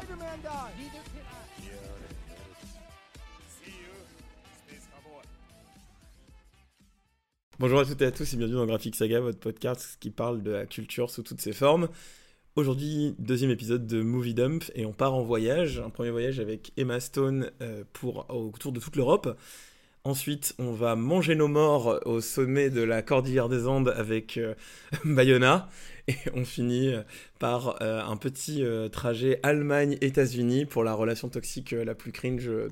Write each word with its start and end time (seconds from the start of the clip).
let 0.00 0.06
Spider-Man 0.06 0.40
die. 0.42 0.72
Neither 0.78 1.02
can 1.04 1.24
I. 1.24 1.62
See 3.48 3.70
you, 3.70 3.92
Space 4.66 4.88
Cowboy. 4.92 5.22
Bonjour 7.58 7.80
à 7.80 7.84
toutes 7.84 8.00
et 8.02 8.06
à 8.06 8.10
tous 8.10 8.32
et 8.32 8.36
bienvenue 8.36 8.56
dans 8.56 8.66
Graphic 8.66 8.94
Saga, 8.94 9.20
votre 9.20 9.38
podcast 9.38 9.96
qui 10.00 10.10
parle 10.10 10.42
de 10.42 10.50
la 10.50 10.66
culture 10.66 11.10
sous 11.10 11.22
toutes 11.22 11.40
ses 11.40 11.52
formes. 11.52 11.88
Aujourd'hui, 12.56 13.14
deuxième 13.18 13.50
épisode 13.50 13.86
de 13.86 14.02
Movie 14.02 14.34
Dump 14.34 14.64
et 14.74 14.86
on 14.86 14.92
part 14.92 15.14
en 15.14 15.22
voyage. 15.22 15.78
Un 15.78 15.90
premier 15.90 16.10
voyage 16.10 16.40
avec 16.40 16.72
Emma 16.76 17.00
Stone 17.00 17.50
euh, 17.60 17.84
pour, 17.92 18.26
autour 18.30 18.72
de 18.72 18.80
toute 18.80 18.96
l'Europe. 18.96 19.38
Ensuite, 20.04 20.54
on 20.58 20.72
va 20.72 20.96
manger 20.96 21.34
nos 21.34 21.46
morts 21.48 22.00
au 22.06 22.22
sommet 22.22 22.70
de 22.70 22.80
la 22.82 23.02
Cordillère 23.02 23.50
des 23.50 23.66
Andes 23.66 23.92
avec 23.94 24.38
euh, 24.38 24.54
Bayona. 25.04 25.68
Et 26.08 26.14
on 26.34 26.44
finit 26.46 26.88
euh, 26.88 27.02
par 27.38 27.82
euh, 27.82 28.02
un 28.02 28.16
petit 28.16 28.64
euh, 28.64 28.88
trajet 28.88 29.38
Allemagne-États-Unis 29.42 30.64
pour 30.64 30.84
la 30.84 30.94
relation 30.94 31.28
toxique 31.28 31.74
euh, 31.74 31.84
la 31.84 31.94
plus 31.94 32.12
cringe 32.12 32.48
euh, 32.48 32.70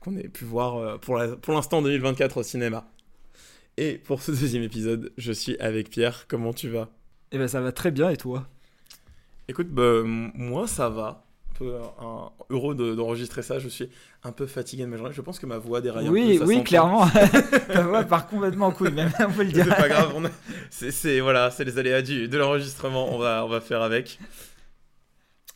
qu'on 0.00 0.16
ait 0.16 0.28
pu 0.28 0.44
voir 0.46 0.76
euh, 0.78 0.96
pour 0.98 1.20
pour 1.42 1.52
l'instant 1.54 1.78
en 1.78 1.82
2024 1.82 2.38
au 2.38 2.42
cinéma. 2.42 2.86
Et 3.78 3.94
pour 3.98 4.22
ce 4.22 4.32
deuxième 4.32 4.62
épisode, 4.64 5.12
je 5.18 5.32
suis 5.32 5.58
avec 5.58 5.90
Pierre. 5.90 6.26
Comment 6.28 6.52
tu 6.54 6.68
vas? 6.70 6.90
Eh 7.32 7.38
ben 7.38 7.48
ça 7.48 7.60
va 7.60 7.72
très 7.72 7.90
bien 7.90 8.10
et 8.10 8.16
toi? 8.16 8.46
Écoute, 9.48 9.68
bah, 9.68 10.00
m- 10.04 10.32
moi 10.34 10.66
ça 10.66 10.88
va. 10.88 11.26
Peu 11.60 11.74
un- 12.00 12.30
heureux 12.48 12.74
de- 12.74 12.94
d'enregistrer 12.94 13.42
ça. 13.42 13.58
Je 13.58 13.68
suis 13.68 13.88
un 14.24 14.32
peu 14.32 14.46
fatigué 14.46 14.82
de 14.84 14.88
ma 14.88 14.96
journée. 14.96 15.12
Je 15.14 15.20
pense 15.20 15.38
que 15.38 15.44
ma 15.46 15.58
voix 15.58 15.80
déraille 15.82 16.06
un 16.06 16.08
peu. 16.08 16.14
Oui, 16.14 16.38
ça 16.38 16.44
oui, 16.46 16.64
clairement. 16.64 17.06
Ta 17.72 17.82
voix 17.82 18.02
part 18.02 18.26
complètement 18.28 18.68
en 18.68 18.70
couille, 18.72 18.90
même, 18.92 19.12
on 19.20 19.30
peut 19.30 19.42
le 19.44 19.50
C'est 19.50 19.62
dire. 19.62 19.76
pas 19.76 19.88
grave. 19.88 20.12
a- 20.24 20.28
C'est 20.70 20.90
c'est- 20.90 21.20
voilà, 21.20 21.50
c'est 21.50 21.64
les 21.64 21.76
aléas 21.78 22.00
du, 22.02 22.28
de 22.28 22.38
l'enregistrement. 22.38 23.14
On 23.14 23.18
va, 23.18 23.44
on 23.44 23.48
va 23.48 23.60
faire 23.60 23.82
avec. 23.82 24.18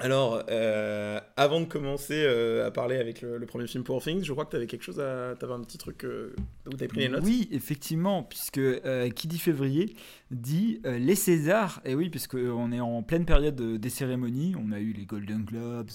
Alors, 0.01 0.43
euh, 0.51 1.21
avant 1.37 1.61
de 1.61 1.67
commencer 1.67 2.25
euh, 2.27 2.67
à 2.67 2.71
parler 2.73 2.97
avec 2.97 3.23
le, 3.23 3.39
premier 3.47 3.69
film 3.69 3.85
Poor 3.85 4.03
Things, 4.03 4.25
je 4.25 4.33
crois 4.33 4.45
que 4.45 4.51
tu 4.51 4.57
avais 4.57 4.67
quelque 4.67 4.83
chose 4.83 4.99
à. 4.99 5.35
Tu 5.39 5.45
avais 5.45 5.55
un 5.55 5.61
petit 5.63 5.79
truc 5.79 6.05
euh, 6.05 6.35
où 6.67 6.77
tu 6.77 6.89
pris 6.89 7.01
les 7.01 7.09
notes. 7.09 7.23
Oui, 7.25 7.49
effectivement, 7.53 8.25
puisque 8.25 8.59
euh, 8.59 9.09
qui 9.11 9.29
dit 9.29 9.39
février 9.39 9.95
dit 10.33 10.81
les 10.85 11.15
Césars. 11.15 11.81
Et 11.85 11.95
oui, 11.95 12.11
puisque 12.11 12.35
on 12.35 12.73
est 12.73 12.81
en 12.81 13.03
pleine 13.03 13.25
période 13.25 13.55
de- 13.55 13.77
des 13.77 13.91
cérémonies. 13.91 14.57
On 14.59 14.73
a 14.73 14.81
eu 14.81 14.93
les 14.93 15.07
Golden 15.07 15.45
Globes, 15.45 15.91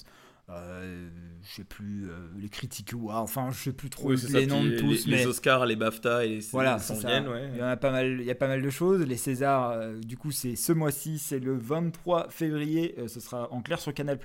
euh, 0.52 1.10
je 1.44 1.54
sais 1.56 1.64
plus, 1.64 2.10
euh, 2.10 2.28
les 2.38 2.50
Critics 2.50 2.94
Awards, 2.94 3.22
enfin, 3.22 3.50
je 3.52 3.58
sais 3.58 3.74
plus 3.74 3.90
trop 3.90 4.10
Oui, 4.10 4.18
les 4.30 4.48
noms 4.48 4.64
de 4.64 4.78
tous. 4.78 5.06
les, 5.06 5.12
mais... 5.12 5.18
les 5.18 5.28
Oscars, 5.28 5.66
les 5.66 5.76
BAFTA 5.76 6.26
et 6.26 6.30
les 6.30 6.40
Voilà, 6.52 6.80
ça. 6.80 6.96
viennent, 6.96 7.28
ouais. 7.28 7.50
Il 7.54 7.60
y 7.60 7.64
en 7.64 7.68
a 7.68 7.78
pas 7.78 7.92
mal, 7.92 8.20
il 8.20 8.26
y 8.26 8.32
a 8.32 8.36
pas 8.36 8.48
mal 8.48 8.62
de 8.62 8.70
choses. 8.70 9.02
Les 9.06 9.18
Césars, 9.18 9.72
euh, 9.72 10.00
du 10.00 10.18
coup, 10.18 10.32
c'est 10.32 10.56
ce 10.56 10.74
mois-ci, 10.74 11.20
c'est 11.20 11.40
le 11.40 11.56
23 11.56 12.30
février. 12.30 12.96
ce 13.08 13.20
sera 13.20 13.52
en 13.54 13.62
clair 13.62 13.80
sur 13.80 13.94
Canal+. 13.94 14.18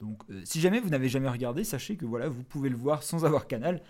Donc, 0.00 0.22
si 0.44 0.60
jamais 0.60 0.80
vous 0.80 0.90
n'avez 0.90 1.08
jamais 1.08 1.28
regardé, 1.28 1.62
sachez 1.62 1.96
que 1.96 2.04
voilà, 2.06 2.28
vous 2.28 2.42
pouvez 2.42 2.68
le 2.68 2.76
voir 2.76 3.02
sans 3.04 3.24
avoir 3.24 3.46
Canal. 3.46 3.80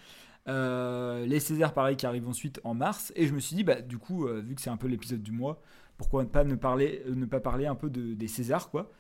Les 0.47 1.41
Césars, 1.41 1.73
pareil, 1.73 1.97
qui 1.97 2.05
arrivent 2.05 2.29
ensuite 2.29 2.61
en 2.65 2.75
mars. 2.75 3.13
Et 3.17 3.27
je 3.27 3.33
me 3.33 3.41
suis 3.41 3.57
dit, 3.57 3.65
bah, 3.65 3.81
du 3.81 3.97
coup, 3.97 4.27
vu 4.27 4.55
que 4.55 4.61
c'est 4.61 4.71
un 4.71 4.77
peu 4.77 4.89
l'épisode 4.89 5.23
du 5.23 5.33
mois, 5.33 5.63
pourquoi 5.97 6.25
pas 6.25 6.45
ne, 6.45 6.55
parler, 6.55 7.03
euh, 7.07 7.15
ne 7.15 7.27
pas 7.27 7.41
parler 7.41 7.67
un 7.67 7.75
peu 7.75 7.91
de, 7.91 8.15
des 8.15 8.29
Césars, 8.29 8.71
quoi. 8.71 8.91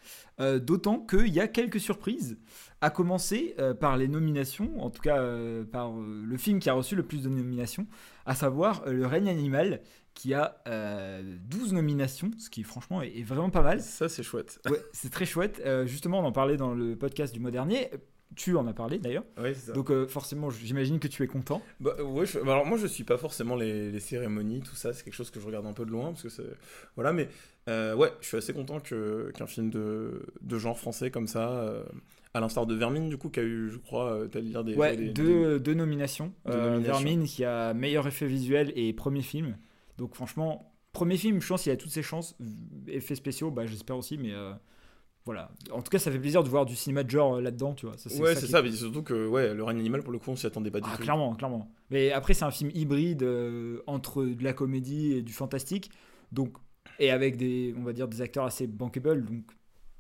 Euh, 0.40 0.58
D'autant 0.58 0.98
qu'il 0.98 1.28
y 1.28 1.40
a 1.40 1.48
quelques 1.48 1.80
surprises, 1.80 2.38
à 2.80 2.90
commencer 2.90 3.54
euh, 3.58 3.74
par 3.74 3.96
les 3.96 4.08
nominations, 4.08 4.82
en 4.82 4.90
tout 4.90 5.02
cas 5.02 5.18
euh, 5.18 5.64
par 5.64 5.92
le 5.92 6.36
film 6.36 6.58
qui 6.58 6.70
a 6.70 6.74
reçu 6.74 6.96
le 6.96 7.02
plus 7.02 7.22
de 7.22 7.28
nominations, 7.28 7.86
à 8.26 8.34
savoir 8.34 8.84
Le 8.86 9.06
règne 9.06 9.28
animal, 9.28 9.80
qui 10.14 10.34
a 10.34 10.62
euh, 10.68 11.22
12 11.48 11.72
nominations, 11.72 12.30
ce 12.38 12.50
qui 12.50 12.62
franchement 12.62 13.02
est, 13.02 13.18
est 13.18 13.22
vraiment 13.22 13.50
pas 13.50 13.62
mal. 13.62 13.80
Ça, 13.80 14.08
c'est 14.08 14.22
chouette. 14.22 14.60
Ouais, 14.68 14.78
c'est 14.92 15.10
très 15.10 15.26
chouette. 15.26 15.62
Justement, 15.86 16.20
on 16.20 16.24
en 16.24 16.32
parlait 16.32 16.56
dans 16.56 16.74
le 16.74 16.96
podcast 16.96 17.32
du 17.32 17.40
mois 17.40 17.50
dernier. 17.50 17.88
Tu 18.36 18.56
en 18.56 18.66
as 18.66 18.72
parlé 18.72 18.98
d'ailleurs. 18.98 19.24
Oui, 19.38 19.54
ça. 19.54 19.72
Donc 19.72 19.90
euh, 19.90 20.06
forcément, 20.06 20.50
j'imagine 20.50 20.98
que 20.98 21.08
tu 21.08 21.22
es 21.22 21.26
content. 21.26 21.62
Bah, 21.80 21.94
ouais, 22.02 22.24
je- 22.26 22.38
bah, 22.38 22.52
alors 22.52 22.66
moi 22.66 22.78
je 22.78 22.86
suis 22.86 23.04
pas 23.04 23.18
forcément 23.18 23.56
les, 23.56 23.90
les 23.90 24.00
cérémonies, 24.00 24.60
tout 24.62 24.74
ça, 24.74 24.92
c'est 24.92 25.04
quelque 25.04 25.14
chose 25.14 25.30
que 25.30 25.40
je 25.40 25.46
regarde 25.46 25.66
un 25.66 25.72
peu 25.72 25.84
de 25.84 25.90
loin 25.90 26.10
parce 26.12 26.22
que 26.22 26.28
c'est 26.28 26.42
voilà, 26.94 27.12
mais 27.12 27.28
euh, 27.68 27.94
ouais, 27.94 28.12
je 28.20 28.26
suis 28.28 28.36
assez 28.36 28.52
content 28.52 28.80
que 28.80 29.30
qu'un 29.36 29.46
film 29.46 29.70
de, 29.70 30.22
de 30.40 30.58
genre 30.58 30.78
français 30.78 31.10
comme 31.10 31.26
ça, 31.26 31.50
euh, 31.60 31.84
à 32.34 32.40
l'instar 32.40 32.66
de 32.66 32.74
Vermine 32.74 33.08
du 33.08 33.18
coup, 33.18 33.28
qui 33.28 33.40
a 33.40 33.42
eu, 33.42 33.68
je 33.70 33.76
crois, 33.78 34.12
euh, 34.12 34.28
t'as 34.28 34.40
dire 34.40 34.64
des, 34.64 34.74
Ouais, 34.74 34.96
des- 34.96 35.10
deux, 35.10 35.60
deux 35.60 35.74
nominations. 35.74 36.32
Deux 36.46 36.52
Euh, 36.52 36.70
nominations. 36.70 36.92
Vermine 37.04 37.24
qui 37.26 37.44
a 37.44 37.74
meilleur 37.74 38.06
effet 38.06 38.26
visuel 38.26 38.72
et 38.74 38.92
premier 38.94 39.22
film. 39.22 39.56
Donc 39.98 40.14
franchement, 40.14 40.72
premier 40.92 41.16
film, 41.18 41.40
je 41.40 41.46
pense 41.48 41.62
qu'il 41.64 41.72
a 41.72 41.76
toutes 41.76 41.90
ses 41.90 42.02
chances. 42.02 42.36
Effets 42.88 43.14
spéciaux, 43.14 43.50
bah, 43.50 43.66
j'espère 43.66 43.96
aussi, 43.98 44.16
mais 44.18 44.32
euh, 44.32 44.52
voilà. 45.24 45.50
En 45.70 45.82
tout 45.82 45.90
cas, 45.90 45.98
ça 45.98 46.10
fait 46.10 46.18
plaisir 46.18 46.42
de 46.42 46.48
voir 46.48 46.66
du 46.66 46.74
cinéma 46.74 47.04
de 47.04 47.10
genre 47.10 47.36
euh, 47.36 47.40
là-dedans, 47.40 47.74
tu 47.74 47.86
vois. 47.86 47.96
Ça, 47.96 48.10
ouais, 48.20 48.34
c'est 48.34 48.46
ça, 48.46 48.60
mais 48.62 48.72
surtout 48.72 49.02
que 49.02 49.26
ouais, 49.28 49.54
le 49.54 49.62
règne 49.62 49.78
animal 49.78 50.02
pour 50.02 50.12
le 50.12 50.18
coup, 50.18 50.30
on 50.30 50.36
s'y 50.36 50.46
attendait 50.46 50.70
pas 50.70 50.80
du 50.80 50.88
Ah, 50.90 50.96
tout. 50.96 51.02
clairement, 51.02 51.34
clairement. 51.34 51.68
Mais 51.90 52.10
après, 52.12 52.34
c'est 52.34 52.44
un 52.44 52.50
film 52.50 52.70
hybride 52.74 53.22
euh, 53.22 53.80
entre 53.86 54.24
de 54.24 54.42
la 54.42 54.52
comédie 54.52 55.12
et 55.12 55.22
du 55.22 55.32
fantastique. 55.32 55.90
Donc, 56.32 56.56
et 56.98 57.10
avec 57.10 57.36
des, 57.36 57.74
on 57.78 57.82
va 57.82 57.92
dire, 57.92 58.08
des 58.08 58.20
acteurs 58.20 58.44
assez 58.44 58.66
bankable. 58.66 59.24
Donc, 59.24 59.44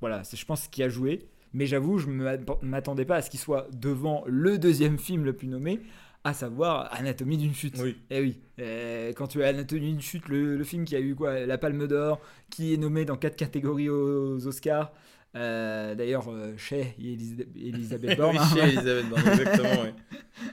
voilà, 0.00 0.24
c'est, 0.24 0.36
je 0.36 0.44
pense, 0.44 0.62
ce 0.64 0.68
qui 0.68 0.82
a 0.82 0.88
joué. 0.88 1.28
Mais 1.54 1.66
j'avoue, 1.66 1.98
je 1.98 2.08
ne 2.08 2.36
m'attendais 2.62 3.04
pas 3.04 3.16
à 3.16 3.22
ce 3.22 3.28
qu'il 3.30 3.38
soit 3.38 3.68
devant 3.74 4.24
le 4.26 4.56
deuxième 4.58 4.98
film 4.98 5.24
le 5.24 5.34
plus 5.34 5.48
nommé, 5.48 5.80
à 6.24 6.34
savoir 6.34 6.88
Anatomie 6.94 7.36
d'une 7.36 7.54
chute. 7.54 7.76
Oui. 7.82 7.96
Eh 8.10 8.20
oui, 8.20 8.38
euh, 8.60 9.12
quand 9.14 9.26
tu 9.26 9.42
as 9.42 9.48
Anatomie 9.48 9.80
d'une 9.92 10.00
chute, 10.00 10.28
le, 10.28 10.56
le 10.56 10.64
film 10.64 10.84
qui 10.84 10.94
a 10.96 11.00
eu 11.00 11.14
quoi, 11.14 11.46
la 11.46 11.58
Palme 11.58 11.86
d'Or, 11.88 12.20
qui 12.50 12.72
est 12.74 12.76
nommé 12.76 13.04
dans 13.04 13.16
quatre 13.16 13.36
catégories 13.36 13.88
aux, 13.88 14.46
Oscars. 14.46 14.92
Euh, 15.34 15.94
D'ailleurs, 15.94 16.30
euh, 16.30 16.52
chez 16.58 16.94
Elis- 17.00 17.46
Elisabeth 17.56 18.18
Borne. 18.18 18.36
oui, 18.38 18.42
hein. 18.42 18.54
chez 18.54 18.60
Elisabeth 18.68 19.08
Borne, 19.08 19.22
exactement, 19.28 19.82
ouais. 19.82 19.94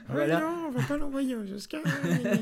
Voilà. 0.08 0.36
Ouais, 0.38 0.40
non, 0.40 0.68
on 0.68 0.70
va 0.70 0.82
pas 0.86 0.96
l'envoyer 0.96 1.36
aux 1.36 1.52
Oscars. 1.52 1.82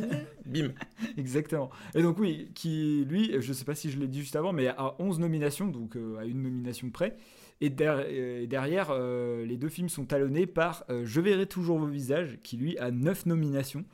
Bim. 0.47 0.69
Exactement. 1.17 1.71
Et 1.95 2.03
donc 2.03 2.19
oui, 2.19 2.49
qui 2.55 3.05
lui, 3.09 3.33
je 3.41 3.53
sais 3.53 3.65
pas 3.65 3.75
si 3.75 3.91
je 3.91 3.99
l'ai 3.99 4.07
dit 4.07 4.21
juste 4.21 4.37
avant, 4.37 4.53
mais 4.53 4.69
a 4.69 4.95
11 5.01 5.19
nominations, 5.19 5.67
donc 5.67 5.97
euh, 5.97 6.17
à 6.19 6.25
une 6.25 6.43
nomination 6.43 6.89
près. 6.91 7.17
Et 7.61 7.71
der- 7.71 8.05
euh, 8.07 8.47
derrière, 8.47 8.89
euh, 8.91 9.45
les 9.45 9.57
deux 9.57 9.69
films 9.69 9.89
sont 9.89 10.05
talonnés 10.05 10.47
par 10.47 10.85
euh, 10.91 11.03
Je 11.05 11.21
verrai 11.21 11.47
toujours 11.47 11.79
vos 11.79 11.87
visages, 11.87 12.39
qui 12.43 12.57
lui 12.57 12.79
a 12.79 12.91
9 12.91 13.27
nominations. 13.27 13.85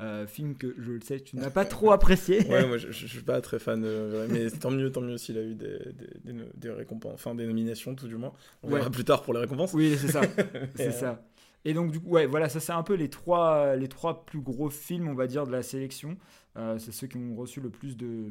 Euh, 0.00 0.26
film 0.26 0.54
que 0.56 0.74
je 0.78 0.92
le 0.92 1.00
sais, 1.02 1.20
tu 1.20 1.36
n'as 1.36 1.50
pas 1.50 1.66
trop 1.66 1.92
apprécié. 1.92 2.38
Ouais, 2.48 2.66
moi 2.66 2.78
je, 2.78 2.90
je 2.90 3.06
suis 3.06 3.20
pas 3.22 3.42
très 3.42 3.58
fan, 3.58 3.82
de- 3.82 4.26
mais 4.30 4.50
tant 4.50 4.70
mieux, 4.70 4.90
tant 4.90 5.02
mieux 5.02 5.18
s'il 5.18 5.36
a 5.36 5.42
eu 5.42 5.54
des, 5.54 5.78
des, 5.92 6.08
des, 6.24 6.32
no- 6.32 6.44
des 6.54 6.70
récompenses, 6.70 7.12
enfin 7.12 7.34
des 7.34 7.44
nominations 7.46 7.94
tout 7.94 8.08
du 8.08 8.16
moins. 8.16 8.32
On 8.62 8.68
Ouais. 8.70 8.76
verra 8.78 8.88
plus 8.88 9.04
tard 9.04 9.22
pour 9.22 9.34
les 9.34 9.40
récompenses. 9.40 9.74
Oui, 9.74 9.94
c'est 9.98 10.08
ça. 10.08 10.22
Et, 10.78 10.84
c'est 10.84 10.92
ça. 10.92 11.22
Et 11.66 11.74
donc, 11.74 11.90
du 11.92 12.00
coup, 12.00 12.08
ouais, 12.08 12.24
voilà, 12.24 12.48
ça 12.48 12.58
c'est 12.60 12.72
un 12.72 12.82
peu 12.82 12.94
les 12.94 13.10
trois, 13.10 13.76
les 13.76 13.88
trois 13.88 14.24
plus 14.24 14.40
gros 14.40 14.70
films, 14.70 15.08
on 15.08 15.14
va 15.14 15.26
dire, 15.26 15.46
de 15.46 15.52
la 15.52 15.62
sélection. 15.62 16.16
Euh, 16.56 16.78
c'est 16.78 16.92
ceux 16.92 17.06
qui 17.06 17.16
ont 17.16 17.34
reçu 17.36 17.60
le 17.60 17.70
plus 17.70 17.96
de, 17.96 18.28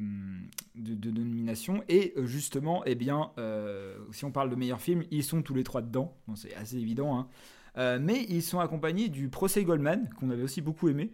nominations. 0.75 1.83
Et 1.87 2.13
euh, 2.17 2.25
justement, 2.25 2.83
eh 2.85 2.95
bien, 2.95 3.31
euh, 3.37 3.97
si 4.11 4.25
on 4.25 4.31
parle 4.31 4.49
de 4.49 4.55
meilleurs 4.55 4.81
films, 4.81 5.03
ils 5.11 5.23
sont 5.23 5.41
tous 5.41 5.53
les 5.53 5.63
trois 5.63 5.81
dedans. 5.81 6.17
C'est 6.35 6.53
assez 6.55 6.77
évident. 6.77 7.17
hein. 7.17 7.27
Mais 7.99 8.25
ils 8.27 8.43
sont 8.43 8.59
accompagnés 8.59 9.07
du 9.07 9.29
procès 9.29 9.63
Goldman, 9.63 10.09
qu'on 10.19 10.29
avait 10.31 10.43
aussi 10.43 10.59
beaucoup 10.59 10.89
aimé. 10.89 11.11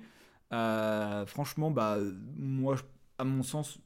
Franchement, 0.50 1.70
bah, 1.70 2.00
moi, 2.38 2.76
à 3.20 3.24
mon 3.24 3.44
sens, 3.44 3.78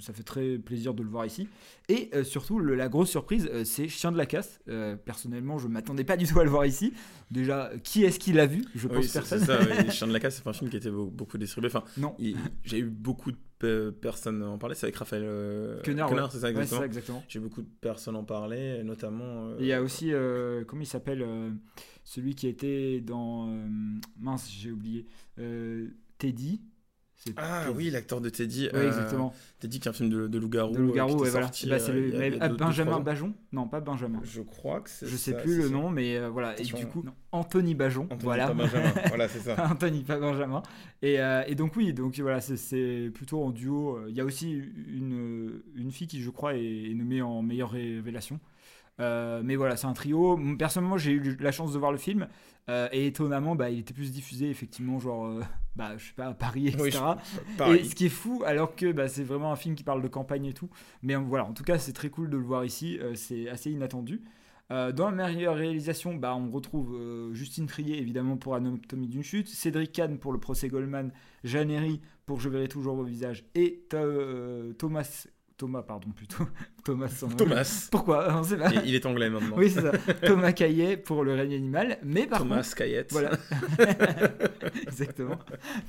ça 0.00 0.12
fait 0.12 0.22
très 0.22 0.58
plaisir 0.58 0.94
de 0.94 1.02
le 1.02 1.08
voir 1.08 1.24
ici. 1.26 1.48
Et 1.88 2.10
euh, 2.14 2.24
surtout, 2.24 2.58
le- 2.58 2.74
la 2.74 2.88
grosse 2.88 3.10
surprise, 3.10 3.48
euh, 3.52 3.64
c'est 3.64 3.88
Chien 3.88 4.12
de 4.12 4.16
la 4.16 4.26
casse. 4.26 4.60
Euh, 4.68 4.96
personnellement, 4.96 5.58
je 5.58 5.68
m'attendais 5.68 6.04
pas 6.04 6.16
du 6.16 6.26
tout 6.26 6.38
à 6.40 6.44
le 6.44 6.50
voir 6.50 6.66
ici. 6.66 6.92
Déjà, 7.30 7.70
qui 7.84 8.04
est-ce 8.04 8.18
qui 8.18 8.32
l'a 8.32 8.46
vu? 8.46 8.64
Je 8.74 8.88
Oui, 8.88 8.94
pense 8.96 9.06
c'est 9.06 9.18
personne. 9.20 9.40
ça. 9.44 9.58
oui. 9.60 9.90
Chiens 9.90 10.06
de 10.06 10.12
la 10.12 10.20
Casse, 10.20 10.36
c'est 10.42 10.48
un 10.48 10.52
film 10.52 10.70
qui 10.70 10.76
était 10.76 10.90
beau- 10.90 11.06
beaucoup 11.10 11.38
distribué. 11.38 11.68
Enfin, 11.68 11.84
non. 11.96 12.14
j'ai 12.64 12.78
eu 12.78 12.84
beaucoup 12.90 13.30
de 13.32 13.36
pe- 13.58 13.90
personnes 13.90 14.42
en 14.42 14.58
parler. 14.58 14.74
C'est 14.74 14.86
avec 14.86 14.96
Raphaël 14.96 15.22
Kenner, 15.82 16.02
ouais. 16.04 16.08
c'est 16.30 16.38
ça 16.38 16.46
Ouais, 16.46 16.50
exactement. 16.50 16.80
ça, 16.80 16.86
exactement. 16.86 17.24
J'ai 17.28 17.38
eu 17.38 17.42
beaucoup 17.42 17.62
de 17.62 17.68
personnes 17.80 18.16
en 18.16 18.24
parler, 18.24 18.82
notamment. 18.84 19.56
Il 19.58 19.66
y 19.66 19.72
a 19.72 19.82
aussi, 19.82 20.12
comment 20.66 20.82
il 20.82 20.86
s'appelle 20.86 21.24
Celui 22.04 22.34
qui 22.34 22.48
était 22.48 23.00
dans. 23.00 23.46
mince, 24.18 24.50
j'ai 24.50 24.70
oublié. 24.70 25.06
Teddy. 26.18 26.60
Ah 27.36 27.62
Teddy. 27.66 27.76
oui, 27.76 27.90
l'acteur 27.90 28.20
de 28.20 28.28
Teddy. 28.28 28.66
Ouais, 28.66 28.70
euh. 28.74 29.28
Teddy 29.58 29.80
qui 29.80 29.88
est 29.88 29.90
un 29.90 29.92
film 29.92 30.08
de, 30.08 30.28
de 30.28 30.38
loup-garou. 30.38 30.74
De 30.74 30.82
ouais, 30.82 31.28
voilà. 31.30 31.46
Bah, 31.46 31.78
c'est 31.78 31.92
le- 31.92 32.12
mais- 32.16 32.30
deux- 32.30 32.56
Benjamin. 32.56 33.00
Bajon 33.00 33.34
Non, 33.52 33.66
pas 33.66 33.80
Benjamin. 33.80 34.20
Je 34.22 34.40
crois 34.40 34.80
que 34.80 34.88
c'est 34.88 35.06
Je 35.06 35.16
sais 35.16 35.32
ça, 35.32 35.38
plus 35.38 35.56
le 35.56 35.62
ça. 35.64 35.68
nom, 35.70 35.90
mais 35.90 36.16
euh, 36.16 36.28
voilà. 36.28 36.58
Et 36.60 36.62
du 36.62 36.86
coup, 36.86 37.04
Anthony 37.32 37.74
Bajon. 37.74 38.04
Anthony 38.04 38.22
voilà. 38.22 38.52
voilà, 39.08 39.28
c'est 39.28 39.40
ça. 39.40 39.56
Anthony, 39.70 40.04
pas 40.04 40.18
Benjamin. 40.18 40.62
Et, 41.02 41.20
euh, 41.20 41.42
et 41.48 41.54
donc 41.56 41.74
oui, 41.76 41.92
donc 41.92 42.18
voilà, 42.20 42.40
c'est- 42.40 42.56
c'est 42.56 43.10
plutôt 43.12 43.42
en 43.42 43.50
duo. 43.50 43.98
Il 44.08 44.14
y 44.14 44.20
a 44.20 44.24
aussi 44.24 44.52
une, 44.52 45.60
une 45.74 45.90
fille 45.90 46.06
qui, 46.06 46.22
je 46.22 46.30
crois, 46.30 46.54
est, 46.54 46.90
est 46.90 46.94
nommée 46.94 47.20
en 47.20 47.42
meilleure 47.42 47.70
révélation. 47.70 48.38
Euh, 49.00 49.42
mais 49.44 49.56
voilà, 49.56 49.76
c'est 49.76 49.86
un 49.86 49.92
trio. 49.92 50.38
Personnellement, 50.58 50.98
j'ai 50.98 51.12
eu 51.12 51.36
la 51.40 51.52
chance 51.52 51.72
de 51.72 51.78
voir 51.78 51.92
le 51.92 51.98
film. 51.98 52.26
euh, 52.68 52.86
et 52.92 53.06
étonnamment, 53.06 53.54
bah, 53.54 53.70
il 53.70 53.78
était 53.78 53.94
plus 53.94 54.10
diffusé, 54.12 54.50
effectivement, 54.50 54.98
genre, 54.98 55.24
euh, 55.26 55.40
bah, 55.78 55.96
je 55.96 56.08
sais 56.08 56.12
pas, 56.14 56.26
à 56.26 56.34
Paris, 56.34 56.68
etc. 56.68 56.98
Oui, 57.60 57.76
Et 57.76 57.84
ce 57.84 57.94
qui 57.94 58.06
est 58.06 58.10
fou, 58.10 58.42
alors 58.44 58.74
que 58.74 58.90
bah, 58.90 59.06
c'est 59.08 59.22
vraiment 59.22 59.52
un 59.52 59.56
film 59.56 59.76
qui 59.76 59.84
parle 59.84 60.02
de 60.02 60.08
campagne 60.08 60.44
et 60.46 60.52
tout. 60.52 60.68
Mais 61.02 61.14
euh, 61.14 61.20
voilà, 61.20 61.44
en 61.46 61.52
tout 61.54 61.62
cas, 61.62 61.78
c'est 61.78 61.92
très 61.92 62.10
cool 62.10 62.28
de 62.28 62.36
le 62.36 62.42
voir 62.42 62.64
ici. 62.64 62.98
euh, 62.98 63.14
c'est 63.14 63.48
assez 63.48 63.70
inattendu. 63.70 64.20
Euh, 64.70 64.92
dans 64.92 65.10
la 65.10 65.28
meilleure 65.28 65.54
réalisation, 65.54 66.14
bah, 66.14 66.34
on 66.36 66.50
retrouve 66.50 66.94
euh, 66.94 67.32
Justine 67.32 67.66
Trier 67.66 67.98
évidemment 67.98 68.36
pour 68.36 68.54
Anatomie 68.56 69.08
d'une 69.08 69.22
chute, 69.22 69.48
Cédric 69.48 69.92
Kahn 69.92 70.18
pour 70.18 70.32
le 70.32 70.38
procès 70.40 70.68
Goldman, 70.68 71.10
Jeanne 71.44 71.70
Herry 71.70 72.00
pour 72.26 72.40
Je 72.40 72.50
verrai 72.50 72.68
toujours 72.68 72.94
vos 72.94 73.04
visages 73.04 73.44
et 73.54 73.86
Thomas 74.76 75.26
Thomas, 75.58 75.82
pardon, 75.82 76.08
plutôt. 76.14 76.44
Thomas. 76.84 77.08
son. 77.08 77.28
Thomas. 77.28 77.88
Pourquoi? 77.90 78.28
On 78.38 78.42
sait 78.44 78.56
pas. 78.56 78.70
Il 78.84 78.94
est 78.94 79.04
anglais 79.04 79.28
maintenant. 79.28 79.56
Oui, 79.56 79.68
c'est 79.68 79.82
ça. 79.82 79.90
Thomas 80.24 80.52
Caillet 80.52 80.96
pour 80.96 81.24
le 81.24 81.34
règne 81.34 81.52
animal. 81.54 81.98
Mais 82.04 82.26
par 82.26 82.38
Thomas 82.38 82.62
contre. 82.62 82.74
Cayette. 82.76 83.10
Voilà. 83.12 83.32
Exactement. 84.86 85.38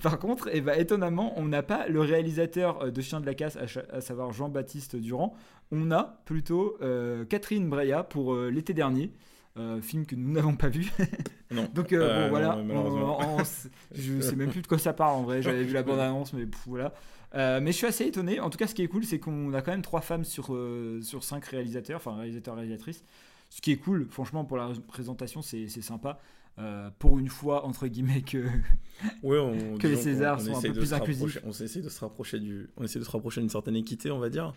Par 0.02 0.20
contre, 0.20 0.50
eh 0.52 0.62
ben, 0.62 0.74
étonnamment, 0.80 1.34
on 1.38 1.46
n'a 1.46 1.62
pas 1.64 1.88
le 1.88 2.02
réalisateur 2.02 2.84
euh, 2.84 2.92
de 2.92 3.02
Chien 3.02 3.20
de 3.22 3.26
la 3.26 3.34
Casse, 3.36 3.58
à, 3.58 4.02
savoir 4.02 4.34
Jean-Baptiste 4.34 4.96
Durand. 4.96 5.36
On 5.72 5.92
a 5.92 6.20
plutôt 6.26 6.78
euh, 6.82 7.26
Catherine 7.26 7.70
Breillat 7.70 8.04
pour 8.04 8.34
euh, 8.34 8.50
l'été 8.50 8.74
dernier. 8.74 9.12
euh, 9.58 9.82
film 9.82 10.06
que 10.06 10.16
nous 10.16 10.32
n'avons 10.32 10.56
pas 10.56 10.70
vu. 10.70 10.92
Non. 11.52 11.68
Donc 11.74 11.94
euh, 11.94 12.02
Euh, 12.02 12.24
bon, 12.26 12.30
voilà, 12.30 12.56
non. 12.58 13.18
On- 13.20 13.40
on- 13.40 13.44
je 13.96 14.22
sais 14.22 14.36
même 14.36 14.52
plus 14.52 14.62
de 14.62 14.68
quoi 14.68 14.78
ça 14.78 14.94
parle 14.94 15.16
en 15.16 15.24
vrai. 15.24 15.42
J'avais 15.42 15.64
vu 15.64 15.74
la 15.74 15.82
bande-annonce, 15.82 16.32
mais 16.34 16.46
pff, 16.46 16.62
voilà. 16.68 16.94
Euh, 17.36 17.60
mais 17.62 17.72
je 17.72 17.78
suis 17.78 17.88
assez 17.88 18.06
étonné. 18.06 18.40
En 18.40 18.50
tout 18.50 18.58
cas, 18.58 18.68
ce 18.68 18.76
qui 18.76 18.82
est 18.82 18.88
cool, 18.88 19.06
c'est 19.06 19.20
qu'on 19.20 19.54
a 19.54 19.62
quand 19.62 19.72
même 19.72 19.82
trois 19.82 20.02
femmes 20.02 20.24
sur, 20.24 20.54
euh, 20.54 21.00
sur 21.02 21.24
cinq 21.24 21.46
réalisateurs, 21.46 21.98
enfin 21.98 22.16
réalisateurs 22.16 22.56
réalisatrices. 22.56 23.04
Ce 23.50 23.62
qui 23.62 23.72
est 23.72 23.78
cool, 23.78 24.08
franchement, 24.10 24.46
pour 24.46 24.58
la 24.58 24.72
présentation, 24.88 25.42
c'est 25.42 25.68
sympa. 25.68 26.20
Euh, 26.60 26.90
pour 27.00 27.20
une 27.20 27.30
fois, 27.30 27.66
entre 27.66 27.88
guillemets, 27.88 28.22
que. 28.22 28.46
Oui, 29.24 29.38
on, 29.38 29.78
Que 29.78 29.88
les 29.88 29.96
Césars 29.96 30.40
on 30.42 30.54
sont 30.54 30.58
un 30.58 30.62
peu 30.62 30.74
plus 30.74 30.94
inclusifs. 30.94 31.40
On 31.46 31.52
essaie 31.52 31.82
de 31.82 31.88
se 31.88 32.00
rapprocher 32.02 32.40
du, 32.40 32.70
on 32.76 32.84
essaie 32.84 33.00
de 33.00 33.06
se 33.06 33.12
rapprocher 33.12 33.40
d'une 33.40 33.50
certaine 33.50 33.78
équité, 33.78 34.12
on 34.12 34.20
va 34.20 34.30
dire. 34.30 34.54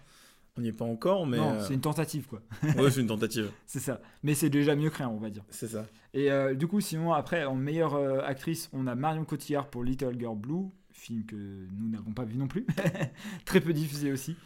On 0.56 0.60
n'y 0.60 0.68
est 0.68 0.72
pas 0.72 0.84
encore, 0.84 1.26
mais 1.26 1.38
non, 1.38 1.52
euh, 1.52 1.60
c'est 1.60 1.72
une 1.72 1.80
tentative, 1.80 2.26
quoi. 2.26 2.42
ouais, 2.76 2.90
c'est 2.90 3.00
une 3.00 3.06
tentative. 3.06 3.50
C'est 3.66 3.78
ça. 3.78 4.02
Mais 4.22 4.34
c'est 4.34 4.50
déjà 4.50 4.76
mieux 4.76 4.90
que 4.90 4.98
rien, 4.98 5.08
on 5.08 5.16
va 5.16 5.30
dire. 5.30 5.44
C'est 5.48 5.68
ça. 5.68 5.86
Et 6.12 6.28
du 6.56 6.66
coup, 6.66 6.80
sinon, 6.80 7.12
après, 7.12 7.44
en 7.44 7.54
meilleure 7.54 7.94
actrice, 8.24 8.68
on 8.72 8.86
a 8.86 8.94
Marion 8.94 9.24
Cotillard 9.24 9.68
pour 9.68 9.82
Little 9.82 10.18
Girl 10.18 10.36
Blue, 10.36 10.66
film 11.02 11.24
que 11.24 11.34
nous 11.36 11.88
n'avons 11.90 12.12
pas 12.12 12.24
vu 12.24 12.36
non 12.36 12.46
plus. 12.46 12.64
Très 13.44 13.60
peu 13.60 13.72
diffusé 13.72 14.12
aussi. 14.12 14.36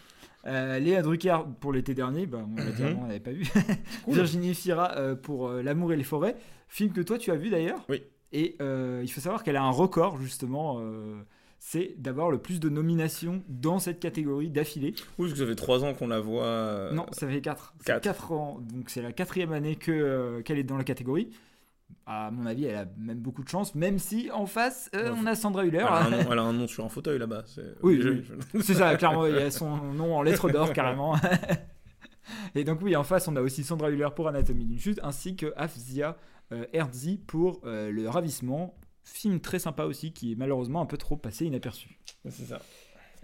Euh, 0.46 0.78
Léa 0.78 1.02
Drucker 1.02 1.38
pour 1.60 1.72
l'été 1.72 1.92
dernier, 1.92 2.26
bah, 2.26 2.38
on 2.50 2.56
l'a 2.56 2.70
dit 2.70 2.82
Mhm. 2.82 2.88
avant, 2.88 3.02
on 3.02 3.06
n'avait 3.08 3.20
pas 3.20 3.32
vu. 3.32 3.44
Cool. 4.04 4.14
Virginie 4.14 4.54
Fira 4.54 4.92
euh, 4.96 5.14
pour 5.14 5.48
euh, 5.48 5.62
L'amour 5.62 5.92
et 5.92 5.96
les 5.96 6.04
forêts, 6.04 6.36
film 6.68 6.92
que 6.92 7.00
toi 7.00 7.18
tu 7.18 7.30
as 7.30 7.36
vu 7.36 7.50
d'ailleurs. 7.50 7.84
Oui. 7.88 8.02
Et 8.32 8.56
euh, 8.60 9.00
il 9.04 9.08
faut 9.10 9.20
savoir 9.20 9.42
qu'elle 9.42 9.56
a 9.56 9.62
un 9.62 9.70
record 9.70 10.18
justement, 10.20 10.80
c'est 11.58 11.94
d'avoir 11.98 12.30
le 12.30 12.38
plus 12.38 12.60
de 12.60 12.68
nominations 12.68 13.42
dans 13.48 13.78
cette 13.78 13.98
catégorie 14.00 14.50
d'affilée. 14.50 14.94
Oui, 15.18 15.28
parce 15.28 15.32
que 15.32 15.38
ça 15.38 15.46
fait 15.46 15.54
trois 15.56 15.84
ans 15.84 15.94
qu'on 15.94 16.08
la 16.08 16.20
voit. 16.20 16.90
Non, 16.92 17.06
ça 17.12 17.26
fait 17.28 17.40
4. 17.40 17.74
quatre. 17.84 18.02
4 18.02 18.32
ans, 18.32 18.60
donc 18.72 18.88
c'est 18.90 19.02
la 19.02 19.12
quatrième 19.12 19.52
année 19.52 19.76
que, 19.76 20.40
qu'elle 20.44 20.58
est 20.58 20.64
dans 20.64 20.76
la 20.76 20.84
catégorie. 20.84 21.30
À 22.08 22.30
mon 22.30 22.46
avis, 22.46 22.66
elle 22.66 22.76
a 22.76 22.86
même 22.96 23.18
beaucoup 23.18 23.42
de 23.42 23.48
chance, 23.48 23.74
même 23.74 23.98
si 23.98 24.30
en 24.30 24.46
face, 24.46 24.88
euh, 24.94 25.12
on 25.16 25.26
a 25.26 25.34
Sandra 25.34 25.64
Hüller. 25.64 25.78
Elle 25.78 25.86
a, 25.86 26.06
un 26.06 26.10
nom, 26.10 26.30
a 26.30 26.40
un 26.40 26.52
nom 26.52 26.68
sur 26.68 26.84
un 26.84 26.88
fauteuil 26.88 27.18
là-bas. 27.18 27.44
Oui. 27.82 28.00
C'est 28.60 28.74
ça, 28.74 28.94
clairement, 28.96 29.26
il 29.26 29.34
y 29.34 29.38
a 29.38 29.50
son 29.50 29.76
nom 29.76 30.16
en 30.16 30.22
lettres 30.22 30.48
d'or 30.50 30.72
carrément. 30.72 31.16
Et 32.54 32.64
donc 32.64 32.80
oui, 32.82 32.96
en 32.96 33.04
face, 33.04 33.28
on 33.28 33.36
a 33.36 33.40
aussi 33.40 33.64
Sandra 33.64 33.90
Hüller 33.90 34.08
pour 34.14 34.28
Anatomie 34.28 34.64
d'une 34.64 34.78
chute, 34.78 35.00
ainsi 35.02 35.36
que 35.36 35.52
Afzia 35.56 36.16
euh, 36.52 36.64
Herzi 36.72 37.18
pour 37.18 37.60
euh, 37.64 37.90
Le 37.90 38.08
Ravissement. 38.08 38.78
Film 39.04 39.40
très 39.40 39.58
sympa 39.58 39.84
aussi, 39.84 40.12
qui 40.12 40.32
est 40.32 40.34
malheureusement 40.34 40.80
un 40.80 40.86
peu 40.86 40.96
trop 40.96 41.16
passé 41.16 41.46
inaperçu. 41.46 42.00
C'est 42.28 42.46
ça. 42.46 42.60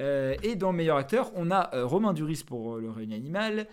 Euh, 0.00 0.34
et 0.42 0.56
dans 0.56 0.72
meilleur 0.72 0.96
acteur, 0.96 1.30
on 1.34 1.50
a 1.50 1.70
euh, 1.74 1.84
Romain 1.86 2.12
Duris 2.12 2.42
pour 2.46 2.76
euh, 2.76 2.80
Le 2.80 2.90
règne 2.90 3.14
animal, 3.14 3.66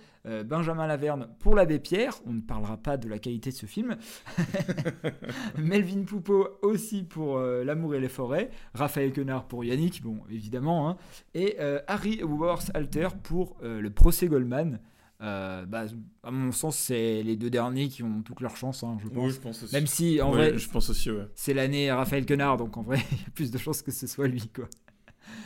Benjamin 0.45 0.85
Laverne 0.85 1.29
pour 1.39 1.55
L'Abbé 1.55 1.79
Pierre. 1.79 2.13
On 2.27 2.33
ne 2.33 2.41
parlera 2.41 2.77
pas 2.77 2.97
de 2.97 3.07
la 3.07 3.17
qualité 3.17 3.49
de 3.51 3.55
ce 3.55 3.65
film. 3.65 3.97
Melvin 5.57 6.03
Poupeau 6.03 6.47
aussi 6.61 7.03
pour 7.03 7.39
L'amour 7.39 7.95
et 7.95 7.99
les 7.99 8.09
forêts. 8.09 8.51
Raphaël 8.73 9.11
Quenard 9.11 9.47
pour 9.47 9.63
Yannick, 9.63 10.03
bon, 10.03 10.19
évidemment. 10.29 10.89
hein. 10.89 10.97
Et 11.33 11.57
Harry 11.87 12.21
Worth-Alter 12.21 13.07
pour 13.23 13.57
euh, 13.63 13.81
Le 13.81 13.89
procès 13.89 14.27
Goldman. 14.27 14.79
Euh, 15.21 15.65
bah, 15.65 15.85
à 16.23 16.31
mon 16.31 16.51
sens, 16.51 16.77
c'est 16.77 17.23
les 17.23 17.35
deux 17.35 17.49
derniers 17.49 17.89
qui 17.89 18.03
ont 18.03 18.21
toute 18.21 18.39
leur 18.39 18.55
chance, 18.55 18.83
hein, 18.83 18.97
je 19.03 19.09
pense. 19.09 19.25
Oui, 19.25 19.31
je 19.31 19.39
pense 19.39 19.63
aussi. 19.63 19.73
Même 19.75 19.87
si, 19.87 20.21
en 20.21 20.31
vrai, 20.31 20.57
je 20.57 20.69
pense 20.69 20.89
aussi, 20.89 21.11
ouais. 21.11 21.27
c'est 21.35 21.53
l'année 21.53 21.91
Raphaël 21.91 22.25
Quenard, 22.25 22.55
donc 22.57 22.77
en 22.77 22.83
vrai, 22.83 22.99
il 23.11 23.17
y 23.17 23.25
a 23.25 23.29
plus 23.33 23.51
de 23.51 23.57
chances 23.57 23.81
que 23.81 23.91
ce 23.91 24.07
soit 24.07 24.27
lui, 24.27 24.47
quoi. 24.55 24.65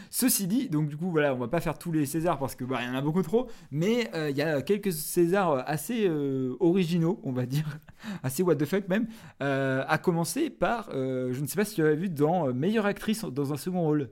Ceci 0.10 0.48
dit, 0.48 0.70
donc 0.70 0.90
du 0.90 0.98
coup, 0.98 1.10
voilà, 1.12 1.34
on 1.34 1.38
va 1.38 1.48
pas 1.48 1.62
faire 1.62 1.78
tous 1.78 1.92
les 1.92 2.06
Césars 2.06 2.40
parce 2.40 2.56
que 2.56 2.64
bah, 2.64 2.80
il 2.82 2.88
y 2.88 2.90
en 2.90 2.96
a 2.96 3.02
beaucoup 3.02 3.22
trop, 3.22 3.48
mais 3.72 4.10
euh, 4.14 4.30
il 4.30 4.38
y 4.38 4.42
a 4.42 4.62
quelques 4.62 4.92
Césars 4.92 5.64
assez 5.68 6.08
euh, 6.08 6.56
originaux, 6.60 7.20
on 7.24 7.32
va 7.32 7.46
dire, 7.46 7.80
assez 8.24 8.44
what 8.44 8.56
the 8.56 8.66
fuck 8.66 8.88
même, 8.88 9.08
euh, 9.42 9.84
à 9.88 9.98
commencer 9.98 10.50
par, 10.50 10.90
euh, 10.94 11.34
je 11.34 11.42
ne 11.42 11.48
sais 11.48 11.56
pas 11.56 11.66
si 11.66 11.76
tu 11.76 11.82
avais 11.82 11.96
vu 11.96 12.10
dans 12.10 12.48
euh, 12.48 12.54
meilleure 12.54 12.86
actrice 12.86 13.24
dans 13.26 13.54
un 13.54 13.58
second 13.58 13.82
rôle. 13.82 14.10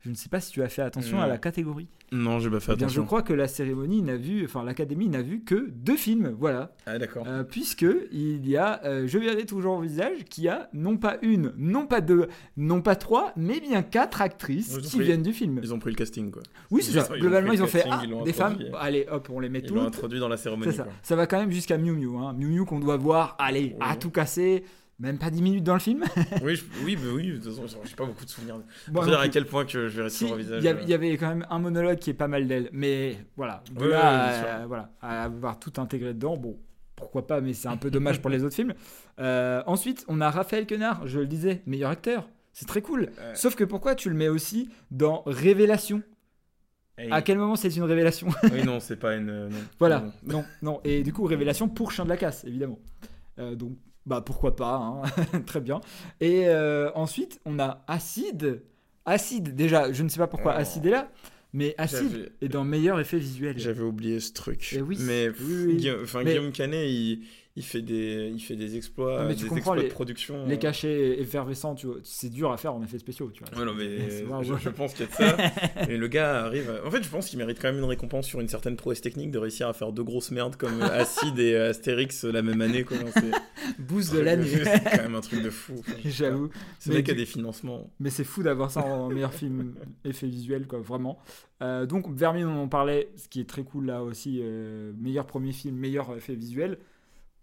Je 0.00 0.10
ne 0.10 0.14
sais 0.14 0.28
pas 0.28 0.40
si 0.40 0.52
tu 0.52 0.62
as 0.62 0.68
fait 0.68 0.82
attention 0.82 1.20
à 1.20 1.26
Mm. 1.26 1.30
la 1.30 1.38
catégorie. 1.38 1.88
Non, 2.12 2.38
j'ai 2.38 2.48
pas 2.48 2.60
fait 2.60 2.72
Eh 2.72 2.76
bien, 2.76 2.86
je 2.86 2.92
attention. 2.92 3.04
crois 3.04 3.22
que 3.22 3.32
la 3.34 3.48
cérémonie 3.48 4.00
n'a 4.00 4.16
vu, 4.16 4.44
enfin 4.44 4.62
l'Académie 4.64 5.08
n'a 5.08 5.20
vu 5.20 5.42
que 5.42 5.68
deux 5.74 5.96
films, 5.96 6.34
voilà. 6.38 6.72
Ah, 6.86 6.98
d'accord. 6.98 7.24
Euh, 7.26 7.42
puisque 7.44 7.84
il 8.12 8.48
y 8.48 8.56
a 8.56 8.80
euh, 8.84 9.06
Je 9.06 9.18
verrai 9.18 9.44
toujours 9.44 9.76
au 9.76 9.80
visage 9.80 10.24
qui 10.30 10.48
a 10.48 10.70
non 10.72 10.96
pas 10.96 11.18
une, 11.22 11.52
non 11.58 11.86
pas 11.86 12.00
deux, 12.00 12.28
non 12.56 12.80
pas 12.80 12.96
trois, 12.96 13.32
mais 13.36 13.60
bien 13.60 13.82
quatre 13.82 14.22
actrices 14.22 14.76
Ils 14.78 14.82
qui 14.82 14.96
pris- 14.96 15.06
viennent 15.06 15.22
du 15.22 15.32
film. 15.34 15.60
Ils 15.62 15.74
ont 15.74 15.78
pris 15.80 15.90
le 15.90 15.96
casting, 15.96 16.30
quoi. 16.30 16.42
Oui, 16.70 16.82
c'est 16.82 16.92
ça. 16.92 17.08
ils 17.14 17.20
Globalement, 17.20 17.52
ils 17.52 17.62
ont 17.62 17.66
fait 17.66 17.84
ah, 17.90 18.00
ils 18.04 18.22
des 18.24 18.32
femmes. 18.32 18.56
Allez, 18.78 19.06
hop, 19.10 19.28
on 19.30 19.40
les 19.40 19.48
met 19.50 19.58
Ils 19.58 19.74
l'ont 19.74 19.84
introduit 19.84 20.20
dans 20.20 20.28
la 20.28 20.36
cérémonie, 20.38 20.72
ça. 20.72 20.84
quoi. 20.84 20.92
Ça 21.02 21.16
va 21.16 21.26
quand 21.26 21.38
même 21.38 21.50
jusqu'à 21.52 21.76
Miu 21.76 21.92
Miu. 21.92 22.16
Hein. 22.18 22.32
Miu 22.34 22.46
Miu 22.46 22.64
qu'on 22.64 22.78
doit 22.78 22.96
voir, 22.96 23.36
allez, 23.38 23.76
à 23.80 23.96
tout 23.96 24.10
casser. 24.10 24.64
Même 25.00 25.16
pas 25.18 25.30
10 25.30 25.42
minutes 25.42 25.62
dans 25.62 25.74
le 25.74 25.80
film. 25.80 26.02
oui, 26.42 26.56
je- 26.56 26.64
oui, 26.84 26.96
bah 26.96 27.02
oui, 27.14 27.28
de 27.30 27.36
toute 27.36 27.44
façon, 27.54 27.78
j'ai 27.84 27.94
pas 27.94 28.04
beaucoup 28.04 28.24
de 28.24 28.30
souvenirs. 28.30 28.60
Bon, 28.88 29.04
dire 29.04 29.20
à 29.20 29.28
quel 29.28 29.46
point 29.46 29.64
que 29.64 29.86
je 29.88 30.02
vais 30.02 30.08
Si, 30.08 30.24
rester 30.24 30.36
il 30.40 30.44
visage. 30.44 30.64
y, 30.64 30.68
avait- 30.68 30.80
euh, 30.80 30.84
il 30.84 30.88
y 30.90 30.94
avait 30.94 31.16
quand 31.16 31.28
même 31.28 31.46
un 31.50 31.58
monologue 31.60 31.98
qui 31.98 32.10
est 32.10 32.14
pas 32.14 32.26
mal 32.26 32.48
d'elle, 32.48 32.68
mais 32.72 33.16
voilà, 33.36 33.62
de 33.72 33.80
Ouais, 33.80 33.88
là 33.90 34.12
ouais, 34.42 34.48
à- 34.62 34.66
voilà, 34.66 34.90
à 35.00 35.22
avoir 35.22 35.60
tout 35.60 35.72
intégré 35.80 36.14
dedans, 36.14 36.36
bon, 36.36 36.58
pourquoi 36.96 37.26
pas, 37.28 37.40
mais 37.40 37.52
c'est 37.52 37.68
un 37.68 37.76
peu 37.76 37.92
dommage 37.92 38.20
pour 38.20 38.28
les 38.28 38.42
autres 38.42 38.56
films. 38.56 38.74
Euh, 39.20 39.62
ensuite, 39.66 40.04
on 40.08 40.20
a 40.20 40.30
Raphaël 40.30 40.66
Quenard, 40.66 41.06
je 41.06 41.20
le 41.20 41.26
disais, 41.26 41.62
meilleur 41.66 41.90
acteur, 41.90 42.28
c'est 42.52 42.66
très 42.66 42.82
cool. 42.82 43.10
euh, 43.20 43.34
Sauf 43.36 43.54
que 43.54 43.62
pourquoi 43.62 43.94
tu 43.94 44.08
le 44.08 44.16
mets 44.16 44.28
aussi 44.28 44.68
dans 44.90 45.22
Révélation? 45.26 46.02
À 47.12 47.22
quel 47.22 47.38
moment 47.38 47.54
c'est 47.54 47.76
une 47.76 47.84
révélation? 47.84 48.26
Oui, 48.52 48.64
non, 48.64 48.80
c'est 48.80 48.96
pas 48.96 49.14
une. 49.14 49.30
euh, 49.30 49.48
non. 49.48 49.58
Voilà, 49.78 50.00
Non. 50.00 50.12
non, 50.24 50.44
non, 50.62 50.80
et 50.82 51.04
du 51.04 51.12
coup 51.12 51.22
Révélation 51.24 51.68
pour 51.68 51.92
Chien 51.92 52.02
de 52.02 52.08
la 52.08 52.16
Casse, 52.16 52.42
évidemment. 52.44 52.80
Euh, 53.38 53.54
donc, 53.54 53.76
bah 54.08 54.22
pourquoi 54.24 54.56
pas, 54.56 54.74
hein. 54.76 55.02
très 55.46 55.60
bien. 55.60 55.80
Et 56.20 56.48
euh, 56.48 56.90
ensuite, 56.94 57.40
on 57.44 57.58
a 57.58 57.84
Acide. 57.86 58.62
Acide, 59.04 59.54
déjà, 59.54 59.92
je 59.92 60.02
ne 60.02 60.08
sais 60.08 60.18
pas 60.18 60.26
pourquoi 60.26 60.54
Oh. 60.56 60.60
Acide 60.60 60.86
est 60.86 60.90
là, 60.90 61.10
mais 61.52 61.74
Acide 61.78 62.32
est 62.40 62.48
dans 62.48 62.64
meilleur 62.64 62.98
effet 63.00 63.18
visuel. 63.18 63.58
J'avais 63.58 63.82
oublié 63.82 64.18
ce 64.20 64.32
truc. 64.32 64.70
Eh 64.76 64.80
oui. 64.82 64.96
Mais 65.00 65.28
Oui, 65.28 65.64
oui. 65.66 65.76
Guillaume, 65.76 66.00
enfin, 66.02 66.22
Mais- 66.24 66.30
Guillaume 66.32 66.52
Canet, 66.52 66.88
il, 66.88 67.24
il 67.58 67.64
fait 67.64 67.82
des, 67.82 68.30
il 68.32 68.38
fait 68.40 68.54
des 68.54 68.76
exploits, 68.76 69.24
mais 69.24 69.34
tu 69.34 69.42
des 69.42 69.48
comprends, 69.48 69.56
exploits 69.58 69.76
les- 69.76 69.82
de 69.88 69.88
production. 69.88 70.46
Les 70.46 70.54
euh, 70.54 70.58
cachets 70.58 71.20
effervescents, 71.20 71.74
tu 71.74 71.88
c'est 72.04 72.30
dur 72.30 72.52
à 72.52 72.56
faire 72.56 72.72
en 72.72 72.82
effets 72.84 72.98
spéciaux, 72.98 73.30
tu 73.34 73.42
vois. 73.42 73.58
Ouais, 73.58 73.66
non, 73.66 73.74
mais 73.74 74.22
vrai, 74.22 74.44
je, 74.60 74.68
pense 74.68 74.94
qu'il 74.94 75.06
y 75.06 75.08
a 75.08 75.10
de 75.10 75.14
ça. 75.14 75.88
Et 75.88 75.96
le 75.96 76.06
gars 76.06 76.44
arrive. 76.44 76.72
En 76.86 76.90
fait, 76.90 77.02
je 77.02 77.08
pense 77.08 77.26
qu'il 77.26 77.38
mérite 77.38 77.58
quand 77.60 77.68
même 77.68 77.78
une 77.78 77.88
récompense 77.88 78.26
sur 78.26 78.40
une 78.40 78.48
certaine 78.48 78.76
prouesse 78.76 79.00
technique 79.00 79.32
de 79.32 79.38
réussir 79.38 79.66
à 79.66 79.72
faire 79.72 79.92
deux 79.92 80.04
grosses 80.04 80.30
merdes 80.30 80.54
comme 80.54 80.80
Acide 80.82 81.38
et 81.40 81.56
Astérix 81.56 82.22
la 82.22 82.42
même 82.42 82.60
année. 82.60 82.84
Quoi. 82.84 82.96
Boost 83.80 84.14
de 84.14 84.20
l'année. 84.20 84.46
C'est 84.46 84.84
quand 84.84 85.02
même 85.02 85.16
un 85.16 85.20
truc 85.20 85.42
de 85.42 85.50
fou. 85.50 85.74
J'avoue. 86.04 86.50
C'est 86.78 86.90
vrai 86.90 87.02
qu'il 87.02 87.14
y 87.14 87.16
a 87.16 87.20
des 87.20 87.26
financements. 87.26 87.90
Mais 87.98 88.10
c'est 88.10 88.24
fou 88.24 88.44
d'avoir 88.44 88.70
ça 88.70 88.84
en 88.84 89.08
meilleur 89.08 89.34
film 89.34 89.74
effet 90.04 90.28
visuel, 90.28 90.68
quoi, 90.68 90.78
vraiment. 90.78 91.18
Euh, 91.60 91.86
donc, 91.86 92.08
Vermine, 92.08 92.46
on 92.46 92.62
en 92.62 92.68
parlait, 92.68 93.08
ce 93.16 93.28
qui 93.28 93.40
est 93.40 93.48
très 93.48 93.64
cool 93.64 93.86
là 93.86 94.04
aussi, 94.04 94.38
euh, 94.42 94.92
meilleur 94.96 95.26
premier 95.26 95.52
film, 95.52 95.74
meilleur 95.76 96.16
effet 96.16 96.34
visuel. 96.36 96.78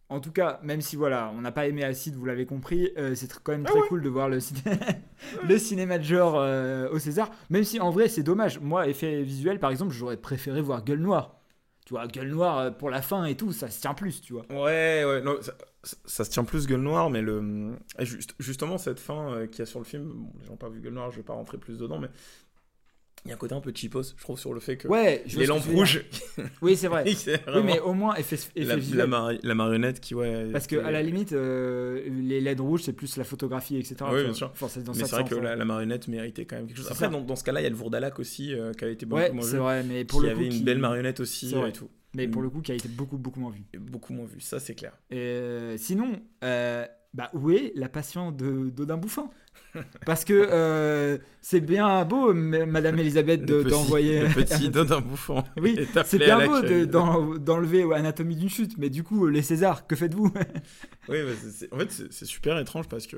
En 0.10 0.20
tout 0.20 0.32
cas, 0.32 0.60
même 0.64 0.82
si 0.82 0.96
voilà, 0.96 1.32
on 1.36 1.42
n'a 1.42 1.52
pas 1.52 1.68
aimé 1.68 1.84
Acide, 1.84 2.16
vous 2.16 2.26
l'avez 2.26 2.46
compris, 2.46 2.92
euh, 2.98 3.16
c'est 3.16 3.32
quand 3.42 3.52
même 3.54 3.66
très 3.66 3.82
cool 3.82 4.04
de 4.04 4.10
voir 4.10 4.30
le, 4.30 4.40
ciné- 4.40 4.78
le 5.50 5.58
cinéma 5.58 5.98
de 5.98 6.04
genre 6.04 6.36
euh, 6.38 6.88
au 6.92 7.00
César. 7.00 7.32
Même 7.50 7.64
si 7.64 7.80
en 7.80 7.90
vrai, 7.90 8.08
c'est 8.08 8.22
dommage. 8.24 8.60
Moi, 8.60 8.88
effet 8.88 9.24
visuel, 9.24 9.60
par 9.60 9.72
exemple, 9.72 9.94
j'aurais 9.94 10.18
préféré 10.18 10.62
voir 10.62 10.84
Gueule 10.84 11.00
Noire. 11.00 11.40
Tu 11.86 11.94
vois, 11.94 12.08
Gueule 12.08 12.30
Noire 12.30 12.58
euh, 12.60 12.72
pour 12.72 12.90
la 12.90 13.02
fin 13.02 13.26
et 13.26 13.36
tout, 13.36 13.52
ça 13.52 13.70
se 13.70 13.80
tient 13.82 13.94
plus, 13.94 14.22
tu 14.22 14.34
vois. 14.34 14.44
Ouais, 14.50 15.04
ouais, 15.06 15.22
non, 15.22 15.38
ça, 15.42 15.54
ça- 15.84 15.98
ça 16.06 16.24
se 16.24 16.30
tient 16.32 16.44
plus 16.44 16.66
gueule 16.68 16.82
noire, 16.82 17.10
mais 17.12 17.22
le, 17.22 17.76
juste, 18.00 18.34
justement, 18.40 18.78
cette 18.80 19.00
fin 19.00 19.32
euh, 19.34 19.48
qu'il 19.48 19.60
y 19.60 19.62
a 19.62 19.66
sur 19.68 19.80
le 19.80 19.86
film, 19.86 20.12
bon, 20.14 20.32
les 20.40 20.46
gens 20.46 20.52
n'ont 20.52 20.58
pas 20.58 20.70
vu 20.70 20.82
gueule 20.82 20.94
noire, 20.94 21.12
je 21.12 21.18
vais 21.18 21.24
pas 21.24 21.34
rentrer 21.34 21.58
plus 21.60 21.78
dedans, 21.78 22.00
mais 22.00 22.10
il 23.26 23.30
y 23.30 23.32
a 23.32 23.34
un 23.34 23.38
côté 23.38 23.56
un 23.56 23.60
peu 23.62 23.72
cheapos, 23.74 24.04
je 24.16 24.22
trouve, 24.22 24.40
sur 24.40 24.54
le 24.54 24.60
fait 24.60 24.78
que 24.78 24.88
Ouais, 24.88 25.24
je 25.26 25.34
vois 25.34 25.42
les 25.42 25.48
lampes 25.48 25.64
rouges, 25.66 26.06
Oui, 26.62 26.78
c'est 26.78 26.88
vrai. 26.88 27.04
c'est 27.16 27.42
Oui, 27.48 27.62
mais 27.64 27.80
au 27.80 27.94
moins 27.94 28.16
effet, 28.16 28.36
effet 28.36 28.52
la, 28.64 28.76
visuel. 28.76 28.98
la 29.00 29.08
mari- 29.08 29.40
la 29.42 29.56
marionnette 29.56 30.00
qui, 30.00 30.14
ouais. 30.16 30.50
Parce 30.52 30.68
que 30.68 30.78
c'est- 30.80 30.84
à 30.86 30.92
la 30.92 31.02
limite, 31.02 31.34
euh, 31.34 32.04
les 32.08 32.40
LED 32.40 32.60
rouges, 32.60 32.84
c'est 32.84 32.94
plus 32.94 33.18
la 33.18 33.24
photographie, 33.24 33.78
etc. 33.78 33.96
Oui, 34.12 34.24
bien 34.24 34.34
sûr. 34.34 34.50
Enfin, 34.54 34.68
c'est 34.70 34.84
dans 34.84 34.94
Mais 34.94 35.04
c'est 35.06 35.16
vrai 35.16 35.24
que 35.26 35.36
la, 35.36 35.66
marionnette 35.66 36.08
méritait 36.08 36.46
quand 36.46 36.56
même 36.58 36.68
quelque 36.68 36.78
chose. 36.78 36.86
C'est 36.88 36.92
Après, 36.94 37.10
dans, 37.10 37.22
dans 37.22 37.36
ce 37.36 37.44
cas-là, 37.44 37.62
il 37.62 37.64
y 37.64 37.68
a 37.68 37.70
le 37.72 37.76
Vourdalac 37.76 38.20
aussi, 38.20 38.54
euh, 38.54 38.72
qui 38.74 38.86
a 38.86 38.90
été 38.90 39.06
beaucoup 39.06 39.22
Ouais, 39.22 39.32
moins 39.32 39.44
c'est 39.44 39.54
vu. 39.54 39.58
vrai, 39.58 39.84
mais 39.84 40.06
pour 40.06 40.20
Qui 40.22 40.28
le 40.28 40.32
avait 40.32 40.40
coup, 40.42 40.46
une 40.52 40.58
qui- 40.60 40.64
belle 40.64 40.80
marionnette 40.80 41.20
aussi 41.20 41.50
C'est 41.50 41.56
vrai. 41.56 41.70
et 41.70 41.74
tout. 41.74 41.90
mais 42.16 42.28
pour 42.28 42.42
Mm. 42.42 42.46
le 42.46 42.50
coup 42.52 42.62
qui 42.62 42.72
a 42.72 42.76
été 42.76 42.88
beaucoup 42.88 43.18
beaucoup 43.18 43.40
moins 43.40 43.52
vu. 43.52 43.64
Beaucoup 43.80 44.14
moins 44.14 44.26
vu, 44.26 44.40
ça 44.40 44.60
c'est 44.60 44.76
clair. 44.76 44.94
Et, 45.12 45.18
euh, 45.18 45.78
sinon, 45.78 46.22
euh, 46.44 46.86
bah, 47.14 47.30
où 47.34 47.50
est 47.52 47.72
la 47.76 47.90
passion 47.90 48.32
d'Odin 48.32 48.98
Bouffin 48.98 49.30
Parce 50.06 50.24
que 50.24 50.34
euh, 50.34 51.18
c'est 51.42 51.60
bien 51.60 52.06
beau, 52.06 52.34
Madame 52.34 52.98
Elisabeth, 53.00 53.44
de- 53.46 53.56
Le 53.56 53.64
petit- 53.64 53.70
d'envoyer. 53.72 54.24
Dodin 54.70 55.02
bouffant. 55.02 55.44
Oui, 55.58 55.76
est 55.78 56.04
c'est 56.06 56.18
bien 56.18 56.46
beau 56.46 56.62
de- 56.62 56.86
d'enlever 57.38 57.84
ouais, 57.84 57.98
Anatomie 57.98 58.36
d'une 58.36 58.50
chute, 58.50 58.78
mais 58.78 58.90
du 58.90 59.04
coup, 59.04 59.28
les 59.28 59.42
Césars, 59.42 59.86
que 59.88 59.96
faites-vous? 59.96 60.32
Oui, 61.10 61.18
bah, 61.24 61.32
en 61.72 61.80
fait, 61.80 61.92
c'est 62.10 62.26
super 62.26 62.58
étrange 62.58 62.88
parce 62.88 63.06
que 63.06 63.18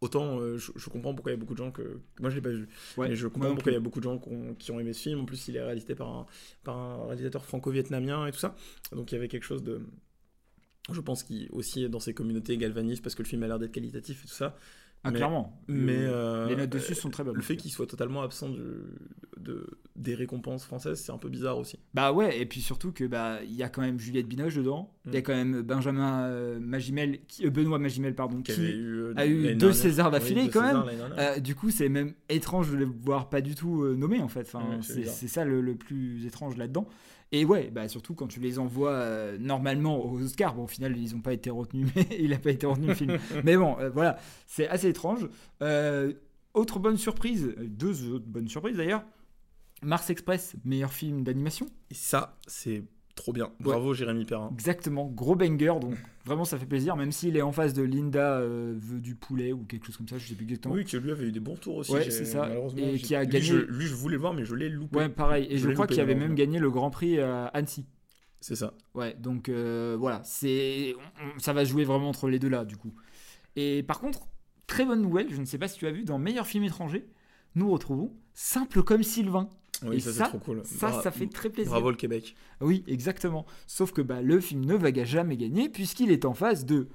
autant 0.00 0.38
euh, 0.40 0.58
je, 0.58 0.72
je 0.74 0.90
comprends 0.90 1.14
pourquoi 1.14 1.32
il 1.32 1.34
y 1.36 1.38
a 1.38 1.40
beaucoup 1.40 1.54
de 1.54 1.58
gens 1.58 1.70
que. 1.70 2.00
Moi, 2.20 2.30
je 2.30 2.36
l'ai 2.36 2.42
pas 2.42 2.48
vu. 2.50 2.66
Ouais, 2.96 3.08
mais 3.08 3.14
je 3.16 3.26
comprends 3.28 3.50
non 3.50 3.54
pourquoi 3.54 3.72
il 3.72 3.74
y 3.74 3.78
a 3.78 3.80
beaucoup 3.80 4.00
de 4.00 4.04
gens 4.04 4.18
qui 4.18 4.28
ont, 4.30 4.54
qui 4.54 4.70
ont 4.72 4.80
aimé 4.80 4.92
ce 4.92 5.02
film. 5.02 5.20
En 5.20 5.24
plus, 5.24 5.46
il 5.48 5.56
est 5.56 5.62
réalisé 5.62 5.94
par 5.94 6.08
un, 6.08 6.26
par 6.64 6.76
un 6.76 7.06
réalisateur 7.06 7.44
franco-vietnamien 7.44 8.26
et 8.26 8.32
tout 8.32 8.38
ça. 8.38 8.56
Donc, 8.92 9.12
il 9.12 9.16
y 9.16 9.18
avait 9.18 9.28
quelque 9.28 9.44
chose 9.44 9.62
de. 9.62 9.80
Je 10.92 11.00
pense 11.00 11.22
qui 11.22 11.48
aussi 11.52 11.88
dans 11.88 12.00
ces 12.00 12.12
communautés 12.12 12.58
galvanise 12.58 13.00
parce 13.00 13.14
que 13.14 13.22
le 13.22 13.28
film 13.28 13.42
a 13.42 13.46
l'air 13.46 13.58
d'être 13.58 13.72
qualitatif 13.72 14.24
et 14.24 14.28
tout 14.28 14.34
ça. 14.34 14.56
Ah, 15.04 15.10
Mais- 15.10 15.16
clairement. 15.18 15.60
Mais 15.68 15.98
Le- 15.98 16.08
euh, 16.10 16.46
les 16.48 16.56
notes 16.56 16.70
dessus 16.70 16.94
sont 16.94 17.10
très 17.10 17.22
bonnes. 17.24 17.36
Le 17.36 17.42
fait 17.42 17.56
qu'il 17.56 17.70
soit 17.70 17.86
totalement 17.86 18.22
absent 18.22 18.48
du- 18.48 18.60
de, 19.38 19.66
des 19.96 20.14
récompenses 20.14 20.64
françaises, 20.64 21.00
c'est 21.00 21.12
un 21.12 21.18
peu 21.18 21.28
bizarre 21.28 21.58
aussi. 21.58 21.78
Bah 21.92 22.12
ouais, 22.12 22.40
et 22.40 22.46
puis 22.46 22.60
surtout 22.62 22.90
que 22.92 23.04
bah 23.04 23.38
il 23.44 23.52
y 23.54 23.62
a 23.62 23.68
quand 23.68 23.82
même 23.82 23.98
Juliette 24.00 24.26
Binoche 24.26 24.56
dedans, 24.56 24.90
il 25.06 25.12
y 25.12 25.16
a 25.16 25.20
Mm. 25.20 25.22
quand 25.22 25.34
même 25.34 25.60
Benjamin 25.62 26.24
euh, 26.24 26.58
Magimel, 26.58 27.18
qui- 27.28 27.46
euh, 27.46 27.50
Benoît 27.50 27.78
Magimel 27.78 28.14
pardon, 28.14 28.38
Qui 28.40 28.54
qui, 28.54 28.60
avait 28.60 28.70
eu, 28.72 29.12
a 29.16 29.26
eu 29.26 29.54
deux. 29.54 29.72
Césars 29.72 30.10
d'affilée 30.10 30.48
quand 30.48 30.62
même. 30.62 31.40
du 31.42 31.54
coup, 31.54 31.70
c'est 31.70 31.88
même 31.90 32.14
étrange 32.30 32.70
de 32.72 32.76
les 32.78 32.84
voir 32.86 33.28
pas 33.28 33.42
du 33.42 33.54
tout 33.54 33.84
nommés 33.94 34.20
en 34.20 34.28
fait. 34.28 34.48
Enfin, 34.52 34.78
c'est 34.80 35.28
ça 35.28 35.44
le, 35.44 35.60
le 35.60 35.74
plus 35.74 36.24
étrange 36.26 36.56
là-dedans. 36.56 36.86
Et 37.32 37.44
ouais, 37.44 37.70
bah 37.70 37.88
surtout 37.88 38.14
quand 38.14 38.28
tu 38.28 38.40
les 38.40 38.58
envoies 38.58 38.92
euh, 38.92 39.38
normalement 39.38 40.04
aux 40.04 40.20
Oscars. 40.20 40.54
Bon, 40.54 40.64
au 40.64 40.68
final, 40.68 40.96
ils 40.96 41.14
n'ont 41.14 41.20
pas 41.20 41.32
été 41.32 41.50
retenus, 41.50 41.88
mais 41.96 42.06
il 42.18 42.30
n'a 42.30 42.38
pas 42.38 42.50
été 42.50 42.66
retenu 42.66 42.88
le 42.88 42.94
film. 42.94 43.18
mais 43.44 43.56
bon, 43.56 43.76
euh, 43.78 43.90
voilà, 43.90 44.18
c'est 44.46 44.68
assez 44.68 44.88
étrange. 44.88 45.28
Euh, 45.62 46.12
autre 46.52 46.78
bonne 46.78 46.96
surprise, 46.96 47.54
deux 47.58 48.12
autres 48.12 48.26
bonnes 48.26 48.48
surprises 48.48 48.76
d'ailleurs. 48.76 49.04
Mars 49.82 50.08
Express, 50.10 50.54
meilleur 50.64 50.92
film 50.92 51.24
d'animation. 51.24 51.66
Et 51.90 51.94
ça, 51.94 52.38
c'est 52.46 52.84
trop 53.14 53.32
bien. 53.32 53.50
Bravo, 53.60 53.94
Jérémy 53.94 54.24
Perrin. 54.24 54.50
Exactement, 54.52 55.06
gros 55.06 55.36
banger, 55.36 55.74
donc 55.80 55.94
vraiment 56.24 56.44
ça 56.44 56.58
fait 56.58 56.66
plaisir, 56.66 56.96
même 56.96 57.12
s'il 57.12 57.36
est 57.36 57.42
en 57.42 57.52
face 57.52 57.72
de 57.74 57.82
Linda 57.82 58.38
euh, 58.40 58.74
veut 58.76 59.00
du 59.00 59.14
poulet 59.14 59.52
ou 59.52 59.64
quelque 59.64 59.86
chose 59.86 59.96
comme 59.96 60.08
ça, 60.08 60.18
je 60.18 60.26
sais 60.28 60.34
plus 60.34 60.44
exactement. 60.44 60.74
Oui, 60.74 60.84
que 60.84 60.96
lui 60.96 61.10
avait 61.12 61.26
eu 61.26 61.32
des 61.32 61.40
bons 61.40 61.56
tours 61.56 61.76
aussi. 61.76 61.92
Ouais, 61.92 62.10
c'est 62.10 62.24
ça. 62.24 62.48
Et 62.76 62.98
qui 62.98 63.14
a 63.14 63.22
lui, 63.24 63.30
gagné- 63.30 63.44
je- 63.46 63.56
lui, 63.56 63.86
je 63.86 63.94
voulais 63.94 64.16
le 64.16 64.20
voir, 64.20 64.34
mais 64.34 64.44
je 64.44 64.54
l'ai 64.54 64.68
loupé. 64.68 64.96
Ouais, 64.96 65.08
pareil. 65.08 65.46
Et 65.50 65.58
Je 65.58 65.70
crois 65.70 65.86
qu'il 65.86 66.00
avait 66.00 66.14
même 66.14 66.30
malheureusement. 66.30 66.34
gagné 66.52 66.58
le 66.58 66.70
Grand 66.70 66.90
Prix 66.90 67.20
à 67.20 67.46
Annecy. 67.46 67.86
C'est 68.40 68.56
ça. 68.56 68.74
Ouais, 68.94 69.14
donc 69.18 69.48
euh, 69.48 69.96
voilà, 69.98 70.20
c'est 70.24 70.94
ça 71.38 71.52
va 71.54 71.64
jouer 71.64 71.84
vraiment 71.84 72.10
entre 72.10 72.28
les 72.28 72.38
deux 72.38 72.48
là, 72.50 72.64
du 72.66 72.76
coup. 72.76 72.92
Et 73.56 73.82
par 73.84 74.00
contre, 74.00 74.26
très 74.66 74.84
bonne 74.84 75.00
nouvelle, 75.00 75.28
je 75.30 75.40
ne 75.40 75.46
sais 75.46 75.56
pas 75.56 75.66
si 75.68 75.78
tu 75.78 75.86
as 75.86 75.90
vu, 75.92 76.04
dans 76.04 76.18
meilleur 76.18 76.46
film 76.46 76.64
étranger, 76.64 77.06
nous 77.54 77.70
retrouvons 77.70 78.12
Simple 78.34 78.82
comme 78.82 79.02
Sylvain. 79.02 79.48
Oui, 79.82 79.96
Et 79.96 80.00
ça, 80.00 80.12
ça, 80.12 80.24
c'est 80.24 80.30
trop 80.30 80.38
cool. 80.38 80.62
Ça, 80.64 80.90
Bra- 80.90 81.02
ça 81.02 81.10
fait 81.10 81.26
très 81.26 81.50
plaisir. 81.50 81.70
Bravo 81.72 81.90
le 81.90 81.96
Québec. 81.96 82.34
Oui, 82.60 82.84
exactement. 82.86 83.44
Sauf 83.66 83.92
que 83.92 84.00
bah, 84.02 84.22
le 84.22 84.40
film 84.40 84.64
ne 84.64 84.74
va 84.74 84.92
jamais 85.04 85.36
gagner 85.36 85.68
puisqu'il 85.68 86.10
est 86.10 86.24
en 86.24 86.34
face 86.34 86.64
de 86.64 86.88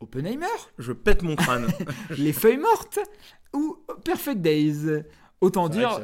Oppenheimer, 0.00 0.46
Je 0.78 0.92
pète 0.92 1.22
mon 1.22 1.36
crâne. 1.36 1.66
Les 2.18 2.32
Feuilles 2.32 2.56
Mortes 2.58 2.98
ou 3.54 3.76
Perfect 4.04 4.40
Days. 4.40 5.02
Autant 5.40 5.68
dire, 5.68 6.00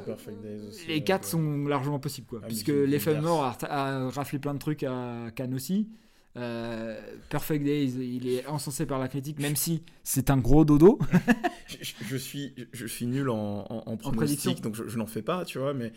aussi, 0.69 0.87
les 0.89 1.05
quatre 1.05 1.23
ouais. 1.25 1.31
sont 1.31 1.67
largement 1.69 2.01
possibles, 2.01 2.27
quoi. 2.27 2.41
Ah, 2.43 2.47
puisque 2.47 2.69
Les 2.69 2.99
Feuilles. 2.99 3.21
Mortes 3.21 3.65
a, 3.65 4.07
a 4.07 4.11
raflé 4.11 4.39
plein 4.41 4.53
de 4.55 4.59
trucs 4.59 4.83
à 4.83 5.31
Cannes 5.35 5.55
aussi. 5.55 5.89
Euh, 6.37 7.01
Perfect 7.31 7.65
Days, 7.65 7.95
il 7.99 8.29
est 8.29 8.47
encensé 8.47 8.87
par 8.87 8.99
la 8.99 9.09
critique, 9.09 9.41
même 9.41 9.57
si 9.57 9.83
c'est 10.05 10.31
un 10.31 10.37
gros 10.39 10.65
dodo. 10.65 10.99
je, 11.67 11.77
je- 11.81 11.95
je 12.05 12.17
suis, 12.17 12.55
je 12.73 12.87
suis 12.87 13.07
nul 13.07 13.29
en, 13.31 13.65
en, 13.69 13.83
en 13.87 13.97
donc 13.97 14.75
je, 14.75 14.87
je 14.89 14.99
n'en 14.99 15.07
fais 15.07 15.23
pas, 15.23 15.45
tu 15.45 15.59
vois, 15.59 15.75
mais 15.75 15.93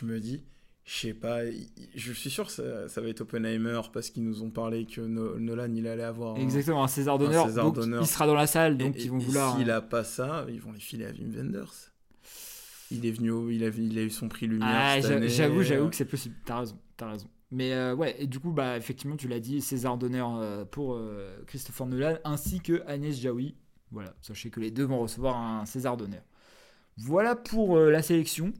je 0.00 0.04
me 0.06 0.18
dis, 0.20 0.42
je 0.84 0.92
sais 0.98 1.14
pas, 1.14 1.40
je 1.94 2.12
suis 2.12 2.30
sûr 2.30 2.46
que 2.46 2.52
ça, 2.52 2.88
ça 2.88 3.00
va 3.00 3.08
être 3.08 3.22
Oppenheimer 3.22 3.80
parce 3.92 4.10
qu'ils 4.10 4.24
nous 4.24 4.42
ont 4.42 4.50
parlé 4.50 4.84
que 4.86 5.00
No- 5.00 5.38
Nolan 5.38 5.72
il 5.74 5.86
allait 5.86 6.02
avoir. 6.02 6.36
un- 6.36 6.40
Exactement, 6.40 6.84
un 6.84 6.88
César 6.88 7.18
d'honneur. 7.18 7.46
César 7.46 7.64
donc 7.66 7.76
d'honneur. 7.76 8.02
Il 8.02 8.06
sera 8.06 8.26
dans 8.26 8.34
la 8.34 8.46
salle, 8.46 8.76
donc 8.76 8.96
et- 8.96 9.02
ils 9.04 9.10
vont 9.10 9.18
et 9.18 9.24
vouloir. 9.24 9.56
S'il 9.56 9.70
a 9.70 9.80
pas 9.80 10.04
ça, 10.04 10.44
ils 10.48 10.60
vont 10.60 10.72
les 10.72 10.80
filer 10.80 11.06
à 11.06 11.10
Wim 11.10 11.32
Wenders. 11.34 11.72
Il 12.90 13.06
est 13.06 13.12
venu, 13.12 13.52
il 13.54 13.64
a, 13.64 13.68
il 13.68 13.98
a 13.98 14.02
eu 14.02 14.10
son 14.10 14.28
prix 14.28 14.46
Lumière. 14.46 14.68
Ah, 14.70 14.94
cette 15.00 15.10
j'a- 15.10 15.16
année. 15.16 15.28
j'avoue, 15.28 15.62
j'avoue 15.62 15.88
que 15.88 15.96
c'est 15.96 16.04
possible. 16.04 16.34
T'as 16.44 16.60
raison, 16.60 16.78
t'as 16.96 17.10
raison. 17.10 17.26
Mais 17.50 17.72
euh, 17.72 17.94
ouais, 17.94 18.14
et 18.18 18.26
du 18.26 18.38
coup, 18.40 18.52
bah 18.52 18.76
effectivement, 18.76 19.16
tu 19.16 19.26
l'as 19.28 19.40
dit, 19.40 19.60
César 19.60 19.96
d'honneur 19.96 20.36
euh, 20.38 20.64
pour 20.64 20.94
euh, 20.94 21.42
Christopher 21.46 21.86
Nolan 21.86 22.18
ainsi 22.24 22.60
que 22.60 22.82
Agnès 22.86 23.18
Jaoui. 23.18 23.54
Voilà, 23.90 24.12
sachez 24.20 24.50
que 24.50 24.60
les 24.60 24.70
deux 24.70 24.84
vont 24.84 24.98
recevoir 24.98 25.36
un 25.36 25.64
César 25.66 25.96
d'honneur. 25.96 26.22
Voilà 26.98 27.36
pour 27.36 27.76
euh, 27.76 27.90
la 27.90 28.02
sélection. 28.02 28.52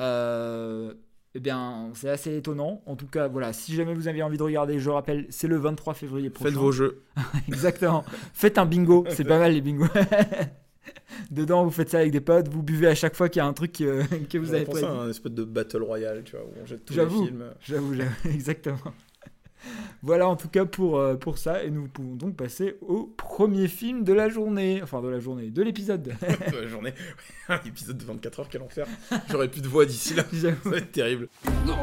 Euh, 0.00 0.94
eh 1.34 1.40
bien, 1.40 1.90
c'est 1.94 2.08
assez 2.08 2.36
étonnant. 2.36 2.82
En 2.86 2.96
tout 2.96 3.06
cas, 3.06 3.28
voilà, 3.28 3.52
si 3.52 3.74
jamais 3.74 3.94
vous 3.94 4.08
avez 4.08 4.22
envie 4.22 4.38
de 4.38 4.42
regarder, 4.42 4.78
je 4.78 4.90
rappelle, 4.90 5.26
c'est 5.30 5.48
le 5.48 5.56
23 5.56 5.94
février 5.94 6.30
prochain. 6.30 6.50
Faites 6.50 6.58
vos 6.58 6.72
jeux. 6.72 7.02
Exactement. 7.48 8.04
Faites 8.32 8.58
un 8.58 8.66
bingo, 8.66 9.04
c'est 9.10 9.24
pas 9.24 9.38
mal 9.38 9.52
les 9.52 9.60
bingos. 9.60 9.86
Dedans, 11.30 11.64
vous 11.64 11.70
faites 11.70 11.90
ça 11.90 11.98
avec 11.98 12.12
des 12.12 12.20
potes, 12.20 12.48
vous 12.48 12.62
buvez 12.62 12.86
à 12.86 12.94
chaque 12.94 13.14
fois 13.14 13.28
qu'il 13.28 13.40
y 13.40 13.42
a 13.42 13.46
un 13.46 13.52
truc 13.52 13.72
que, 13.72 14.02
que 14.24 14.38
vous 14.38 14.54
avez 14.54 14.64
pas 14.64 14.78
dit. 14.78 14.84
un 14.84 15.10
espèce 15.10 15.32
de 15.32 15.44
battle 15.44 15.82
royale, 15.82 16.22
tu 16.24 16.32
vois, 16.36 16.46
où 16.46 16.52
on 16.62 16.66
jette 16.66 16.84
tous 16.84 16.94
les 16.94 17.06
films. 17.06 17.44
J'avoue, 17.60 17.94
j'avoue, 17.94 18.12
exactement. 18.32 18.78
Voilà 20.02 20.28
en 20.28 20.36
tout 20.36 20.48
cas 20.48 20.64
pour, 20.64 20.98
euh, 20.98 21.16
pour 21.16 21.38
ça, 21.38 21.62
et 21.64 21.70
nous 21.70 21.88
pouvons 21.88 22.14
donc 22.14 22.36
passer 22.36 22.76
au 22.80 23.12
premier 23.16 23.68
film 23.68 24.04
de 24.04 24.12
la 24.12 24.28
journée, 24.28 24.80
enfin 24.82 25.00
de 25.02 25.08
la 25.08 25.20
journée, 25.20 25.50
de 25.50 25.62
l'épisode. 25.62 26.02
de 26.52 26.56
la 26.56 26.66
journée. 26.66 26.94
Un 27.48 27.60
épisode 27.66 27.98
de 27.98 28.04
24 28.04 28.40
heures, 28.40 28.48
quel 28.48 28.62
enfer. 28.62 28.86
J'aurais 29.30 29.48
plus 29.48 29.62
de 29.62 29.68
voix 29.68 29.84
d'ici 29.86 30.14
là. 30.14 30.24
Ça 30.32 30.50
va 30.64 30.76
être 30.78 30.92
terrible. 30.92 31.28
No. 31.66 31.74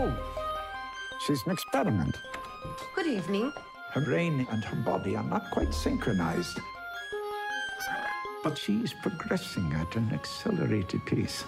She's 1.26 1.40
an 1.48 1.52
experiment. 1.52 2.14
Good 2.96 3.08
evening. 3.08 3.52
Her 3.94 4.02
brain 4.02 4.46
and 4.52 4.62
her 4.64 4.78
body 4.84 5.16
are 5.16 5.24
not 5.24 5.50
quite 5.52 5.74
synchronized. 5.74 6.60
But 8.44 8.58
she's 8.58 8.94
progressing 9.02 9.74
at 9.74 9.96
an 9.96 10.12
accelerated 10.14 11.04
pace. 11.06 11.46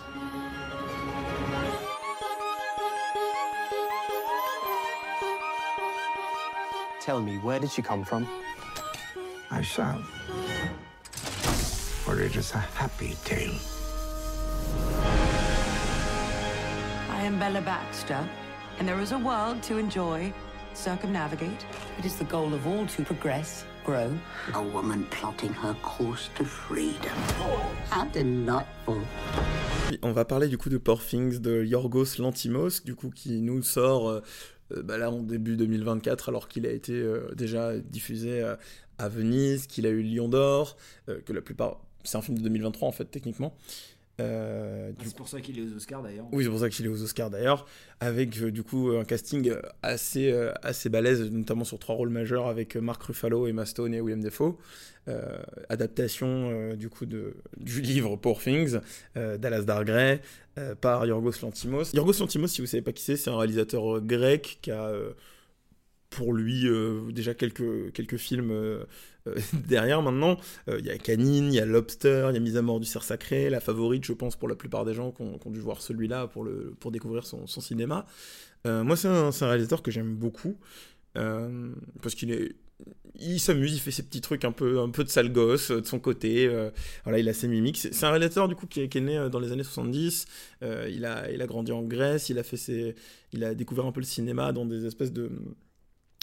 Tell 7.07 7.21
me, 7.21 7.37
where 7.37 7.57
did 7.57 7.71
she 7.71 7.81
come 7.81 8.03
from? 8.03 8.27
I 9.49 9.61
shall. 9.61 10.01
For 12.03 12.19
it 12.19 12.35
is 12.35 12.51
a 12.51 12.57
happy 12.57 13.15
tale. 13.23 13.55
I 17.09 17.21
am 17.23 17.39
Bella 17.39 17.61
Baxter, 17.61 18.27
and 18.77 18.85
there 18.85 18.99
is 18.99 19.13
a 19.13 19.17
world 19.17 19.63
to 19.69 19.77
enjoy, 19.77 20.33
circumnavigate. 20.73 21.65
It 21.97 22.03
is 22.03 22.17
the 22.17 22.25
goal 22.25 22.53
of 22.53 22.67
all 22.67 22.85
to 22.87 23.03
progress, 23.05 23.63
grow. 23.85 24.11
A 24.53 24.61
woman 24.61 25.05
plotting 25.09 25.53
her 25.53 25.75
course 25.75 26.29
to 26.35 26.43
freedom. 26.43 27.17
How 27.89 28.03
delightful. 28.11 28.99
On 30.03 30.11
va 30.11 30.25
parler 30.25 30.49
du 30.49 30.57
coup 30.57 30.69
de 30.69 30.77
Poor 30.77 30.99
Things 31.01 31.39
de 31.39 31.63
Yorgos 31.63 32.19
Lantimos, 32.19 32.81
du 32.83 32.95
coup 32.95 33.09
qui 33.09 33.39
nous 33.39 33.63
sort 33.63 34.09
euh, 34.09 34.21
bah 34.75 34.97
là 34.97 35.11
en 35.11 35.21
début 35.21 35.55
2024 35.55 36.29
alors 36.29 36.47
qu'il 36.47 36.65
a 36.65 36.71
été 36.71 36.93
euh, 36.93 37.33
déjà 37.35 37.77
diffusé 37.77 38.41
euh, 38.41 38.55
à 38.97 39.09
Venise, 39.09 39.67
qu'il 39.67 39.85
a 39.85 39.89
eu 39.89 40.01
Lion 40.01 40.27
d'Or, 40.27 40.77
euh, 41.09 41.19
que 41.25 41.33
la 41.33 41.41
plupart 41.41 41.79
c'est 42.03 42.17
un 42.17 42.21
film 42.21 42.37
de 42.37 42.43
2023 42.43 42.87
en 42.87 42.91
fait 42.91 43.05
techniquement. 43.05 43.55
Euh, 44.19 44.91
du 44.93 45.05
C'est 45.05 45.15
pour 45.15 45.27
ça 45.27 45.41
qu'il 45.41 45.59
est 45.59 45.61
aux 45.61 45.75
Oscars 45.75 46.01
d'ailleurs. 46.01 46.25
Oui, 46.31 46.43
c'est 46.43 46.49
pour 46.49 46.59
ça 46.59 46.69
qu'il 46.69 46.85
est 46.85 46.89
aux 46.89 47.03
Oscars 47.03 47.29
d'ailleurs, 47.29 47.67
avec 47.99 48.37
euh, 48.41 48.51
du 48.51 48.63
coup 48.63 48.89
un 48.89 49.03
casting 49.03 49.49
euh, 49.49 49.61
assez, 49.83 50.31
euh, 50.31 50.51
assez 50.63 50.89
balèze, 50.89 51.29
notamment 51.31 51.63
sur 51.63 51.77
trois 51.77 51.95
rôles 51.95 52.09
majeurs 52.09 52.47
avec 52.47 52.75
Mark 52.75 53.01
Ruffalo, 53.03 53.47
Emma 53.47 53.65
Stone 53.65 53.93
et 53.93 54.01
William 54.01 54.21
Defoe. 54.21 54.57
Adaptation 55.69 56.73
du 56.73 56.89
coup 56.89 57.05
de, 57.05 57.37
du 57.55 57.79
livre 57.79 58.17
Poor 58.17 58.41
Things, 58.41 58.79
Dallas 59.15 59.61
Dargray, 59.61 60.19
par 60.81 61.05
Yorgos 61.05 61.31
Lantimos. 61.41 61.93
Yorgos 61.93 62.19
Lantimos, 62.19 62.47
si 62.47 62.59
vous 62.59 62.67
savez 62.67 62.81
pas 62.81 62.91
qui 62.91 63.03
c'est, 63.03 63.15
c'est 63.15 63.29
un 63.29 63.37
réalisateur 63.37 64.01
grec 64.01 64.59
qui 64.61 64.69
a 64.69 64.91
pour 66.17 66.33
lui 66.33 66.67
euh, 66.67 67.11
déjà 67.11 67.35
quelques, 67.35 67.93
quelques 67.93 68.17
films 68.17 68.49
euh, 68.49 68.83
euh, 69.27 69.35
derrière 69.67 70.01
maintenant. 70.01 70.37
Il 70.67 70.83
y 70.83 70.89
a 70.89 70.97
Canine, 70.97 71.53
il 71.53 71.53
y 71.53 71.59
a 71.59 71.65
Lobster, 71.65 72.29
il 72.31 72.33
y 72.33 72.37
a 72.37 72.39
Mise 72.39 72.57
à 72.57 72.63
mort 72.63 72.79
du 72.79 72.87
cerf 72.87 73.03
sacré, 73.03 73.51
la 73.51 73.59
favorite, 73.59 74.03
je 74.03 74.13
pense, 74.13 74.35
pour 74.35 74.47
la 74.47 74.55
plupart 74.55 74.83
des 74.83 74.95
gens 74.95 75.11
qui 75.11 75.21
ont, 75.21 75.39
ont 75.45 75.51
dû 75.51 75.59
voir 75.59 75.79
celui-là 75.79 76.25
pour, 76.25 76.43
le, 76.43 76.75
pour 76.79 76.91
découvrir 76.91 77.25
son, 77.25 77.45
son 77.45 77.61
cinéma. 77.61 78.05
Moi, 78.65 78.97
c'est 78.97 79.07
un, 79.07 79.29
réalisateur 79.31 79.81
que 79.81 79.91
j'aime 79.91 80.15
beaucoup 80.15 80.57
parce 81.13 82.15
qu'il 82.15 82.31
est. 82.31 82.55
Il 83.19 83.39
s'amuse, 83.39 83.73
il 83.73 83.79
fait 83.79 83.91
ses 83.91 84.03
petits 84.03 84.21
trucs 84.21 84.45
un 84.45 84.51
peu, 84.51 84.79
un 84.79 84.89
peu 84.89 85.03
de 85.03 85.09
sale 85.09 85.31
gosse 85.31 85.71
de 85.71 85.85
son 85.85 85.99
côté. 85.99 86.49
voilà, 87.05 87.19
il 87.19 87.29
a 87.29 87.33
ses 87.33 87.47
mimiques. 87.47 87.77
C'est 87.77 88.03
un 88.03 88.09
réalisateur 88.09 88.49
du 88.49 88.55
coup 88.55 88.67
qui 88.67 88.81
est, 88.81 88.95
né 88.95 89.29
dans 89.31 89.39
les 89.39 89.51
années 89.53 89.63
70. 89.63 90.25
euh, 90.63 90.89
il, 90.91 91.05
a, 91.05 91.31
il 91.31 91.41
a 91.41 91.47
grandi 91.47 91.71
en 91.71 91.81
Grèce. 91.83 92.29
Il 92.29 92.39
a 92.39 92.43
fait 92.43 92.57
ses, 92.57 92.95
il 93.31 93.45
a 93.45 93.55
découvert 93.55 93.85
un 93.85 93.93
peu 93.93 94.01
le 94.01 94.05
cinéma 94.05 94.51
dans 94.51 94.65
des 94.65 94.85
espèces 94.85 95.13
de 95.13 95.31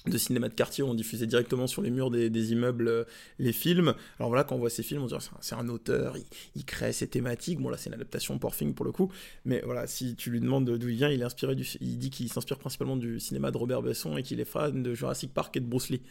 de 0.07 0.19
cinéma 0.19 0.49
de 0.49 0.55
quartier 0.55 0.85
où 0.85 0.89
on 0.89 0.95
diffusait 0.95 1.27
directement 1.27 1.67
sur 1.67 1.81
les 1.81 1.91
murs 1.91 2.11
des, 2.11 2.53
immeubles 2.53 2.89
euh, 2.89 3.05
les 3.39 3.53
films. 3.53 3.95
Alors 4.19 4.29
voilà, 4.29 4.45
quand 4.45 4.55
on 4.55 4.59
voit 4.59 4.71
ces 4.71 4.83
films, 4.83 5.03
on 5.03 5.07
dirait 5.07 5.21
c'est 5.21 5.31
un, 5.31 5.39
c'est 5.41 5.55
un 5.55 5.69
auteur, 5.69 6.17
il, 6.55 6.65
crée 6.65 6.93
ses 6.93 7.09
thématiques. 7.09 7.61
Bon 7.61 7.71
là, 7.71 7.79
c'est 7.79 7.89
une 7.89 7.95
adaptation 7.95 8.39
pour 8.39 8.55
film 8.55 8.75
pour 8.75 8.85
le 8.85 8.93
coup, 8.93 9.11
mais 9.47 9.63
voilà, 9.65 9.87
si 9.87 10.15
tu 10.15 10.31
lui 10.31 10.41
demandes 10.41 10.69
d'où 10.69 10.89
il 10.89 10.97
vient, 10.97 11.09
il 11.09 11.21
est 11.21 11.25
inspiré 11.25 11.55
du, 11.55 11.67
il 11.81 11.99
dit 11.99 12.11
qu'il 12.11 12.31
s'inspire 12.31 12.59
principalement 12.59 12.97
du 12.97 13.19
cinéma 13.19 13.51
de 13.51 13.57
Robert 13.57 13.81
Besson 13.81 14.17
et 14.19 14.23
qu'il 14.23 14.41
est 14.41 14.45
fan 14.45 14.83
de 14.83 14.95
Jurassic 14.95 15.33
Park 15.33 15.57
et 15.57 15.61
de 15.61 15.67
Bruce 15.67 15.89
Lee. 15.89 16.03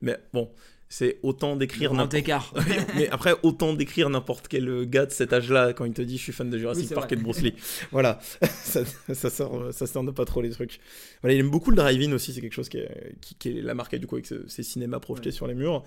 Mais 0.00 0.18
bon, 0.32 0.48
c'est 0.94 1.18
autant 1.22 1.56
d'écrire 1.56 1.94
n'importe 1.94 2.28
mais 2.96 3.08
après, 3.08 3.34
autant 3.42 3.72
d'écrire 3.72 4.10
n'importe 4.10 4.46
quel 4.46 4.84
gars 4.90 5.06
de 5.06 5.10
cet 5.10 5.32
âge-là 5.32 5.72
quand 5.72 5.86
il 5.86 5.94
te 5.94 6.02
dit 6.02 6.18
je 6.18 6.22
suis 6.22 6.32
fan 6.34 6.50
de 6.50 6.58
Jurassic 6.58 6.88
Oui, 6.90 6.94
Park 6.94 7.06
vrai. 7.06 7.14
et 7.14 7.18
de 7.18 7.22
Bruce 7.22 7.40
Lee. 7.40 7.54
voilà, 7.92 8.18
ça, 8.42 8.82
ça 9.14 9.30
sort, 9.30 9.72
ça 9.72 9.86
sort 9.86 10.04
de 10.04 10.10
pas 10.10 10.26
trop 10.26 10.42
les 10.42 10.50
trucs. 10.50 10.80
Voilà, 11.22 11.34
il 11.34 11.40
aime 11.40 11.48
beaucoup 11.48 11.70
le 11.70 11.76
drive-in 11.76 12.12
aussi, 12.12 12.34
c'est 12.34 12.42
quelque 12.42 12.52
chose 12.52 12.68
qui 12.68 12.76
est, 12.76 13.14
qui, 13.22 13.34
qui 13.36 13.48
est 13.58 13.62
la 13.62 13.72
marque 13.72 13.96
du 13.96 14.06
coup 14.06 14.16
avec 14.16 14.26
ce- 14.26 14.46
ces 14.48 14.62
cinémas 14.62 15.00
projetés 15.00 15.30
sur 15.30 15.46
les 15.46 15.54
murs. 15.54 15.82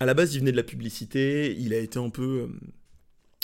À 0.00 0.06
la 0.06 0.14
base, 0.14 0.34
il 0.34 0.38
venait 0.40 0.52
de 0.52 0.56
la 0.56 0.62
publicité, 0.62 1.54
il 1.58 1.74
a 1.74 1.78
été 1.78 1.98
un 1.98 2.08
peu. 2.08 2.48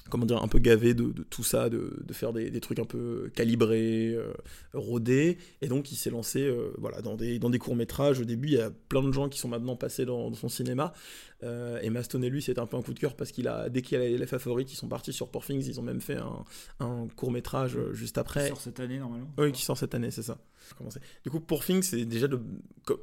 Euh, 0.05 0.09
Comment 0.11 0.27
dire, 0.27 0.43
un 0.43 0.49
peu 0.49 0.59
gavé 0.59 0.95
de, 0.95 1.05
de 1.05 1.23
tout 1.23 1.43
ça, 1.45 1.69
de, 1.71 2.03
de 2.05 2.13
faire 2.13 2.33
des, 2.33 2.51
des 2.51 2.61
trucs 2.61 2.79
un 2.79 2.85
peu 2.85 3.31
calibrés, 3.35 4.15
euh, 4.15 4.33
rodés, 4.75 5.39
et 5.61 5.69
donc 5.69 5.91
il 5.93 5.97
s'est 5.97 6.11
lancé 6.11 6.43
euh, 6.43 6.73
voilà, 6.79 7.01
dans 7.03 7.17
des, 7.17 7.39
dans 7.39 7.51
des 7.51 7.59
courts-métrages. 7.59 8.21
Au 8.21 8.25
début, 8.25 8.49
il 8.49 8.55
y 8.55 8.61
a 8.61 8.71
plein 8.89 9.03
de 9.03 9.13
gens 9.13 9.29
qui 9.29 9.39
sont 9.39 9.49
maintenant 9.49 9.77
passés 9.77 10.05
dans, 10.05 10.29
dans 10.31 10.37
son 10.37 10.49
cinéma, 10.49 10.93
euh, 11.45 11.81
et 11.83 11.91
Maston 11.91 12.23
et 12.23 12.31
lui, 12.31 12.43
c'était 12.43 12.61
un 12.61 12.67
peu 12.67 12.77
un 12.77 12.83
coup 12.83 12.95
de 12.95 12.99
cœur 13.01 13.15
parce 13.17 13.33
qu'il 13.33 13.49
a, 13.49 13.69
dès 13.69 13.83
qu'il 13.83 13.99
a 13.99 14.09
les, 14.09 14.27
favorites, 14.27 14.73
ils 14.73 14.77
sont 14.77 14.89
partis 14.89 15.13
sur 15.13 15.29
Poor 15.29 15.45
Things, 15.45 15.65
ils 15.67 15.81
ont 15.81 15.83
même 15.83 16.01
fait 16.01 16.17
un, 16.19 16.45
un 16.81 17.09
court-métrage 17.17 17.77
euh, 17.77 17.93
juste 17.93 18.15
Qui 18.15 18.21
après. 18.21 18.49
sort 18.49 18.61
cette 18.61 18.81
année 18.81 18.99
normalement. 18.99 19.31
Oui, 19.39 19.53
qui 19.53 19.63
sort 19.63 19.77
cette 19.77 19.95
année, 19.95 20.11
c'est 20.11 20.23
ça. 20.23 20.39
Du 21.25 21.31
coup, 21.31 21.41
pour 21.41 21.65
Things, 21.65 21.83
c'est 21.83 22.05
déjà 22.05 22.27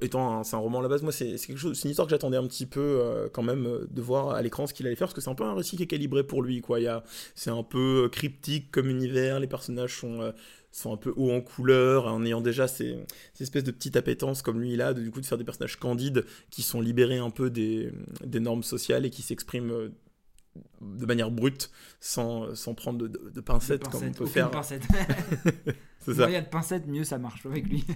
étant 0.02 0.40
un, 0.40 0.44
c'est 0.44 0.56
un 0.56 0.60
roman 0.60 0.80
à 0.80 0.82
la 0.82 0.90
base, 0.90 1.02
moi 1.04 1.12
c'est 1.12 1.36
quelque 1.36 1.58
chose, 1.58 1.78
c'est 1.78 1.86
une 1.86 1.92
histoire 1.92 2.08
que 2.08 2.12
j'attendais 2.12 2.38
un 2.38 2.48
petit 2.48 2.66
peu 2.66 2.80
euh, 2.80 3.30
quand 3.32 3.44
même 3.44 3.66
euh, 3.66 3.88
de 3.90 4.02
voir 4.02 4.32
à 4.32 4.42
l'écran 4.42 4.68
ce 4.68 4.74
qu'il 4.74 4.86
allait 4.88 4.96
faire 4.96 5.08
parce 5.08 5.16
que 5.16 5.22
c'est 5.22 5.30
un 5.30 5.36
peu 5.36 5.46
un 5.46 5.54
récit 5.54 5.78
qui 5.78 5.84
est 5.84 5.88
calibré 5.88 6.24
pour 6.24 6.42
lui 6.42 6.62
quoi. 6.62 6.80
C'est 7.36 7.50
un 7.50 7.64
peu 7.64 8.06
euh, 8.06 8.10
cryptique 8.10 8.72
comme 8.72 8.90
univers, 8.90 9.40
les 9.40 9.48
personnages 9.48 9.98
sont 9.98 10.34
sont 10.72 10.94
un 10.94 10.98
peu 10.98 11.12
hauts 11.16 11.32
en 11.32 11.42
couleur, 11.42 12.06
en 12.06 12.24
ayant 12.24 12.42
déjà 12.42 12.68
ces, 12.68 12.96
ces 13.34 13.44
espèces 13.44 13.64
de 13.64 13.72
petites 13.72 13.96
appétences 13.96 14.44
comme 14.44 14.60
lui 14.60 14.74
il 14.74 14.82
a, 14.82 14.94
de, 14.94 15.02
du 15.02 15.10
coup 15.10 15.20
de 15.20 15.26
faire 15.26 15.40
des 15.40 15.44
personnages 15.44 15.78
candides 15.78 16.26
qui 16.52 16.62
sont 16.62 16.80
libérés 16.80 17.18
un 17.18 17.32
peu 17.32 17.50
des, 17.50 17.92
des 18.24 18.40
normes 18.40 18.62
sociales 18.62 19.04
et 19.06 19.10
qui 19.10 19.24
s'expriment 19.24 19.90
de 20.82 21.06
manière 21.06 21.32
brute 21.32 21.72
sans, 22.00 22.56
sans 22.56 22.74
prendre 22.74 23.00
de, 23.00 23.08
de- 23.08 23.30
de 23.34 23.42
pincettes, 23.42 23.88
comme 23.88 24.04
on 24.04 24.12
peut 24.12 24.26
faire. 24.26 24.50
pincette. 24.52 24.84
C'est 26.00 26.14
ça. 26.16 26.30
Il 26.30 26.34
y 26.34 26.36
a 26.36 26.42
de 26.42 26.48
pincettes, 26.50 26.88
mieux 26.88 27.04
ça 27.04 27.18
marche 27.18 27.46
avec 27.46 27.68
lui. 27.68 27.86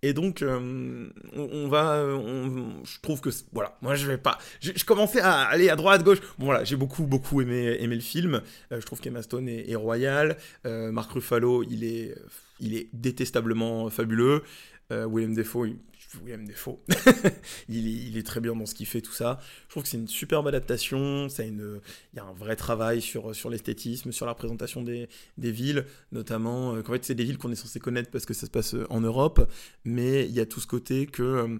Et 0.00 0.12
donc, 0.12 0.42
euh, 0.42 1.08
on, 1.34 1.40
on 1.52 1.68
va. 1.68 2.04
on- 2.04 2.84
je 2.84 3.00
trouve 3.00 3.20
que. 3.20 3.30
Voilà, 3.52 3.76
moi 3.82 3.96
je 3.96 4.06
vais 4.06 4.16
pas. 4.18 4.38
Je, 4.60 4.70
je 4.76 4.84
commençais 4.84 5.20
à 5.20 5.40
aller 5.42 5.70
à 5.70 5.74
droite, 5.76 6.04
gauche. 6.04 6.20
Bon, 6.38 6.44
voilà, 6.46 6.62
j'ai 6.62 6.76
beaucoup, 6.76 7.02
beaucoup 7.04 7.40
aimé, 7.42 7.76
aimé 7.80 7.96
le 7.96 8.00
film. 8.00 8.40
Euh, 8.70 8.80
je 8.80 8.86
trouve 8.86 9.00
qu'Emma 9.00 9.22
Stone 9.22 9.48
est, 9.48 9.68
est 9.68 9.74
royal. 9.74 10.36
Euh, 10.66 10.92
Mark 10.92 11.10
Ruffalo, 11.10 11.64
il 11.64 11.82
est, 11.82 12.14
il 12.60 12.76
est 12.76 12.88
détestablement 12.92 13.90
fabuleux. 13.90 14.44
Euh, 14.92 15.04
William 15.04 15.34
Defoe, 15.34 15.66
il- 15.66 15.78
William 16.22 16.46
Defoe, 16.46 16.78
il, 17.68 17.86
est, 17.86 18.08
il 18.08 18.16
est 18.16 18.26
très 18.26 18.40
bien 18.40 18.54
dans 18.54 18.66
ce 18.66 18.74
qu'il 18.74 18.86
fait, 18.86 19.00
tout 19.00 19.12
ça. 19.12 19.38
Je 19.66 19.70
trouve 19.70 19.82
que 19.82 19.88
c'est 19.88 19.98
une 19.98 20.08
superbe 20.08 20.46
adaptation. 20.48 21.28
Il 21.38 21.80
y 22.14 22.18
a 22.18 22.24
un 22.24 22.32
vrai 22.32 22.56
travail 22.56 23.00
sur, 23.00 23.32
l'esthétisme, 23.50 24.12
sur 24.12 24.26
la 24.26 24.32
représentation 24.32 24.82
des, 24.82 25.08
des 25.36 25.52
villes, 25.52 25.84
notamment. 26.12 26.74
euh, 26.74 26.82
qu'en 26.82 26.92
fait, 26.92 27.04
c'est 27.04 27.14
des 27.14 27.24
villes 27.24 27.38
qu'on 27.38 27.52
est 27.52 27.56
censé 27.56 27.78
connaître 27.80 28.10
parce 28.10 28.24
que 28.26 28.34
ça 28.34 28.46
se 28.46 28.50
passe 28.50 28.74
euh, 28.74 28.86
en 28.90 29.00
Europe 29.00 29.48
mais 29.84 30.24
il 30.26 30.32
y 30.32 30.40
a 30.40 30.46
tout 30.46 30.60
ce 30.60 30.66
côté 30.66 31.06
que 31.06 31.22
euh, 31.22 31.58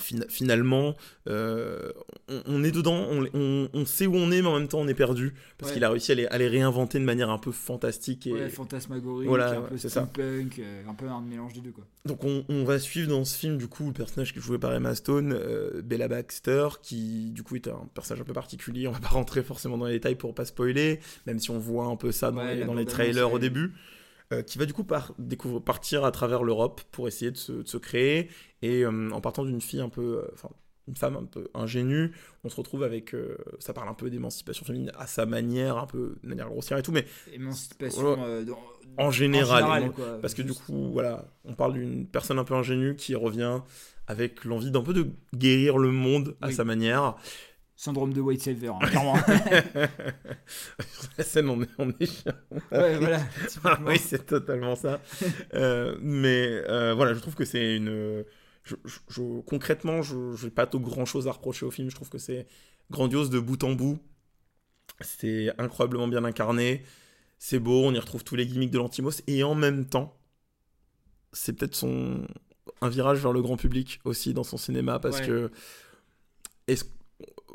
finalement 0.00 0.96
euh, 1.28 1.92
on, 2.28 2.42
on 2.46 2.64
est 2.64 2.70
dedans, 2.70 3.06
on, 3.10 3.26
on- 3.34 3.68
on 3.72 3.84
sait 3.86 4.06
où 4.06 4.14
on 4.16 4.30
est, 4.30 4.40
mais 4.42 4.48
en 4.48 4.58
même 4.58 4.68
temps 4.68 4.80
on 4.80 4.88
est 4.88 4.94
perdu 4.94 5.34
parce 5.58 5.70
Ouais. 5.70 5.74
qu'il 5.74 5.84
a 5.84 5.90
réussi 5.90 6.12
à 6.12 6.14
les, 6.14 6.26
à 6.26 6.38
les 6.38 6.48
réinventer 6.48 6.98
de 6.98 7.04
manière 7.04 7.30
un 7.30 7.38
peu 7.38 7.52
fantastique 7.52 8.26
et 8.26 8.32
Ouais, 8.32 8.48
fantasmagorique, 8.48 9.28
Voilà, 9.28 9.58
un 9.58 9.62
peu 9.62 9.76
steampunk, 9.76 10.58
euh, 10.58 10.82
un 10.88 10.94
peu 10.94 11.06
un 11.08 11.20
mélange 11.20 11.52
des 11.54 11.60
deux 11.60 11.70
quoi. 11.72 11.84
donc 12.04 12.24
on, 12.24 12.64
va 12.64 12.78
suivre 12.78 13.08
dans 13.08 13.24
ce 13.24 13.36
film 13.36 13.56
du 13.56 13.66
coup 13.68 13.86
le 13.86 13.92
personnage 13.92 14.32
qui 14.32 14.38
est 14.38 14.42
joué 14.42 14.58
par 14.58 14.72
Emma 14.74 14.94
Stone, 14.94 15.32
euh, 15.32 15.82
Bella 15.82 16.08
Baxter, 16.08 16.68
qui 16.82 17.30
du 17.30 17.42
coup 17.42 17.56
est 17.56 17.68
un 17.68 17.88
personnage 17.94 18.20
un 18.22 18.24
peu 18.24 18.32
particulier. 18.32 18.86
On 18.88 18.92
va 18.92 19.00
pas 19.00 19.08
rentrer 19.08 19.42
forcément 19.42 19.78
dans 19.78 19.86
les 19.86 19.94
détails 19.94 20.14
pour 20.16 20.34
pas 20.34 20.44
spoiler, 20.44 21.00
même 21.26 21.38
si 21.38 21.50
on 21.50 21.58
voit 21.58 21.86
un 21.86 21.96
peu 21.96 22.12
ça 22.12 22.30
dans, 22.30 22.38
Ouais, 22.38 22.56
les, 22.56 22.64
dans 22.64 22.84
trailers 22.84 23.32
au 23.32 23.38
début. 23.38 23.72
Euh, 24.32 24.42
qui 24.42 24.58
va 24.58 24.66
du 24.66 24.72
coup 24.74 24.84
par, 24.84 25.14
partir 25.64 26.04
à 26.04 26.10
travers 26.10 26.42
l'Europe 26.42 26.80
pour 26.92 27.08
essayer 27.08 27.30
de 27.30 27.36
se, 27.36 27.52
de 27.52 27.68
se 27.68 27.76
créer 27.78 28.28
et 28.62 28.84
euh, 28.84 29.10
en 29.10 29.20
partant 29.20 29.44
d'une 29.44 29.60
fille 29.60 29.80
un 29.80 29.88
peu, 29.88 30.18
euh, 30.24 30.30
enfin 30.34 30.50
une 30.86 30.96
femme 30.96 31.16
un 31.16 31.24
peu 31.24 31.48
ingénue, 31.52 32.12
on 32.44 32.48
se 32.48 32.56
retrouve 32.56 32.82
avec, 32.82 33.14
ça 33.58 33.74
parle 33.74 33.90
un 33.90 33.94
peu 33.94 34.08
d'émancipation 34.08 34.64
féminine 34.64 34.90
à 34.98 35.06
sa 35.06 35.26
manière, 35.26 35.76
un 35.76 35.84
peu 35.86 36.16
de 36.22 36.28
manière 36.28 36.48
grossière 36.48 36.78
et 36.78 36.82
tout, 36.82 36.92
mais 36.92 37.04
Émancipation 37.30 38.24
euh, 38.24 38.42
dans- 38.42 38.58
en 38.96 39.10
général, 39.10 39.64
éman- 39.82 39.92
quoi. 39.92 40.18
parce 40.22 40.32
que 40.32 40.40
du 40.40 40.54
coup, 40.54 40.90
voilà, 40.90 41.26
on 41.44 41.52
parle 41.54 41.74
d'une 41.74 42.06
personne 42.06 42.38
un 42.38 42.44
peu 42.44 42.54
ingénue 42.54 42.96
qui 42.96 43.14
revient 43.14 43.60
avec 44.06 44.44
l'envie 44.46 44.70
d'un 44.70 44.82
peu 44.82 44.94
de 44.94 45.06
guérir 45.34 45.76
le 45.76 45.90
monde 45.92 46.36
à 46.40 46.46
Oui. 46.48 46.54
sa 46.54 46.64
manière. 46.64 47.16
Syndrome 47.80 48.12
de 48.12 48.20
White 48.20 48.42
Saver, 48.42 48.72
hein, 48.74 48.78
clairement. 48.88 49.14
la 51.16 51.22
scène, 51.24 51.48
on 51.48 51.62
est, 51.62 51.68
on 51.78 51.90
est 51.90 52.26
ouais, 52.72 52.98
voilà. 52.98 53.20
Ah 53.62 53.78
oui, 53.86 53.98
c'est 53.98 54.26
totalement 54.26 54.74
ça. 54.74 55.00
Euh, 55.54 55.96
mais 56.00 56.46
euh, 56.68 56.92
voilà, 56.94 57.14
je 57.14 57.20
trouve 57.20 57.36
que 57.36 57.44
c'est 57.44 57.76
une. 57.76 58.24
je- 58.64 58.74
je- 58.84 58.98
je- 59.08 59.40
concrètement, 59.42 60.02
je 60.02 60.16
n'ai 60.44 60.50
pas 60.50 60.66
grand 60.66 61.04
chose 61.04 61.28
à 61.28 61.30
reprocher 61.32 61.66
au 61.66 61.70
film. 61.70 61.88
Je 61.88 61.94
trouve 61.94 62.08
que 62.10 62.18
c'est 62.18 62.48
grandiose 62.90 63.30
de 63.30 63.38
bout 63.38 63.62
en 63.62 63.72
bout. 63.74 64.00
C'est 65.00 65.52
incroyablement 65.58 66.08
bien 66.08 66.24
incarné. 66.24 66.82
C'est 67.38 67.60
beau, 67.60 67.84
on 67.84 67.94
y 67.94 67.98
retrouve 68.00 68.24
tous 68.24 68.34
les 68.34 68.44
gimmicks 68.46 68.72
de 68.72 68.78
l'Antimos. 68.78 69.22
Et 69.28 69.44
en 69.44 69.54
même 69.54 69.86
temps, 69.86 70.18
c'est 71.32 71.52
peut-être 71.52 71.76
son 71.76 72.26
un 72.82 72.88
virage 72.88 73.20
vers 73.20 73.32
le 73.32 73.40
grand 73.40 73.56
public 73.56 74.00
aussi 74.04 74.34
dans 74.34 74.42
son 74.42 74.56
cinéma 74.56 74.98
parce 74.98 75.20
Ouais. 75.20 75.26
que 75.26 75.50
est-ce 76.66 76.84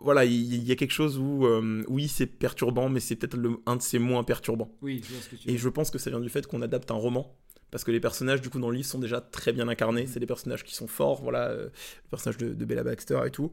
voilà, 0.03 0.25
il 0.25 0.53
il 0.53 0.63
y, 0.63 0.71
a 0.71 0.75
quelque 0.75 0.91
chose 0.91 1.17
où 1.17 1.45
euh, 1.45 1.83
oui, 1.87 2.07
c'est 2.07 2.27
perturbant, 2.27 2.89
mais 2.89 2.99
c'est 2.99 3.15
peut-être 3.15 3.37
un 3.65 3.75
de 3.77 3.81
ses 3.81 3.99
moins 3.99 4.23
perturbants. 4.23 4.71
Oui, 4.81 5.01
je 5.03 5.13
vois 5.13 5.21
ce 5.21 5.29
que 5.29 5.35
tu 5.35 5.49
Et 5.49 5.53
veux 5.53 5.57
je 5.57 5.69
pense 5.69 5.89
que 5.89 5.97
ça 5.97 6.09
vient 6.09 6.19
du 6.19 6.29
fait 6.29 6.45
qu'on 6.45 6.61
adapte 6.61 6.91
un 6.91 6.95
roman. 6.95 7.35
Parce 7.71 7.83
que 7.83 7.89
les 7.89 7.99
personnages, 7.99 8.39
du 8.39 8.51
coup, 8.51 8.59
dans 8.59 8.69
le 8.69 8.75
livre, 8.75 8.87
sont 8.87 8.99
déjà 8.99 9.19
très 9.19 9.51
bien 9.51 9.67
incarnés. 9.67 10.05
C'est 10.05 10.19
des 10.19 10.27
personnages 10.27 10.63
qui 10.63 10.75
sont 10.75 10.85
forts. 10.85 11.23
Voilà, 11.23 11.49
euh, 11.49 11.69
le 12.03 12.09
personnage 12.11 12.37
de, 12.37 12.53
de 12.53 12.65
Bella 12.65 12.83
Baxter 12.83 13.19
et 13.25 13.31
tout. 13.31 13.51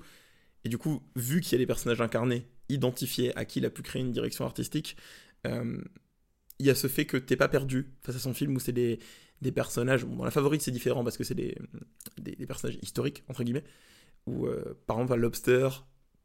Et 0.65 0.69
du 0.69 0.77
coup, 0.77 1.03
vu 1.17 1.41
qu'il 1.41 1.53
y 1.53 1.55
a 1.55 1.59
des 1.59 1.67
personnages 1.67 2.03
incarnés, 2.03 2.47
identifiés, 2.69 3.35
à 3.39 3.47
qui 3.47 3.61
il 3.61 3.65
a 3.65 3.71
pu 3.71 3.81
créer 3.81 4.03
une 4.03 4.13
direction 4.13 4.45
artistique, 4.45 4.97
euh, 5.47 5.81
il 6.59 6.67
y 6.67 6.71
a 6.71 6.75
ce 6.75 6.87
fait 6.87 7.07
que 7.07 7.17
t'es 7.17 7.37
pas 7.37 7.49
perdu 7.49 7.95
face 8.03 8.17
à 8.17 8.19
son 8.19 8.35
film 8.35 8.55
où 8.55 8.61
c'est 8.61 8.73
des, 8.73 8.99
des 9.41 9.53
personnages. 9.53 10.05
Bon, 10.05 10.17
dans 10.17 10.25
la 10.25 10.31
favorite, 10.31 10.61
c'est 10.61 10.71
différent 10.71 11.03
parce 11.03 11.17
que 11.17 11.25
c'est 11.25 11.35
des, 11.35 11.57
des, 12.19 12.37
des 12.37 12.47
personnages 12.47 12.79
historiques, 12.83 13.25
entre 13.29 13.43
guillemets. 13.43 13.65
Où, 14.27 14.47
euh, 14.47 14.79
par 14.87 14.99
exemple, 14.99 15.15
à 15.15 15.17
Lobster, 15.17 15.69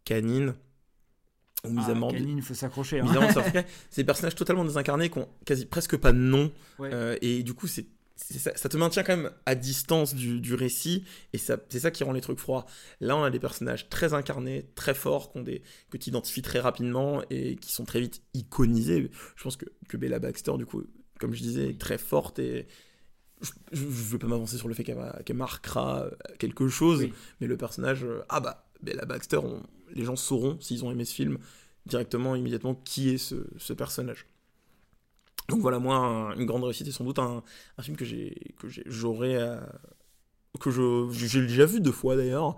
Canine, 0.06 0.56
ou 1.65 1.70
Mise 1.72 1.86
Ah, 1.88 1.91
à 1.91 1.96
mort. 1.96 2.12
Canine, 2.12 2.38
il 2.38 2.44
faut 2.44 2.54
s'accrocher. 2.54 3.00
hein. 3.02 3.08
C'est 3.89 4.02
des 4.02 4.06
personnages 4.06 4.36
totalement 4.36 4.63
désincarnés 4.63 5.10
qui 5.10 5.18
ont 5.18 5.28
quasi 5.46 5.65
presque 5.65 5.98
pas 5.98 6.12
de 6.13 6.18
nom. 6.18 6.52
Ouais. 6.80 6.89
Euh, 6.94 7.18
et 7.22 7.41
du 7.44 7.54
coup, 7.56 7.65
c'est, 7.68 7.88
ça, 8.15 8.52
ça 8.56 8.70
te 8.70 8.78
maintient 8.78 9.02
quand 9.04 9.18
même 9.18 9.32
à 9.48 9.56
distance 9.56 10.13
du, 10.13 10.39
du 10.39 10.54
récit. 10.54 11.04
Et 11.34 11.38
c'est 11.39 11.80
ça 11.80 11.89
qui 11.91 12.04
rend 12.04 12.12
les 12.13 12.22
trucs 12.22 12.39
froids. 12.39 12.65
Là, 13.02 13.18
on 13.18 13.24
a 13.24 13.32
des 13.32 13.39
personnages 13.39 13.89
très 13.89 14.13
incarnés, 14.13 14.70
très 14.76 14.94
forts, 14.94 15.32
des, 15.36 15.63
que 15.89 15.98
tu 15.98 16.10
identifies 16.10 16.44
très 16.44 16.60
rapidement 16.60 17.24
et 17.32 17.56
qui 17.56 17.72
sont 17.74 17.84
très 17.86 18.00
vite 18.00 18.22
iconisés. 18.36 19.10
Je 19.36 19.44
pense 19.44 19.58
que, 19.58 19.65
que 19.89 19.98
Bella 19.98 20.20
Baxter, 20.20 20.54
du 20.58 20.65
coup, 20.68 20.84
comme 21.20 21.34
je 21.34 21.41
disais, 21.41 21.70
est 21.70 21.80
très 21.82 21.98
forte 21.98 22.38
et. 22.39 22.68
Je, 23.41 23.52
je 23.74 23.84
veux 23.84 24.18
pas 24.18 24.28
m'avancer 24.28 24.58
sur 24.58 24.70
le 24.70 24.74
fait 24.74 24.86
qu'elle, 24.86 24.98
qu'elle 25.26 25.36
marquera 25.36 26.04
euh, 26.06 26.10
quelque 26.39 26.70
chose, 26.70 27.02
Oui. 27.02 27.13
mais 27.41 27.48
le 27.48 27.58
personnage, 27.58 28.06
euh, 28.06 28.24
ah 28.30 28.39
bah, 28.39 28.65
Bella 28.82 29.04
Baxter, 29.04 29.38
on- 29.38 29.62
les 29.93 30.04
gens 30.06 30.15
sauront, 30.15 30.58
s'ils 30.62 30.84
ont 30.86 30.91
aimé 30.91 31.06
ce 31.06 31.13
film, 31.13 31.38
directement, 31.86 32.36
immédiatement, 32.36 32.76
qui 32.76 33.10
est 33.10 33.17
ce, 33.17 33.36
ce 33.58 33.74
personnage. 33.74 34.28
Donc 35.50 35.60
voilà, 35.62 35.80
moi, 35.80 35.95
un- 35.98 36.36
une 36.38 36.45
grande 36.45 36.63
réussite 36.63 36.88
et 36.88 36.91
sans 36.91 37.04
doute 37.04 37.19
un, 37.19 37.43
un 37.78 37.84
film 37.84 37.95
que 37.98 38.06
j'ai 38.06 38.56
que 38.58 38.67
j'ai- 38.67 38.84
j'aurais 38.88 39.36
euh, 39.36 39.60
que 40.60 40.71
je 40.71 41.08
j'ai 41.13 41.41
déjà 41.41 41.65
vu 41.65 41.82
deux 41.82 41.91
fois 41.91 42.15
d'ailleurs, 42.15 42.58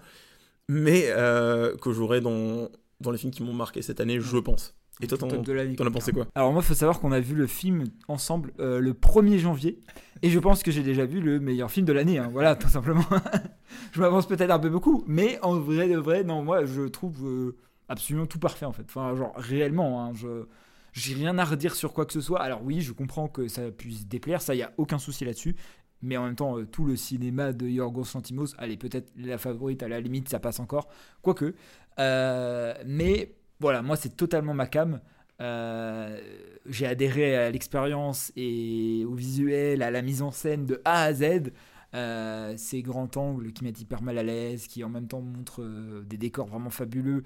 mais 0.69 1.05
euh, 1.09 1.77
que 1.77 1.93
j'aurais 1.93 2.21
dans 2.21 2.69
dans 3.01 3.11
les 3.11 3.19
films 3.19 3.33
qui 3.33 3.43
m'ont 3.43 3.53
marqué 3.53 3.83
cette 3.83 4.01
année, 4.01 4.21
je 4.21 4.37
pense. 4.39 4.76
Et 5.01 5.07
toi, 5.07 5.17
t'en 5.17 5.27
as 5.29 5.91
pensé 5.91 6.11
quoi 6.11 6.27
Alors 6.33 6.51
moi, 6.51 6.61
il 6.63 6.65
faut 6.65 6.73
savoir 6.73 6.99
qu'on 6.99 7.11
a 7.11 7.19
vu 7.19 7.35
le 7.35 7.45
film 7.47 7.85
ensemble 8.07 8.51
euh, 8.59 8.79
le 8.79 8.93
1er 8.93 9.37
janvier. 9.37 9.79
Et 10.23 10.29
je 10.29 10.39
pense 10.39 10.63
que 10.63 10.71
j'ai 10.71 10.81
déjà 10.81 11.05
vu 11.05 11.21
le 11.21 11.39
meilleur 11.39 11.69
film 11.69 11.85
de 11.85 11.93
l'année. 11.93 12.17
hein. 12.17 12.29
Voilà, 12.31 12.55
tout 12.55 12.67
simplement. 12.69 13.05
je 13.91 14.01
m'avance 14.01 14.27
peut-être 14.27 14.49
un 14.49 14.57
peu 14.59 14.69
beaucoup. 14.69 15.03
Mais 15.07 15.39
en 15.43 15.59
vrai 15.59 15.87
de 15.87 15.97
vrai, 15.97 16.23
non, 16.23 16.43
moi, 16.43 16.65
je 16.65 16.83
trouve 16.83 17.25
euh, 17.27 17.55
absolument 17.89 18.25
tout 18.25 18.39
parfait, 18.39 18.65
en 18.65 18.71
fait. 18.73 18.85
Enfin, 18.87 19.15
genre, 19.15 19.33
réellement, 19.35 20.03
hein, 20.03 20.13
je... 20.15 20.45
J'ai 20.93 21.13
rien 21.13 21.37
à 21.37 21.45
redire 21.45 21.75
sur 21.75 21.93
quoi 21.93 22.07
que 22.07 22.13
ce 22.13 22.21
soit. 22.21 22.41
Alors 22.41 22.63
oui, 22.63 22.81
je 22.81 22.91
comprends 22.91 23.27
que 23.27 23.47
ça 23.47 23.69
puisse 23.69 24.07
déplaire, 24.07 24.41
ça, 24.41 24.55
il 24.55 24.57
n'y 24.57 24.63
a 24.63 24.73
aucun 24.77 24.97
souci 24.97 25.25
là-dessus. 25.25 25.55
mais 26.01 26.17
en 26.17 26.23
même 26.25 26.35
temps, 26.35 26.57
euh, 26.57 26.65
tout 26.65 26.85
le 26.85 26.95
cinéma 26.95 27.53
de 27.53 27.67
Yorgos 27.67 28.05
Lanthimos, 28.15 28.55
elle 28.57 28.71
est 28.71 28.77
peut-être 28.77 29.11
la 29.15 29.37
favorite, 29.37 29.83
à 29.83 29.87
la 29.89 29.99
limite, 29.99 30.27
ça 30.29 30.39
passe 30.39 30.59
encore, 30.59 30.87
quoique. 31.21 31.53
Euh, 31.99 32.73
mais 32.87 33.35
voilà, 33.59 33.81
moi, 33.81 33.95
c'est 33.95 34.15
totalement 34.15 34.53
ma 34.53 34.67
cam. 34.67 34.99
Euh, 35.39 36.19
j'ai 36.65 36.87
adhéré 36.87 37.35
à 37.35 37.51
l'expérience 37.51 38.31
et 38.35 39.03
au 39.05 39.13
visuel, 39.13 39.83
à 39.83 39.91
la 39.91 40.01
mise 40.01 40.21
en 40.21 40.31
scène 40.31 40.65
de 40.65 40.81
A 40.85 41.03
à 41.03 41.13
Z. 41.13 41.51
Euh, 41.93 42.53
ces 42.57 42.81
grands 42.81 43.09
angles 43.15 43.53
qui 43.53 43.63
mettent 43.63 43.79
hyper 43.79 44.01
mal 44.01 44.17
à 44.17 44.23
l'aise, 44.23 44.67
qui 44.67 44.83
en 44.83 44.89
même 44.89 45.07
temps 45.07 45.21
montrent 45.21 45.63
euh, 45.63 46.03
des 46.03 46.17
décors 46.17 46.47
vraiment 46.47 46.69
fabuleux. 46.69 47.23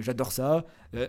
J'adore 0.00 0.32
ça. 0.32 0.64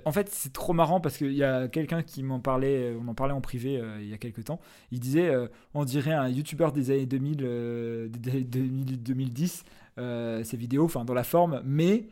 En 0.06 0.12
fait, 0.12 0.30
c'est 0.30 0.54
trop 0.54 0.74
marrant 0.74 1.02
parce 1.02 1.18
qu'il 1.18 1.34
y 1.34 1.44
a 1.44 1.68
quelqu'un 1.68 2.04
qui 2.04 2.22
m'en 2.22 2.40
parlait, 2.40 2.96
on 3.02 3.08
en 3.08 3.16
parlait 3.16 3.34
en 3.34 3.42
privé 3.42 3.82
il 4.00 4.08
y 4.08 4.14
a 4.14 4.20
quelques 4.20 4.44
temps. 4.44 4.60
Il 4.92 5.00
disait, 5.00 5.32
on 5.74 5.84
dirait 5.84 6.14
un 6.14 6.30
youtubeur 6.30 6.72
des 6.72 6.92
années 6.92 7.08
2000, 7.08 7.40
euh, 7.42 8.08
des 8.08 8.30
années 8.30 8.44
2000, 8.44 9.02
2010, 9.02 9.64
euh, 9.98 10.44
ses 10.44 10.58
vidéos, 10.58 10.86
enfin 10.86 11.06
dans 11.06 11.16
la 11.16 11.24
forme, 11.24 11.62
mais 11.66 12.06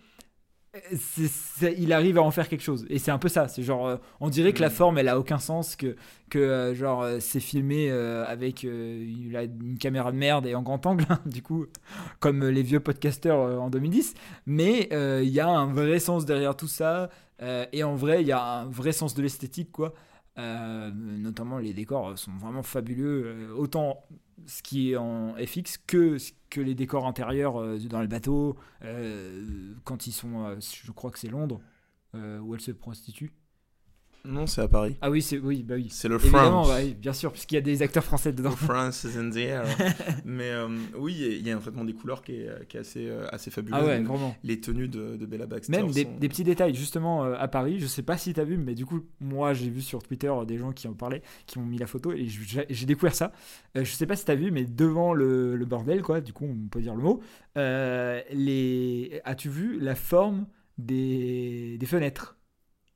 c'est- 0.96 1.76
il 1.78 1.94
arrive 1.94 2.18
à 2.18 2.22
en 2.22 2.32
faire 2.32 2.48
quelque 2.48 2.62
chose. 2.62 2.86
Et 2.90 3.00
c'est 3.00 3.12
un 3.12 3.18
peu 3.18 3.30
ça. 3.30 3.48
C'est 3.48 3.64
genre, 3.64 3.88
euh, 3.88 3.98
on 4.20 4.30
dirait 4.30 4.54
que 4.54 4.62
la 4.62 4.70
Mm. 4.70 4.72
forme, 4.72 4.98
elle 4.98 5.08
a 5.08 5.18
aucun 5.20 5.40
sens, 5.40 5.76
que, 5.76 5.96
que 6.30 6.40
euh, 6.40 6.76
genre, 6.76 7.02
euh, 7.02 7.20
c'est 7.20 7.40
filmé 7.40 7.90
euh, 7.90 8.26
avec 8.28 8.64
euh, 8.66 9.04
une, 9.04 9.78
caméra 9.80 10.12
de 10.12 10.18
merde 10.18 10.46
et 10.46 10.56
en 10.56 10.62
grand 10.62 10.86
angle, 10.86 11.06
hein, 11.10 11.20
du 11.26 11.42
coup, 11.42 11.66
comme 12.20 12.48
les 12.48 12.64
vieux 12.64 12.80
podcasteurs 12.80 13.40
euh, 13.40 13.58
en 13.58 13.70
2010. 13.70 14.14
Mais 14.46 14.90
euh, 14.94 15.22
il 15.24 15.30
y 15.32 15.40
a 15.40 15.48
un 15.48 15.72
vrai 15.74 16.00
sens 16.00 16.26
derrière 16.26 16.56
tout 16.56 16.68
ça. 16.68 17.10
euh, 17.42 17.66
et 17.74 17.84
en 17.84 17.96
vrai, 17.96 18.22
il 18.22 18.28
y 18.28 18.32
a 18.34 18.44
un 18.44 18.66
vrai 18.66 18.92
sens 18.92 19.14
de 19.16 19.22
l'esthétique, 19.22 19.72
quoi. 19.72 19.94
Euh, 20.38 20.92
notamment, 20.96 21.58
les 21.58 21.74
décors 21.74 22.18
sont 22.18 22.32
vraiment 22.40 22.64
fabuleux. 22.64 23.24
euh, 23.26 23.54
autant 23.56 24.04
ce 24.46 24.62
qui 24.62 24.92
est 24.92 24.98
en 24.98 25.36
FX 25.36 25.78
que, 25.86 26.18
que 26.50 26.62
les 26.62 26.76
décors 26.76 27.06
intérieurs 27.06 27.60
euh, 27.60 27.78
dans 27.80 28.02
le 28.02 28.08
bateau, 28.08 28.58
euh, 28.84 29.74
quand 29.84 30.08
ils 30.08 30.12
sont, 30.12 30.46
euh, 30.46 30.56
je 30.60 30.92
crois 30.92 31.12
que 31.12 31.20
c'est 31.20 31.30
Londres, 31.30 31.62
où 32.14 32.56
elle 32.56 32.62
se 32.62 32.72
prostitue. 32.72 33.32
Non, 34.26 34.46
c'est 34.48 34.62
à 34.62 34.68
Paris. 34.68 34.96
Ah 35.02 35.10
oui, 35.10 35.22
c'est 35.22 35.38
oui, 35.40 35.64
bah 35.64 35.76
oui. 35.76 35.88
C'est 35.90 36.10
le 36.10 36.20
France. 36.20 36.68
bah 36.68 36.76
oui, 36.84 36.94
bien 36.94 37.14
sûr, 37.14 37.32
puisqu'il 37.32 37.56
y 37.56 37.58
a 37.58 37.62
des 37.62 37.82
acteurs 37.82 38.04
français 38.04 38.34
dedans. 38.34 38.52
France 38.52 39.06
is 39.06 39.18
in 39.18 39.30
the 39.30 39.38
air. 39.38 39.64
Mais 40.26 40.50
euh, 40.52 40.68
oui, 40.98 41.16
il 41.40 41.48
y 41.48 41.52
a 41.52 41.56
un 41.56 41.60
traitement 41.60 41.86
des 41.86 41.94
couleurs 41.94 42.22
qui 42.22 42.34
est, 42.34 42.68
qui 42.68 42.76
est 42.78 42.82
assez, 42.82 43.08
euh, 43.08 43.28
assez 43.32 43.50
fabuleux. 43.50 43.78
Ah 43.80 43.86
ouais, 43.86 44.02
vraiment. 44.02 44.36
Les 44.44 44.60
tenues 44.60 44.90
de, 44.90 45.16
de 45.16 45.26
Bella 45.26 45.48
Baxter. 45.48 45.72
Même 45.72 45.90
des, 45.92 46.04
sont- 46.04 46.18
des 46.20 46.28
petits 46.28 46.44
détails, 46.44 46.76
justement 46.76 47.24
euh, 47.24 47.36
à 47.40 47.48
Paris, 47.48 47.80
je 47.80 47.88
sais 47.88 48.04
pas 48.04 48.18
si 48.18 48.34
t'as 48.34 48.44
vu, 48.44 48.58
mais 48.58 48.76
du 48.76 48.86
coup, 48.86 49.02
moi 49.22 49.54
j'ai 49.54 49.70
vu 49.70 49.82
sur 49.82 50.04
Twitter 50.04 50.32
des 50.46 50.58
gens 50.58 50.74
qui 50.74 50.88
en 50.90 50.94
parlaient, 50.94 51.24
qui 51.48 51.58
ont 51.58 51.66
mis 51.66 51.78
la 51.78 51.88
photo, 51.88 52.12
et 52.12 52.28
j'ai 52.28 52.86
découvert 52.86 53.16
ça. 53.16 53.32
Je 53.74 53.84
sais 53.86 54.06
pas 54.06 54.18
si 54.18 54.26
t'as 54.26 54.36
vu, 54.36 54.52
mais 54.52 54.66
devant 54.66 55.14
le, 55.14 55.56
le 55.56 55.66
bordel, 55.66 56.02
quoi, 56.02 56.20
du 56.20 56.34
coup 56.34 56.46
on 56.46 56.68
peut 56.68 56.82
dire 56.82 56.94
le 56.96 57.04
mot, 57.04 57.22
euh, 57.58 58.22
les... 58.32 59.22
as-tu 59.24 59.48
vu 59.50 59.80
la 59.80 59.96
forme 59.96 60.46
des, 60.78 61.78
des 61.80 61.86
fenêtres? 61.86 62.38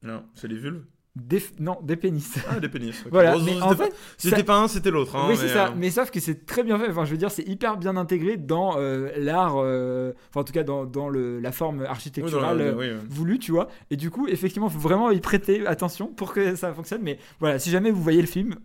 Non, 0.01 0.25
c'est 0.33 0.49
les 0.49 0.57
vulves? 0.57 0.83
Des... 1.15 1.41
Non, 1.59 1.77
des 1.83 1.95
pénis. 1.95 2.37
Ah, 2.49 2.59
des 2.59 2.69
pénis. 2.69 2.99
ok. 3.05 3.11
Voilà, 3.11 3.33
Bon, 3.33 3.43
mais 3.43 3.51
c'était 3.51 3.61
en 3.63 3.69
pas- 3.75 3.85
fait, 3.85 3.93
C'était 4.17 4.35
ça- 4.37 4.43
pas 4.43 4.57
un, 4.57 4.67
c'était 4.67 4.89
l'autre. 4.91 5.15
hein, 5.15 5.25
oui, 5.29 5.35
c'est 5.37 5.49
ça. 5.49 5.67
euh, 5.67 5.71
Mais 5.77 5.91
sauf 5.91 6.09
que 6.11 6.19
c'est 6.19 6.45
très 6.45 6.63
bien 6.63 6.79
fait. 6.79 6.89
Enfin, 6.89 7.05
je 7.05 7.11
veux 7.11 7.17
dire, 7.17 7.29
c'est 7.31 7.47
hyper 7.47 7.77
bien 7.77 7.95
intégré 7.97 8.35
dans 8.37 8.77
euh, 8.77 9.09
l'art, 9.17 9.55
euh, 9.57 10.13
enfin, 10.29 10.41
en 10.41 10.43
tout 10.43 10.53
cas, 10.53 10.63
dans, 10.63 10.85
dans 10.85 11.09
le, 11.09 11.39
la 11.39 11.51
forme 11.51 11.81
oui, 11.81 11.85
architecturale 11.85 12.57
la- 12.57 12.73
oui, 12.73 12.87
oui. 12.91 12.97
voulue, 13.09 13.37
tu 13.39 13.51
vois. 13.51 13.67
Et 13.91 13.95
du 13.95 14.09
coup, 14.09 14.27
effectivement, 14.27 14.69
faut 14.69 14.79
vraiment 14.79 15.11
y 15.11 15.19
prêter 15.19 15.65
attention 15.67 16.07
pour 16.07 16.33
que 16.33 16.55
ça 16.55 16.73
fonctionne. 16.73 17.01
Mais 17.03 17.19
voilà, 17.39 17.59
si 17.59 17.69
jamais 17.69 17.91
vous 17.91 18.01
voyez 18.01 18.21
le 18.21 18.27
film, 18.27 18.55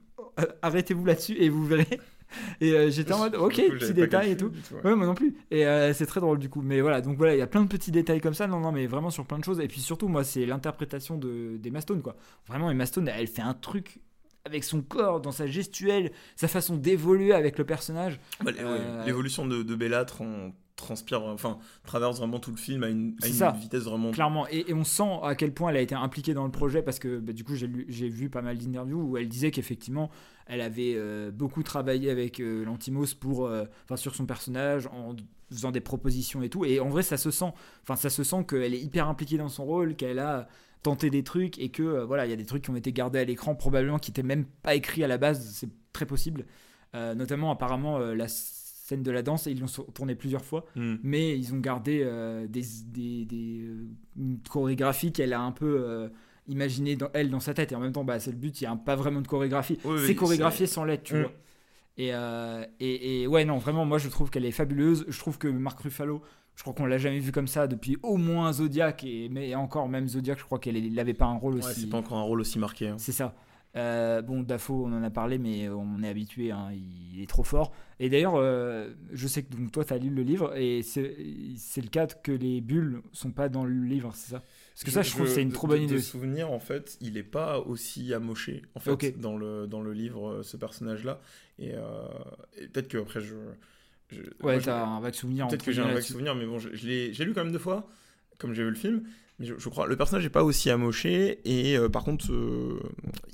arrêtez-vous 0.63 1.05
là-dessus 1.05 1.37
et 1.39 1.49
vous 1.49 1.65
verrez. 1.67 1.87
Et 2.61 2.73
euh, 2.73 2.91
j'étais 2.91 3.13
en 3.13 3.19
mode, 3.19 3.35
ok, 3.37 3.55
coup, 3.55 3.79
pas 3.79 3.89
détails 3.93 4.31
et 4.33 4.37
tout. 4.37 4.51
ouais. 4.73 4.91
Ouais, 4.91 4.95
moi 4.97 5.07
non 5.07 5.15
plus. 5.15 5.37
Et 5.51 5.67
euh, 5.67 5.93
c'est 5.93 6.07
très 6.07 6.21
drôle 6.21 6.39
du 6.39 6.49
coup. 6.49 6.63
Mais 6.63 6.81
voilà, 6.81 7.01
donc 7.01 7.17
voilà, 7.17 7.35
il 7.35 7.39
y 7.39 7.43
a 7.43 7.47
plein 7.47 7.63
de 7.63 7.69
petits 7.69 7.91
détails 7.91 8.21
comme 8.21 8.35
ça. 8.35 8.47
Non, 8.47 8.61
non, 8.61 8.73
mais 8.73 8.87
vraiment 8.87 9.11
sur 9.11 9.25
plein 9.27 9.39
de 9.39 9.45
choses. 9.45 9.61
Et 9.61 9.69
puis 9.69 9.81
surtout, 9.81 10.09
moi, 10.09 10.25
c'est 10.25 10.47
l'interprétation 10.47 11.17
de, 11.17 11.57
d'Emma 11.57 11.81
Stone, 11.81 12.03
quoi. 12.03 12.17
Vraiment, 12.47 12.71
Emma 12.71 12.87
Stone, 12.87 13.09
elle 13.09 13.27
fait 13.29 13.43
un 13.43 13.55
truc 13.55 14.01
avec 14.45 14.65
son 14.65 14.81
corps, 14.81 15.21
dans 15.21 15.33
sa 15.33 15.47
gestuelle, 15.47 16.11
sa 16.37 16.49
façon 16.49 16.77
d'évoluer 16.77 17.33
avec 17.33 17.59
le 17.59 17.65
personnage. 17.65 18.19
Bah, 18.43 18.53
Euh, 18.59 19.05
L'évolution 19.05 19.47
de, 19.47 19.63
de 19.63 19.75
transpire, 20.79 21.23
enfin, 21.25 21.59
traverse 21.85 22.19
vraiment 22.19 22.39
tout 22.39 22.51
le 22.51 22.57
film 22.57 22.83
à 22.85 22.89
une, 22.89 23.17
à 23.23 23.27
une 23.27 23.33
ça. 23.35 23.51
vitesse 23.51 23.83
vraiment. 23.83 24.13
Clairement, 24.13 24.47
et, 24.49 24.71
et 24.71 24.75
on 24.75 24.85
sent 24.85 25.19
à 25.23 25.35
quel 25.35 25.53
point 25.53 25.71
elle 25.71 25.77
a 25.77 25.81
été 25.81 25.95
impliquée 25.95 26.33
dans 26.33 26.45
le 26.45 26.51
projet 26.51 26.83
parce 26.83 26.99
que 26.99 27.19
bah, 27.19 27.35
du 27.35 27.45
coup 27.45 27.55
j'ai 27.55 28.09
vu 28.09 28.31
pas 28.31 28.41
mal 28.41 28.57
d'interviews 28.57 29.03
où 29.03 29.17
elle 29.19 29.29
disait 29.29 29.51
qu'effectivement 29.51 30.11
elle 30.47 30.63
avait 30.63 30.95
euh, 30.97 31.31
beaucoup 31.31 31.63
travaillé 31.63 32.11
avec 32.11 32.41
euh, 32.41 32.65
Lantimos 32.65 33.15
pour, 33.21 33.47
euh, 33.47 33.65
enfin 33.85 33.97
sur 33.97 34.15
son 34.15 34.25
personnage 34.25 34.87
en 34.87 35.15
faisant 35.51 35.71
des 35.71 35.81
propositions 35.81 36.43
et 36.43 36.49
tout. 36.49 36.65
Et 36.65 36.81
en 36.81 36.89
vrai 36.89 37.03
ça 37.03 37.17
se 37.17 37.31
sent, 37.31 37.53
enfin 37.83 37.97
ça 37.97 38.09
se 38.09 38.23
sent 38.25 38.47
qu'elle 38.49 38.73
est 38.73 38.81
hyper 38.81 39.09
impliquée 39.09 39.37
dans 39.37 39.49
son 39.49 39.67
rôle, 39.67 39.95
qu'elle 39.97 40.21
a 40.21 40.49
tenté 40.83 41.11
des 41.11 41.25
trucs 41.25 41.59
et 41.59 41.71
que 41.71 42.05
voilà 42.05 42.25
il 42.25 42.31
y 42.31 42.33
a 42.33 42.37
des 42.37 42.47
trucs 42.47 42.63
qui 42.63 42.71
ont 42.71 42.77
été 42.77 42.93
gardés 42.93 43.19
à 43.19 43.25
l'écran 43.25 43.55
probablement 43.55 43.99
qui 43.99 44.11
n'étaient 44.11 44.23
même 44.23 44.47
pas 44.63 44.75
écrits 44.75 45.05
à 45.05 45.09
la 45.09 45.19
base, 45.19 45.45
c'est 45.53 45.71
très 45.93 46.07
possible. 46.07 46.47
Notamment 46.95 47.51
apparemment 47.51 47.99
la 47.99 48.29
scène 48.89 49.03
de 49.03 49.11
la 49.11 49.23
danse 49.23 49.47
ils 49.47 49.61
l'ont 49.61 49.67
tournée 49.95 50.15
plusieurs 50.15 50.45
fois 50.45 50.65
Hmm. 50.75 50.97
mais 51.03 51.39
ils 51.39 51.53
ont 51.55 51.59
gardé 51.59 52.01
euh, 52.05 52.47
des, 52.47 52.63
des, 52.87 53.25
des, 53.27 53.61
euh, 53.63 53.87
une 54.17 54.39
chorégraphie 54.49 55.13
qu'elle 55.13 55.33
a 55.35 55.41
un 55.41 55.53
peu 55.53 55.77
euh, 55.81 56.09
imaginée 56.47 56.97
dans, 56.97 57.09
elle 57.13 57.31
dans 57.31 57.41
sa 57.41 57.53
tête 57.55 57.73
et 57.73 57.75
en 57.75 57.81
même 57.81 57.93
temps 57.93 58.05
bah, 58.05 58.19
c'est 58.19 58.31
le 58.31 58.37
but 58.39 58.61
il 58.61 58.65
n'y 58.65 58.69
a 58.69 58.77
pas 58.77 58.97
vraiment 58.97 59.21
de 59.21 59.27
chorégraphie 59.29 59.79
Oui, 59.85 59.97
oui, 59.99 60.05
c'est 60.07 60.15
chorégraphié 60.15 60.67
c'est- 60.67 60.73
sans 60.75 60.85
l'être 60.85 61.03
tu 61.05 61.15
Mm. 61.15 61.21
vois 61.21 61.33
et, 61.99 62.15
euh, 62.15 62.65
et, 62.81 63.23
et 63.23 63.27
ouais 63.27 63.45
non 63.45 63.59
vraiment 63.59 63.85
moi 63.85 63.99
je 63.99 64.09
trouve 64.09 64.31
qu'elle 64.31 64.45
est 64.47 64.53
fabuleuse 64.53 65.05
je 65.09 65.19
trouve 65.19 65.37
que 65.37 65.49
Marc 65.49 65.81
Ruffalo 65.81 66.23
je 66.55 66.63
crois 66.63 66.73
qu'on 66.75 66.87
l'a 66.87 66.99
jamais 66.99 67.19
vu 67.21 67.31
comme 67.33 67.47
ça 67.49 67.67
depuis 67.67 67.99
au 68.03 68.17
moins 68.17 68.53
Zodiac 68.53 69.05
et 69.05 69.29
mais 69.29 69.55
encore 69.55 69.89
même 69.89 70.09
Zodiac 70.09 70.39
je 70.39 70.45
crois 70.45 70.59
qu'elle 70.59 70.81
n'avait 70.95 71.13
pas 71.15 71.27
un 71.27 71.37
rôle 71.37 71.55
Ouais, 71.55 71.65
aussi 71.65 71.83
c'est 71.83 71.91
pas 71.91 71.99
encore 71.99 72.19
un 72.19 72.23
rôle 72.23 72.41
aussi 72.41 72.59
marqué. 72.59 72.89
hein. 72.89 72.97
c'est 72.99 73.13
ça. 73.13 73.35
Euh, 73.77 74.23
bon, 74.23 74.43
Dafoe, 74.43 74.85
on 74.87 74.93
en 74.93 75.03
a 75.03 75.11
parlé, 75.11 75.39
mais 75.39 75.69
on 75.69 76.03
est 76.03 76.09
habitué, 76.09 76.51
hein, 76.51 76.69
il 76.73 77.23
est 77.23 77.27
trop 77.29 77.45
fort. 77.45 77.73
Et 78.01 78.09
d'ailleurs, 78.09 78.35
euh, 78.37 78.91
je 79.13 79.29
sais 79.29 79.43
que 79.43 79.55
donc, 79.55 79.71
toi, 79.73 79.85
tu 79.85 79.93
as 79.93 79.99
lu 79.99 80.11
le 80.11 80.23
livre, 80.23 80.57
et 80.57 80.83
c'est 80.83 81.83
le 81.83 81.89
cas 81.89 82.07
que 82.07 82.33
les 82.33 82.61
bulles 82.61 83.03
sont 83.13 83.31
pas 83.31 83.49
dans 83.49 83.65
le 83.65 83.85
livre, 83.85 84.13
c'est 84.15 84.31
ça? 84.33 84.43
Parce 84.75 84.85
que 84.85 84.91
ça, 84.91 85.03
je 85.03 85.11
trouve 85.11 85.27
que 85.27 85.33
c'est 85.33 85.43
une 85.43 85.49
de- 85.51 85.55
trop 85.55 85.67
bonne 85.69 85.83
idée. 85.83 85.95
De 85.97 86.01
souvenir, 86.01 86.51
en 86.51 86.61
fait, 86.61 86.97
il 87.01 87.17
est 87.19 87.23
pas 87.23 87.61
aussi 87.61 88.13
amoché, 88.15 88.63
en 88.75 88.81
fait, 88.81 88.91
dans, 89.21 89.37
le, 89.37 89.67
dans 89.67 89.83
le 89.83 89.93
livre, 89.93 90.29
euh, 90.29 90.43
ce 90.43 90.57
personnage-là. 90.57 91.21
Et, 91.59 91.75
euh, 91.75 91.81
et 92.57 92.69
peut-être 92.69 92.89
que 92.89 92.99
après, 92.99 93.21
je. 93.21 93.35
je- 94.11 94.23
Ouais, 94.43 94.59
je- 94.61 94.65
t'as 94.65 94.85
un 94.87 95.01
vague 95.01 95.15
souvenir. 95.15 95.47
Peut-être 95.49 95.65
que 95.65 95.73
j'ai 95.73 95.83
un 95.83 95.89
vague 95.95 96.03
souvenir, 96.13 96.35
mais 96.35 96.47
bon, 96.47 96.59
je, 96.59 96.71
je 96.71 96.77
je 97.13 97.19
l'ai 97.19 97.25
lu 97.27 97.35
quand 97.35 97.45
même 97.45 97.53
deux 97.53 97.59
fois, 97.59 97.87
comme 98.39 98.55
j'ai 98.55 98.63
vu 98.63 98.71
le 98.71 98.77
film. 98.77 99.03
Je, 99.41 99.69
crois, 99.69 99.87
le 99.87 99.97
personnage 99.97 100.25
n'est 100.25 100.31
pas 100.31 100.43
aussi 100.43 100.69
amoché, 100.69 101.41
et 101.45 101.77
euh, 101.79 101.89
par 101.89 102.03
contre, 102.03 102.33
euh, 102.33 102.81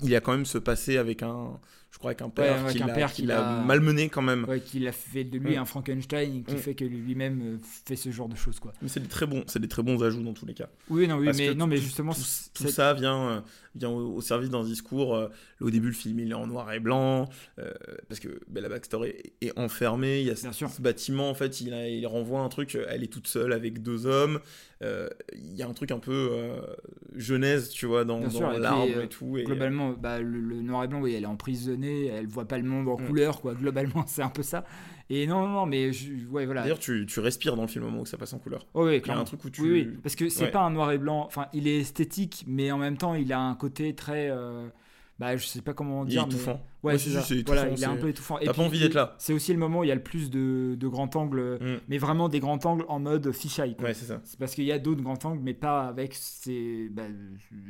il 0.02 0.14
a 0.14 0.20
quand 0.20 0.32
même 0.32 0.44
ce 0.44 0.58
passé 0.58 0.98
avec 0.98 1.22
un, 1.22 1.58
je 1.94 1.98
crois, 2.00 2.10
avec 2.10 2.22
un 2.22 2.28
père 2.28 2.66
qui 2.66 2.78
l'a 2.80 2.88
père 2.88 3.12
qui 3.12 3.22
qui 3.22 3.28
l'a 3.28 3.36
l'a- 3.40 3.62
malmené 3.64 4.08
quand 4.08 4.20
même. 4.20 4.44
Ouais, 4.48 4.58
qu'il 4.58 4.86
a 4.88 4.92
fait 4.92 5.22
de 5.22 5.38
lui 5.38 5.56
un 5.56 5.64
Frankenstein, 5.64 6.42
qui 6.42 6.54
Mm. 6.54 6.58
fait 6.58 6.74
que 6.74 6.84
lui-même 6.84 7.40
euh, 7.42 7.56
fait 7.86 7.94
ce 7.94 8.10
genre 8.10 8.28
de 8.28 8.34
choses, 8.34 8.58
quoi. 8.58 8.72
Mais 8.82 8.88
c'est 8.88 8.98
des 8.98 9.06
très 9.08 9.26
bons, 9.26 9.44
c'est 9.46 9.60
des 9.60 9.68
très 9.68 9.84
bons 9.84 10.02
ajouts 10.02 10.24
dans 10.24 10.32
tous 10.34 10.44
les 10.44 10.54
cas. 10.54 10.68
Oui, 10.90 11.06
non, 11.06 11.18
oui, 11.18 11.26
Parce 11.26 11.38
mais, 11.38 11.54
non, 11.54 11.68
mais 11.68 11.76
justement, 11.76 12.12
tout, 12.12 12.68
ça 12.68 12.94
vient, 12.94 13.28
euh, 13.28 13.40
vient 13.76 13.90
au, 13.90 14.16
au 14.16 14.20
service 14.20 14.50
d'un 14.50 14.64
discours. 14.64 15.14
euh, 15.14 15.28
au 15.60 15.70
début, 15.70 15.86
le 15.86 15.92
film 15.94 16.18
il 16.18 16.30
est 16.32 16.34
en 16.34 16.48
noir 16.48 16.70
et 16.72 16.80
blanc 16.80 17.28
euh, 17.60 17.72
parce 18.08 18.18
que 18.20 18.40
Bella 18.48 18.68
Baxter 18.68 18.98
est, 19.04 19.32
est 19.40 19.56
enfermée. 19.58 20.20
Il 20.20 20.26
y 20.26 20.30
a 20.30 20.36
ce, 20.36 20.42
Bien 20.42 20.52
sûr. 20.52 20.68
ce 20.70 20.82
bâtiment 20.82 21.30
en 21.30 21.34
fait, 21.34 21.60
il, 21.60 21.72
a- 21.72 21.88
il 21.88 22.04
renvoie 22.08 22.40
un 22.40 22.48
truc. 22.48 22.76
Elle 22.88 23.04
est 23.04 23.12
toute 23.12 23.28
seule 23.28 23.52
avec 23.52 23.82
deux 23.82 24.06
hommes. 24.06 24.40
Il 24.82 25.54
y 25.56 25.62
a 25.62 25.68
un 25.68 25.72
truc 25.72 25.92
un 25.92 25.98
peu 25.98 26.28
genèse, 27.16 27.68
tu 27.70 27.86
vois, 27.86 28.04
dans, 28.04 28.20
et 28.52 28.58
l'arbre 28.58 29.00
et 29.00 29.08
tout. 29.08 29.38
Et, 29.38 29.44
globalement, 29.44 29.92
bah, 29.92 30.20
le, 30.20 30.40
le 30.40 30.60
noir 30.62 30.84
et 30.84 30.88
blanc, 30.88 31.00
oui, 31.00 31.14
elle 31.14 31.22
est 31.22 31.26
emprisonnée, 31.26 31.83
elle 32.06 32.26
voit 32.26 32.46
pas 32.46 32.58
le 32.58 32.64
monde 32.64 32.88
en 32.88 32.98
Mm. 32.98 33.06
couleur, 33.06 33.40
quoi. 33.40 33.54
Globalement, 33.54 34.04
c'est 34.06 34.22
un 34.22 34.28
peu 34.28 34.42
ça. 34.42 34.64
Et 35.10 35.26
non, 35.26 35.46
non, 35.46 35.66
mais 35.66 35.92
je, 35.92 36.12
ouais, 36.30 36.46
voilà. 36.46 36.62
D'ailleurs, 36.62 36.78
tu, 36.78 37.04
tu 37.06 37.20
respires 37.20 37.56
dans 37.56 37.62
le 37.62 37.68
film 37.68 37.84
au 37.84 37.88
moment 37.88 38.02
où 38.02 38.06
ça 38.06 38.16
passe 38.16 38.32
en 38.32 38.38
couleur. 38.38 38.66
Oh, 38.74 38.86
oui, 38.86 39.00
Il 39.04 39.08
y 39.08 39.10
a 39.10 39.18
un 39.18 39.24
truc 39.24 39.44
où 39.44 39.50
tu. 39.50 39.60
Oui, 39.62 39.70
oui, 39.70 39.98
parce 40.02 40.16
que 40.16 40.28
c'est 40.28 40.44
Ouais. 40.44 40.50
pas 40.50 40.60
un 40.62 40.70
noir 40.70 40.92
et 40.92 40.98
blanc. 40.98 41.24
Enfin, 41.26 41.46
il 41.52 41.68
est 41.68 41.80
esthétique, 41.80 42.44
mais 42.46 42.70
en 42.72 42.78
même 42.78 42.96
temps, 42.96 43.14
il 43.14 43.32
a 43.32 43.40
un 43.40 43.54
côté 43.54 43.94
très. 43.94 44.30
euh, 44.30 44.68
Bah, 45.18 45.36
je 45.36 45.46
sais 45.46 45.60
pas 45.62 45.74
comment 45.74 46.04
Il 46.04 46.08
est 46.08 46.10
dire. 46.10 46.26
mais- 46.26 46.34
étouffant. 46.34 46.60
Ouais, 46.82 46.92
Ouais, 46.94 46.98
c'est 46.98 47.10
ça. 47.10 47.22
Voilà, 47.46 47.68
il 47.68 47.80
est 47.80 47.86
un 47.86 47.96
peu 47.96 48.08
étouffant. 48.08 48.36
T'as 48.44 48.52
pas 48.52 48.62
envie 48.62 48.80
d'être 48.80 48.94
là. 48.94 49.14
C'est 49.18 49.32
aussi 49.32 49.52
le 49.52 49.58
moment 49.60 49.80
où 49.80 49.84
il 49.84 49.86
y 49.88 49.92
a 49.92 49.94
le 49.94 50.02
plus 50.02 50.28
de, 50.28 50.74
de 50.74 50.88
grands 50.88 51.08
angles, 51.14 51.58
Mm. 51.60 51.76
mais 51.88 51.98
vraiment 51.98 52.28
des 52.28 52.40
grands 52.40 52.58
angles 52.64 52.84
en 52.88 52.98
mode 52.98 53.30
fisheye. 53.30 53.76
Ouais, 53.80 53.94
c'est 53.94 54.06
ça. 54.06 54.20
C'est 54.24 54.38
parce 54.38 54.54
qu'il 54.56 54.64
y 54.64 54.72
a 54.72 54.78
d'autres 54.80 55.02
grands 55.02 55.18
angles, 55.24 55.40
mais 55.42 55.54
pas 55.54 55.82
avec 55.86 56.14
ces, 56.14 56.88
bah, 56.90 57.04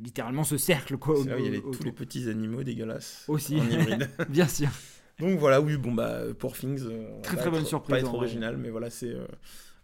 littéralement 0.02 0.42
ce 0.44 0.56
cercle, 0.56 0.96
quoi. 0.96 1.16
C'est 1.22 1.28
vrai, 1.30 1.40
il 1.40 1.44
y 1.44 1.48
a 1.48 1.50
les- 1.52 1.58
au- 1.58 1.70
tous 1.70 1.82
les 1.84 1.92
petits 1.92 2.28
animaux 2.30 2.62
dégueulasses. 2.62 3.24
Aussi. 3.28 3.60
En 3.60 3.64
hybride. 3.68 4.08
Bien 4.30 4.48
sûr. 4.48 4.68
Donc 5.20 5.38
voilà, 5.38 5.60
oui, 5.60 5.76
bon 5.76 5.92
bah 5.92 6.22
pour 6.38 6.54
Things, 6.56 6.80
euh, 6.86 7.20
Très, 7.22 7.36
très 7.36 7.50
bonne 7.50 7.64
surprise, 7.64 7.92
Pas 7.92 8.00
être 8.00 8.14
original, 8.14 8.56
mais 8.56 8.70
voilà, 8.70 8.90
c'est 8.90 9.10
euh, 9.10 9.26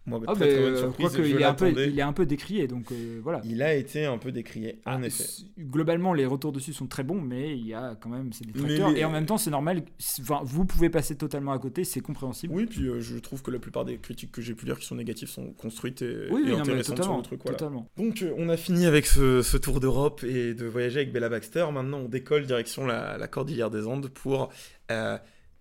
Moi, 0.07 0.19
Ah, 0.27 0.35
très, 0.35 0.49
très 0.49 0.61
bonne 0.63 0.73
euh, 0.73 0.79
surprise. 0.79 1.09
je 1.15 1.23
il, 1.23 1.41
est 1.41 1.45
un 1.45 1.53
peu, 1.55 1.71
il 1.71 1.99
est 1.99 2.03
un 2.03 2.13
peu 2.15 2.25
décrié, 2.25 2.67
donc 2.67 2.91
euh, 2.91 3.21
voilà. 3.23 3.43
Il 3.45 3.63
a 3.63 3.75
été 3.75 4.07
un 4.07 4.17
peu 4.17 4.33
décrié, 4.33 4.81
en 4.87 5.03
Ah, 5.03 5.07
effet. 5.07 5.25
Globalement, 5.59 6.15
les 6.15 6.25
retours 6.25 6.53
dessus 6.53 6.73
sont 6.73 6.87
très 6.87 7.05
bons, 7.05 7.21
mais 7.21 7.57
il 7.57 7.67
y 7.67 7.75
a 7.75 7.97
quand 8.01 8.09
même 8.09 8.33
ces 8.33 8.45
détracteurs. 8.45 8.91
les- 8.91 9.01
Et 9.01 9.05
en 9.05 9.11
même 9.11 9.27
temps, 9.27 9.37
c'est 9.37 9.51
normal. 9.51 9.83
Enfin, 10.23 10.41
vous 10.43 10.65
pouvez 10.65 10.89
passer 10.89 11.17
totalement 11.17 11.53
à 11.53 11.59
côté, 11.59 11.85
c'est 11.85 12.01
compréhensible. 12.01 12.55
Oui, 12.55 12.65
puis 12.67 12.87
euh, 12.89 13.01
je 13.01 13.19
trouve 13.19 13.43
que 13.43 13.51
la 13.51 13.59
plupart 13.59 13.85
des 13.85 13.99
critiques 13.99 14.33
que 14.33 14.41
j'ai 14.41 14.55
pu 14.55 14.65
lire 14.65 14.79
qui 14.79 14.87
sont 14.87 14.95
négatives 14.97 15.29
sont 15.29 15.53
construites 15.53 16.01
et, 16.03 16.29
oui, 16.31 16.45
et 16.47 16.51
non, 16.51 16.61
intéressantes 16.61 17.03
sur 17.03 17.17
le 17.17 17.23
truc. 17.23 17.41
Voilà. 17.45 17.59
Donc 17.99 18.23
euh, 18.23 18.33
on 18.39 18.49
a 18.49 18.57
fini 18.57 18.87
avec 18.87 19.05
ce, 19.07 19.43
ce 19.43 19.57
tour 19.59 19.81
d'Europe 19.81 20.25
et 20.25 20.55
de 20.55 20.65
voyager 20.67 21.01
avec 21.01 21.13
Bella 21.13 21.29
Baxter. 21.29 21.67
Maintenant 21.73 21.99
on 21.99 22.09
décolle 22.09 22.47
direction 22.47 22.87
la, 22.87 23.19
la 23.19 23.29
Cordillère 23.29 23.71
des 23.71 23.87
Andes 23.87 24.09
pour 24.09 24.49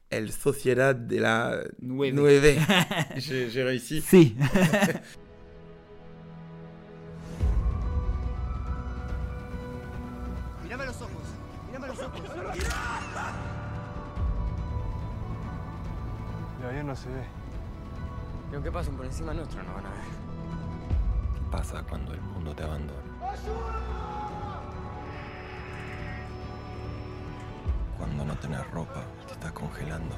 El 0.10 0.32
Sociedad 0.32 0.96
de 0.96 1.20
la 1.20 1.62
Nueve. 1.80 2.14
Nueve. 2.16 2.66
J'ai 3.18 3.50
j'ai 3.50 3.64
réussi. 3.64 4.02
Si. 4.02 4.36
Mírame 10.64 10.86
los 10.86 11.02
ojos. 11.02 11.12
Mírame 11.68 11.88
los 11.88 12.00
ojos. 12.00 12.22
Ahí 16.68 16.84
no 16.84 16.96
se 16.96 17.10
ve. 17.10 17.24
Y 18.52 18.56
aunque 18.56 18.72
pasen 18.72 18.96
por 18.96 19.06
encima 19.06 19.34
nuestro, 19.34 19.62
no 19.64 19.74
van 19.76 19.86
a 19.86 19.90
ver. 19.90 20.00
¿Qué 21.36 21.42
pasa 21.52 21.84
cuando 21.84 22.14
el 22.14 22.22
mundo 22.22 22.56
te 22.56 22.64
abandona? 22.64 23.00
Cuando 28.00 28.24
no 28.26 28.34
tenés 28.40 28.66
ropa 28.72 29.06
te 29.28 29.34
estás 29.34 29.52
congelando. 29.52 30.16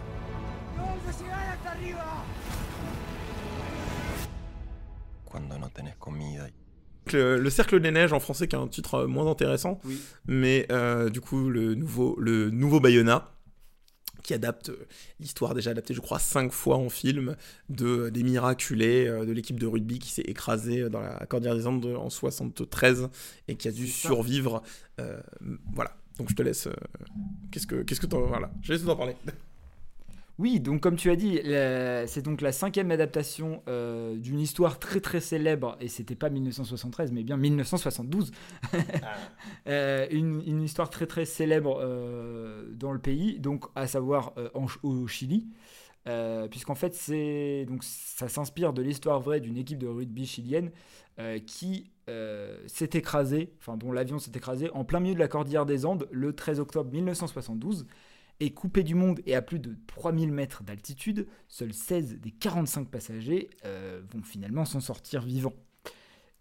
Cuando 5.26 5.58
no 5.58 5.70
tenés 5.70 5.96
comida 5.98 6.48
y 6.50 6.54
Le, 7.14 7.38
le 7.40 7.50
Cercle 7.50 7.80
des 7.82 7.92
Neiges 7.92 8.14
en 8.14 8.20
français 8.20 8.48
qui 8.48 8.56
a 8.56 8.60
un 8.60 8.68
titre 8.68 8.94
euh, 8.96 9.08
moins 9.08 9.30
intéressant, 9.30 9.80
Oui. 9.86 10.00
mais 10.28 10.68
euh, 10.72 11.10
du 11.10 11.20
coup 11.20 11.50
le 11.50 11.74
nouveau, 11.76 12.16
le 12.20 12.52
nouveau 12.52 12.80
Bayona 12.80 13.28
qui 14.24 14.36
adapte 14.36 14.70
euh, 14.70 14.88
l'histoire 15.20 15.56
déjà 15.56 15.72
adaptée 15.72 15.96
je 15.96 16.00
crois 16.00 16.20
cinq 16.20 16.52
fois 16.52 16.78
en 16.78 16.90
film 16.90 17.36
de 17.70 18.10
des 18.10 18.22
miraculés 18.22 19.08
euh, 19.08 19.26
de 19.26 19.32
l'équipe 19.32 19.60
de 19.60 19.66
rugby 19.66 19.98
qui 19.98 20.12
s'est 20.12 20.22
écrasée 20.22 20.90
dans 20.92 21.02
la 21.02 21.26
Cordillère 21.26 21.56
des 21.56 21.66
Andes 21.66 21.86
en 21.98 22.10
73 22.12 23.10
et 23.48 23.56
qui 23.56 23.68
a 23.68 23.72
dû 23.72 23.88
survivre 23.88 24.62
euh, 25.00 25.20
voilà 25.74 25.96
donc 26.18 26.30
je 26.30 26.36
te 26.36 26.42
laisse 26.44 26.68
euh, 26.68 26.74
qu'est-ce 27.52 27.68
que 27.68 27.84
qu'est-ce 27.84 28.00
que 28.02 28.06
t'en 28.08 28.22
voilà 28.22 28.52
je 28.62 28.74
laisse 28.74 28.84
t'en 28.86 28.96
parler 28.96 29.16
Oui, 30.38 30.60
donc 30.60 30.82
comme 30.82 30.96
tu 30.96 31.12
as 31.12 31.16
dit, 31.16 31.40
la- 31.44 32.08
c'est 32.08 32.22
donc 32.24 32.42
la 32.42 32.52
cinquième 32.52 32.90
adaptation 32.90 33.62
euh, 33.68 34.16
d'une 34.18 34.40
histoire 34.40 34.80
très 34.80 35.00
très 35.00 35.20
célèbre, 35.20 35.78
et 35.80 35.88
c'était 35.88 36.16
pas 36.16 36.30
1973, 36.32 37.12
mais 37.12 37.24
bien 37.24 37.38
1972. 37.38 38.32
Euh, 39.68 40.08
une, 40.10 40.42
une 40.48 40.64
histoire 40.64 40.90
très 40.90 41.06
très 41.06 41.26
célèbre 41.26 41.80
dans 42.74 42.92
le 42.92 43.00
pays, 43.00 43.40
donc 43.40 43.66
à 43.76 43.86
savoir 43.88 44.34
en 44.56 44.66
au 44.84 45.08
Chili. 45.08 45.48
Euh, 46.08 46.48
puisqu'en 46.48 46.74
fait 46.74 46.96
c'est 46.96 47.66
donc 47.70 47.84
ça 47.84 48.28
s'inspire 48.28 48.74
de 48.74 48.82
l'histoire 48.82 49.20
vraie 49.20 49.40
d'une 49.40 49.56
équipe 49.56 49.78
de 49.78 49.86
rugby 49.86 50.26
chilienne 50.26 50.72
euh, 51.20 51.38
qui 51.38 51.92
s'est 52.68 52.90
écrasée, 52.94 53.54
enfin 53.60 53.78
dont 53.78 53.92
l'avion 53.92 54.20
s'est 54.20 54.32
écrasé 54.36 54.70
en 54.72 54.84
plein 54.84 55.00
milieu 55.00 55.16
de 55.16 55.20
la 55.20 55.28
cordillère 55.28 55.66
des 55.66 55.86
Andes 55.86 56.08
le 56.12 56.34
13 56.34 56.60
octobre 56.60 56.92
1972 56.92 57.86
et 58.40 58.54
coupé 58.54 58.84
du 58.84 58.96
monde 58.96 59.20
et 59.26 59.36
à 59.36 59.42
plus 59.42 59.60
de 59.60 59.76
3000 59.88 60.32
mètres 60.32 60.64
d'altitude, 60.64 61.28
seuls 61.48 61.74
16 61.74 62.20
des 62.20 62.32
45 62.32 62.90
passagers 62.90 63.50
euh, 63.66 64.02
vont 64.12 64.24
finalement 64.24 64.66
s'en 64.66 64.80
sortir 64.80 65.22
vivants. 65.22 65.54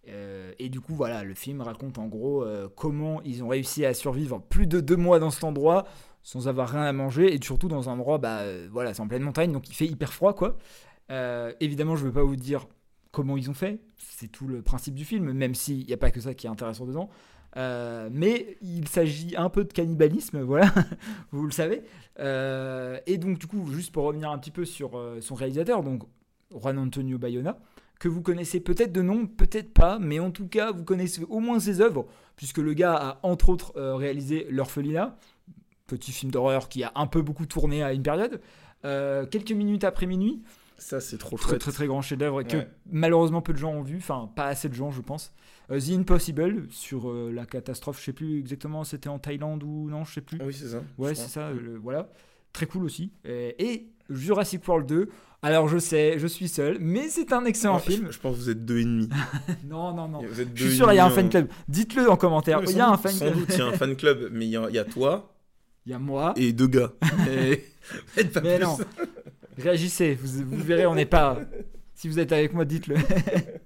Euh, 0.08 0.52
et 0.58 0.70
du 0.70 0.80
coup, 0.80 0.94
voilà, 0.94 1.24
le 1.24 1.34
film 1.34 1.60
raconte 1.60 1.98
en 1.98 2.06
gros 2.06 2.42
euh, 2.42 2.68
comment 2.74 3.20
ils 3.22 3.44
ont 3.44 3.48
réussi 3.48 3.84
à 3.84 3.92
survivre 3.92 4.40
plus 4.40 4.66
de 4.66 4.80
deux 4.80 4.96
mois 4.96 5.18
dans 5.18 5.30
cet 5.30 5.44
endroit 5.44 5.86
sans 6.22 6.48
avoir 6.48 6.70
rien 6.70 6.82
à 6.82 6.92
manger 6.92 7.34
et 7.34 7.42
surtout 7.42 7.68
dans 7.68 7.88
un 7.88 7.92
endroit, 7.92 8.18
bah 8.18 8.40
euh, 8.40 8.68
voilà, 8.70 8.94
c'est 8.94 9.00
en 9.00 9.08
pleine 9.08 9.22
montagne 9.22 9.52
donc 9.52 9.68
il 9.68 9.74
fait 9.74 9.86
hyper 9.86 10.12
froid 10.12 10.34
quoi. 10.34 10.56
Euh, 11.10 11.52
évidemment, 11.60 11.96
je 11.96 12.02
ne 12.02 12.08
veux 12.08 12.14
pas 12.14 12.22
vous 12.22 12.36
dire 12.36 12.66
comment 13.12 13.36
ils 13.36 13.50
ont 13.50 13.54
fait, 13.54 13.80
c'est 13.96 14.30
tout 14.30 14.46
le 14.46 14.62
principe 14.62 14.94
du 14.94 15.04
film, 15.04 15.32
même 15.32 15.54
s'il 15.54 15.86
n'y 15.86 15.92
a 15.92 15.96
pas 15.96 16.10
que 16.10 16.20
ça 16.20 16.34
qui 16.34 16.46
est 16.46 16.50
intéressant 16.50 16.86
dedans. 16.86 17.10
Euh, 17.56 18.08
mais 18.12 18.56
il 18.62 18.86
s'agit 18.86 19.34
un 19.36 19.48
peu 19.48 19.64
de 19.64 19.72
cannibalisme, 19.72 20.40
voilà, 20.42 20.72
vous 21.32 21.44
le 21.44 21.52
savez. 21.52 21.82
Euh, 22.18 22.98
et 23.06 23.18
donc, 23.18 23.38
du 23.38 23.46
coup, 23.46 23.66
juste 23.72 23.92
pour 23.92 24.04
revenir 24.04 24.30
un 24.30 24.38
petit 24.38 24.50
peu 24.50 24.64
sur 24.64 24.96
euh, 24.96 25.20
son 25.20 25.34
réalisateur, 25.34 25.82
donc 25.82 26.02
Juan 26.54 26.78
Antonio 26.78 27.18
Bayona, 27.18 27.58
que 27.98 28.08
vous 28.08 28.22
connaissez 28.22 28.60
peut-être 28.60 28.92
de 28.92 29.02
nom, 29.02 29.26
peut-être 29.26 29.72
pas, 29.72 29.98
mais 29.98 30.20
en 30.20 30.30
tout 30.30 30.46
cas, 30.46 30.72
vous 30.72 30.84
connaissez 30.84 31.22
au 31.28 31.40
moins 31.40 31.60
ses 31.60 31.80
œuvres, 31.80 32.06
puisque 32.36 32.58
le 32.58 32.72
gars 32.72 32.94
a 32.94 33.20
entre 33.22 33.50
autres 33.50 33.78
réalisé 33.78 34.46
L'Orphelinat, 34.48 35.18
petit 35.86 36.12
film 36.12 36.32
d'horreur 36.32 36.68
qui 36.68 36.82
a 36.82 36.92
un 36.94 37.06
peu 37.06 37.20
beaucoup 37.20 37.44
tourné 37.44 37.82
à 37.82 37.92
une 37.92 38.02
période. 38.02 38.40
Quelques 38.82 39.52
minutes 39.52 39.84
après 39.84 40.06
minuit, 40.06 40.42
ça 40.80 41.00
c'est 41.00 41.18
trop 41.18 41.36
très 41.36 41.50
chouette 41.50 41.60
très 41.60 41.72
très 41.72 41.86
grand 41.86 42.02
chef-d'œuvre 42.02 42.42
que 42.42 42.56
Ouais. 42.56 42.68
malheureusement 42.90 43.42
peu 43.42 43.52
de 43.52 43.58
gens 43.58 43.72
ont 43.72 43.82
vu, 43.82 43.98
enfin 43.98 44.30
pas 44.34 44.46
assez 44.46 44.68
de 44.68 44.74
gens 44.74 44.90
je 44.90 45.00
pense. 45.02 45.32
Euh, 45.70 45.78
The 45.78 45.90
Impossible 45.90 46.66
sur 46.70 47.10
euh, 47.10 47.30
la 47.32 47.46
catastrophe, 47.46 48.00
je 48.00 48.06
sais 48.06 48.12
plus 48.12 48.38
exactement, 48.40 48.82
c'était 48.82 49.08
en 49.08 49.18
Thaïlande 49.20 49.62
ou 49.62 49.88
non, 49.88 50.04
je 50.04 50.14
sais 50.14 50.20
plus. 50.20 50.38
Ah 50.40 50.44
oui 50.46 50.52
c'est 50.52 50.68
ça 50.68 50.82
Ouais, 50.98 51.14
c'est 51.14 51.28
ça, 51.28 51.48
euh, 51.48 51.78
voilà. 51.80 52.08
Très 52.52 52.66
cool 52.66 52.84
aussi. 52.84 53.12
Et, 53.24 53.86
Jurassic 54.08 54.66
World 54.66 54.88
2. 54.88 55.08
Alors 55.42 55.68
je 55.68 55.78
sais, 55.78 56.18
je 56.18 56.26
suis 56.26 56.48
seul, 56.48 56.78
mais 56.80 57.08
c'est 57.08 57.32
un 57.32 57.44
excellent 57.44 57.76
Ah, 57.76 57.78
film. 57.78 58.08
je, 58.10 58.18
pense 58.18 58.34
que 58.36 58.40
vous 58.42 58.50
êtes 58.50 58.64
deux 58.64 58.78
et 58.78 58.84
demi 58.84 59.08
Non, 59.68 59.94
non, 59.94 60.08
non. 60.08 60.22
Vous 60.26 60.40
êtes 60.40 60.48
Je 60.54 60.66
suis 60.66 60.76
sûr, 60.76 60.92
il 60.92 60.96
y 60.96 60.98
a 60.98 61.06
un 61.06 61.10
fan 61.10 61.28
club. 61.28 61.48
Dites-le 61.68 62.10
en 62.10 62.16
commentaire. 62.16 62.60
Il 62.64 62.76
y 62.76 62.80
a 62.80 62.86
sans 62.86 62.92
un 62.94 62.96
fan 62.98 63.12
sans 63.12 63.26
club. 63.26 63.34
doute 63.38 63.48
il 63.50 63.58
y 63.58 63.62
a 63.62 63.66
un 63.66 63.72
fan 63.72 63.94
club 63.96 64.28
mais 64.32 64.46
il 64.46 64.50
y 64.50 64.56
a, 64.56 64.68
il 64.68 64.74
y 64.74 64.78
a 64.78 64.84
toi 64.84 65.32
Il 65.86 65.92
y 65.92 65.94
a 65.94 65.98
moi. 66.00 66.34
et 66.36 66.52
deux 66.52 66.66
gars 66.66 66.92
Et- 67.30 67.64
Mais 68.42 68.58
non. 68.58 68.76
Réagissez, 69.60 70.14
vous, 70.14 70.44
vous 70.44 70.64
verrez, 70.64 70.86
on 70.86 70.94
n'est 70.94 71.06
pas. 71.06 71.38
Si 71.94 72.08
vous 72.08 72.18
êtes 72.18 72.32
avec 72.32 72.54
moi, 72.54 72.64
dites-le. 72.64 72.96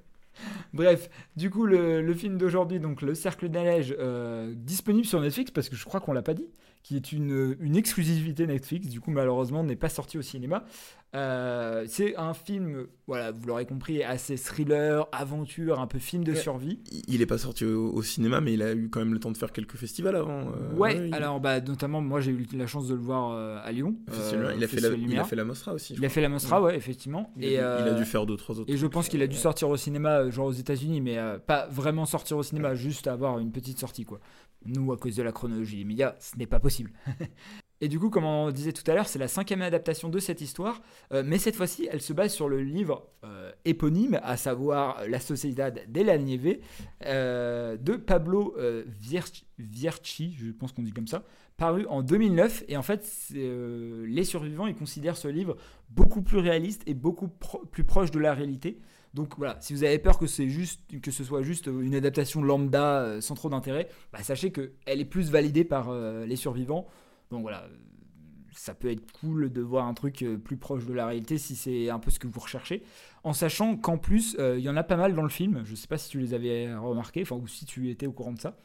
Bref, 0.72 1.09
du 1.37 1.50
coup, 1.50 1.66
le, 1.66 2.02
le 2.02 2.14
film 2.14 2.37
d'aujourd'hui, 2.37 2.80
donc 2.80 3.00
Le 3.00 3.14
Cercle 3.14 3.48
des 3.48 3.61
Neiges, 3.61 3.94
euh, 4.00 4.52
disponible 4.57 5.07
sur 5.07 5.20
Netflix, 5.20 5.52
parce 5.52 5.68
que 5.68 5.76
je 5.76 5.85
crois 5.85 6.00
qu'on 6.00 6.12
l'a 6.12 6.22
pas 6.22 6.35
dit, 6.35 6.48
qui 6.85 6.94
est 6.97 7.11
une, 7.12 7.57
une 7.61 7.77
exclusivité 7.77 8.47
Netflix, 8.47 8.88
du 8.88 9.01
coup, 9.01 9.11
malheureusement, 9.11 9.64
n'est 9.64 9.75
pas 9.75 9.88
sorti 9.88 10.16
au 10.18 10.23
cinéma. 10.23 10.64
Euh, 11.14 11.85
c'est 11.87 12.16
un 12.16 12.35
film, 12.35 12.87
voilà, 13.07 13.31
vous 13.31 13.47
l'aurez 13.47 13.66
compris, 13.66 14.03
assez 14.03 14.37
thriller, 14.37 15.07
aventure, 15.12 15.79
un 15.79 15.87
peu 15.87 16.01
film 16.01 16.25
de 16.25 16.33
Ouais. 16.33 16.37
survie. 16.37 16.81
il 17.07 17.23
est 17.23 17.27
pas 17.27 17.38
sorti 17.38 17.64
au, 17.64 17.92
au 17.92 18.03
cinéma 18.03 18.40
mais 18.40 18.55
il 18.55 18.62
a 18.62 18.73
eu 18.75 18.88
quand 18.88 18.99
même 18.99 19.12
le 19.14 19.20
temps 19.20 19.31
de 19.31 19.37
faire 19.37 19.53
quelques 19.53 19.77
festivals 19.77 20.16
avant 20.16 20.40
euh, 20.49 20.75
ouais, 20.77 21.11
alors, 21.12 21.38
bah, 21.38 21.61
notamment, 21.61 22.01
moi, 22.01 22.20
j'ai 22.20 22.33
eu 22.33 22.44
la 22.55 22.66
chance 22.66 22.88
de 22.88 22.94
le 22.94 23.01
voir 23.01 23.31
euh, 23.31 23.59
à 23.62 23.70
Lyon. 23.70 23.94
Festival- 24.11 24.55
il, 24.59 24.64
a 24.64 24.66
fait 24.66 24.81
la, 24.81 24.88
il 24.88 24.92
a 24.94 24.97
Lumière. 24.97 25.29
fait 25.29 25.37
la 25.37 25.44
Mostra 25.44 25.73
aussi 25.75 25.94
Il 25.97 26.05
a 26.05 26.09
fait 26.09 26.20
la 26.20 26.29
Mostra, 26.29 26.61
ouais, 26.61 26.77
effectivement. 26.77 27.33
il, 27.37 27.57
a, 27.59 27.77
dû- 27.79 27.83
il 27.87 27.88
a 27.92 27.94
dû 27.94 28.05
faire 28.05 28.27
deux 28.27 28.37
trois 28.37 28.59
autres 28.59 28.70
Et 28.73 28.77
je 28.77 28.87
pense 28.88 29.09
qu'il 29.09 29.23
a 29.23 29.29
dû 29.29 29.37
sortir 29.37 29.68
au 29.68 29.77
cinéma, 29.77 30.29
genre 30.31 30.47
aux 30.47 30.53
États-Unis, 30.53 31.01
mais 31.01 31.16
pas 31.47 31.68
vraiment 31.70 32.07
sortir 32.07 32.37
au 32.38 32.42
cinéma, 32.42 32.75
juste 32.75 33.07
avoir 33.07 33.38
une 33.38 33.53
petite 33.53 33.79
sortie, 33.79 34.05
quoi. 34.05 34.18
Nous, 34.66 34.92
à 34.92 34.96
cause 34.96 35.16
de 35.16 35.22
la 35.22 35.33
chronologie 35.33 35.79
des 35.79 35.85
médias, 35.85 36.14
ce 36.20 36.37
n'est 36.37 36.46
pas 36.46 36.61
possible. 36.61 36.92
Et 37.81 37.88
du 37.88 37.98
coup, 37.98 38.09
comme 38.09 38.24
on 38.24 38.50
disait 38.50 38.72
tout 38.72 38.88
à 38.90 38.94
l'heure, 38.94 39.09
c'est 39.09 39.18
la 39.18 39.29
cinquième 39.29 39.61
adaptation 39.61 40.09
de 40.09 40.18
cette 40.18 40.40
histoire, 40.40 40.81
euh, 41.12 41.22
mais 41.27 41.38
cette 41.38 41.57
fois-ci, 41.57 41.87
elle 41.90 42.00
se 42.00 42.14
base 42.14 42.33
sur 42.33 42.48
le 42.48 42.62
livre 42.62 43.09
euh, 43.24 43.53
éponyme, 43.66 44.18
à 44.22 44.37
savoir 44.37 45.07
La 45.07 45.20
Sociedad 45.20 45.81
de 45.87 46.00
la 46.00 46.16
Nieve, 46.16 46.61
euh, 47.05 47.77
de 47.77 47.96
Pablo 47.96 48.57
Vierci, 49.59 50.35
je 50.38 50.50
pense 50.53 50.72
qu'on 50.72 50.83
dit 50.83 50.92
comme 50.92 51.09
ça, 51.09 51.24
paru 51.57 51.85
en 51.88 52.03
2009. 52.03 52.64
Et 52.68 52.77
en 52.79 52.83
fait, 52.83 53.07
les 53.35 54.24
survivants, 54.24 54.66
ils 54.66 54.77
considèrent 54.77 55.18
ce 55.18 55.29
livre 55.29 55.57
beaucoup 55.90 56.22
plus 56.22 56.38
réaliste 56.38 56.83
et 56.87 56.94
beaucoup 56.94 57.29
plus 57.70 57.85
proche 57.85 58.11
de 58.11 58.18
la 58.18 58.33
réalité. 58.35 58.79
Donc 59.14 59.35
voilà, 59.38 59.57
si 59.61 59.72
vous 59.72 59.85
avez 59.85 59.98
peur 59.98 60.18
que, 60.18 60.27
c'est 60.27 60.48
juste, 60.48 61.00
que 61.00 61.11
ce 61.12 61.22
soit 61.22 61.42
juste 61.42 61.66
une 61.66 61.94
adaptation 61.94 62.42
lambda 62.42 63.00
euh, 63.00 63.20
sans 63.20 63.35
trop 63.35 63.48
d'intérêt, 63.48 63.88
bah, 64.12 64.22
sachez 64.22 64.50
qu'elle 64.50 65.00
est 65.00 65.05
plus 65.05 65.31
validée 65.31 65.64
par 65.64 65.88
euh, 65.88 66.27
les 66.27 66.37
survivants. 66.37 66.88
Donc 67.31 67.42
voilà, 67.42 67.62
euh, 67.62 67.77
ça 68.57 68.74
peut 68.74 68.90
être 68.90 69.12
cool 69.12 69.53
de 69.53 69.61
voir 69.61 69.87
un 69.87 69.94
truc 69.94 70.22
euh, 70.22 70.37
plus 70.37 70.57
proche 70.57 70.85
de 70.87 70.92
la 70.92 71.07
réalité 71.07 71.38
si 71.38 71.55
c'est 71.55 71.90
un 71.90 71.98
peu 72.00 72.11
ce 72.11 72.18
que 72.18 72.27
vous 72.27 72.40
recherchez. 72.40 72.83
En 73.22 73.33
sachant 73.33 73.77
qu'en 73.77 73.98
plus, 73.98 74.37
euh, 74.38 74.59
il 74.59 74.64
y 74.64 74.68
en 74.68 74.77
a 74.77 74.83
pas 74.83 74.96
mal 74.96 75.14
dans 75.14 75.22
le 75.22 75.29
film. 75.29 75.62
Je 75.64 75.74
sais 75.74 75.87
pas 75.87 75.98
si 75.98 76.09
tu 76.09 76.18
les 76.18 76.35
avais 76.35 76.74
remarqués, 76.74 77.22
enfin, 77.22 77.37
ou 77.37 77.46
si 77.46 77.66
tu 77.66 77.90
étais 77.90 78.07
au 78.07 78.12
courant 78.12 78.33
de 78.33 78.40
ça. 78.40 78.57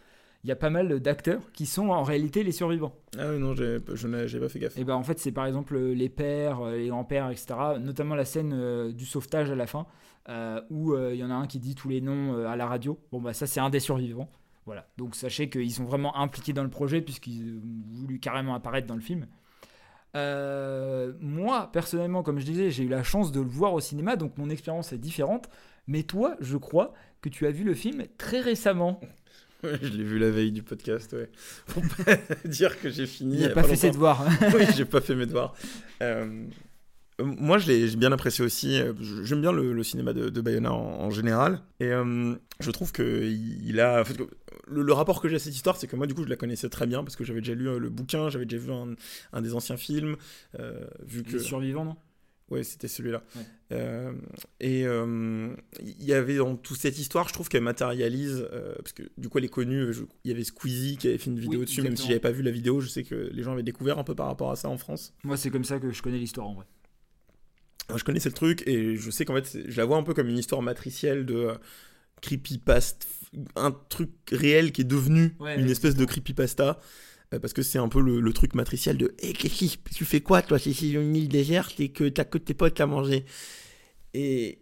Il 0.46 0.48
y 0.50 0.52
a 0.54 0.56
pas 0.56 0.70
mal 0.70 1.02
d'acteurs 1.02 1.52
qui 1.52 1.66
sont 1.66 1.90
en 1.90 2.04
réalité 2.04 2.44
les 2.44 2.54
survivants. 2.54 2.94
ah 3.18 3.32
oui 3.32 3.40
non 3.40 3.54
j'ai 3.54 3.80
je 3.94 4.08
n'ai 4.08 4.40
pas 4.40 4.48
fait 4.48 4.60
gaffe 4.60 4.78
Et 4.78 4.86
ben 4.86 4.96
en 4.96 5.04
fait, 5.04 5.20
c'est 5.20 5.34
par 5.34 5.46
exemple 5.46 5.76
euh, 5.76 5.94
les 5.94 6.08
pères, 6.08 6.62
euh, 6.62 6.78
les 6.78 6.88
grands-pères, 6.88 7.30
etc. 7.30 7.56
Notamment 7.80 8.16
la 8.16 8.24
scène 8.24 8.54
euh, 8.54 8.94
du 8.94 9.06
sauvetage 9.06 9.52
à 9.52 9.56
la 9.56 9.68
fin, 9.68 9.86
euh, 10.30 10.62
où 10.70 10.94
euh, 10.94 11.14
il 11.14 11.20
y 11.20 11.24
en 11.26 11.30
a 11.30 11.34
un 11.34 11.46
qui 11.46 11.60
dit 11.60 11.76
tous 11.76 11.90
les 11.90 12.00
noms 12.00 12.46
à 12.46 12.56
la 12.56 12.68
radio. 12.68 12.98
Bon, 13.12 13.20
bah 13.20 13.34
ça, 13.34 13.48
c'est 13.48 13.60
un 13.60 13.70
des 13.70 13.82
survivants. 13.82 14.30
Voilà. 14.66 14.88
Donc 14.98 15.16
sachez 15.16 15.50
qu'ils 15.50 15.74
sont 15.74 15.84
vraiment 15.84 16.16
impliqués 16.16 16.54
dans 16.54 16.64
le 16.64 16.70
projet, 16.70 17.02
puisqu'ils 17.02 17.58
ont 17.58 17.98
voulu 18.00 18.20
carrément 18.20 18.56
apparaître 18.56 18.88
dans 18.88 18.96
le 18.96 19.02
film. 19.02 19.28
Moi, 20.14 21.70
personnellement, 21.74 22.24
comme 22.24 22.40
je 22.40 22.46
disais, 22.46 22.72
j'ai 22.72 22.84
eu 22.84 22.90
la 22.90 23.04
chance 23.04 23.32
de 23.34 23.42
le 23.42 23.50
voir 23.50 23.74
au 23.74 23.80
cinéma, 23.82 24.16
donc 24.16 24.38
mon 24.38 24.50
expérience 24.50 24.94
est 24.94 24.98
différente. 24.98 25.50
Mais 25.88 26.04
toi, 26.04 26.36
je 26.40 26.56
crois 26.56 26.94
que 27.22 27.30
tu 27.30 27.48
as 27.48 27.52
vu 27.52 27.64
le 27.64 27.74
film 27.74 28.04
très 28.18 28.40
récemment. 28.40 29.02
Ouais, 29.64 29.78
je 29.82 29.90
l'ai 29.90 30.04
vu 30.04 30.20
la 30.20 30.30
veille 30.30 30.52
du 30.52 30.64
podcast, 30.64 31.12
ouais. 31.14 31.30
Faut 31.68 31.82
pas 32.06 32.16
dire 32.46 32.80
que 32.80 32.90
j'ai 32.90 33.06
fini. 33.06 33.36
Il 33.36 33.42
n'a 33.42 33.48
a 33.48 33.50
pas 33.50 33.64
fait 33.64 33.76
ses 33.76 33.92
devoirs. 33.92 34.26
oui, 34.56 34.64
j'ai 34.76 34.86
pas 34.86 35.02
fait 35.02 35.16
mes 35.16 35.26
devoirs. 35.26 35.54
Euh, 36.02 36.46
moi, 37.22 37.58
je 37.58 37.68
l'ai 37.68 37.90
j'ai 37.90 37.98
bien 37.98 38.12
apprécié 38.14 38.46
aussi. 38.46 38.80
Euh, 38.80 38.94
J'aime 39.24 39.42
bien 39.42 39.52
le, 39.52 39.74
le 39.74 39.84
cinéma 39.84 40.14
de, 40.14 40.30
de 40.30 40.42
Bayona 40.42 40.72
en, 40.72 41.02
en 41.02 41.10
général. 41.10 41.60
Et 41.82 41.88
euh, 41.92 42.34
je 42.62 42.72
trouve 42.72 42.94
que 42.94 43.22
il 43.30 43.80
a. 43.82 44.02
en 44.02 44.06
fait, 44.06 44.16
que- 44.16 44.30
le, 44.72 44.84
le 44.84 44.94
rapport 44.94 45.20
que 45.22 45.28
j'ai 45.28 45.36
à 45.36 45.40
cette 45.40 45.56
histoire, 45.56 45.76
c'est 45.78 45.88
que 45.88 45.96
moi, 45.96 46.06
du 46.08 46.14
coup, 46.14 46.24
je 46.24 46.30
la 46.30 46.36
connaissais 46.38 46.70
très 46.70 46.86
bien 46.88 47.04
parce 47.04 47.16
que 47.16 47.24
j'avais 47.26 47.42
déjà 47.42 47.56
lu 47.56 47.78
le 47.80 47.90
bouquin, 47.90 48.30
j'avais 48.30 48.46
déjà 48.46 48.64
vu 48.64 48.72
un, 48.72 48.94
un 49.34 49.42
des 49.42 49.54
anciens 49.56 49.78
films. 49.78 50.16
euh, 50.60 50.86
vu 51.06 51.24
que. 51.24 51.34
Les 51.34 51.40
survivants, 51.40 51.84
non? 51.86 51.96
Ouais, 52.50 52.64
c'était 52.64 52.88
celui-là. 52.88 53.24
Ouais. 53.36 53.42
Euh, 53.72 54.12
et 54.60 54.86
euh, 54.86 55.56
il 55.80 56.04
y 56.04 56.14
avait 56.14 56.38
dans 56.38 56.56
toute 56.56 56.80
cette 56.80 56.98
histoire, 56.98 57.28
je 57.28 57.34
trouve 57.34 57.50
qu'elle 57.50 57.62
matérialise, 57.64 58.48
euh, 58.52 58.74
parce 58.80 58.94
que 58.94 59.04
du 59.18 59.30
coup 59.30 59.38
elle 59.38 59.46
est 59.46 59.50
connue, 59.50 59.92
il 60.24 60.32
y 60.32 60.34
avait 60.34 60.44
Squeezie 60.44 60.98
qui 60.98 61.08
avait 61.08 61.20
fait 61.20 61.30
une 61.30 61.40
vidéo 61.40 61.60
Oui, 61.60 61.66
dessus, 61.66 61.84
même 61.84 61.96
si 61.96 62.08
j'avais 62.08 62.20
pas 62.20 62.32
vu 62.32 62.42
la 62.42 62.52
vidéo, 62.52 62.82
je 62.82 62.88
sais 62.88 63.04
que 63.04 63.30
les 63.32 63.44
gens 63.44 63.54
avaient 63.54 63.64
découvert 63.64 64.00
un 64.00 64.04
peu 64.04 64.16
par 64.16 64.26
rapport 64.26 64.52
à 64.52 64.56
ça 64.56 64.70
en 64.70 64.78
France. 64.78 65.14
Moi, 65.24 65.38
c'est 65.38 65.52
comme 65.52 65.64
ça 65.64 65.80
que 65.80 65.92
je 65.92 66.02
connais 66.02 66.18
l'histoire 66.18 66.48
en 66.48 66.56
vrai. 66.56 66.66
Je 67.96 68.04
connaissais 68.04 68.30
le 68.30 68.36
truc 68.36 68.64
et 68.68 68.96
je 68.96 69.10
sais 69.10 69.26
qu'en 69.26 69.36
fait, 69.36 69.60
je 69.68 69.78
la 69.78 69.86
vois 69.86 69.98
un 69.98 70.04
peu 70.04 70.14
comme 70.14 70.30
une 70.30 70.38
histoire 70.38 70.62
matricielle 70.62 71.26
de 71.26 71.36
euh, 71.36 71.56
creepypasta, 72.22 73.06
un 73.56 73.72
truc 73.72 74.10
réel 74.32 74.72
qui 74.72 74.82
est 74.82 74.86
devenu 74.86 75.36
Ouais, 75.40 75.60
une 75.60 75.70
espèce 75.70 75.96
de 75.96 76.06
creepypasta. 76.06 76.80
Euh, 77.34 77.40
Parce 77.40 77.54
que 77.54 77.62
c'est 77.62 77.80
un 77.80 77.90
peu 77.90 78.02
le, 78.02 78.34
truc 78.34 78.54
matriciel 78.56 78.98
de 78.98 79.16
Eh, 79.20 79.34
qu'est-ce 79.34 79.78
que 79.78 79.94
tu 79.94 80.06
fais 80.06 80.22
quoi, 80.22 80.42
toi 80.42 80.60
C'est 80.60 80.74
sur 80.74 81.02
une 81.02 81.16
île 81.16 81.30
déserte 81.30 81.80
et 81.80 81.90
que 81.90 82.08
t'as 82.10 82.26
que 82.26 82.38
tes 82.38 82.54
potes 82.54 82.80
à 82.82 82.88
manger. 82.88 83.26
Et, 84.14 84.60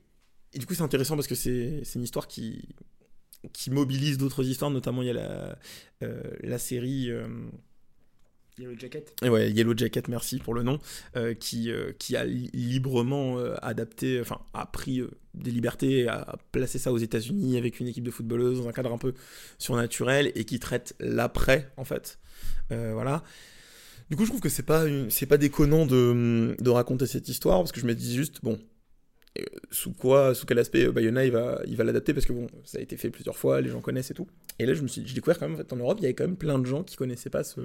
et 0.53 0.59
du 0.59 0.65
coup, 0.65 0.73
c'est 0.73 0.83
intéressant 0.83 1.15
parce 1.15 1.27
que 1.27 1.35
c'est 1.35 1.81
c'est 1.83 1.99
une 1.99 2.03
histoire 2.03 2.27
qui, 2.27 2.75
qui 3.53 3.69
mobilise 3.71 4.17
d'autres 4.17 4.45
histoires, 4.45 4.71
notamment 4.71 5.01
il 5.01 5.07
y 5.07 5.11
a 5.11 5.13
la, 5.13 5.59
euh, 6.03 6.23
la 6.41 6.57
série. 6.57 7.11
Yellow 8.59 8.75
Jacket. 8.77 9.13
Yellow 9.21 9.77
Jacket, 9.77 10.07
merci 10.07 10.39
pour 10.39 10.53
le 10.53 10.63
nom, 10.63 10.79
euh, 11.15 11.33
qui, 11.33 11.71
euh, 11.71 11.91
qui 11.99 12.15
a 12.15 12.25
li- 12.25 12.49
librement 12.53 13.37
euh, 13.37 13.55
adapté, 13.61 14.19
enfin, 14.19 14.39
a 14.53 14.65
pris 14.65 15.03
des 15.35 15.51
libertés, 15.51 16.07
a 16.07 16.37
placé 16.51 16.79
ça 16.79 16.91
aux 16.91 16.97
États-Unis 16.97 17.57
avec 17.57 17.79
une 17.79 17.87
équipe 17.87 18.03
de 18.03 18.11
footballeuses 18.11 18.59
dans 18.61 18.67
un 18.67 18.71
cadre 18.71 18.91
un 18.91 18.97
peu 18.97 19.13
surnaturel 19.59 20.31
et 20.33 20.45
qui 20.45 20.59
traite 20.59 20.95
l'après, 20.99 21.71
en 21.77 21.83
fait. 21.83 22.19
Voilà. 22.69 23.23
Du 24.09 24.15
coup, 24.15 24.23
je 24.23 24.29
trouve 24.29 24.41
que 24.41 24.49
c'est 24.49 24.63
pas, 24.63 24.85
c'est 25.09 25.25
pas 25.25 25.37
déconnant 25.37 25.85
de, 25.85 26.69
raconter 26.69 27.05
cette 27.05 27.29
histoire 27.29 27.59
parce 27.59 27.71
que 27.71 27.79
je 27.79 27.85
me 27.85 27.93
dis 27.93 28.15
juste, 28.15 28.39
bon, 28.41 28.59
sous 29.69 29.93
quoi, 29.93 30.33
sous 30.33 30.45
quel 30.47 30.57
aspect 30.57 30.87
Bayona 30.89 31.25
il 31.25 31.31
va, 31.31 31.61
va 31.63 31.83
l'adapter 31.83 32.13
parce 32.13 32.25
que 32.25 32.33
bon, 32.33 32.47
ça 32.63 32.79
a 32.79 32.81
été 32.81 32.97
fait 32.97 33.11
plusieurs 33.11 33.37
fois, 33.37 33.61
les 33.61 33.69
gens 33.69 33.81
connaissent 33.81 34.09
et 34.09 34.15
tout. 34.15 34.27
Et 34.57 34.65
là, 34.65 34.73
je 34.73 34.81
me 34.81 34.87
suis, 34.87 35.05
j'ai 35.05 35.13
découvert 35.13 35.37
quand 35.37 35.47
même 35.47 35.55
en 35.55 35.57
fait, 35.57 35.71
en 35.71 35.75
Europe, 35.77 35.99
il 35.99 36.03
y 36.03 36.05
avait 36.05 36.15
quand 36.15 36.25
même 36.25 36.37
plein 36.37 36.57
de 36.57 36.65
gens 36.65 36.83
qui 36.83 36.95
connaissaient 36.95 37.29
pas 37.29 37.43
ce, 37.43 37.61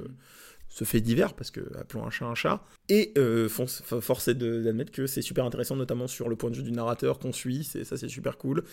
ce 0.75 0.85
fait 0.85 1.03
divers 1.03 1.35
parce 1.35 1.51
que 1.51 1.61
appelons 1.79 2.07
un 2.07 2.11
chat 2.11 2.25
un 2.25 2.35
chat. 2.35 2.65
Et 2.89 3.13
euh, 3.19 3.47
force 3.51 4.29
est 4.29 4.35
de- 4.35 4.63
d'admettre 4.63 4.91
que 4.91 5.07
c'est 5.07 5.21
super 5.21 5.45
intéressant, 5.45 5.77
notamment 5.77 6.09
sur 6.09 6.31
le 6.31 6.37
point 6.37 6.51
de 6.51 6.57
vue 6.57 6.63
du 6.63 6.73
narrateur 6.73 7.19
qu'on 7.19 7.33
suit. 7.33 7.63
C'est 7.65 7.85
ça, 7.85 7.99
c'est 7.99 8.09
super 8.09 8.39
cool. 8.39 8.65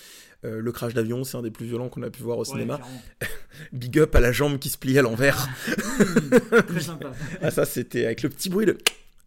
Euh, 0.45 0.62
le 0.62 0.71
crash 0.71 0.93
d'avion, 0.93 1.25
c'est 1.25 1.35
un 1.35 1.41
des 1.41 1.51
plus 1.51 1.65
violents 1.65 1.89
qu'on 1.89 2.01
a 2.03 2.09
pu 2.09 2.23
voir 2.23 2.38
au 2.38 2.45
cinéma. 2.45 2.79
Big 3.73 3.99
up 3.99 4.15
à 4.15 4.21
la 4.21 4.31
jambe 4.31 4.59
qui 4.59 4.69
se 4.69 4.77
plie 4.77 4.97
à 4.97 5.01
l'envers. 5.01 5.49
Très 6.67 6.79
sympa. 6.79 7.12
Ah, 7.41 7.51
ça, 7.51 7.65
c'était 7.65 8.05
avec 8.05 8.23
le 8.23 8.29
petit 8.29 8.49
bruit 8.49 8.65
de. 8.65 8.77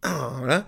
Ah, 0.01 0.33
voilà. 0.39 0.67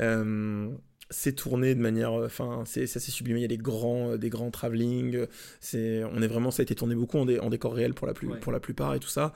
Euh, 0.00 0.68
c'est 1.10 1.34
tourné 1.34 1.74
de 1.74 1.80
manière. 1.80 2.12
Enfin, 2.12 2.62
c'est 2.66 2.86
c'est 2.86 2.98
assez 2.98 3.10
sublimé. 3.10 3.40
Il 3.40 3.42
y 3.42 3.44
a 3.44 3.48
des 3.48 3.58
grands, 3.58 4.12
euh, 4.12 4.16
des 4.18 4.30
grands 4.30 4.50
travelling. 4.50 5.14
euh, 5.16 5.26
C'est, 5.60 6.02
on 6.04 6.22
est 6.22 6.26
vraiment. 6.26 6.50
Ça 6.50 6.62
a 6.62 6.64
été 6.64 6.74
tourné 6.74 6.94
beaucoup 6.94 7.18
en, 7.18 7.26
dé- 7.26 7.38
en 7.40 7.50
décor 7.50 7.74
réel 7.74 7.94
pour 7.94 8.06
la, 8.06 8.14
plus, 8.14 8.28
Ouais. 8.28 8.38
pour 8.38 8.52
la 8.52 8.60
plupart 8.60 8.94
et 8.94 9.00
tout 9.00 9.08
ça. 9.08 9.32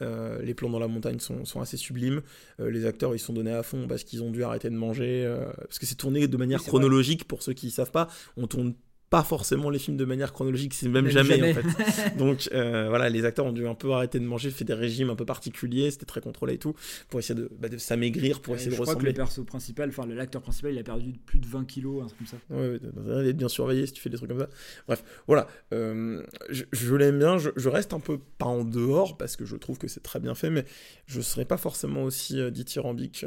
Euh, 0.00 0.42
les 0.42 0.54
plans 0.54 0.70
dans 0.70 0.78
la 0.80 0.88
montagne 0.88 1.20
sont, 1.20 1.44
sont 1.44 1.60
assez 1.60 1.76
sublimes. 1.76 2.22
Euh, 2.60 2.70
les 2.70 2.86
acteurs, 2.86 3.14
ils 3.14 3.18
sont 3.20 3.32
donnés 3.32 3.52
à 3.52 3.62
fond 3.62 3.86
parce 3.88 4.02
qu'ils 4.04 4.22
ont 4.22 4.30
dû 4.30 4.42
arrêter 4.42 4.68
de 4.70 4.74
manger. 4.74 5.24
euh, 5.24 5.46
parce 5.58 5.78
que 5.78 5.86
c'est 5.86 5.94
tourné 5.94 6.26
de 6.26 6.36
manière 6.36 6.62
chronologique. 6.62 7.28
Pour 7.28 7.42
ceux 7.42 7.52
qui 7.52 7.70
savent 7.70 7.92
pas, 7.92 8.08
on 8.36 8.46
tourne 8.46 8.74
pas 9.12 9.22
forcément 9.22 9.68
les 9.68 9.78
films 9.78 9.98
de 9.98 10.06
manière 10.06 10.32
chronologique. 10.32 10.72
C'est 10.72 10.88
même, 10.88 11.04
Même 11.04 11.12
jamais, 11.12 11.36
jamais. 11.36 11.50
en 11.50 11.54
fait. 11.74 12.16
Donc 12.16 12.48
euh, 12.54 12.88
voilà, 12.88 13.10
les 13.10 13.26
acteurs 13.26 13.44
ont 13.44 13.52
dû 13.52 13.66
un 13.68 13.74
peu 13.74 13.92
arrêter 13.92 14.18
de 14.18 14.24
manger, 14.24 14.50
fait 14.50 14.64
des 14.64 14.72
régimes 14.72 15.10
un 15.10 15.14
peu 15.16 15.26
particuliers, 15.26 15.90
c'était 15.90 16.06
très 16.06 16.22
contrôlé 16.22 16.54
et 16.54 16.58
tout, 16.58 16.74
pour 17.10 17.20
essayer 17.20 17.38
de, 17.38 17.50
bah, 17.60 17.68
de 17.68 17.76
s'amaigrir, 17.76 18.40
pour 18.40 18.54
Euh, 18.54 18.56
essayer 18.56 18.70
je 18.70 18.76
de 18.78 18.82
crois 18.82 18.96
que 18.96 19.04
le 19.04 19.12
perso 19.12 19.44
principal, 19.44 19.90
enfin 19.90 20.06
l'acteur 20.06 20.40
principal, 20.40 20.72
il 20.72 20.78
a 20.78 20.82
perdu 20.82 21.12
plus 21.26 21.38
de 21.40 21.46
20 21.46 21.66
kilos, 21.66 22.02
un 22.02 22.06
truc 22.06 22.18
comme 22.20 22.26
ça. 22.26 22.36
Ouais, 22.48 22.80
ouais, 22.80 23.24
d'être 23.24 23.36
bien 23.36 23.48
surveillé 23.48 23.84
si 23.86 23.92
tu 23.92 24.00
fais 24.00 24.08
des 24.08 24.16
trucs 24.16 24.30
comme 24.30 24.40
ça. 24.40 24.48
Bref, 24.88 25.04
voilà. 25.26 25.46
euh, 25.74 26.22
je 26.48 26.64
je 26.72 26.94
l'aime 26.94 27.18
bien, 27.18 27.36
je, 27.36 27.50
je 27.54 27.68
reste 27.68 27.92
un 27.92 28.00
peu 28.00 28.18
pas 28.38 28.46
en 28.46 28.64
dehors 28.64 29.18
parce 29.18 29.36
que 29.36 29.44
je 29.44 29.56
trouve 29.56 29.76
que 29.76 29.88
c'est 29.88 30.02
très 30.02 30.20
bien 30.20 30.34
fait, 30.34 30.48
mais 30.48 30.64
je 31.06 31.20
serais 31.20 31.44
pas 31.44 31.58
forcément 31.58 32.04
aussi 32.04 32.40
euh, 32.40 32.50
dithyrambique 32.50 33.26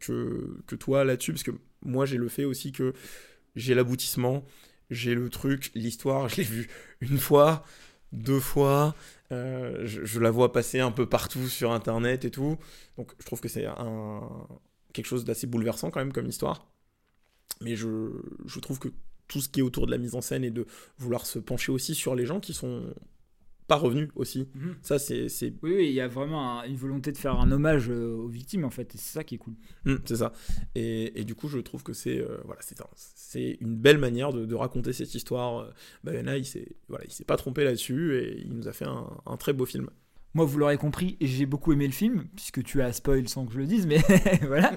que, 0.00 0.56
que 0.66 0.74
toi 0.74 1.04
là-dessus, 1.04 1.32
parce 1.32 1.44
que 1.44 1.52
moi 1.84 2.04
j'ai 2.04 2.16
le 2.16 2.28
fait 2.28 2.44
aussi 2.44 2.72
que 2.72 2.92
j'ai 3.56 3.74
l'aboutissement, 3.74 4.44
j'ai 4.90 5.14
le 5.14 5.30
truc, 5.30 5.70
l'histoire, 5.74 6.28
je 6.28 6.36
l'ai 6.36 6.42
vu 6.42 6.68
une 7.00 7.18
fois, 7.18 7.64
deux 8.12 8.40
fois, 8.40 8.94
euh, 9.32 9.86
je, 9.86 10.20
la 10.20 10.30
vois 10.30 10.52
passer 10.52 10.80
un 10.80 10.92
peu 10.92 11.06
partout 11.06 11.48
sur 11.48 11.72
internet 11.72 12.24
et 12.24 12.30
tout, 12.30 12.56
donc 12.96 13.12
je 13.18 13.26
trouve 13.26 13.40
que 13.40 13.48
c'est 13.48 13.66
quelque 14.92 15.06
chose 15.06 15.24
d'assez 15.24 15.46
bouleversant 15.46 15.90
quand 15.90 16.00
même 16.00 16.12
comme 16.12 16.28
histoire. 16.28 16.66
Mais 17.60 17.76
je 17.76 18.60
trouve 18.60 18.78
que 18.78 18.88
tout 19.28 19.40
ce 19.40 19.48
qui 19.48 19.60
est 19.60 19.62
autour 19.62 19.86
de 19.86 19.90
la 19.90 19.98
mise 19.98 20.14
en 20.14 20.20
scène 20.20 20.44
et 20.44 20.50
de 20.50 20.66
vouloir 20.98 21.26
se 21.26 21.38
pencher 21.38 21.72
aussi 21.72 21.94
sur 21.94 22.14
les 22.14 22.26
gens 22.26 22.40
qui 22.40 22.52
sont 22.52 22.94
pas 23.66 23.76
revenus 23.76 24.10
aussi, 24.14 24.48
Mhm. 24.54 24.74
ça 24.82 24.98
c'est 24.98 25.28
c'est 25.28 25.54
Oui, 25.62 25.72
oui, 25.76 25.86
il 25.88 25.94
y 25.94 26.00
a 26.00 26.08
vraiment 26.08 26.60
un- 26.60 26.64
une 26.64 26.76
volonté 26.76 27.12
de 27.12 27.16
faire 27.16 27.38
un 27.40 27.50
hommage 27.50 27.88
euh, 27.90 28.14
aux 28.14 28.28
victimes 28.28 28.64
en 28.64 28.70
fait, 28.70 28.94
et 28.94 28.98
c'est 28.98 29.12
ça 29.14 29.24
qui 29.24 29.36
est 29.36 29.38
cool. 29.38 29.54
Hmm, 29.86 29.96
c'est 30.04 30.16
ça. 30.16 30.32
Et, 30.74 31.18
et 31.20 31.24
du 31.24 31.34
coup, 31.34 31.48
je 31.48 31.58
trouve 31.58 31.82
que 31.82 31.92
c'est 31.92 32.18
euh, 32.18 32.38
voilà, 32.44 32.60
c'est 32.62 32.80
un- 32.82 32.86
c'est 32.94 33.56
une 33.60 33.76
belle 33.76 33.98
manière 33.98 34.32
de, 34.32 34.44
de 34.44 34.54
raconter 34.54 34.92
cette 34.92 35.14
histoire. 35.14 35.58
Euh, 35.60 35.70
Bayona, 36.04 36.36
il 36.36 36.44
s'est 36.44 36.76
voilà, 36.88 37.04
il 37.06 37.10
s'est 37.12 37.24
pas 37.24 37.36
trompé 37.36 37.64
là-dessus 37.64 38.16
et 38.18 38.40
il 38.42 38.52
nous 38.54 38.68
a 38.68 38.72
fait 38.72 38.84
un, 38.86 39.06
un 39.26 39.36
très 39.36 39.52
beau 39.54 39.64
film. 39.66 39.88
Moi, 40.34 40.44
vous 40.46 40.58
l'aurez 40.58 40.78
compris, 40.78 41.16
j'ai 41.20 41.46
beaucoup 41.46 41.72
aimé 41.72 41.86
le 41.86 41.92
film, 41.92 42.24
puisque 42.34 42.64
tu 42.64 42.82
as 42.82 42.92
spoil 42.92 43.28
sans 43.28 43.46
que 43.46 43.52
je 43.52 43.58
le 43.58 43.66
dise, 43.66 43.86
mais 43.86 43.98
voilà. 44.42 44.72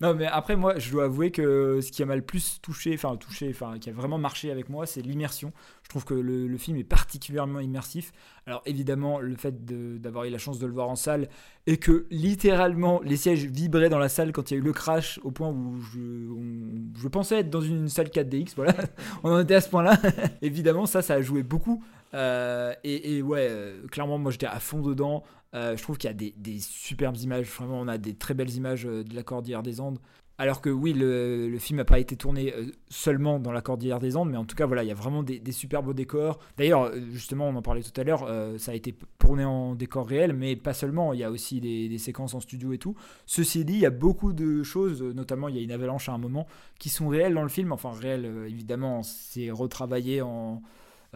Non, 0.00 0.14
mais 0.14 0.26
après, 0.26 0.54
moi, 0.54 0.78
je 0.78 0.92
dois 0.92 1.06
avouer 1.06 1.32
que 1.32 1.80
ce 1.80 1.90
qui 1.90 2.04
m'a 2.04 2.14
le 2.14 2.22
plus 2.22 2.60
touché, 2.62 2.94
enfin, 2.94 3.16
touché, 3.16 3.50
enfin, 3.50 3.80
qui 3.80 3.90
a 3.90 3.92
vraiment 3.92 4.18
marché 4.18 4.52
avec 4.52 4.68
moi, 4.68 4.86
c'est 4.86 5.02
l'immersion. 5.02 5.52
Je 5.82 5.88
trouve 5.88 6.04
que 6.04 6.14
le, 6.14 6.56
film 6.58 6.76
est 6.76 6.84
particulièrement 6.84 7.58
immersif. 7.58 8.12
Alors, 8.46 8.62
évidemment, 8.66 9.18
le 9.18 9.34
fait 9.34 9.64
d'avoir 10.00 10.26
eu 10.26 10.30
la 10.30 10.38
chance 10.38 10.60
de 10.60 10.66
le 10.66 10.72
voir 10.72 10.88
en 10.88 10.94
salle 10.94 11.28
et 11.66 11.78
que 11.78 12.06
littéralement 12.12 13.00
les 13.02 13.16
sièges 13.16 13.46
vibraient 13.46 13.88
dans 13.88 13.98
la 13.98 14.08
salle 14.08 14.30
quand 14.30 14.50
il 14.50 14.54
y 14.54 14.56
a 14.58 14.60
eu 14.60 14.64
le 14.64 14.72
crash, 14.72 15.18
au 15.24 15.32
point 15.32 15.48
où 15.48 15.80
je, 15.80 17.08
pensais 17.08 17.40
être 17.40 17.50
dans 17.50 17.60
une 17.60 17.88
salle 17.88 18.06
4DX, 18.06 18.52
voilà. 18.54 18.74
on 19.24 19.32
en 19.32 19.40
était 19.40 19.56
à 19.56 19.60
ce 19.60 19.68
point-là. 19.68 19.98
évidemment, 20.42 20.86
ça, 20.86 21.02
ça 21.02 21.14
a 21.14 21.20
joué 21.20 21.42
beaucoup. 21.42 21.82
Euh, 22.14 22.74
et, 22.84 23.22
ouais, 23.22 23.46
euh, 23.50 23.86
clairement, 23.88 24.18
moi 24.18 24.32
j'étais 24.32 24.46
à 24.46 24.60
fond 24.60 24.80
dedans. 24.80 25.22
Euh, 25.54 25.76
je 25.76 25.82
trouve 25.82 25.98
qu'il 25.98 26.08
y 26.08 26.12
a 26.12 26.32
des, 26.36 26.58
superbes 26.60 27.16
images. 27.16 27.46
Vraiment, 27.46 27.80
on 27.80 27.88
a 27.88 27.98
des 27.98 28.14
très 28.14 28.34
belles 28.34 28.54
images 28.54 28.84
de 28.84 29.14
la 29.14 29.22
Cordillère 29.22 29.62
des 29.62 29.80
Andes. 29.80 29.98
Alors 30.38 30.62
que 30.62 30.70
oui, 30.70 30.94
le, 30.94 31.54
film 31.58 31.76
n'a 31.76 31.84
pas 31.84 31.98
été 31.98 32.16
tourné 32.16 32.54
seulement 32.88 33.38
dans 33.38 33.52
la 33.52 33.60
Cordillère 33.60 33.98
des 33.98 34.16
Andes, 34.16 34.30
mais 34.30 34.38
en 34.38 34.46
tout 34.46 34.56
cas, 34.56 34.64
voilà, 34.64 34.82
il 34.82 34.86
y 34.86 34.90
a 34.90 34.94
vraiment 34.94 35.22
des, 35.22 35.38
des 35.38 35.52
super 35.52 35.82
beaux 35.82 35.92
décors. 35.92 36.38
D'ailleurs, 36.56 36.90
justement, 37.12 37.48
on 37.48 37.56
en 37.56 37.60
parlait 37.60 37.82
tout 37.82 38.00
à 38.00 38.04
l'heure, 38.04 38.26
ça 38.58 38.72
a 38.72 38.74
été 38.74 38.94
tourné 39.18 39.44
en 39.44 39.74
décor 39.74 40.08
réel, 40.08 40.32
mais 40.32 40.56
pas 40.56 40.72
seulement, 40.72 41.12
il 41.12 41.20
y 41.20 41.24
a 41.24 41.30
aussi 41.30 41.60
des, 41.60 41.90
des 41.90 41.98
séquences 41.98 42.32
en 42.32 42.40
studio 42.40 42.72
et 42.72 42.78
tout. 42.78 42.94
Ceci 43.26 43.66
dit, 43.66 43.74
il 43.74 43.80
y 43.80 43.86
a 43.86 43.90
beaucoup 43.90 44.32
de 44.32 44.62
choses, 44.62 45.02
notamment 45.02 45.48
il 45.48 45.56
y 45.56 45.58
a 45.58 45.62
une 45.62 45.72
avalanche 45.72 46.08
à 46.08 46.12
un 46.12 46.18
moment, 46.18 46.46
qui 46.78 46.88
sont 46.88 47.08
réelles 47.08 47.34
dans 47.34 47.42
le 47.42 47.50
film. 47.50 47.70
Enfin, 47.72 47.92
réelles, 47.92 48.24
évidemment, 48.48 49.02
c'est 49.02 49.50
retravaillé 49.50 50.22
en, 50.22 50.62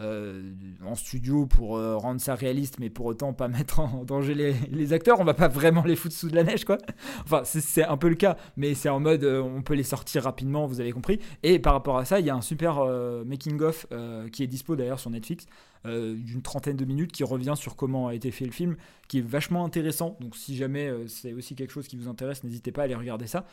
euh, 0.01 0.51
en 0.85 0.95
studio 0.95 1.45
pour 1.45 1.77
euh, 1.77 1.95
rendre 1.95 2.19
ça 2.19 2.35
réaliste, 2.35 2.79
mais 2.79 2.89
pour 2.89 3.05
autant 3.05 3.31
pas 3.31 3.47
mettre 3.47 3.79
en 3.79 4.03
danger 4.03 4.33
les, 4.33 4.93
acteurs. 4.93 5.21
On 5.21 5.23
va 5.23 5.33
pas 5.33 5.47
vraiment 5.47 5.83
les 5.83 5.95
foutre 5.95 6.15
sous 6.15 6.29
de 6.29 6.35
la 6.35 6.43
neige, 6.43 6.65
quoi. 6.65 6.77
Enfin, 7.23 7.43
c'est- 7.45 7.83
un 7.83 7.97
peu 7.97 8.09
le 8.09 8.15
cas, 8.15 8.35
mais 8.57 8.73
c'est 8.73 8.89
en 8.89 8.99
mode 8.99 9.23
euh, 9.23 9.41
on 9.41 9.61
peut 9.61 9.73
les 9.73 9.83
sortir 9.83 10.23
rapidement, 10.23 10.65
vous 10.65 10.81
avez 10.81 10.91
compris. 10.91 11.19
Et 11.43 11.59
par 11.59 11.73
rapport 11.73 11.97
à 11.97 12.03
ça, 12.03 12.19
il 12.19 12.25
y 12.25 12.29
a 12.29 12.35
un 12.35 12.41
super 12.41 12.83
making-of 13.25 13.87
qui 14.31 14.43
est 14.43 14.47
dispo 14.47 14.75
d'ailleurs 14.75 14.99
sur 14.99 15.09
Netflix, 15.09 15.45
d'une 15.85 16.41
trentaine 16.41 16.75
de 16.75 16.85
minutes, 16.85 17.11
qui 17.11 17.23
revient 17.23 17.53
sur 17.55 17.75
comment 17.75 18.07
a 18.07 18.15
été 18.15 18.31
fait 18.31 18.45
le 18.45 18.51
film, 18.51 18.75
qui 19.07 19.19
est 19.19 19.25
vachement 19.25 19.63
intéressant. 19.63 20.17
Donc 20.19 20.35
si 20.35 20.55
jamais 20.55 20.91
c'est 21.07 21.33
aussi 21.33 21.55
quelque 21.55 21.71
chose 21.71 21.87
qui 21.87 21.95
vous 21.95 22.07
intéresse, 22.07 22.43
n'hésitez 22.43 22.71
pas 22.71 22.81
à 22.81 22.85
aller 22.85 22.95
regarder 22.95 23.27
ça. 23.27 23.45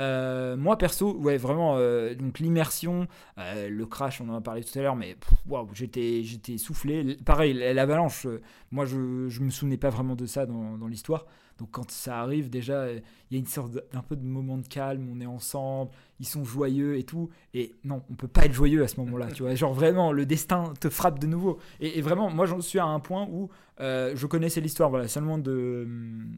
Euh, 0.00 0.56
moi 0.56 0.78
perso, 0.78 1.16
ouais, 1.16 1.36
vraiment, 1.38 1.76
euh, 1.76 2.14
donc 2.14 2.38
l'immersion, 2.38 3.08
euh, 3.38 3.68
le 3.68 3.86
crash, 3.86 4.20
on 4.20 4.28
en 4.28 4.36
a 4.36 4.40
parlé 4.40 4.62
tout 4.62 4.78
à 4.78 4.82
l'heure, 4.82 4.94
mais 4.94 5.16
waouh, 5.48 5.68
j'étais, 5.74 6.22
j'étais 6.22 6.56
soufflé. 6.56 7.16
Pareil, 7.24 7.52
l'avalanche, 7.52 8.26
moi 8.70 8.84
je, 8.84 9.28
je 9.28 9.40
me 9.40 9.50
souvenais 9.50 9.76
pas 9.76 9.90
vraiment 9.90 10.14
de 10.14 10.26
ça 10.26 10.46
dans, 10.46 10.78
dans 10.78 10.86
l'histoire. 10.86 11.26
Donc 11.58 11.70
quand 11.72 11.90
ça 11.90 12.20
arrive, 12.20 12.50
déjà, 12.50 12.82
euh, 12.82 13.00
il 13.30 13.34
y 13.34 13.36
a 13.36 13.40
une 13.40 13.46
sorte 13.46 13.72
d'un 13.72 14.02
peu 14.02 14.14
de 14.14 14.24
moment 14.24 14.58
de 14.58 14.66
calme, 14.66 15.08
on 15.12 15.20
est 15.20 15.26
ensemble, 15.26 15.90
ils 16.20 16.26
sont 16.26 16.44
joyeux 16.44 16.96
et 16.96 17.02
tout. 17.02 17.30
Et 17.52 17.74
non, 17.84 18.02
on 18.10 18.14
peut 18.14 18.28
pas 18.28 18.44
être 18.44 18.52
joyeux 18.52 18.82
à 18.84 18.88
ce 18.88 18.98
moment-là, 19.00 19.26
tu 19.32 19.42
vois. 19.42 19.54
Genre 19.54 19.74
vraiment, 19.74 20.12
le 20.12 20.24
destin 20.24 20.72
te 20.80 20.88
frappe 20.88 21.18
de 21.18 21.26
nouveau. 21.26 21.58
Et, 21.80 22.00
vraiment, 22.00 22.30
moi 22.30 22.46
j'en 22.46 22.60
suis 22.60 22.78
à 22.78 22.86
un 22.86 23.00
point 23.00 23.26
où 23.30 23.50
euh, 23.80 24.12
je 24.14 24.26
connaissais 24.26 24.60
l'histoire 24.60 24.88
voilà, 24.90 25.08
seulement 25.08 25.38
de, 25.38 25.86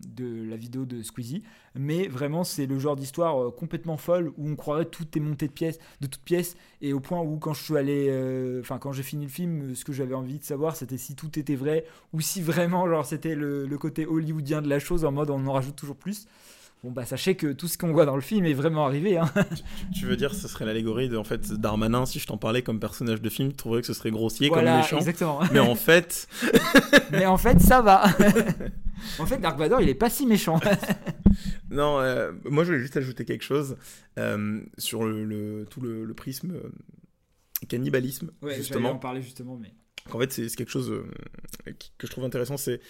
de 0.09 0.45
la 0.49 0.57
vidéo 0.57 0.85
de 0.85 1.03
Squeezie, 1.03 1.43
mais 1.75 2.07
vraiment 2.07 2.45
c'est 2.45 2.67
le 2.67 2.79
genre 2.79 2.97
d'histoire 2.97 3.43
euh, 3.43 3.51
complètement 3.51 3.97
folle 3.97 4.33
où 4.37 4.49
on 4.49 4.57
croirait 4.57 4.85
tout 4.85 5.07
est 5.17 5.21
monté 5.21 5.47
de 5.47 5.53
pièces, 5.53 5.79
de 6.03 6.07
toutes 6.07 6.23
pièces, 6.23 6.55
et 6.83 6.93
au 6.93 7.01
point 7.01 7.21
où 7.23 7.39
quand 7.39 7.55
je 7.55 7.63
suis 7.63 7.77
allé, 7.79 8.61
enfin 8.61 8.79
quand 8.79 8.93
j'ai 8.93 9.03
fini 9.03 9.25
le 9.25 9.31
film, 9.31 9.75
ce 9.75 9.87
que 9.87 9.93
j'avais 9.93 10.15
envie 10.15 10.39
de 10.39 10.45
savoir 10.45 10.77
c'était 10.77 10.99
si 10.99 11.15
tout 11.15 11.39
était 11.39 11.55
vrai 11.55 11.87
ou 12.13 12.21
si 12.21 12.43
vraiment 12.43 12.87
genre 12.87 13.07
c'était 13.07 13.35
le 13.35 13.79
côté 13.79 14.05
hollywoodien 14.05 14.61
de 14.61 14.69
la 14.69 14.79
chose 14.79 15.07
en 15.11 15.13
mode 15.13 15.31
on 15.31 15.47
en 15.47 15.53
rajoute 15.53 15.77
toujours 15.77 15.97
plus. 15.97 16.27
Bon 16.83 16.91
bah 16.91 17.05
sachez 17.05 17.35
que 17.37 17.53
tout 17.53 17.69
ce 17.69 17.77
qu'on 17.77 17.93
voit 17.93 18.07
dans 18.07 18.15
le 18.15 18.23
film 18.23 18.47
est 18.47 18.55
vraiment 18.55 18.87
arrivé. 18.87 19.19
Hein. 19.19 19.31
Tu, 19.93 20.01
tu 20.01 20.07
veux 20.07 20.17
dire 20.17 20.35
ce 20.35 20.49
serait 20.49 20.65
l'allégorie 20.65 21.11
de 21.11 21.19
en 21.19 21.25
fait 21.25 21.53
Darmanin 21.53 22.07
si 22.07 22.19
je 22.19 22.27
t'en 22.27 22.39
parlais 22.39 22.63
comme 22.63 22.81
personnage 22.81 23.21
de 23.21 23.29
film, 23.29 23.51
tu 23.51 23.57
trouverais 23.57 23.83
que 23.83 23.87
ce 23.87 23.93
serait 23.93 24.11
grossier 24.11 24.49
Voilà, 24.49 24.71
comme 24.71 24.81
méchant. 24.81 24.97
exactement. 24.97 25.41
Mais 25.53 25.59
en 25.59 25.75
fait, 25.75 26.27
Mais 27.13 27.27
en 27.27 27.37
fait 27.37 27.61
ça 27.61 27.83
va. 27.83 28.05
en 29.19 29.27
fait 29.27 29.37
Dark 29.39 29.59
Vador 29.59 29.83
il 29.83 29.91
est 29.91 29.95
pas 29.95 30.09
si 30.09 30.25
méchant. 30.27 30.59
non, 31.71 32.01
euh, 32.01 32.33
moi 32.45 32.65
je 32.65 32.69
voulais 32.71 32.81
juste 32.81 32.97
ajouter 32.97 33.27
quelque 33.27 33.45
chose 33.45 33.77
euh, 34.19 34.61
sur 34.79 35.05
le, 35.05 35.25
le- 35.27 35.67
tout 35.69 35.83
le, 35.83 36.05
le 36.07 36.15
prisme 36.15 36.53
euh, 36.53 36.71
cannibalisme 37.69 38.31
Ouais, 38.41 38.55
justement. 38.57 38.93
en 38.93 38.97
parler 38.99 39.21
justement 39.21 39.59
mais. 39.61 39.75
En 40.15 40.19
fait, 40.19 40.33
c'est 40.33 40.49
quelque 40.57 40.71
chose 40.71 40.91
que 41.67 42.07
je 42.07 42.11
trouve 42.11 42.25
intéressant, 42.25 42.57
c'est 42.57 42.81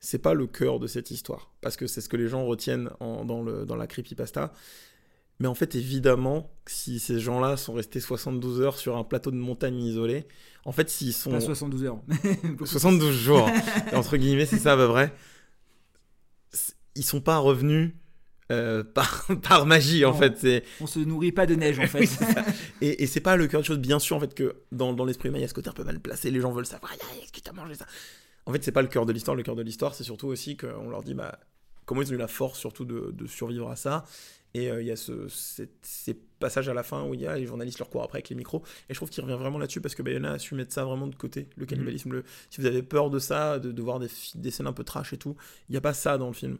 c'est 0.00 0.18
pas 0.18 0.34
le 0.34 0.46
cœur 0.46 0.78
de 0.78 0.86
cette 0.86 1.10
histoire, 1.10 1.52
parce 1.60 1.76
que 1.76 1.86
c'est 1.86 2.00
ce 2.00 2.08
que 2.08 2.16
les 2.16 2.28
gens 2.28 2.44
retiennent 2.46 2.90
en- 3.00 3.24
dans, 3.24 3.42
le, 3.42 3.64
dans 3.66 3.76
la 3.76 3.86
creepypasta. 3.86 4.52
Mais 5.40 5.46
en 5.48 5.54
fait, 5.54 5.76
évidemment, 5.76 6.50
si 6.66 6.98
ces 6.98 7.20
gens-là 7.20 7.56
sont 7.56 7.72
restés 7.72 8.00
72 8.00 8.60
heures 8.60 8.76
sur 8.76 8.96
un 8.96 9.04
plateau 9.04 9.30
de 9.30 9.36
montagne 9.36 9.78
isolé, 9.80 10.26
en 10.64 10.72
fait, 10.72 10.90
s'ils 10.90 11.12
sont... 11.12 11.30
Pas 11.30 11.40
72 11.40 11.84
heures. 11.84 12.00
Beaucoup 12.42 12.66
72 12.66 13.14
jours, 13.14 13.48
entre 13.92 14.16
guillemets, 14.16 14.46
c'est 14.46 14.58
ça 14.58 14.72
à 14.72 14.76
peu 14.76 14.88
près. 14.88 15.12
Ils 16.96 17.04
sont 17.04 17.20
pas 17.20 17.38
revenus 17.38 17.92
euh, 18.50 18.82
par, 18.94 19.26
par 19.42 19.66
magie, 19.66 20.04
en 20.04 20.12
Non. 20.12 20.18
fait. 20.18 20.64
On 20.80 20.86
se 20.88 20.98
nourrit 20.98 21.32
pas 21.32 21.46
de 21.46 21.54
neige 21.54 21.78
en 21.78 21.86
fait. 21.86 22.08
Et, 22.80 23.02
et 23.04 23.06
c'est 23.06 23.20
pas 23.20 23.36
le 23.36 23.46
cœur 23.46 23.60
de 23.60 23.66
chose, 23.66 23.78
bien 23.78 23.98
sûr, 24.00 24.16
en 24.16 24.20
fait, 24.20 24.34
que 24.34 24.56
dans, 24.72 24.92
dans 24.92 25.04
l'esprit 25.04 25.28
humain, 25.28 25.38
il 25.38 25.42
y 25.42 25.44
a 25.44 25.48
ce 25.48 25.54
côté 25.54 25.68
un 25.70 25.72
peu 25.72 25.84
mal 25.84 26.00
placé, 26.00 26.30
les 26.30 26.40
gens 26.40 26.50
veulent 26.50 26.66
savoir, 26.66 26.92
est-ce 26.92 27.32
que 27.32 27.40
t'as 27.40 27.52
mangé 27.52 27.74
ça? 27.74 27.86
En 28.48 28.52
fait, 28.52 28.64
c'est 28.64 28.72
pas 28.72 28.80
le 28.80 28.88
cœur 28.88 29.04
de 29.04 29.12
l'histoire, 29.12 29.36
le 29.36 29.42
cœur 29.42 29.56
de 29.56 29.62
l'histoire, 29.62 29.94
c'est 29.94 30.04
surtout 30.04 30.26
aussi 30.28 30.56
qu'on 30.56 30.88
leur 30.88 31.02
dit, 31.02 31.12
bah, 31.12 31.38
comment 31.84 32.00
ils 32.00 32.10
ont 32.10 32.14
eu 32.14 32.18
la 32.18 32.28
force, 32.28 32.58
surtout, 32.58 32.86
de, 32.86 33.10
de 33.12 33.26
survivre 33.26 33.68
à 33.68 33.76
ça. 33.76 34.06
Et 34.54 34.70
euh, 34.70 34.80
il 34.80 34.86
y 34.86 34.90
a 34.90 34.96
ce, 34.96 35.28
ces 35.82 36.14
passages 36.38 36.66
à 36.70 36.72
la 36.72 36.82
fin 36.82 37.04
où 37.04 37.12
il 37.12 37.20
y 37.20 37.26
a 37.26 37.36
les 37.36 37.44
journalistes 37.44 37.78
leur 37.78 37.90
courent 37.90 38.04
après 38.04 38.16
avec 38.16 38.30
les 38.30 38.36
micros. 38.36 38.62
Et 38.88 38.94
je 38.94 38.98
trouve 38.98 39.10
qu'il 39.10 39.22
revient 39.22 39.36
vraiment 39.38 39.58
là-dessus 39.58 39.82
parce 39.82 39.94
que 39.94 40.02
Bayona 40.02 40.32
a 40.32 40.38
su 40.38 40.54
mettre 40.54 40.72
ça 40.72 40.86
vraiment 40.86 41.08
de 41.08 41.14
côté, 41.14 41.50
le 41.56 41.66
cannibalisme. 41.66 42.10
Le, 42.10 42.24
si 42.48 42.62
vous 42.62 42.66
avez 42.66 42.82
peur 42.82 43.10
de 43.10 43.18
ça, 43.18 43.58
de, 43.58 43.70
de 43.70 43.82
voir 43.82 43.98
des, 43.98 44.08
scènes 44.50 44.66
un 44.66 44.72
peu 44.72 44.82
trash 44.82 45.12
et 45.12 45.18
tout, 45.18 45.36
il 45.68 45.72
n'y 45.72 45.76
a 45.76 45.82
pas 45.82 45.92
ça 45.92 46.16
dans 46.16 46.28
le 46.28 46.32
film. 46.32 46.56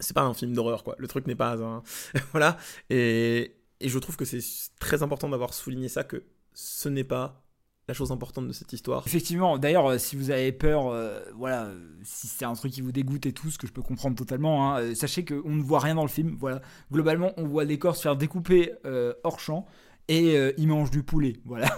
C'est 0.00 0.12
pas 0.14 0.24
un 0.24 0.34
film 0.34 0.54
d'horreur, 0.54 0.82
quoi. 0.82 0.96
Le 0.98 1.06
truc 1.06 1.28
n'est 1.28 1.36
pas 1.36 1.54
un. 1.54 1.84
voilà. 2.32 2.56
Et, 2.90 3.54
et 3.78 3.88
je 3.88 3.98
trouve 4.00 4.16
que 4.16 4.24
c'est 4.24 4.42
très 4.80 5.04
important 5.04 5.28
d'avoir 5.28 5.54
souligné 5.54 5.88
ça, 5.88 6.02
que 6.02 6.24
ce 6.52 6.88
n'est 6.88 7.04
pas 7.04 7.45
la 7.88 7.94
chose 7.94 8.10
importante 8.10 8.48
de 8.48 8.52
cette 8.52 8.72
histoire. 8.72 9.04
Effectivement, 9.06 9.58
d'ailleurs, 9.58 9.86
euh, 9.86 9.98
si 9.98 10.16
vous 10.16 10.30
avez 10.30 10.50
peur, 10.50 10.88
euh, 10.88 11.20
voilà, 11.36 11.66
euh, 11.66 11.78
si 12.02 12.26
c'est 12.26 12.44
un 12.44 12.54
truc 12.54 12.72
qui 12.72 12.80
vous 12.80 12.90
dégoûte 12.90 13.26
et 13.26 13.32
tout, 13.32 13.50
ce 13.50 13.58
que 13.58 13.66
je 13.66 13.72
peux 13.72 13.82
comprendre 13.82 14.16
totalement, 14.16 14.74
hein, 14.74 14.94
sachez 14.94 15.24
qu'on 15.24 15.54
ne 15.54 15.62
voit 15.62 15.78
rien 15.78 15.94
dans 15.94 16.02
le 16.02 16.08
film. 16.08 16.36
Voilà, 16.40 16.62
globalement, 16.90 17.32
on 17.36 17.46
voit 17.46 17.64
des 17.64 17.78
corps 17.78 17.96
se 17.96 18.02
faire 18.02 18.16
découper 18.16 18.72
hors 19.22 19.38
champ 19.38 19.66
et 20.08 20.36
euh, 20.36 20.52
ils 20.56 20.68
mangent 20.68 20.90
du 20.90 21.02
poulet. 21.02 21.34
Voilà, 21.44 21.68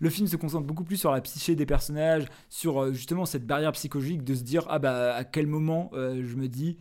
le 0.00 0.10
film 0.10 0.28
se 0.28 0.36
concentre 0.36 0.66
beaucoup 0.66 0.84
plus 0.84 0.96
sur 0.96 1.10
la 1.10 1.20
psyché 1.20 1.56
des 1.56 1.66
personnages, 1.66 2.26
sur 2.48 2.92
justement 2.92 3.26
cette 3.26 3.46
barrière 3.46 3.72
psychologique 3.72 4.22
de 4.24 4.34
se 4.34 4.42
dire 4.42 4.64
ah 4.68 4.78
bah 4.78 5.14
à 5.14 5.24
quel 5.24 5.46
moment 5.46 5.90
je 5.94 6.36
me 6.36 6.48
dis 6.48 6.78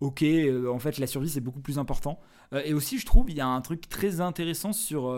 ok, 0.00 0.24
en 0.70 0.78
fait 0.78 0.98
la 0.98 1.06
survie 1.06 1.28
c'est 1.28 1.40
beaucoup 1.40 1.60
plus 1.60 1.78
important. 1.78 2.20
Et 2.64 2.72
aussi, 2.72 2.98
je 2.98 3.04
trouve, 3.04 3.30
il 3.30 3.36
y 3.36 3.40
a 3.40 3.46
un 3.46 3.60
truc 3.60 3.88
très 3.88 4.20
intéressant 4.20 4.72
sur 4.72 5.14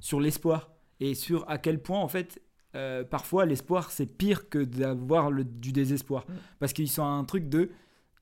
sur 0.00 0.20
l'espoir 0.20 0.70
et 1.00 1.14
sur 1.14 1.48
à 1.48 1.58
quel 1.58 1.80
point 1.80 2.00
en 2.00 2.08
fait 2.08 2.40
euh, 2.74 3.02
parfois 3.02 3.46
l'espoir 3.46 3.90
c'est 3.90 4.06
pire 4.06 4.48
que 4.48 4.58
d'avoir 4.58 5.32
du 5.32 5.72
désespoir. 5.72 6.26
Parce 6.58 6.72
qu'ils 6.72 6.90
sont 6.90 7.02
à 7.02 7.06
un 7.06 7.24
truc 7.24 7.48
de 7.48 7.70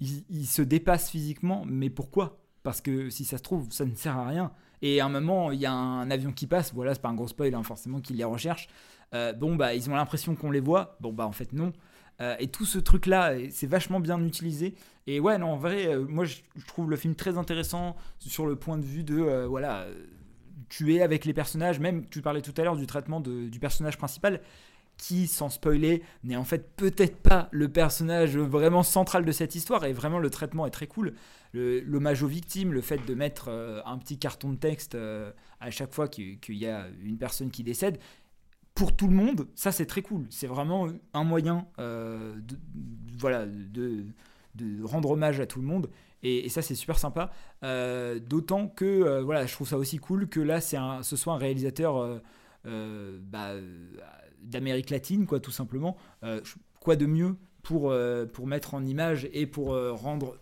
ils, 0.00 0.24
ils 0.30 0.46
se 0.46 0.62
dépassent 0.62 1.10
physiquement 1.10 1.64
mais 1.66 1.90
pourquoi? 1.90 2.38
Parce 2.62 2.80
que 2.80 3.10
si 3.10 3.24
ça 3.24 3.38
se 3.38 3.42
trouve 3.42 3.66
ça 3.70 3.84
ne 3.84 3.94
sert 3.94 4.16
à 4.16 4.26
rien. 4.28 4.52
Et 4.82 5.00
à 5.00 5.06
un 5.06 5.08
moment 5.08 5.50
il 5.50 5.58
y 5.58 5.66
a 5.66 5.72
un 5.72 6.10
avion 6.10 6.32
qui 6.32 6.46
passe 6.46 6.72
voilà 6.74 6.94
c'est 6.94 7.02
pas 7.02 7.08
un 7.08 7.14
gros 7.14 7.28
spoil 7.28 7.54
hein, 7.54 7.62
forcément 7.62 8.00
qu'ils 8.00 8.16
les 8.16 8.24
recherchent. 8.24 8.68
Euh, 9.14 9.32
bon 9.32 9.56
bah 9.56 9.74
ils 9.74 9.90
ont 9.90 9.94
l'impression 9.94 10.34
qu'on 10.36 10.50
les 10.50 10.60
voit. 10.60 10.96
Bon 11.00 11.12
bah 11.12 11.26
en 11.26 11.32
fait 11.32 11.52
non. 11.52 11.72
Euh, 12.20 12.34
et 12.38 12.48
tout 12.48 12.64
ce 12.64 12.78
truc 12.78 13.06
là 13.06 13.32
c'est 13.50 13.66
vachement 13.66 14.00
bien 14.00 14.24
utilisé. 14.24 14.74
Et 15.08 15.18
ouais 15.18 15.38
non 15.38 15.52
en 15.52 15.56
vrai 15.56 15.88
euh, 15.88 16.06
moi 16.08 16.24
je 16.24 16.36
trouve 16.66 16.88
le 16.88 16.96
film 16.96 17.14
très 17.14 17.36
intéressant 17.36 17.96
sur 18.20 18.46
le 18.46 18.56
point 18.56 18.78
de 18.78 18.84
vue 18.84 19.02
de 19.02 19.44
voilà 19.46 19.86
tu 20.68 20.94
es 20.94 21.02
avec 21.02 21.24
les 21.24 21.32
personnages, 21.32 21.80
même 21.80 22.06
tu 22.08 22.22
parlais 22.22 22.42
tout 22.42 22.54
à 22.56 22.64
l'heure 22.64 22.76
du 22.76 22.86
traitement 22.86 23.20
du 23.20 23.58
personnage 23.60 23.96
principal, 23.96 24.40
qui, 24.96 25.26
sans 25.26 25.50
spoiler, 25.50 26.02
n'est 26.24 26.36
en 26.36 26.44
fait 26.44 26.74
peut-être 26.76 27.16
pas 27.16 27.48
le 27.52 27.68
personnage 27.68 28.36
vraiment 28.36 28.82
central 28.82 29.24
de 29.24 29.32
cette 29.32 29.54
histoire, 29.54 29.84
et 29.84 29.92
vraiment 29.92 30.18
le 30.18 30.30
traitement 30.30 30.66
est 30.66 30.70
très 30.70 30.86
cool. 30.86 31.14
L'hommage 31.52 32.22
aux 32.22 32.28
victimes, 32.28 32.72
le 32.72 32.80
fait 32.80 33.04
de 33.06 33.14
mettre 33.14 33.48
euh, 33.48 33.80
un 33.86 33.98
petit 33.98 34.18
carton 34.18 34.52
de 34.52 34.56
texte 34.56 34.94
euh, 34.94 35.32
à 35.60 35.70
chaque 35.70 35.92
fois 35.92 36.08
qu'il 36.08 36.38
y 36.48 36.66
a 36.66 36.86
une 37.02 37.18
personne 37.18 37.50
qui 37.50 37.62
décède, 37.62 37.98
pour 38.74 38.94
tout 38.94 39.08
le 39.08 39.14
monde, 39.14 39.48
ça 39.54 39.72
c'est 39.72 39.86
très 39.86 40.02
cool. 40.02 40.26
C'est 40.28 40.46
vraiment 40.46 40.88
un 41.14 41.24
moyen 41.24 41.66
euh, 41.78 42.34
de 44.54 44.84
rendre 44.84 45.10
hommage 45.10 45.40
à 45.40 45.46
tout 45.46 45.60
le 45.60 45.66
monde. 45.66 45.88
Et, 46.26 46.48
ça 46.48 46.62
c'est 46.62 46.74
super 46.74 46.98
sympa. 46.98 47.30
Euh, 47.62 48.18
D'autant 48.18 48.66
que 48.68 48.84
euh, 48.84 49.22
voilà, 49.22 49.46
je 49.46 49.52
trouve 49.52 49.68
ça 49.68 49.78
aussi 49.78 49.98
cool 49.98 50.28
que 50.28 50.40
là 50.40 50.58
un, 50.76 51.02
ce 51.02 51.16
soit 51.16 51.34
un 51.34 51.38
réalisateur 51.38 52.20
euh, 52.66 53.18
bah, 53.22 53.52
d'Amérique 54.42 54.90
latine, 54.90 55.26
quoi, 55.26 55.40
tout 55.40 55.50
simplement. 55.50 55.96
Quoi 56.80 56.96
de 56.96 57.06
mieux 57.06 57.36
pour, 57.62 57.92
pour 58.32 58.46
mettre 58.46 58.74
en 58.74 58.84
image 58.84 59.28
et 59.32 59.46
pour 59.46 59.76
rendre 59.94 60.36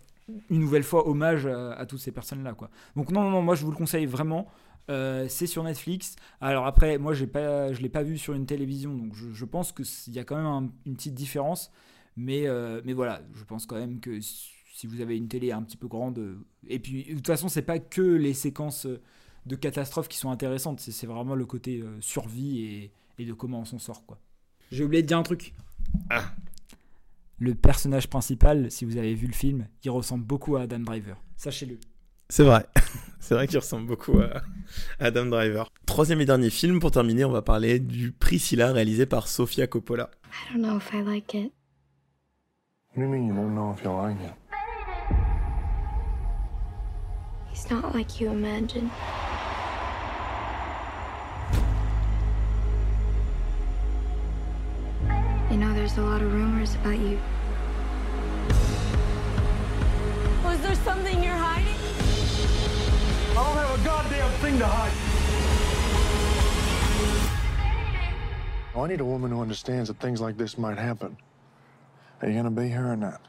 une 0.49 0.59
nouvelle 0.59 0.83
fois 0.83 1.07
hommage 1.07 1.45
à, 1.45 1.85
toutes 1.85 1.99
ces 1.99 2.11
personnes-là, 2.11 2.53
quoi. 2.53 2.69
Donc 2.95 3.11
non, 3.11 3.23
non, 3.23 3.31
non, 3.31 3.41
moi 3.41 3.55
je 3.55 3.63
vous 3.63 3.71
le 3.71 3.77
conseille 3.77 4.05
vraiment. 4.05 4.47
C'est 4.87 5.47
sur 5.47 5.63
Netflix. 5.63 6.15
Alors 6.41 6.65
après, 6.65 6.97
moi 6.97 7.13
pas, 7.31 7.73
je 7.73 7.81
l'ai 7.81 7.89
pas 7.89 8.03
vu 8.03 8.17
sur 8.17 8.33
une 8.33 8.45
télévision, 8.45 8.93
donc 8.93 9.13
je, 9.15 9.31
je 9.31 9.45
pense 9.45 9.71
qu'il 9.71 10.13
y 10.13 10.19
a 10.19 10.23
quand 10.23 10.35
même 10.35 10.45
un- 10.45 10.69
une 10.85 10.95
petite 10.95 11.15
différence. 11.15 11.71
Mais, 12.17 12.47
mais 12.83 12.93
voilà, 12.93 13.21
je 13.33 13.43
pense 13.43 13.65
quand 13.65 13.75
même 13.75 13.99
que 13.99 14.19
si 14.75 14.87
vous 14.87 14.99
avez 14.99 15.15
une 15.15 15.29
télé 15.29 15.53
un 15.53 15.61
petit 15.61 15.77
peu 15.77 15.87
grande, 15.87 16.19
euh, 16.19 16.35
et 16.67 16.79
puis 16.79 17.05
de 17.05 17.13
toute 17.13 17.27
façon, 17.27 17.47
c'est 17.47 17.61
pas 17.61 17.79
que 17.79 18.01
les 18.01 18.33
séquences 18.33 18.85
euh, 18.85 19.01
de 19.45 19.55
catastrophes 19.55 20.09
qui 20.09 20.17
sont 20.17 20.31
intéressantes, 20.31 20.81
c'est 20.81 21.07
vraiment 21.07 21.33
le 21.33 21.45
côté 21.45 21.79
euh, 21.79 21.95
survie 22.01 22.59
et, 22.59 22.91
et 23.17 23.25
de 23.25 23.31
comment 23.31 23.61
on 23.61 23.65
s'en 23.65 23.79
sort, 23.79 24.05
quoi. 24.05 24.19
J'ai 24.73 24.83
oublié 24.83 25.01
de 25.01 25.07
dire 25.07 25.17
un 25.17 25.23
truc. 25.23 25.53
Ah. 26.09 26.25
Le 27.39 27.55
personnage 27.55 28.09
principal, 28.09 28.69
si 28.69 28.83
vous 28.83 28.97
avez 28.97 29.13
vu 29.13 29.27
le 29.27 29.33
film, 29.33 29.65
il 29.85 29.91
ressemble 29.91 30.25
beaucoup 30.25 30.57
à 30.57 30.63
Adam 30.63 30.79
Driver. 30.79 31.15
Sachez-le. 31.37 31.77
C'est 32.27 32.43
vrai. 32.43 32.65
C'est 33.21 33.33
vrai 33.33 33.47
qu'il 33.47 33.59
ressemble 33.59 33.87
beaucoup 33.87 34.19
à 34.19 34.41
à 34.99 35.05
Adam 35.05 35.27
Driver. 35.27 35.69
Troisième 35.85 36.19
et 36.19 36.25
dernier 36.25 36.49
film, 36.49 36.81
pour 36.81 36.91
terminer, 36.91 37.23
on 37.23 37.31
va 37.31 37.41
parler 37.41 37.79
du 37.79 38.11
Priscilla 38.11 38.73
réalisé 38.73 39.05
par 39.05 39.29
Sofia 39.29 39.67
Coppola. 39.67 40.11
I 40.25 40.53
don't 40.53 40.63
know 40.63 40.77
if 40.77 40.91
I 40.91 41.01
like 41.01 41.33
it. 41.33 41.53
What 42.93 42.97
do 42.97 43.01
you 43.03 43.09
mean 43.09 43.27
you 43.27 43.33
don't 43.33 43.55
know 43.55 43.73
if 43.73 43.81
you 43.83 43.91
like 43.91 44.21
it? 44.21 44.44
He's 47.55 47.71
not 47.71 47.95
like 47.95 48.19
you 48.19 48.29
imagine. 48.31 48.91
You 55.49 55.55
know, 55.55 55.73
there's 55.73 55.95
a 55.95 56.01
lot 56.01 56.21
of 56.21 56.33
rumors 56.33 56.75
about 56.75 56.99
you. 56.99 57.17
Was 60.43 60.59
there 60.63 60.75
something 60.75 61.23
you're 61.23 61.33
hiding? 61.33 61.79
I 63.31 63.35
don't 63.35 63.55
have 63.55 63.79
a 63.79 63.83
goddamn 63.85 64.31
thing 64.41 64.59
to 64.59 64.65
hide. 64.67 64.91
Oh, 68.75 68.81
I 68.81 68.87
need 68.89 68.99
a 68.99 69.05
woman 69.05 69.31
who 69.31 69.39
understands 69.39 69.87
that 69.87 69.97
things 70.01 70.19
like 70.19 70.35
this 70.35 70.57
might 70.57 70.77
happen. 70.77 71.15
Are 72.21 72.27
you 72.27 72.35
gonna 72.35 72.51
be 72.51 72.67
here 72.67 72.85
or 72.85 72.97
not? 72.97 73.21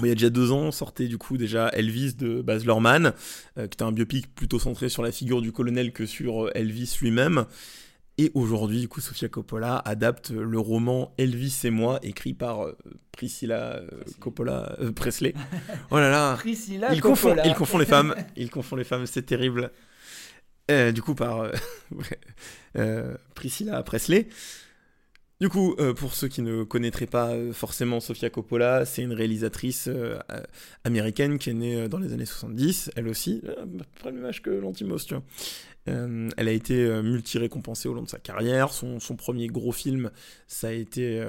Il 0.00 0.06
y 0.06 0.10
a 0.10 0.14
déjà 0.14 0.30
deux 0.30 0.52
ans, 0.52 0.70
sortait 0.70 1.06
du 1.06 1.18
coup 1.18 1.36
déjà 1.36 1.68
Elvis 1.68 2.14
de 2.14 2.40
Baz 2.40 2.64
Luhrmann, 2.64 3.12
euh, 3.58 3.66
qui 3.66 3.74
était 3.74 3.82
un 3.82 3.92
biopic 3.92 4.34
plutôt 4.34 4.58
centré 4.58 4.88
sur 4.88 5.02
la 5.02 5.12
figure 5.12 5.42
du 5.42 5.52
colonel 5.52 5.92
que 5.92 6.06
sur 6.06 6.46
euh, 6.46 6.50
Elvis 6.54 6.98
lui-même. 7.00 7.44
Et 8.18 8.30
aujourd'hui, 8.34 8.80
du 8.80 8.88
coup, 8.88 9.00
Sofia 9.00 9.28
Coppola 9.28 9.78
adapte 9.78 10.30
le 10.30 10.58
roman 10.58 11.14
Elvis 11.18 11.60
et 11.64 11.70
moi, 11.70 11.98
écrit 12.02 12.34
par 12.34 12.66
euh, 12.66 12.76
Priscilla 13.10 13.76
euh, 13.76 13.88
Coppola 14.20 14.76
Presley. 14.94 15.34
Oh 15.90 15.96
là 15.96 16.10
là, 16.10 16.36
Priscilla 16.38 16.92
il 16.92 17.00
confond, 17.00 17.36
il 17.44 17.54
confond 17.54 17.78
les 17.78 17.86
femmes, 17.86 18.14
il 18.36 18.50
confond 18.50 18.76
les 18.76 18.84
femmes, 18.84 19.06
c'est 19.06 19.22
terrible. 19.22 19.70
Du 20.94 21.02
coup, 21.02 21.14
par 21.14 21.50
Priscilla 23.34 23.82
Presley. 23.82 24.28
Du 25.42 25.48
coup, 25.48 25.74
euh, 25.80 25.92
pour 25.92 26.14
ceux 26.14 26.28
qui 26.28 26.40
ne 26.40 26.62
connaîtraient 26.62 27.08
pas 27.08 27.30
euh, 27.30 27.52
forcément 27.52 27.98
Sofia 27.98 28.30
Coppola, 28.30 28.84
c'est 28.84 29.02
une 29.02 29.12
réalisatrice 29.12 29.88
euh, 29.88 30.16
américaine 30.84 31.36
qui 31.36 31.50
est 31.50 31.54
née 31.54 31.88
dans 31.88 31.98
les 31.98 32.12
années 32.12 32.26
70, 32.26 32.92
elle 32.94 33.08
aussi, 33.08 33.42
à 33.48 33.66
peu 33.66 33.84
près 33.98 34.10
le 34.12 34.18
même 34.18 34.26
âge 34.26 34.40
que 34.40 34.50
Lantimos, 34.50 34.98
tu 34.98 35.14
vois. 35.14 35.24
Elle 35.86 36.46
a 36.46 36.52
été 36.52 37.02
multi-récompensée 37.02 37.88
au 37.88 37.94
long 37.94 38.04
de 38.04 38.08
sa 38.08 38.20
carrière. 38.20 38.72
Son, 38.72 39.00
premier 39.16 39.48
gros 39.48 39.72
film, 39.72 40.12
ça 40.46 40.68
a 40.68 40.70
été 40.70 41.20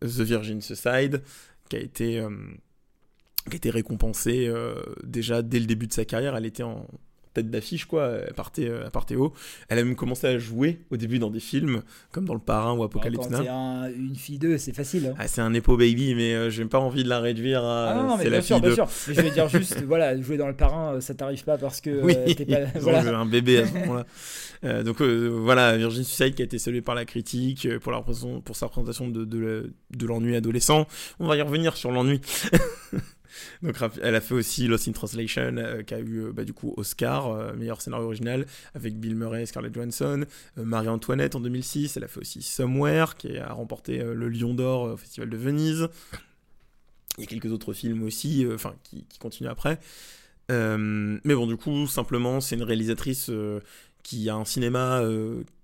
The 0.00 0.22
Virgin 0.22 0.60
Suicide, 0.60 1.22
qui 1.68 1.76
a 1.76 1.78
été, 1.78 2.26
qui 3.46 3.52
a 3.52 3.56
été 3.56 3.70
récompensé 3.70 4.48
euh, 4.48 4.74
déjà 5.04 5.42
dès 5.42 5.60
le 5.60 5.66
début 5.66 5.86
de 5.86 5.92
sa 5.92 6.04
carrière. 6.04 6.36
Elle 6.36 6.46
était 6.46 6.64
en 6.64 6.86
tête 7.36 7.50
d'affiche, 7.50 7.84
quoi. 7.86 8.10
Elle 8.26 8.34
partait, 8.34 8.68
euh, 8.68 8.82
elle 8.84 8.90
partait 8.90 9.14
haut. 9.16 9.32
Elle 9.68 9.78
a 9.78 9.84
même 9.84 9.94
commencé 9.94 10.26
à 10.26 10.38
jouer 10.38 10.80
au 10.90 10.96
début 10.96 11.18
dans 11.18 11.30
des 11.30 11.40
films, 11.40 11.82
comme 12.12 12.24
dans 12.24 12.34
Le 12.34 12.40
Parrain 12.40 12.72
ou 12.74 12.82
Apocalypse 12.82 13.28
Quand 13.30 13.42
Now. 13.42 13.48
un- 13.48 13.88
une 13.92 14.16
fille 14.16 14.38
d'eux, 14.38 14.58
c'est 14.58 14.74
facile. 14.74 15.06
hein. 15.08 15.14
Ah, 15.18 15.28
c'est 15.28 15.40
un 15.40 15.50
Nepo 15.50 15.76
Baby, 15.76 16.14
mais 16.14 16.34
euh, 16.34 16.50
j'ai 16.50 16.64
pas 16.64 16.78
envie 16.80 17.04
de 17.04 17.08
la 17.08 17.20
réduire 17.20 17.62
à. 17.64 17.90
Ah 17.90 17.94
non, 17.94 18.02
non, 18.02 18.16
mais 18.16 18.24
c'est 18.24 18.30
bien 18.30 18.38
la 18.38 18.42
sûr, 18.42 18.56
fille 18.56 18.62
bien 18.62 18.70
de. 18.70 18.74
sûr. 18.74 18.88
Mais 19.08 19.14
je 19.14 19.20
vais 19.20 19.30
dire 19.30 19.48
juste, 19.48 19.82
voilà, 19.86 20.20
jouer 20.20 20.36
dans 20.36 20.48
le 20.48 20.56
parrain, 20.56 20.94
euh, 20.94 21.00
ça 21.00 21.14
t'arrive 21.14 21.44
pas 21.44 21.58
parce 21.58 21.80
que 21.80 21.90
Oui, 22.02 22.14
euh, 22.16 22.34
t'es 22.34 22.44
pas. 22.46 22.58
voilà. 22.80 23.18
un 23.18 23.26
bébé 23.26 23.58
à 23.58 23.66
ce 23.66 23.72
moment-là. 23.74 24.06
Euh, 24.64 24.82
donc 24.82 25.02
euh, 25.02 25.28
voilà, 25.28 25.76
Virgin 25.76 26.02
Suicide 26.02 26.34
qui 26.34 26.42
a 26.42 26.44
été 26.46 26.58
salué 26.58 26.80
par 26.80 26.94
la 26.94 27.04
critique 27.04 27.66
euh, 27.66 27.78
pour, 27.78 27.92
la 27.92 27.98
représentation- 27.98 28.40
pour 28.40 28.56
sa 28.56 28.66
représentation 28.66 29.08
de, 29.08 29.24
de 29.26 30.06
l'ennui 30.06 30.34
adolescent. 30.34 30.86
On 31.20 31.26
va 31.28 31.36
y 31.36 31.42
revenir 31.42 31.76
sur 31.76 31.92
l'ennui. 31.92 32.20
Donc 33.62 33.76
elle 34.02 34.14
a 34.14 34.20
fait 34.20 34.34
aussi 34.34 34.66
Lost 34.66 34.88
in 34.88 34.92
Translation 34.92 35.56
euh, 35.56 35.82
qui 35.82 35.94
a 35.94 35.98
eu 35.98 36.24
euh, 36.24 36.32
bah, 36.32 36.44
du 36.44 36.52
coup 36.52 36.74
Oscar, 36.76 37.30
euh, 37.30 37.52
meilleur 37.54 37.80
scénario 37.80 38.06
original 38.06 38.46
avec 38.74 38.98
Bill 38.98 39.14
Murray 39.14 39.42
et 39.42 39.46
Scarlett 39.46 39.74
Johansson. 39.74 40.24
Marie-Antoinette 40.56 41.34
en 41.34 41.40
2006, 41.40 41.96
elle 41.96 42.04
a 42.04 42.08
fait 42.08 42.20
aussi 42.20 42.42
Somewhere 42.42 43.16
qui 43.16 43.36
a 43.38 43.52
remporté 43.52 43.98
le 43.98 44.28
Lion 44.28 44.54
d'Or 44.54 44.82
au 44.82 44.96
Festival 44.96 45.30
de 45.30 45.36
Venise. 45.36 45.88
Il 47.18 47.22
y 47.22 47.24
a 47.24 47.26
quelques 47.26 47.50
autres 47.52 47.72
films 47.72 48.02
aussi, 48.02 48.46
enfin 48.52 48.74
qui, 48.82 49.04
qui 49.08 49.18
continuent 49.18 49.48
après. 49.48 49.78
Mais 50.48 51.34
bon, 51.34 51.46
du 51.46 51.56
coup, 51.56 51.86
simplement, 51.86 52.40
c'est 52.40 52.56
une 52.56 52.62
réalisatrice 52.62 53.30
qui 54.02 54.28
a 54.28 54.34
un 54.34 54.44
cinéma 54.44 55.02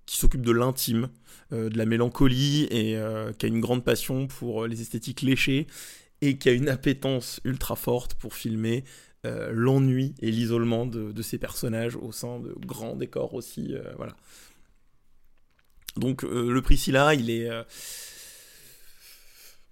qui 0.05 0.17
s'occupe 0.17 0.41
de 0.41 0.51
l'intime, 0.51 1.09
de 1.51 1.77
la 1.77 1.85
mélancolie 1.85 2.63
et 2.71 2.97
qui 3.37 3.45
a 3.45 3.49
une 3.49 3.61
grande 3.61 3.83
passion 3.83 4.27
pour 4.27 4.65
les 4.65 4.81
esthétiques 4.81 5.21
léchées 5.21 5.67
et 6.27 6.37
qui 6.37 6.49
a 6.49 6.51
une 6.53 6.69
appétence 6.69 7.39
ultra 7.43 7.75
forte 7.75 8.15
pour 8.15 8.33
filmer 8.35 8.83
euh, 9.25 9.51
l'ennui 9.53 10.15
et 10.19 10.31
l'isolement 10.31 10.85
de, 10.85 11.11
de 11.11 11.21
ses 11.21 11.37
personnages 11.37 11.95
au 11.95 12.11
sein 12.11 12.39
de 12.39 12.53
grands 12.65 12.95
décors 12.95 13.33
aussi. 13.33 13.73
euh, 13.73 13.83
voilà. 13.97 14.15
Donc, 15.95 16.23
euh, 16.23 16.51
le 16.51 16.61
Priscilla, 16.61 17.13
il 17.13 17.29
est. 17.29 17.49
euh, 17.49 17.63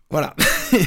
Voilà. 0.10 0.36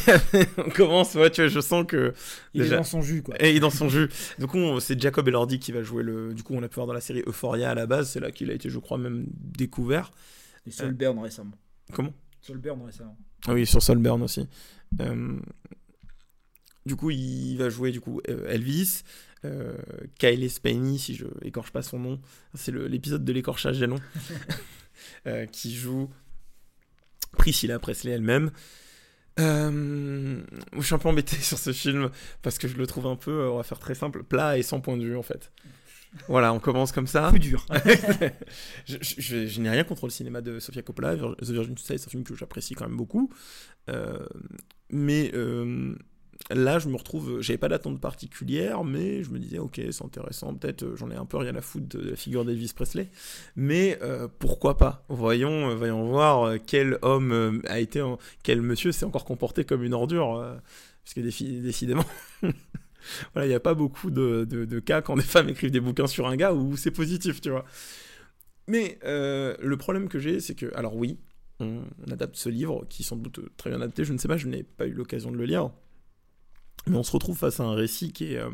on 0.59 0.69
commence, 0.71 1.15
ouais, 1.15 1.31
tu 1.31 1.41
vois, 1.41 1.49
je 1.49 1.61
sens 1.61 1.85
que. 1.87 2.13
Il 2.53 2.63
est 2.63 2.69
dans 2.71 2.85
son 2.85 3.01
jus, 3.01 3.23
quoi. 3.23 3.35
Et 3.43 3.51
il 3.51 3.57
est 3.57 3.61
dans 3.61 3.71
son 3.71 3.89
jus. 3.89 4.09
Du 4.39 4.47
coup, 4.47 4.59
on- 4.59 4.81
c'est 4.81 5.01
Jacob 5.01 5.27
Elordi 5.27 5.59
qui 5.59 5.73
va 5.73 5.83
jouer 5.83 6.03
le. 6.03 6.35
Du 6.35 6.43
coup, 6.43 6.55
on 6.55 6.63
a 6.63 6.69
pu 6.69 6.75
voir 6.75 6.87
dans 6.87 6.93
la 6.93 7.01
série 7.01 7.23
Euphoria 7.27 7.71
à 7.71 7.75
la 7.75 7.87
base. 7.87 8.11
C'est 8.11 8.21
là 8.21 8.31
qu'il 8.31 8.51
a 8.51 8.55
été, 8.55 8.69
je 8.69 8.79
crois, 8.79 8.99
même 8.99 9.25
découvert. 9.31 10.11
Et 10.67 10.71
Solburn 10.71 11.19
récemment. 11.19 11.57
Comment? 11.93 12.13
Solburn 12.45 12.83
récemment. 12.83 13.17
Ah 13.47 13.55
oui, 13.55 13.67
sur 13.67 13.83
Solburn 13.83 14.23
aussi. 14.23 14.47
Euh, 15.01 15.39
Du 16.87 16.97
coup, 16.97 17.11
il 17.11 17.57
va 17.57 17.71
jouer 17.71 17.91
du 17.91 18.01
coup 18.01 18.21
euh, 18.29 18.47
Elvis, 18.49 19.03
euh, 19.47 19.77
Kyle 20.19 20.51
Spaney, 20.51 20.99
si 20.99 21.15
je 21.15 21.25
écorche 21.43 21.71
pas 21.73 21.83
son 21.83 21.99
nom. 21.99 22.21
C'est 22.55 22.73
l'épisode 22.73 23.25
de 23.25 23.33
l'écorchage 23.33 23.79
des 23.81 23.87
noms. 23.87 24.01
Euh, 25.27 25.45
qui 25.47 25.75
joue 25.75 26.09
Priscilla 27.37 27.79
Presley 27.81 28.13
elle-même. 28.13 28.53
Euh, 29.41 30.41
je 30.77 30.83
suis 30.83 30.95
un 30.95 30.99
peu 30.99 31.09
embêté 31.09 31.37
sur 31.41 31.59
ce 31.59 31.73
film 31.73 32.11
parce 32.43 32.59
que 32.59 32.69
je 32.69 32.77
le 32.77 32.87
trouve 32.87 33.07
un 33.07 33.17
peu, 33.17 33.33
euh, 33.33 33.51
on 33.51 33.57
va 33.57 33.65
faire 33.65 33.81
très 33.81 33.97
simple, 33.97 34.23
plat 34.23 34.57
et 34.57 34.63
sans 34.63 34.81
point 34.81 34.97
de 34.97 35.05
vue 35.05 35.17
en 35.17 35.23
fait. 35.23 35.51
Voilà, 36.29 36.53
on 36.53 36.61
commence 36.61 36.93
comme 36.93 37.07
ça. 37.07 37.31
Plus 37.31 37.39
dur. 37.41 37.67
je 38.87 38.97
je- 39.01 39.61
n'ai 39.61 39.71
rien 39.71 39.85
contre 39.85 40.07
le 40.07 40.11
cinéma 40.11 40.41
de 40.41 40.59
Sofia 40.59 40.83
Coppola. 40.83 41.17
The 41.17 41.51
Virgin 41.51 41.77
Suicide, 41.77 41.99
c'est 41.99 42.07
un 42.09 42.11
film 42.11 42.25
que 42.25 42.35
j'apprécie 42.35 42.75
quand 42.75 42.87
même 42.87 42.97
beaucoup. 42.97 43.31
Euh, 43.91 44.25
mais 44.91 45.31
euh, 45.35 45.95
là, 46.51 46.79
je 46.79 46.89
me 46.89 46.97
retrouve. 46.97 47.41
J'avais 47.41 47.59
pas 47.59 47.69
d'attente 47.69 48.01
particulière, 48.01 48.85
mais 48.85 49.23
je 49.23 49.31
me 49.31 49.39
disais, 49.39 49.59
ok, 49.59 49.81
c'est 49.91 50.05
intéressant. 50.05 50.55
Peut-être 50.55 50.85
euh, 50.85 50.97
j'en 50.97 51.11
ai 51.11 51.17
un 51.17 51.27
peu 51.27 51.37
rien 51.37 51.55
à 51.57 51.61
foutre 51.61 51.89
de 51.99 52.11
la 52.11 52.17
figure 52.17 52.45
d'Elvis 52.45 52.73
Presley. 52.75 53.11
Mais 53.57 53.99
euh, 54.03 54.29
pourquoi 54.39 54.77
pas? 54.77 55.05
Voyons, 55.09 55.75
voyons 55.77 56.07
voir 56.09 56.55
quel 56.67 56.99
homme 57.03 57.61
a 57.67 57.81
été. 57.81 58.01
en- 58.03 58.19
Quel 58.43 58.63
monsieur 58.63 58.93
s'est 58.93 59.05
encore 59.05 59.25
comporté 59.25 59.65
comme 59.65 59.83
une 59.83 59.95
ordure. 59.95 60.61
parce 61.05 61.15
que 61.15 61.21
décidément. 61.21 62.05
Voilà, 63.33 63.47
il 63.47 63.51
n'y 63.51 63.55
a 63.55 63.61
pas 63.61 63.75
beaucoup 63.75 64.11
de, 64.11 64.47
de- 64.49 64.65
de 64.65 64.81
cas 64.81 65.03
quand 65.03 65.17
des 65.17 65.23
femmes 65.35 65.49
écrivent 65.49 65.71
des 65.71 65.81
bouquins 65.81 66.07
sur 66.07 66.27
un 66.27 66.37
gars 66.37 66.53
où 66.53 66.77
c'est 66.77 66.91
positif, 66.91 67.41
tu 67.41 67.51
vois. 67.51 67.65
Mais 68.67 68.99
euh, 69.05 69.57
le 69.61 69.77
problème 69.77 70.09
que 70.09 70.19
j'ai, 70.19 70.41
c'est 70.41 70.55
que, 70.55 70.75
alors 70.75 70.97
oui, 70.97 71.19
on, 71.61 71.83
on 72.07 72.11
adapte 72.13 72.37
ce 72.37 72.49
livre, 72.49 72.87
qui 72.89 73.03
est 73.03 73.05
sans 73.05 73.17
doute 73.17 73.41
très 73.57 73.71
bien 73.71 73.81
adapté, 73.81 74.05
je 74.05 74.13
ne 74.13 74.19
sais 74.19 74.29
pas, 74.29 74.37
je 74.39 74.49
n'ai 74.49 74.63
pas 74.63 74.87
eu 74.87 74.93
l'occasion 74.93 75.31
de 75.31 75.37
le 75.37 75.45
lire, 75.45 75.71
mais 76.87 76.97
on 76.97 77.03
se 77.03 77.13
retrouve 77.13 77.37
face 77.37 77.61
à 77.61 77.65
un 77.65 77.75
récit 77.75 78.13
qui 78.13 78.33
est, 78.33 78.39
euh, 78.39 78.51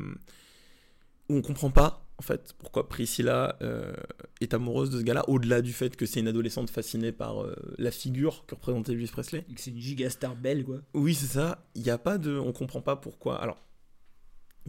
où 1.29 1.37
on 1.37 1.43
comprend 1.43 1.71
pas, 1.71 2.07
en 2.19 2.23
fait, 2.23 2.55
pourquoi 2.59 2.89
Priscilla 2.89 3.57
euh, 3.63 3.95
est 4.41 4.53
amoureuse 4.53 4.91
de 4.91 4.99
ce 4.99 5.03
gars-là, 5.05 5.25
au-delà 5.29 5.63
du 5.63 5.73
fait 5.73 5.97
que 5.97 6.05
c'est 6.07 6.21
une 6.21 6.29
adolescente 6.29 6.69
fascinée 6.71 7.13
par 7.13 7.47
la 7.79 7.91
figure 7.91 8.45
que 8.47 8.55
représentait 8.57 8.93
Elvis 8.93 9.07
Presley. 9.07 9.45
Et 9.49 9.55
que 9.55 9.61
c'est 9.61 9.71
une 9.71 9.81
gigastar 9.81 10.37
belle, 10.37 10.65
quoi. 10.65 10.81
Oui, 10.93 11.15
c'est 11.15 11.27
ça. 11.39 11.65
Il 11.75 11.83
n'y 11.83 11.89
a 11.91 11.97
pas 11.97 12.19
de. 12.19 12.37
On 12.37 12.53
comprend 12.53 12.83
pas 12.83 12.97
pourquoi. 12.97 13.41
Alors, 13.41 13.65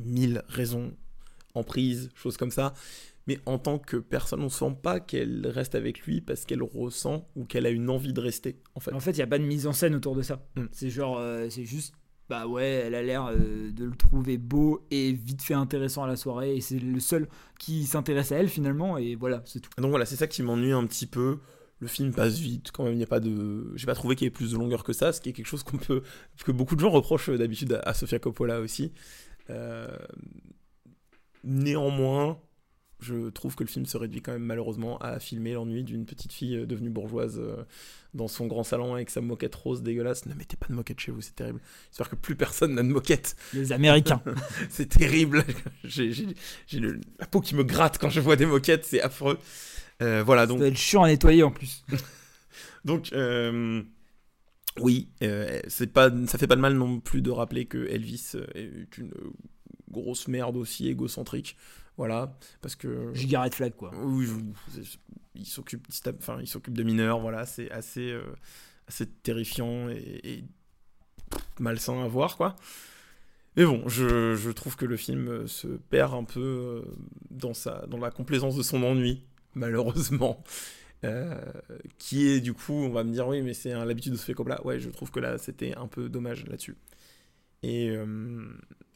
mille 0.05 0.43
raisons, 0.47 0.93
emprise, 1.53 2.09
choses 2.15 2.37
comme 2.37 2.51
ça. 2.51 2.73
Mais 3.27 3.39
en 3.45 3.59
tant 3.59 3.77
que 3.77 3.97
personne, 3.97 4.41
on 4.41 4.49
sent 4.49 4.75
pas 4.81 4.99
qu'elle 4.99 5.45
reste 5.47 5.75
avec 5.75 6.01
lui 6.01 6.21
parce 6.21 6.45
qu'elle 6.45 6.63
ressent 6.63 7.29
ou 7.35 7.45
qu'elle 7.45 7.65
a 7.65 7.69
une 7.69 7.89
envie 7.89 8.13
de 8.13 8.19
rester, 8.19 8.57
en 8.73 8.79
fait. 8.79 8.93
En 8.93 8.99
fait, 8.99 9.11
il 9.11 9.17
n'y 9.17 9.23
a 9.23 9.27
pas 9.27 9.37
de 9.37 9.43
mise 9.43 9.67
en 9.67 9.73
scène 9.73 9.93
autour 9.95 10.15
de 10.15 10.21
ça. 10.21 10.43
Mm. 10.55 10.65
C'est 10.71 10.89
genre, 10.89 11.17
euh, 11.19 11.47
c'est 11.49 11.65
juste, 11.65 11.93
bah 12.29 12.47
ouais, 12.47 12.65
elle 12.85 12.95
a 12.95 13.03
l'air 13.03 13.27
euh, 13.27 13.71
de 13.71 13.85
le 13.85 13.95
trouver 13.95 14.37
beau 14.37 14.85
et 14.89 15.11
vite 15.11 15.43
fait 15.43 15.53
intéressant 15.53 16.03
à 16.03 16.07
la 16.07 16.15
soirée. 16.15 16.55
Et 16.55 16.61
c'est 16.61 16.79
le 16.79 16.99
seul 16.99 17.27
qui 17.59 17.85
s'intéresse 17.85 18.31
à 18.31 18.37
elle 18.37 18.49
finalement. 18.49 18.97
Et 18.97 19.15
voilà, 19.15 19.43
c'est 19.45 19.59
tout. 19.59 19.69
Donc 19.77 19.91
voilà, 19.91 20.05
c'est 20.05 20.15
ça 20.15 20.27
qui 20.27 20.41
m'ennuie 20.41 20.71
un 20.71 20.85
petit 20.87 21.07
peu. 21.07 21.39
Le 21.79 21.87
film 21.87 22.13
passe 22.13 22.37
vite, 22.37 22.71
quand 22.71 22.83
même, 22.83 22.93
il 22.93 22.97
n'y 22.97 23.03
a 23.03 23.07
pas 23.07 23.19
de... 23.19 23.71
J'ai 23.75 23.87
pas 23.87 23.95
trouvé 23.95 24.15
qu'il 24.15 24.25
y 24.25 24.27
ait 24.27 24.31
plus 24.31 24.51
de 24.51 24.57
longueur 24.57 24.83
que 24.83 24.93
ça, 24.93 25.11
ce 25.11 25.19
qui 25.19 25.29
est 25.29 25.33
quelque 25.33 25.47
chose 25.47 25.63
qu'on 25.63 25.77
peut... 25.77 26.03
que 26.45 26.51
beaucoup 26.51 26.75
de 26.75 26.79
gens 26.79 26.91
reprochent 26.91 27.29
euh, 27.29 27.37
d'habitude 27.39 27.81
à 27.83 27.95
Sofia 27.95 28.19
Coppola 28.19 28.59
aussi. 28.61 28.93
Euh, 29.51 29.97
Néanmoins, 31.43 32.39
je 32.99 33.29
trouve 33.29 33.55
que 33.55 33.63
le 33.63 33.69
film 33.69 33.85
se 33.87 33.97
réduit 33.97 34.21
quand 34.21 34.31
même 34.31 34.43
malheureusement 34.43 34.99
à 34.99 35.19
filmer 35.19 35.53
l'ennui 35.53 35.83
d'une 35.83 36.05
petite 36.05 36.31
fille 36.31 36.55
euh, 36.55 36.65
devenue 36.67 36.91
bourgeoise 36.91 37.39
euh, 37.39 37.63
dans 38.13 38.27
son 38.27 38.45
grand 38.45 38.63
salon 38.63 38.93
avec 38.93 39.09
sa 39.09 39.21
moquette 39.21 39.55
rose 39.55 39.81
dégueulasse. 39.81 40.27
Ne 40.27 40.35
mettez 40.35 40.55
pas 40.55 40.67
de 40.67 40.73
moquette 40.73 40.99
chez 40.99 41.11
vous, 41.11 41.21
c'est 41.21 41.35
terrible. 41.35 41.59
J'espère 41.89 42.09
que 42.09 42.15
plus 42.15 42.35
personne 42.35 42.75
n'a 42.75 42.83
de 42.83 42.89
moquette. 42.89 43.35
Les 43.53 43.71
Américains. 43.71 44.21
c'est 44.69 44.87
terrible. 44.87 45.43
J'ai 45.83 46.11
la 47.19 47.25
peau 47.25 47.41
qui 47.41 47.55
me 47.55 47.63
gratte 47.63 47.97
quand 47.97 48.09
je 48.09 48.19
vois 48.19 48.35
des 48.35 48.45
moquettes, 48.45 48.85
c'est 48.85 49.01
affreux. 49.01 49.39
Euh, 50.03 50.21
voilà, 50.23 50.43
Ça 50.43 50.47
donc 50.47 50.59
doit 50.59 50.67
être 50.67 50.77
chiant 50.77 51.03
à 51.03 51.07
nettoyer 51.07 51.41
en 51.41 51.51
plus. 51.51 51.83
donc, 52.85 53.11
euh, 53.13 53.81
oui, 54.79 55.09
euh, 55.23 55.59
c'est 55.67 55.91
pas, 55.91 56.09
ça 56.27 56.37
fait 56.37 56.47
pas 56.47 56.55
de 56.55 56.61
mal 56.61 56.75
non 56.75 56.99
plus 56.99 57.21
de 57.21 57.29
rappeler 57.31 57.65
que 57.65 57.87
Elvis 57.87 58.31
euh, 58.35 58.45
est 58.55 58.97
une 58.97 59.11
grosse 59.89 60.27
merde 60.27 60.57
aussi 60.57 60.87
égocentrique. 60.87 61.57
Voilà, 61.97 62.37
parce 62.61 62.75
que. 62.75 63.13
Giga 63.13 63.43
red 63.43 63.53
flag, 63.53 63.75
quoi. 63.75 63.91
Oui, 64.01 64.27
il 65.35 65.45
s'occupe, 65.45 65.87
enfin, 66.17 66.39
il 66.41 66.47
s'occupe 66.47 66.75
de 66.75 66.83
mineurs. 66.83 67.19
Voilà, 67.19 67.45
c'est 67.45 67.69
assez, 67.69 68.11
euh, 68.11 68.23
assez 68.87 69.05
terrifiant 69.05 69.89
et, 69.89 70.19
et 70.23 70.43
malsain 71.59 72.03
à 72.03 72.07
voir, 72.07 72.37
quoi. 72.37 72.55
Mais 73.57 73.65
bon, 73.65 73.87
je, 73.87 74.35
je 74.35 74.49
trouve 74.49 74.77
que 74.77 74.85
le 74.85 74.95
film 74.95 75.27
euh, 75.27 75.47
se 75.47 75.67
perd 75.67 76.13
un 76.13 76.23
peu 76.23 76.39
euh, 76.39 76.81
dans, 77.29 77.53
sa, 77.53 77.85
dans 77.87 77.97
la 77.97 78.09
complaisance 78.09 78.55
de 78.55 78.63
son 78.63 78.81
ennui, 78.83 79.23
malheureusement. 79.55 80.43
Euh, 81.03 81.35
qui 81.97 82.27
est 82.27 82.41
du 82.41 82.53
coup, 82.53 82.73
on 82.73 82.89
va 82.89 83.03
me 83.03 83.11
dire, 83.11 83.27
oui, 83.27 83.41
mais 83.41 83.53
c'est 83.53 83.73
l'habitude 83.73 84.13
de 84.13 84.17
Sofia 84.17 84.35
Coppola. 84.35 84.65
Ouais, 84.65 84.79
je 84.79 84.89
trouve 84.89 85.11
que 85.11 85.19
là, 85.19 85.37
c'était 85.37 85.75
un 85.75 85.87
peu 85.87 86.09
dommage 86.09 86.45
là-dessus. 86.45 86.77
Et 87.63 87.89
euh, 87.89 88.45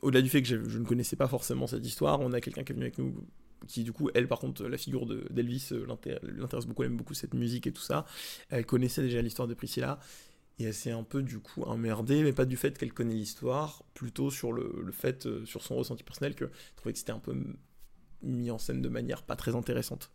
au-delà 0.01 0.21
du 0.21 0.29
fait 0.29 0.41
que 0.41 0.47
je, 0.47 0.77
ne 0.77 0.85
connaissais 0.85 1.15
pas 1.15 1.27
forcément 1.27 1.67
cette 1.67 1.85
histoire, 1.85 2.19
on 2.21 2.33
a 2.33 2.41
quelqu'un 2.41 2.63
qui 2.63 2.71
est 2.71 2.75
venu 2.75 2.85
avec 2.85 2.97
nous 2.97 3.15
qui 3.67 3.83
du 3.83 3.93
coup, 3.93 4.09
elle 4.13 4.27
par 4.27 4.39
contre, 4.39 4.67
la 4.67 4.77
figure 4.77 5.07
de- 5.07 5.25
d'Elvis 5.31 5.69
euh, 5.71 5.85
l'inté- 5.87 6.17
l'intéresse 6.23 6.67
beaucoup, 6.67 6.83
elle 6.83 6.91
aime 6.91 6.97
beaucoup 6.97 7.15
cette 7.15 7.33
musique 7.33 7.65
et 7.67 7.71
tout 7.71 7.81
ça. 7.81 8.05
Elle 8.49 8.65
connaissait 8.65 9.01
déjà 9.01 9.21
l'histoire 9.21 9.47
de 9.47 9.53
Priscilla. 9.55 9.99
Et 10.59 10.65
elle 10.65 10.73
s'est 10.73 10.91
un 10.91 11.03
peu 11.03 11.21
du 11.21 11.39
coup 11.39 11.63
emmerdée, 11.63 12.23
mais 12.23 12.31
pas 12.33 12.45
du 12.45 12.55
fait 12.57 12.77
qu'elle 12.77 12.93
connaît 12.93 13.13
l'histoire, 13.15 13.83
plutôt 13.93 14.31
sur 14.31 14.53
le, 14.53 14.89
fait, 14.93 15.25
euh, 15.25 15.45
sur 15.45 15.61
son 15.63 15.75
ressenti 15.75 16.03
personnel, 16.03 16.33
que 16.35 16.45
je 16.45 16.75
trouvais 16.77 16.93
que 16.93 16.99
c'était 16.99 17.11
un 17.11 17.19
peu 17.19 17.35
mis 18.23 18.51
en 18.51 18.57
scène 18.57 18.81
de 18.81 18.89
manière 18.89 19.23
pas 19.23 19.35
très 19.35 19.55
intéressante. 19.55 20.14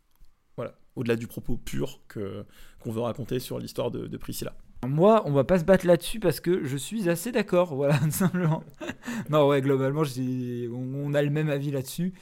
Voilà, 0.61 0.75
au-delà 0.95 1.17
du 1.17 1.27
propos 1.27 1.57
pur 1.57 2.01
que 2.07 2.45
qu'on 2.81 2.93
veut 2.93 3.01
raconter 3.01 3.39
sur 3.39 3.59
l'histoire 3.59 3.91
de, 3.91 4.15
Priscilla. 4.19 4.53
Moi, 4.87 5.23
on 5.25 5.33
va 5.33 5.45
pas 5.45 5.59
se 5.59 5.65
battre 5.65 5.87
là-dessus 5.87 6.21
parce 6.21 6.41
que 6.41 6.65
je 6.65 6.77
suis 6.77 7.09
assez 7.09 7.33
d'accord, 7.33 7.75
voilà, 7.75 7.99
simplement. 8.11 8.63
non, 9.31 9.49
ouais, 9.49 9.63
globalement, 9.63 10.03
on, 10.03 11.15
a 11.15 11.23
le 11.23 11.31
même 11.31 11.49
avis 11.49 11.71
là-dessus. 11.71 12.13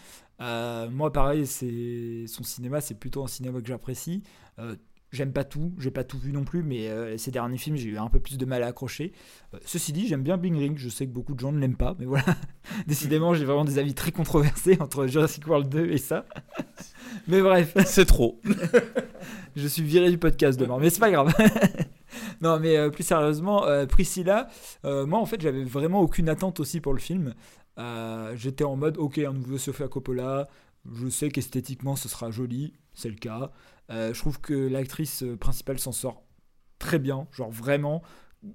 Euh, 0.41 0.89
moi, 0.89 1.13
pareil, 1.13 1.47
son 1.47 2.45
cinéma, 2.45 2.81
c'est 2.81 2.95
plutôt 2.95 3.25
un 3.25 3.27
cinéma 3.27 3.61
que 3.61 3.67
j'apprécie. 3.67 4.23
Euh, 4.61 4.77
J'aime 5.11 5.33
pas 5.33 5.45
tout, 5.45 5.73
j'ai 5.79 5.91
pas 5.91 6.05
tout 6.05 6.19
vu 6.19 6.33
non 6.33 6.45
plus, 6.45 6.63
mais 6.63 6.89
euh, 6.89 7.17
ces 7.17 7.31
derniers 7.31 7.57
films, 7.57 7.77
j'ai 7.77 7.89
eu 7.89 7.97
un 7.97 8.09
peu 8.09 8.21
plus 8.21 8.37
de 8.37 8.45
mal 8.45 8.63
à 8.63 8.67
accrocher. 8.67 9.13
Euh, 9.55 9.59
ceci 9.65 9.95
dit, 9.95 10.07
j'aime 10.07 10.23
bien 10.23 10.37
Bing 10.37 10.55
Ring, 10.55 10.77
je 10.77 10.91
sais 10.91 11.07
que 11.07 11.13
beaucoup 11.13 11.35
de 11.35 11.41
gens 11.41 11.51
ne 11.51 11.59
l'aiment 11.59 11.79
pas, 11.79 11.97
mais 11.99 12.05
voilà. 12.05 12.37
Décidément, 12.87 13.33
j'ai 13.33 13.47
vraiment 13.47 13.65
des 13.65 13.79
avis 13.79 13.95
très 13.95 14.13
controversés 14.13 14.77
entre 14.81 15.07
Jurassic 15.07 15.47
World 15.47 15.71
2 15.71 15.93
et 15.93 15.97
ça. 15.97 16.27
mais 17.29 17.41
bref. 17.41 17.75
C'est 17.87 18.05
trop. 18.05 18.39
je 19.57 19.67
suis 19.67 19.83
viré 19.83 20.11
du 20.11 20.19
podcast 20.19 20.61
demain, 20.61 20.77
mais 20.79 20.91
c'est 20.91 21.01
pas 21.01 21.11
grave. 21.11 21.33
non, 22.43 22.61
mais 22.61 22.77
euh, 22.77 22.91
plus 22.91 23.05
sérieusement, 23.05 23.65
Priscilla, 23.89 24.49
moi 24.85 25.19
en 25.19 25.27
fait, 25.27 25.41
j'avais 25.41 25.65
vraiment 25.65 26.03
aucune 26.03 26.29
attente 26.29 26.61
aussi 26.61 26.83
pour 26.83 26.93
le 26.93 27.01
film. 27.01 27.35
J'étais 28.35 28.65
en 28.65 28.77
mode, 28.77 28.99
ok, 28.99 29.17
un 29.19 29.33
nouveau 29.33 29.57
Sofia 29.57 29.89
Coppola, 29.89 30.49
je 30.93 31.09
sais 31.09 31.31
qu'esthétiquement 31.31 31.97
ce 31.97 32.09
sera 32.09 32.31
joli, 32.31 32.75
c'est 32.93 33.09
le 33.09 33.17
cas. 33.17 33.53
Euh, 33.91 34.13
je 34.13 34.19
trouve 34.21 34.41
que 34.41 34.55
l'actrice 34.55 35.23
euh, 35.23 35.37
principale 35.37 35.79
s'en 35.79 35.93
sort 35.93 36.23
très 36.79 36.99
bien, 36.99 37.27
genre 37.33 37.51
vraiment 37.51 38.03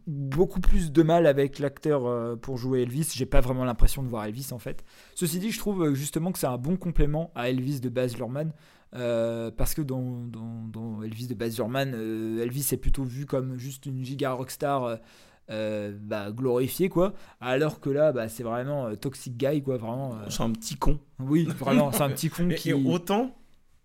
beaucoup 0.07 0.61
plus 0.61 0.93
de 0.93 1.03
mal 1.03 1.27
avec 1.27 1.59
l'acteur 1.59 2.05
euh, 2.05 2.36
pour 2.38 2.57
jouer 2.57 2.84
Elvis. 2.84 3.09
J'ai 3.13 3.25
pas 3.25 3.41
vraiment 3.41 3.65
l'impression 3.65 4.01
de 4.03 4.07
voir 4.07 4.23
Elvis 4.25 4.49
en 4.51 4.59
fait. 4.59 4.84
Ceci 5.15 5.39
dit, 5.39 5.51
je 5.51 5.59
trouve 5.59 5.93
justement 5.93 6.31
que 6.31 6.39
c'est 6.39 6.47
un 6.47 6.57
bon 6.57 6.77
complément 6.77 7.31
à 7.36 7.49
Elvis 7.49 7.79
de 7.81 7.89
Baz 7.89 8.15
Luhrmann. 8.17 8.53
euh, 8.95 9.49
parce 9.51 9.73
que 9.73 9.81
dans, 9.81 10.23
dans, 10.27 10.67
dans 10.71 11.01
Elvis 11.03 11.27
de 11.27 11.34
Baz 11.34 11.57
Luhrmann, 11.57 11.93
euh, 11.95 12.43
Elvis 12.43 12.69
est 12.71 12.77
plutôt 12.77 13.03
vu 13.03 13.25
comme 13.25 13.57
juste 13.57 13.86
une 13.88 14.03
giga 14.05 14.31
rockstar 14.34 14.99
euh, 15.49 15.97
bah, 15.99 16.31
glorifiée 16.31 16.89
quoi. 16.89 17.13
Alors 17.41 17.79
que 17.81 17.89
là, 17.89 18.11
bah, 18.11 18.29
c'est 18.29 18.43
vraiment 18.43 18.95
toxic 18.95 19.36
guy 19.36 19.61
quoi, 19.63 19.77
vraiment. 19.77 20.15
C'est 20.29 20.43
un 20.43 20.51
petit 20.51 20.75
con. 20.75 20.99
Oui, 21.19 21.45
vraiment, 21.45 21.91
c'est 21.91 22.03
un 22.03 22.09
petit 22.09 22.29
con 22.29 22.47
qui. 22.49 22.69
Et 22.69 22.73
autant, 22.73 23.36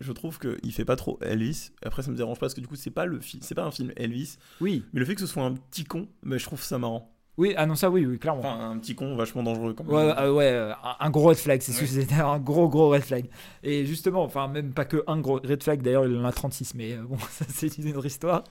je 0.01 0.13
trouve 0.13 0.39
qu'il 0.39 0.73
fait 0.73 0.85
pas 0.85 0.97
trop 0.97 1.19
Elvis. 1.23 1.71
Après, 1.85 2.03
ça 2.03 2.11
me 2.11 2.17
dérange 2.17 2.37
pas 2.39 2.47
parce 2.47 2.55
que 2.55 2.61
du 2.61 2.67
coup, 2.69 2.77
c'est 2.77 2.91
pas 2.91 3.05
le 3.07 3.21
film, 3.21 3.43
c'est 3.43 3.55
pas 3.55 3.65
un 3.65 3.71
film 3.71 3.93
Elvis. 3.97 4.37
Oui. 4.61 4.85
Mais 4.93 5.01
le 5.01 5.07
fait 5.07 5.15
que 5.15 5.21
ce 5.21 5.27
soit 5.27 5.43
un 5.43 5.55
petit 5.55 5.85
con, 5.85 6.07
bah, 6.23 6.37
je 6.39 6.45
trouve 6.45 6.63
ça 6.63 6.79
marrant. 6.79 7.13
Oui, 7.37 7.55
ah 7.57 7.67
non, 7.67 7.77
ça 7.77 7.89
oui, 7.89 8.05
oui, 8.05 8.19
clairement. 8.19 8.41
Enfin, 8.41 8.71
un 8.71 8.79
petit 8.79 8.97
con 8.97 9.15
vachement 9.15 9.45
dangereux 9.45 9.73
quand 9.73 9.85
même. 9.85 9.95
Ouais, 9.95 10.13
ouais, 10.13 10.29
ouais, 10.29 10.45
euh, 10.51 10.73
un- 10.99 11.09
gros 11.11 11.29
red 11.29 11.37
flag, 11.37 11.61
c'est 11.63 11.71
ce 11.71 11.79
que 11.79 11.85
Ouais. 11.85 12.03
c'était, 12.03 12.17
un 12.21 12.41
gros, 12.41 12.69
gros 12.69 12.89
red 12.91 13.03
flag. 13.03 13.27
Et 13.63 13.87
justement, 13.87 14.25
enfin, 14.25 14.49
même 14.49 14.73
pas 14.73 14.85
que 14.85 15.05
un 15.07 15.21
gros 15.21 15.37
red 15.45 15.63
flag, 15.63 15.81
d'ailleurs, 15.81 16.05
il 16.07 16.17
en 16.17 16.25
a 16.25 16.33
36, 16.33 16.75
mais 16.75 16.95
euh, 16.95 17.03
bon, 17.03 17.17
ça, 17.31 17.45
c'est 17.49 17.79
une 17.79 17.97
autre 17.97 18.07
histoire. 18.07 18.43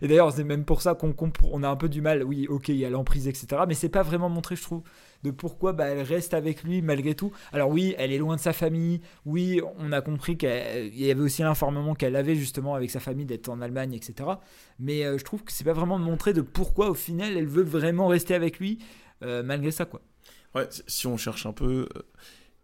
Et 0.00 0.08
d'ailleurs, 0.08 0.32
c'est 0.32 0.44
même 0.44 0.64
pour 0.64 0.80
ça 0.80 0.94
qu'on 0.94 1.12
comprend, 1.12 1.48
on 1.52 1.62
a 1.62 1.68
un 1.68 1.76
peu 1.76 1.90
du 1.90 2.00
mal, 2.00 2.22
oui, 2.24 2.46
ok, 2.48 2.68
il 2.68 2.76
y 2.76 2.86
a 2.86 2.90
l'emprise, 2.90 3.28
etc., 3.28 3.48
mais 3.68 3.74
c'est 3.74 3.90
pas 3.90 4.02
vraiment 4.02 4.30
montré, 4.30 4.56
je 4.56 4.62
trouve, 4.62 4.82
de 5.22 5.30
pourquoi 5.30 5.72
bah, 5.72 5.86
elle 5.86 6.02
reste 6.02 6.34
avec 6.34 6.62
lui 6.62 6.82
malgré 6.82 7.14
tout. 7.14 7.32
Alors, 7.52 7.70
oui, 7.70 7.94
elle 7.98 8.12
est 8.12 8.18
loin 8.18 8.36
de 8.36 8.40
sa 8.40 8.52
famille, 8.52 9.00
oui, 9.24 9.60
on 9.78 9.92
a 9.92 10.00
compris 10.00 10.36
qu'il 10.36 10.48
y 10.94 11.10
avait 11.10 11.20
aussi 11.20 11.42
l'informement 11.42 11.94
qu'elle 11.94 12.16
avait 12.16 12.34
justement 12.36 12.74
avec 12.74 12.90
sa 12.90 13.00
famille 13.00 13.26
d'être 13.26 13.48
en 13.48 13.60
Allemagne, 13.60 13.94
etc., 13.94 14.28
mais 14.78 15.04
euh, 15.04 15.18
je 15.18 15.24
trouve 15.24 15.42
que 15.44 15.52
c'est 15.52 15.64
pas 15.64 15.72
vraiment 15.72 15.98
montré 15.98 16.32
de 16.32 16.42
pourquoi, 16.42 16.90
au 16.90 16.94
final, 16.94 17.36
elle 17.36 17.46
veut 17.46 17.62
vraiment 17.62 18.08
rester 18.08 18.34
avec 18.34 18.58
lui, 18.58 18.78
euh, 19.22 19.42
malgré 19.42 19.70
ça, 19.70 19.84
quoi. 19.84 20.00
Ouais, 20.54 20.66
si- 20.86 21.06
on 21.06 21.16
cherche 21.16 21.46
un 21.46 21.52
peu, 21.52 21.88
euh, 21.96 22.02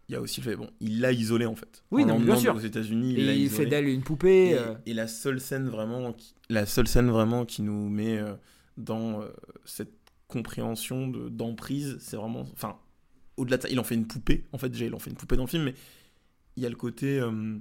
il 0.09 0.13
y 0.13 0.15
a 0.15 0.21
aussi 0.21 0.41
le 0.41 0.45
fait, 0.51 0.55
bon, 0.55 0.69
il 0.79 0.99
l'a 1.01 1.11
isolé 1.11 1.45
en 1.45 1.55
fait. 1.55 1.83
Oui, 1.91 2.03
En 2.03 2.07
non, 2.07 2.19
bien 2.19 2.35
sûr. 2.35 2.55
Aux 2.55 2.59
États-Unis, 2.59 3.15
il 3.17 3.49
fait 3.49 3.65
d'elle 3.65 3.87
une 3.87 4.03
poupée. 4.03 4.49
Et, 4.49 4.57
euh. 4.57 4.73
et 4.85 4.93
la 4.93 5.07
seule 5.07 5.39
scène 5.39 5.69
vraiment, 5.69 6.11
qui, 6.13 6.33
la 6.49 6.65
seule 6.65 6.87
scène 6.87 7.09
vraiment 7.09 7.45
qui 7.45 7.61
nous 7.61 7.89
met 7.89 8.19
dans 8.77 9.21
cette 9.65 10.02
compréhension 10.33 11.07
de 11.07 11.29
d'emprise, 11.29 11.97
c'est 11.99 12.17
vraiment, 12.17 12.41
enfin, 12.53 12.77
au-delà 13.37 13.57
de 13.57 13.61
ça, 13.63 13.69
il 13.69 13.79
en 13.79 13.83
fait 13.83 13.95
une 13.95 14.07
poupée. 14.07 14.45
En 14.51 14.57
fait, 14.57 14.69
déjà, 14.69 14.85
il 14.85 14.93
en 14.93 14.99
fait 14.99 15.09
une 15.09 15.15
poupée 15.15 15.35
dans 15.37 15.43
le 15.43 15.49
film, 15.49 15.63
mais 15.63 15.75
il 16.57 16.63
y 16.63 16.65
a 16.65 16.69
le 16.69 16.75
côté 16.75 17.19
euh, 17.19 17.57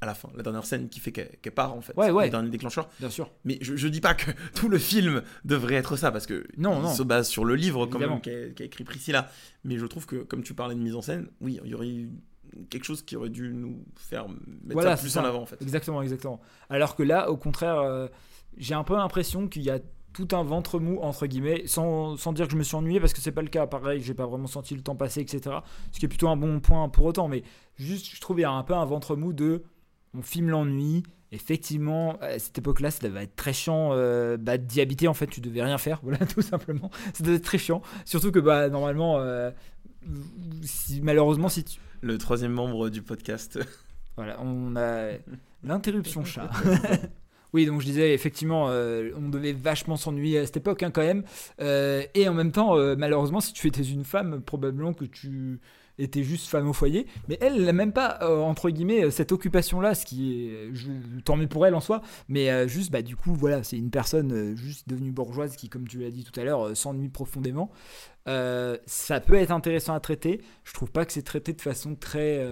à 0.00 0.06
la 0.06 0.14
fin, 0.14 0.28
la 0.36 0.42
dernière 0.42 0.64
scène 0.64 0.88
qui 0.88 1.00
fait 1.00 1.12
qu'elle 1.12 1.52
part 1.52 1.74
en 1.74 1.80
fait, 1.80 1.96
Ouais, 1.96 2.10
ouais. 2.10 2.24
le 2.26 2.30
dernier 2.30 2.50
déclencheur. 2.50 2.88
Bien 2.98 3.10
sûr. 3.10 3.30
Mais 3.44 3.58
je, 3.60 3.76
je 3.76 3.88
dis 3.88 4.00
pas 4.00 4.14
que 4.14 4.30
tout 4.54 4.68
le 4.68 4.78
film 4.78 5.22
devrait 5.44 5.74
être 5.76 5.96
ça 5.96 6.10
parce 6.10 6.26
que 6.26 6.46
Non, 6.56 6.78
il 6.78 6.82
non. 6.82 6.94
se 6.94 7.02
base 7.02 7.28
sur 7.28 7.44
le 7.44 7.54
livre 7.54 7.86
quand 7.86 7.98
même 7.98 8.20
qu'a 8.20 8.50
qu'a 8.50 8.64
écrit 8.64 8.84
Priscilla. 8.84 9.28
Mais 9.64 9.78
je 9.78 9.86
trouve 9.86 10.06
que 10.06 10.16
comme 10.16 10.42
tu 10.42 10.54
parlais 10.54 10.74
de 10.74 10.80
mise 10.80 10.94
en 10.96 11.02
scène, 11.02 11.28
oui, 11.40 11.60
il 11.64 11.70
y 11.70 11.74
aurait 11.74 11.88
eu 11.88 12.10
quelque 12.68 12.84
chose 12.84 13.02
qui 13.02 13.16
aurait 13.16 13.30
dû 13.30 13.52
nous 13.54 13.84
faire 13.96 14.28
mettre 14.28 14.72
Voilà, 14.72 14.96
ça 14.96 15.02
plus 15.02 15.16
en 15.18 15.24
avant 15.24 15.42
en 15.42 15.46
fait. 15.46 15.60
Exactement, 15.62 16.02
exactement. 16.02 16.40
Alors 16.68 16.96
que 16.96 17.02
là, 17.02 17.30
au 17.30 17.36
contraire, 17.36 17.78
euh, 17.78 18.08
j'ai 18.58 18.74
un 18.74 18.84
peu 18.84 18.94
l'impression 18.96 19.46
qu'il 19.48 19.62
y 19.62 19.70
a 19.70 19.78
tout 20.12 20.28
un 20.32 20.42
ventre 20.42 20.78
mou, 20.78 20.98
entre 21.00 21.26
guillemets, 21.26 21.62
sans, 21.66 22.16
sans 22.16 22.32
dire 22.32 22.46
que 22.46 22.52
je 22.52 22.56
me 22.56 22.62
suis 22.62 22.76
ennuyé, 22.76 23.00
parce 23.00 23.12
que 23.12 23.20
c'est 23.20 23.32
pas 23.32 23.42
le 23.42 23.48
cas. 23.48 23.66
Pareil, 23.66 24.00
j'ai 24.02 24.14
pas 24.14 24.26
vraiment 24.26 24.46
senti 24.46 24.74
le 24.74 24.82
temps 24.82 24.96
passer, 24.96 25.20
etc. 25.20 25.56
Ce 25.90 25.98
qui 25.98 26.04
est 26.06 26.08
plutôt 26.08 26.28
un 26.28 26.36
bon 26.36 26.60
point 26.60 26.88
pour 26.88 27.06
autant. 27.06 27.28
Mais 27.28 27.42
juste, 27.76 28.14
je 28.14 28.20
trouve 28.20 28.36
qu'il 28.36 28.42
y 28.42 28.46
a 28.46 28.50
un 28.50 28.62
peu 28.62 28.74
un 28.74 28.84
ventre 28.84 29.16
mou 29.16 29.32
de. 29.32 29.62
On 30.14 30.22
filme 30.22 30.50
l'ennui. 30.50 31.02
Effectivement, 31.34 32.18
à 32.20 32.38
cette 32.38 32.58
époque-là, 32.58 32.90
ça 32.90 33.08
devait 33.08 33.22
être 33.22 33.36
très 33.36 33.54
chiant 33.54 33.92
euh, 33.92 34.36
bah, 34.36 34.58
d'y 34.58 34.82
habiter. 34.82 35.08
En 35.08 35.14
fait, 35.14 35.26
tu 35.26 35.40
devais 35.40 35.62
rien 35.62 35.78
faire, 35.78 36.00
voilà, 36.02 36.18
tout 36.26 36.42
simplement. 36.42 36.90
Ça 37.14 37.24
devait 37.24 37.36
être 37.36 37.44
très 37.44 37.56
chiant. 37.56 37.80
Surtout 38.04 38.30
que, 38.30 38.38
bah, 38.38 38.68
normalement, 38.68 39.18
euh, 39.18 39.50
si, 40.62 41.00
malheureusement, 41.00 41.48
si 41.48 41.64
tu, 41.64 41.80
Le 42.02 42.18
troisième 42.18 42.52
membre 42.52 42.90
du 42.90 43.00
podcast. 43.00 43.58
voilà, 44.16 44.38
on 44.42 44.76
a 44.76 45.12
l'interruption 45.64 46.22
chat. 46.22 46.50
oui, 47.52 47.66
donc 47.66 47.80
je 47.80 47.86
disais, 47.86 48.14
effectivement, 48.14 48.68
euh, 48.68 49.10
on 49.16 49.28
devait 49.28 49.52
vachement 49.52 49.96
s'ennuyer 49.96 50.38
à 50.38 50.46
cette 50.46 50.56
époque, 50.56 50.82
hein, 50.82 50.90
quand 50.90 51.02
même. 51.02 51.24
Euh, 51.60 52.02
et 52.14 52.28
en 52.28 52.34
même 52.34 52.52
temps, 52.52 52.76
euh, 52.76 52.96
malheureusement, 52.96 53.40
si 53.40 53.52
tu 53.52 53.66
étais 53.68 53.82
une 53.82 54.04
femme, 54.04 54.40
probablement 54.40 54.94
que 54.94 55.04
tu 55.04 55.60
étais 55.98 56.22
juste 56.22 56.48
femme 56.48 56.66
au 56.66 56.72
foyer. 56.72 57.06
Mais 57.28 57.36
elle, 57.42 57.62
n'a 57.62 57.74
même 57.74 57.92
pas, 57.92 58.26
entre 58.26 58.70
guillemets, 58.70 59.10
cette 59.10 59.30
occupation-là, 59.30 59.94
ce 59.94 60.06
qui 60.06 60.48
est. 60.48 60.70
Tant 61.24 61.36
mieux 61.36 61.46
pour 61.46 61.66
elle 61.66 61.74
en 61.74 61.80
soi. 61.80 62.00
Mais 62.28 62.66
juste, 62.66 62.90
bah, 62.90 63.02
du 63.02 63.14
coup, 63.14 63.34
voilà, 63.34 63.62
c'est 63.62 63.76
une 63.76 63.90
personne 63.90 64.56
juste 64.56 64.88
devenue 64.88 65.12
bourgeoise 65.12 65.54
qui, 65.54 65.68
comme 65.68 65.86
tu 65.86 65.98
l'as 65.98 66.10
dit 66.10 66.24
tout 66.24 66.40
à 66.40 66.44
l'heure, 66.44 66.74
s'ennuie 66.74 67.10
profondément. 67.10 67.70
Ça 68.24 69.20
peut 69.20 69.34
être 69.34 69.50
intéressant 69.50 69.92
à 69.92 70.00
traiter. 70.00 70.40
Je 70.64 70.72
trouve 70.72 70.90
pas 70.90 71.04
que 71.04 71.12
c'est 71.12 71.22
traité 71.22 71.52
de 71.52 71.60
façon 71.60 71.94
très 71.94 72.42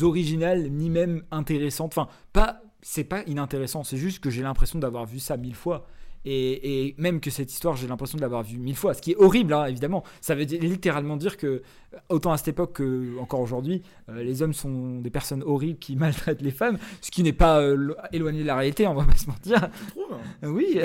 originale 0.00 0.70
ni 0.70 0.88
même 0.88 1.22
intéressante. 1.30 1.92
Enfin, 1.92 2.08
pas, 2.32 2.62
c'est 2.80 3.04
pas 3.04 3.22
inintéressant. 3.26 3.84
C'est 3.84 3.96
juste 3.96 4.20
que 4.20 4.30
j'ai 4.30 4.42
l'impression 4.42 4.78
d'avoir 4.78 5.06
vu 5.06 5.18
ça 5.18 5.36
mille 5.36 5.54
fois. 5.54 5.86
Et, 6.30 6.88
et 6.88 6.94
même 6.98 7.20
que 7.20 7.30
cette 7.30 7.50
histoire, 7.50 7.74
j'ai 7.76 7.86
l'impression 7.88 8.16
de 8.16 8.22
l'avoir 8.22 8.42
vue 8.42 8.58
mille 8.58 8.76
fois. 8.76 8.92
Ce 8.92 9.00
qui 9.00 9.12
est 9.12 9.16
horrible, 9.16 9.52
hein, 9.54 9.64
évidemment. 9.66 10.04
Ça 10.20 10.34
veut 10.34 10.44
dire- 10.44 10.60
littéralement 10.60 11.16
dire 11.16 11.36
que, 11.38 11.62
autant 12.10 12.32
à 12.32 12.36
cette 12.36 12.48
époque 12.48 12.74
que 12.74 13.18
encore 13.18 13.40
aujourd'hui, 13.40 13.82
euh, 14.10 14.22
les 14.22 14.42
hommes 14.42 14.52
sont 14.52 14.98
des 15.00 15.08
personnes 15.10 15.42
horribles 15.42 15.78
qui 15.78 15.96
maltraitent 16.04 16.42
les 16.42 16.50
femmes. 16.50 16.76
Ce 17.00 17.10
qui 17.10 17.22
n'est 17.22 17.32
pas 17.32 17.60
euh, 17.60 17.74
lo- 17.76 17.94
éloigné 18.12 18.42
de 18.42 18.46
la 18.46 18.56
réalité, 18.56 18.86
on 18.86 18.94
va 18.94 19.04
pas 19.04 19.16
se 19.16 19.26
mentir. 19.26 19.70
Tu 19.86 19.90
trouves 19.92 20.12
hein? 20.12 20.18
Oui. 20.48 20.80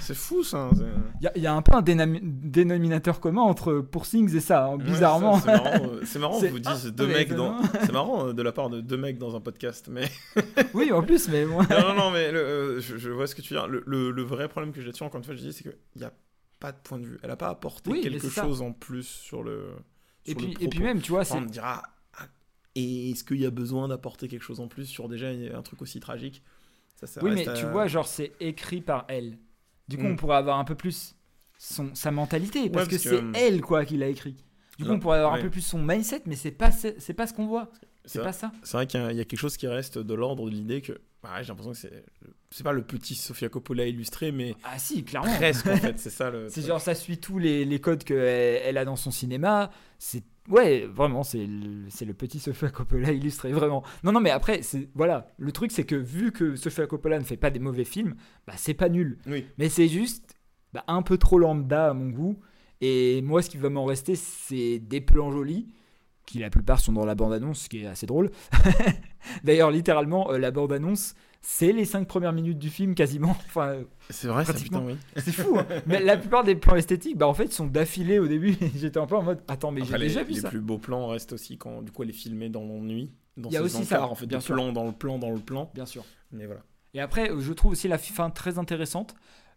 C'est- 0.00 0.14
fou 0.14 0.42
ça. 0.42 0.70
c'est- 0.76 0.82
Il 1.20 1.24
y, 1.24 1.26
a- 1.28 1.32
il 1.36 1.42
y 1.42 1.46
a 1.46 1.54
un 1.54 1.62
peu 1.62 1.74
un 1.74 1.82
dénominateur 1.82 3.20
commun 3.20 3.42
entre 3.42 3.74
Pour 3.80 4.06
Things 4.06 4.34
et 4.34 4.40
ça, 4.40 4.66
hein, 4.66 4.78
bizarrement. 4.78 5.38
C'est 5.38 5.46
marrant, 5.52 5.74
euh, 5.74 6.18
marrant 6.18 6.38
vous 6.50 6.58
dites 6.58 6.66
Ah, 6.66 6.90
deux 6.90 7.06
mecs 7.06 7.32
dans. 7.34 7.56
C'est 7.84 7.92
marrant 7.92 8.28
euh, 8.28 8.32
de 8.32 8.42
la 8.42 8.52
part 8.52 8.70
de 8.70 8.80
deux 8.80 8.96
mecs 8.96 9.18
dans 9.18 9.36
un 9.36 9.40
podcast, 9.40 9.88
mais. 9.90 10.08
oui, 10.74 10.90
en 10.92 11.02
plus, 11.02 11.28
mais 11.28 11.44
bon. 11.44 11.62
non, 11.62 11.80
non, 11.88 11.94
non, 11.94 12.10
mais 12.10 12.32
le, 12.32 12.38
euh, 12.40 12.80
je, 12.80 12.96
je 12.96 13.10
vois 13.10 13.26
ce 13.26 13.34
que 13.34 13.42
tu 13.42 13.54
veux 13.54 13.60
dire. 13.60 13.68
Le, 13.68 13.82
le- 13.86 14.10
le 14.10 14.22
vrai 14.22 14.39
problème 14.48 14.72
que 14.72 14.80
j'ai 14.80 14.90
dessus, 14.90 15.02
encore 15.02 15.18
une 15.18 15.24
fois, 15.24 15.34
je 15.34 15.40
dis, 15.40 15.52
c'est 15.52 15.62
qu'il 15.62 15.76
n'y 15.96 16.04
a 16.04 16.12
pas 16.58 16.72
de 16.72 16.78
point 16.78 16.98
de 16.98 17.04
vue. 17.06 17.18
Elle 17.22 17.28
n'a 17.30 17.36
pas 17.36 17.48
apporté 17.48 17.90
Oui, 17.90 18.00
quelque 18.00 18.28
ça. 18.28 18.42
chose 18.44 18.62
en 18.62 18.72
plus 18.72 19.06
sur 19.06 19.42
le. 19.42 19.74
Et 20.26 20.34
puis, 20.34 20.46
le 20.46 20.52
et 20.52 20.54
puis 20.56 20.68
propos. 20.68 20.84
même, 20.84 21.00
tu 21.00 21.10
vois, 21.12 21.20
Enfin, 21.22 21.34
c'est. 21.36 21.40
on 21.40 21.46
me 21.46 21.48
dira. 21.48 21.82
ah, 22.14 22.26
Et 22.74 23.10
est-ce 23.10 23.24
qu'il 23.24 23.40
y 23.40 23.46
a 23.46 23.50
besoin 23.50 23.88
d'apporter 23.88 24.28
quelque 24.28 24.42
chose 24.42 24.60
en 24.60 24.68
plus 24.68 24.84
sur 24.86 25.08
déjà 25.08 25.28
un 25.28 25.62
truc 25.62 25.80
aussi 25.82 26.00
tragique? 26.00 26.42
Ça, 26.96 27.06
ça 27.06 27.22
Oui, 27.24 27.30
mais 27.34 27.46
tu 27.54 27.66
vois, 27.66 27.86
genre, 27.86 28.06
c'est 28.06 28.32
écrit 28.40 28.82
par 28.82 29.06
elle. 29.08 29.38
Du 29.88 29.96
coup, 29.96 30.02
Mm. 30.04 30.12
on 30.12 30.16
pourrait 30.16 30.36
avoir 30.36 30.58
un 30.58 30.64
peu 30.64 30.74
plus 30.74 31.16
son, 31.58 31.94
sa 31.94 32.10
mentalité, 32.10 32.68
parce, 32.70 32.84
Ouais, 32.86 32.90
que, 32.90 32.94
parce 32.96 33.02
que, 33.04 33.08
c'est 33.16 33.22
euh, 33.24 33.32
elle, 33.34 33.60
quoi, 33.62 33.84
qui 33.84 33.96
l'a 33.96 34.08
écrit. 34.08 34.36
Du 34.78 34.84
coup, 34.84 34.90
Non, 34.90 34.96
on 34.96 35.00
pourrait 35.00 35.18
avoir 35.18 35.32
ouais. 35.34 35.40
un 35.40 35.42
peu 35.42 35.50
plus 35.50 35.62
son 35.62 35.82
mindset, 35.82 36.22
mais 36.26 36.36
c'est 36.36 36.52
pas, 36.52 36.70
c'est 36.70 37.14
pas 37.14 37.26
ce 37.26 37.32
qu'on 37.34 37.46
voit. 37.46 37.70
C'est 38.04 38.18
vrai- 38.18 38.28
pas 38.28 38.32
ça. 38.32 38.52
C'est 38.62 38.76
vrai 38.76 38.86
qu'il 38.86 39.00
y 39.00 39.20
a 39.20 39.24
quelque 39.24 39.36
chose 39.38 39.56
qui 39.56 39.66
reste 39.66 39.98
de 39.98 40.14
l'ordre 40.14 40.44
de 40.46 40.50
l'idée 40.50 40.80
que 40.80 40.98
Ouais, 41.22 41.42
j'ai 41.42 41.48
l'impression 41.48 41.72
que 41.72 41.76
c'est. 41.76 42.04
C'est 42.50 42.64
pas 42.64 42.72
le 42.72 42.82
petit 42.82 43.14
Sofia 43.14 43.48
Coppola 43.48 43.84
illustré, 43.86 44.32
mais. 44.32 44.54
Ah 44.64 44.78
si, 44.78 45.04
clairement. 45.04 45.34
Presque, 45.36 45.66
en 45.66 45.76
fait, 45.76 45.98
c'est 45.98 46.10
ça 46.10 46.30
le. 46.30 46.48
C'est 46.50 46.66
genre, 46.66 46.80
ça 46.80 46.94
suit 46.94 47.18
tous 47.18 47.38
les, 47.38 47.64
les 47.64 47.80
codes 47.80 48.04
qu'elle 48.04 48.18
elle 48.64 48.78
a 48.78 48.84
dans 48.84 48.96
son 48.96 49.10
cinéma. 49.10 49.70
C'est. 49.98 50.24
Ouais, 50.48 50.86
vraiment, 50.86 51.22
c'est 51.22 51.46
le, 51.46 51.88
c'est 51.90 52.06
le 52.06 52.14
petit 52.14 52.40
Sofia 52.40 52.70
Coppola 52.70 53.12
illustré, 53.12 53.52
vraiment. 53.52 53.84
Non, 54.02 54.12
non, 54.12 54.20
mais 54.20 54.30
après, 54.30 54.62
c'est 54.62 54.88
voilà. 54.94 55.32
Le 55.38 55.52
truc, 55.52 55.70
c'est 55.70 55.84
que 55.84 55.94
vu 55.94 56.32
que 56.32 56.56
Sofia 56.56 56.86
Coppola 56.86 57.18
ne 57.18 57.24
fait 57.24 57.36
pas 57.36 57.50
des 57.50 57.60
mauvais 57.60 57.84
films, 57.84 58.16
bah, 58.46 58.54
c'est 58.56 58.74
pas 58.74 58.88
nul. 58.88 59.18
Oui. 59.26 59.46
Mais 59.58 59.68
c'est 59.68 59.88
juste 59.88 60.34
bah, 60.72 60.84
un 60.88 61.02
peu 61.02 61.18
trop 61.18 61.38
lambda 61.38 61.90
à 61.90 61.94
mon 61.94 62.08
goût. 62.08 62.40
Et 62.80 63.20
moi, 63.22 63.42
ce 63.42 63.50
qui 63.50 63.58
va 63.58 63.68
m'en 63.68 63.84
rester, 63.84 64.16
c'est 64.16 64.78
des 64.78 65.02
plans 65.02 65.30
jolis, 65.30 65.68
qui 66.26 66.38
la 66.38 66.50
plupart 66.50 66.80
sont 66.80 66.92
dans 66.92 67.04
la 67.04 67.14
bande-annonce, 67.14 67.62
ce 67.62 67.68
qui 67.68 67.82
est 67.82 67.86
assez 67.86 68.06
drôle. 68.06 68.30
D'ailleurs, 69.44 69.70
littéralement, 69.70 70.30
euh, 70.32 70.38
la 70.38 70.50
bande-annonce, 70.50 71.14
c'est 71.42 71.72
les 71.72 71.84
cinq 71.84 72.06
premières 72.06 72.32
minutes 72.32 72.58
du 72.58 72.68
film 72.70 72.94
quasiment. 72.94 73.30
Enfin, 73.46 73.78
C'est 74.10 74.28
vrai, 74.28 74.44
ça, 74.44 74.52
pratiquement. 74.52 74.80
putain, 74.86 74.92
oui. 75.16 75.22
c'est 75.24 75.32
fou. 75.32 75.58
hein. 75.58 75.66
Mais 75.86 76.00
la 76.00 76.16
plupart 76.16 76.44
des 76.44 76.54
plans 76.54 76.76
esthétiques, 76.76 77.16
bah 77.18 77.26
en 77.26 77.34
fait, 77.34 77.52
sont 77.52 77.66
d'affilée 77.66 78.18
au 78.18 78.28
début. 78.28 78.56
J'étais 78.76 78.98
un 78.98 79.06
peu 79.06 79.16
en 79.16 79.22
mode, 79.22 79.40
attends, 79.48 79.70
mais 79.72 79.84
j'ai 79.84 79.92
les, 79.98 80.06
déjà 80.08 80.22
vu 80.22 80.34
les 80.34 80.40
ça. 80.40 80.48
plus 80.48 80.60
beaux 80.60 80.78
plans 80.78 81.08
restent 81.08 81.32
aussi 81.32 81.58
quand, 81.58 81.82
du 81.82 81.90
coup, 81.90 82.02
elle 82.02 82.10
est 82.10 82.12
filmée 82.14 82.48
dans 82.48 82.62
l'ennui. 82.62 83.10
Il 83.36 83.50
y 83.50 83.56
a 83.56 83.62
aussi 83.62 83.84
ça, 83.84 84.06
en 84.06 84.14
fait, 84.14 84.26
bien 84.26 84.40
sûr. 84.40 84.54
plan 84.54 84.72
dans 84.72 84.84
le 84.86 84.92
plan 84.92 85.18
dans 85.18 85.30
le 85.30 85.38
plan. 85.40 85.70
Bien 85.74 85.86
sûr. 85.86 86.04
Mais 86.32 86.46
voilà. 86.46 86.62
Et 86.92 87.00
après, 87.00 87.30
je 87.38 87.52
trouve 87.52 87.72
aussi 87.72 87.86
la 87.88 87.98
fin 87.98 88.30
très 88.30 88.58
intéressante. 88.58 89.14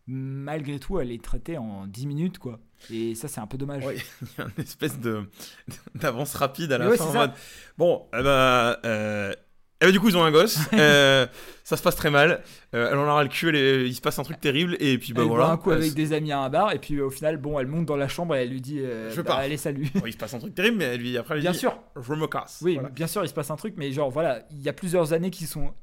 Malgré 0.07 0.79
tout, 0.79 0.99
elle 0.99 1.11
est 1.11 1.23
traitée 1.23 1.57
en 1.57 1.87
10 1.87 2.07
minutes, 2.07 2.37
quoi. 2.37 2.59
Et 2.91 3.15
ça, 3.15 3.29
c'est 3.29 3.39
un 3.39 3.47
peu 3.47 3.57
dommage. 3.57 3.85
Ouais, 3.85 3.95
il 4.21 4.27
y 4.37 4.41
a 4.41 4.45
une 4.57 4.63
espèce 4.63 4.99
de 4.99 5.23
d'avance 5.95 6.35
rapide 6.35 6.71
à 6.73 6.77
la 6.77 6.89
ouais, 6.89 6.97
fin 6.97 7.05
en 7.05 7.13
mode 7.13 7.31
bon 7.77 8.05
eh 8.13 8.21
ben, 8.21 8.75
euh, 8.85 9.33
eh 9.81 9.85
ben, 9.85 9.91
du 9.91 9.99
coup 10.01 10.09
ils 10.09 10.17
ont 10.17 10.23
un 10.23 10.31
gosse 10.31 10.59
euh, 10.73 11.25
ça 11.63 11.77
se 11.77 11.81
passe 11.83 11.95
très 11.95 12.09
mal 12.09 12.43
euh, 12.73 12.89
elle 12.91 12.97
en 12.97 13.07
aura 13.09 13.23
le 13.23 13.29
cul 13.29 13.49
elle 13.49 13.55
est- 13.55 13.87
il 13.87 13.93
se 13.95 14.01
passe 14.01 14.19
un 14.19 14.23
truc 14.23 14.39
terrible 14.41 14.75
et 14.81 14.97
puis 14.97 15.13
bah 15.13 15.21
elle 15.23 15.27
voilà 15.29 15.45
boit 15.45 15.53
un 15.53 15.57
coup 15.57 15.71
Euh, 15.71 15.75
avec 15.75 15.93
des 15.93 16.11
amis 16.13 16.31
à 16.33 16.39
un 16.39 16.49
bar, 16.49 16.73
et 16.73 16.79
puis 16.79 16.99
au 17.01 17.09
final, 17.09 17.37
bon, 17.37 17.57
elle 17.59 17.67
monte 17.67 17.85
dans 17.85 17.95
la 17.95 18.07
chambre 18.09 18.35
et 18.35 18.43
elle 18.43 18.49
lui 18.49 18.59
dit 18.61 18.79
Je 18.79 19.15
bah, 19.21 19.23
pars. 19.23 19.39
Allez, 19.39 19.55
salut. 19.57 19.87
bon, 19.95 20.05
il 20.05 20.11
se 20.13 20.17
passe 20.17 20.33
un 20.33 20.39
truc 20.39 20.53
terrible 20.53 20.77
mais 20.77 20.97
lui 20.97 21.17
après 21.17 21.35
elle 21.35 21.41
Bien 21.41 21.51
dit 21.51 21.59
sûr. 21.59 21.77
je 21.95 22.13
me 22.13 22.27
casse 22.27 22.59
Oui, 22.61 22.73
Voilà. 22.75 22.89
bien 22.89 23.07
sûr, 23.07 23.23
il 23.23 23.29
se 23.29 23.33
passe 23.33 23.49
un 23.49 23.55
truc, 23.55 23.75
mais 23.77 23.91
genre 23.93 24.09
voilà, 24.11 24.45
il 24.51 24.61
y 24.61 24.67
a 24.67 24.73
plusieurs 24.73 25.13
années 25.13 25.31
qui 25.31 25.45
sont 25.45 25.73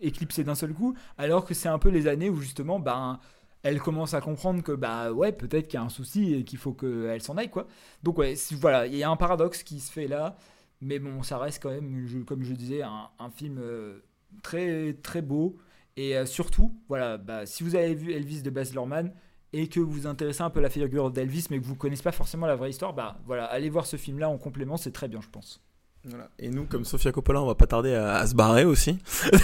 éclipsées 0.00 0.42
d'un 0.42 0.56
seul 0.56 0.72
coup, 0.74 0.96
alors 1.18 1.44
que 1.44 1.54
c'est 1.54 1.68
un 1.68 1.78
peu 1.78 1.88
les 1.88 2.08
années 2.08 2.28
où 2.28 2.40
justement, 2.40 2.80
ben, 2.80 3.20
elle 3.62 3.80
commence 3.80 4.14
à 4.14 4.20
comprendre 4.20 4.62
que 4.62 4.72
bah 4.72 5.12
ouais, 5.12 5.32
peut-être 5.32 5.66
qu'il 5.68 5.78
y 5.78 5.82
a 5.82 5.84
un 5.84 5.88
souci 5.88 6.34
et 6.34 6.44
qu'il 6.44 6.58
faut 6.58 6.72
qu'elle 6.72 7.22
s'en 7.22 7.36
aille 7.36 7.50
quoi. 7.50 7.66
Donc 8.02 8.18
ouais, 8.18 8.34
voilà, 8.52 8.86
il 8.86 8.96
y 8.96 9.02
a 9.02 9.10
un 9.10 9.16
paradoxe 9.16 9.62
qui 9.62 9.80
se 9.80 9.92
fait 9.92 10.08
là, 10.08 10.36
mais 10.80 10.98
bon, 10.98 11.22
ça 11.22 11.38
reste 11.38 11.62
quand 11.62 11.70
même, 11.70 12.24
comme 12.26 12.42
je 12.44 12.54
disais, 12.54 12.82
un, 12.82 13.30
film 13.30 13.58
euh, 13.58 13.98
très 14.42 14.94
très 15.02 15.22
beau 15.22 15.58
et 15.96 16.16
euh, 16.16 16.26
surtout, 16.26 16.72
voilà, 16.88 17.18
bah, 17.18 17.44
si 17.44 17.64
vous 17.64 17.74
avez 17.74 17.94
vu 17.94 18.12
Elvis 18.12 18.42
de 18.42 18.50
Baz 18.50 18.72
Luhrmann 18.72 19.12
et 19.52 19.68
que 19.68 19.80
vous 19.80 19.90
vous 19.90 20.06
intéressez 20.06 20.42
un 20.42 20.50
peu 20.50 20.60
à 20.60 20.62
la 20.62 20.70
figure 20.70 21.10
d'Elvis, 21.10 21.46
mais 21.50 21.58
que 21.58 21.64
vous 21.64 21.74
connaissez 21.74 22.04
pas 22.04 22.12
forcément 22.12 22.46
la 22.46 22.54
vraie 22.54 22.70
histoire, 22.70 22.94
bah 22.94 23.18
voilà, 23.26 23.46
allez 23.46 23.68
voir 23.68 23.86
ce 23.86 23.96
film-là 23.96 24.28
en 24.28 24.38
complément, 24.38 24.76
c'est 24.76 24.92
très 24.92 25.08
bien, 25.08 25.20
je 25.20 25.28
pense. 25.28 25.60
Voilà. 26.04 26.28
et 26.38 26.48
nous 26.48 26.64
comme 26.64 26.84
Sofia 26.84 27.10
Coppola 27.12 27.42
on 27.42 27.46
va 27.46 27.54
pas 27.56 27.66
tarder 27.66 27.92
à, 27.94 28.14
à 28.16 28.26
se 28.26 28.34
barrer 28.34 28.64
aussi 28.64 28.98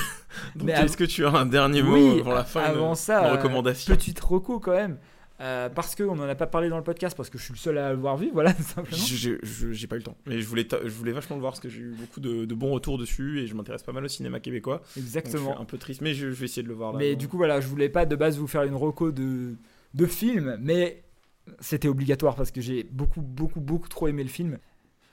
donc 0.57 0.69
est-ce 0.71 0.97
que 0.97 1.05
tu 1.05 1.27
as 1.27 1.31
un 1.31 1.47
dernier 1.47 1.83
mot 1.83 1.95
Oui, 1.95 2.23
pour 2.23 2.33
la 2.33 2.45
fin 2.45 2.63
avant 2.63 2.91
une, 2.91 2.95
ça, 2.95 3.21
une 3.21 3.27
euh, 3.27 3.33
recommandation 3.37 3.95
petite 3.95 4.21
reco 4.21 4.61
quand 4.61 4.73
même. 4.73 4.97
Euh, 5.41 5.69
parce 5.69 5.97
qu'on 5.97 6.15
n'en 6.15 6.29
a 6.29 6.37
pas 6.37 6.47
parlé 6.47 6.69
dans 6.69 6.77
le 6.77 6.85
podcast, 6.85 7.17
parce 7.17 7.29
que 7.29 7.39
je 7.39 7.43
suis 7.43 7.53
le 7.55 7.59
seul 7.59 7.77
à 7.77 7.89
l'avoir 7.89 8.17
vu, 8.17 8.31
voilà, 8.33 8.55
simplement. 8.63 8.97
J'ai- 9.05 9.37
pas 9.89 9.97
eu 9.97 9.99
le 9.99 10.05
temps 10.05 10.17
mais 10.27 10.41
je 10.41 10.47
voulais 10.47 10.67
je 10.85 10.89
voulais 10.91 11.11
vachement 11.11 11.35
le 11.35 11.41
voir 11.41 11.53
parce 11.55 11.61
que 11.61 11.69
j'ai 11.69 11.81
eu 11.81 11.95
beaucoup 11.99 12.21
de, 12.21 12.45
de 12.45 12.55
bons 12.55 12.71
retours 12.71 12.99
dessus 12.99 13.41
et 13.41 13.47
je 13.49 13.55
m'intéresse 13.57 13.83
pas 13.83 13.93
mal 13.93 14.05
au 14.05 14.09
cinéma 14.09 14.39
québécois 14.39 14.77
Donc, 14.77 14.85
je 14.87 14.91
suis 14.93 15.01
Exactement. 15.01 15.61
un 15.61 15.65
peu 15.65 15.77
triste 15.77 16.03
mais 16.03 16.15
je, 16.15 16.29
je 16.31 16.35
vais 16.37 16.45
essayer 16.45 16.63
de 16.63 16.69
le 16.69 16.75
voir 16.75 16.93
là 16.93 17.01
Mais 17.01 17.09
avant. 17.11 17.19
du 17.19 17.27
coup, 17.29 17.37
voilà, 17.37 17.61
je 17.61 17.67
voulais 17.67 17.89
pas 17.89 18.07
de 18.07 18.15
base 18.15 18.39
vous 18.39 18.47
faire 18.47 18.63
une 18.63 18.77
reco 18.77 19.11
de, 19.11 19.57
de 19.95 20.07
film, 20.07 20.57
mais 20.61 21.03
c'était 21.59 21.89
obligatoire 21.89 22.37
parce 22.37 22.53
que 22.53 22.61
j'ai 22.61 22.85
beaucoup, 22.85 23.21
beaucoup, 23.21 23.61
beaucoup 23.61 23.89
trop 23.89 24.07
aimé 24.07 24.23
le 24.23 24.31
film. 24.31 24.59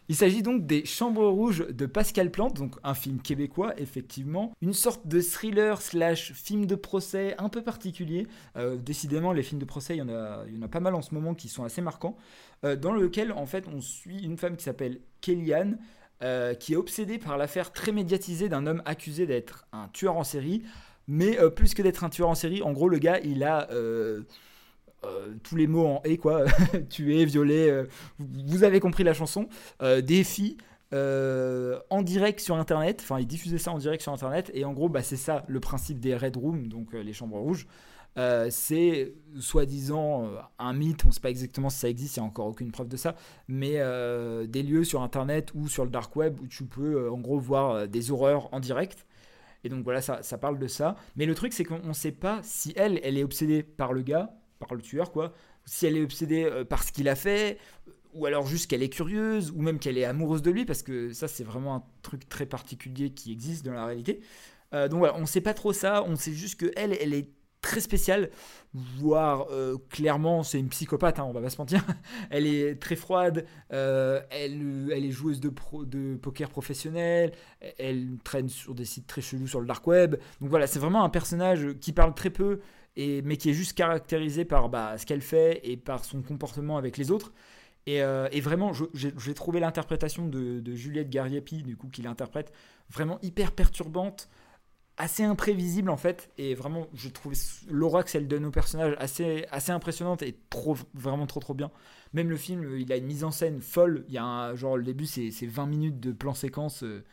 Il 0.09 0.15
s'agit 0.15 0.41
donc 0.41 0.65
des 0.65 0.83
Chambres 0.83 1.27
Rouges 1.27 1.65
de 1.67 1.85
Pascal 1.85 2.31
Plante, 2.31 2.57
donc 2.57 2.75
un 2.83 2.93
film 2.93 3.21
québécois, 3.21 3.73
effectivement. 3.79 4.51
Une 4.61 4.73
sorte 4.73 5.07
de 5.07 5.21
thriller 5.21 5.81
slash 5.81 6.33
film 6.33 6.65
de 6.65 6.75
procès 6.75 7.35
un 7.37 7.49
peu 7.49 7.63
particulier. 7.63 8.27
Euh, 8.57 8.75
décidément, 8.75 9.31
les 9.31 9.43
films 9.43 9.61
de 9.61 9.65
procès, 9.65 9.95
il 9.95 9.99
y, 9.99 10.01
en 10.01 10.09
a, 10.09 10.67
pas 10.67 10.79
mal 10.81 10.95
en 10.95 11.01
ce 11.01 11.13
moment 11.13 11.33
qui 11.33 11.47
sont 11.47 11.63
assez 11.63 11.81
marquants. 11.81 12.17
euh, 12.65 12.75
dans 12.75 12.91
lequel, 12.91 13.31
en 13.31 13.45
fait, 13.45 13.65
on 13.73 13.79
suit 13.79 14.23
une 14.23 14.37
femme 14.37 14.57
qui 14.57 14.63
s'appelle 14.63 14.99
Kellyanne, 15.21 15.79
euh, 16.23 16.53
qui 16.55 16.73
est 16.73 16.77
obsédée 16.77 17.17
par 17.17 17.37
l'affaire 17.37 17.71
très 17.71 17.91
médiatisée 17.91 18.49
d'un 18.49 18.67
homme 18.67 18.81
accusé 18.85 19.25
d'être 19.25 19.65
un 19.71 19.87
tueur 19.93 20.17
en 20.17 20.23
série. 20.23 20.63
Mais 21.07 21.37
plus 21.55 21.73
que 21.73 21.81
d'être 21.81 22.03
un 22.03 22.09
tueur 22.09 22.29
en 22.29 22.35
série, 22.35 22.61
en 22.61 22.73
gros, 22.73 22.89
le 22.89 22.99
gars, 22.99 23.19
il 23.19 23.43
a 23.43 23.67
euh, 25.05 25.33
tous 25.43 25.55
les 25.55 25.67
mots 25.67 25.85
en 25.87 26.01
et 26.03 26.17
quoi. 26.17 26.45
Tuer, 26.89 27.25
violer, 27.25 27.69
euh, 27.69 27.85
vous- 28.19 28.63
avez 28.63 28.79
compris 28.79 29.03
la 29.03 29.13
chanson. 29.13 29.47
Euh, 29.81 30.01
des 30.01 30.23
filles 30.23 30.57
euh, 30.93 31.79
en 31.89 32.01
direct 32.01 32.39
sur 32.39 32.55
Internet. 32.55 32.99
Enfin, 33.01 33.19
il 33.19 33.27
diffusait 33.27 33.57
ça 33.57 33.71
en 33.71 33.77
direct 33.77 34.01
sur 34.03 34.11
Internet. 34.13 34.51
Et 34.53 34.65
en 34.65 34.73
gros, 34.73 34.89
bah, 34.89 35.01
c'est 35.03 35.15
ça 35.17 35.43
le 35.47 35.59
principe 35.59 35.99
des 35.99 36.15
Red 36.15 36.37
Rooms, 36.37 36.67
donc 36.67 36.93
les 36.93 37.13
chambres 37.13 37.39
rouges. 37.39 37.65
C'est 38.49 39.13
soi-disant 39.39 40.29
un 40.59 40.73
mythe, 40.73 41.05
on 41.05 41.07
ne 41.07 41.13
sait 41.13 41.21
pas 41.21 41.29
exactement 41.29 41.69
si 41.69 41.79
ça 41.79 41.87
existe, 41.89 42.17
il 42.17 42.19
n'y 42.19 42.25
a 42.25 42.27
encore 42.27 42.47
aucune 42.47 42.69
preuve 42.71 42.89
de 42.89 42.97
ça, 42.97 43.15
mais 43.47 43.77
des 44.47 44.63
lieux 44.63 44.83
sur 44.83 45.01
Internet 45.01 45.51
ou 45.55 45.69
sur 45.69 45.85
le 45.85 45.91
dark 45.91 46.13
web 46.17 46.37
où 46.41 46.47
tu 46.47 46.65
peux 46.65 47.09
en 47.09 47.19
gros 47.19 47.39
voir 47.39 47.87
des 47.87 48.11
horreurs 48.11 48.53
en 48.53 48.59
direct. 48.59 49.05
Et 49.63 49.69
donc 49.69 49.83
voilà, 49.83 50.01
ça, 50.01 50.23
ça 50.23 50.37
parle 50.37 50.59
de 50.59 50.67
ça. 50.67 50.95
Mais 51.15 51.25
le 51.25 51.35
truc, 51.35 51.53
c'est 51.53 51.63
qu'on 51.63 51.79
ne 51.79 51.93
sait 51.93 52.11
pas 52.11 52.39
si 52.43 52.73
elle, 52.75 52.99
elle 53.03 53.17
est 53.17 53.23
obsédée 53.23 53.63
par 53.63 53.93
le 53.93 54.01
gars, 54.01 54.33
par 54.61 54.75
le 54.75 54.81
tueur, 54.81 55.11
quoi, 55.11 55.33
si 55.65 55.85
elle 55.85 55.97
est 55.97 56.03
obsédée 56.03 56.43
euh, 56.45 56.63
par 56.63 56.83
ce 56.83 56.91
qu'il 56.91 57.09
a 57.09 57.15
fait, 57.15 57.57
ou 58.13 58.25
alors 58.25 58.45
juste 58.45 58.69
qu'elle 58.69 58.83
est 58.83 58.89
curieuse, 58.89 59.51
ou 59.51 59.61
même 59.61 59.79
qu'elle 59.79 59.97
est 59.97 60.05
amoureuse 60.05 60.41
de 60.41 60.51
lui, 60.51 60.65
parce 60.65 60.83
que 60.83 61.13
ça, 61.13 61.27
c'est 61.27 61.43
vraiment 61.43 61.75
un 61.75 61.83
truc 62.01 62.27
très 62.27 62.45
particulier 62.45 63.11
qui 63.11 63.31
existe 63.31 63.65
dans 63.65 63.73
la 63.73 63.85
réalité. 63.85 64.21
Euh, 64.73 64.87
donc 64.87 64.99
voilà, 64.99 65.15
on 65.17 65.25
sait 65.25 65.41
pas 65.41 65.53
trop 65.53 65.73
ça, 65.73 66.03
on 66.07 66.15
sait 66.15 66.33
juste 66.33 66.59
que 66.59 66.71
elle, 66.75 66.97
elle 66.99 67.13
est 67.13 67.29
très 67.61 67.79
spéciale, 67.79 68.31
voire 68.73 69.47
euh, 69.51 69.77
clairement 69.89 70.41
c'est 70.41 70.59
une 70.59 70.69
psychopathe, 70.69 71.19
hein, 71.19 71.25
on 71.27 71.33
va 71.33 71.41
pas 71.41 71.49
se 71.49 71.57
mentir. 71.57 71.85
elle 72.29 72.47
est 72.47 72.81
très 72.81 72.95
froide, 72.95 73.45
euh, 73.71 74.21
elle, 74.31 74.89
elle 74.91 75.05
est 75.05 75.11
joueuse 75.11 75.39
de, 75.39 75.51
de 75.85 76.15
poker 76.15 76.49
professionnel, 76.49 77.33
elle 77.77 78.17
traîne 78.23 78.49
sur 78.49 78.73
des 78.73 78.85
sites 78.85 79.07
très 79.07 79.21
chelous 79.21 79.47
sur 79.47 79.59
le 79.59 79.67
dark 79.67 79.85
web. 79.87 80.15
Donc 80.39 80.49
voilà, 80.49 80.67
c'est 80.67 80.79
vraiment 80.79 81.03
un 81.03 81.09
personnage 81.09 81.73
qui 81.81 81.91
parle 81.91 82.15
très 82.15 82.29
peu, 82.29 82.61
et, 82.95 83.21
mais 83.21 83.37
qui 83.37 83.49
est 83.49 83.53
juste 83.53 83.73
caractérisé 83.73 84.45
par 84.45 84.69
bah, 84.69 84.97
ce 84.97 85.05
qu'elle 85.05 85.21
fait 85.21 85.61
et 85.63 85.77
par 85.77 86.05
son 86.05 86.21
comportement 86.21 86.77
avec 86.77 86.97
les 86.97 87.11
autres. 87.11 87.33
Et, 87.87 88.03
euh, 88.03 88.27
vraiment, 88.41 88.71
j'ai 88.93 89.33
trouvé 89.33 89.59
l'interprétation 89.59 90.27
de, 90.27 90.75
Juliette 90.75 91.09
Gariepi, 91.09 91.63
du 91.63 91.77
coup, 91.77 91.87
qui 91.89 92.01
l'interprète, 92.01 92.51
vraiment 92.89 93.19
hyper 93.21 93.53
perturbante, 93.53 94.29
assez 94.97 95.23
imprévisible 95.23 95.89
en 95.89 95.97
fait. 95.97 96.29
Et 96.37 96.53
vraiment, 96.53 96.87
je 96.93 97.09
trouve 97.09 97.33
l'aura 97.69 98.03
que 98.03 98.15
elle 98.17 98.27
donne 98.27 98.45
au 98.45 98.51
personnage 98.51 98.95
assez, 98.99 99.45
assez 99.51 99.71
impressionnante 99.71 100.21
et 100.21 100.37
trop, 100.49 100.77
vraiment 100.93 101.25
trop 101.27 101.39
trop 101.39 101.53
bien. 101.53 101.71
Même 102.13 102.29
le 102.29 102.37
film, 102.37 102.77
il 102.77 102.91
a 102.93 102.97
une 102.97 103.05
mise 103.05 103.23
en 103.23 103.31
scène 103.31 103.61
folle. 103.61 104.05
Il 104.09 104.13
y 104.13 104.17
a 104.17 104.23
un, 104.23 104.55
genre, 104.55 104.77
le 104.77 104.83
début, 104.83 105.05
c'est 105.05 105.31
c'est 105.31 105.47
20 105.47 105.65
minutes 105.65 105.99
de 105.99 106.11
plan 106.11 106.33
séquence. 106.33 106.83
euh, 106.83 107.03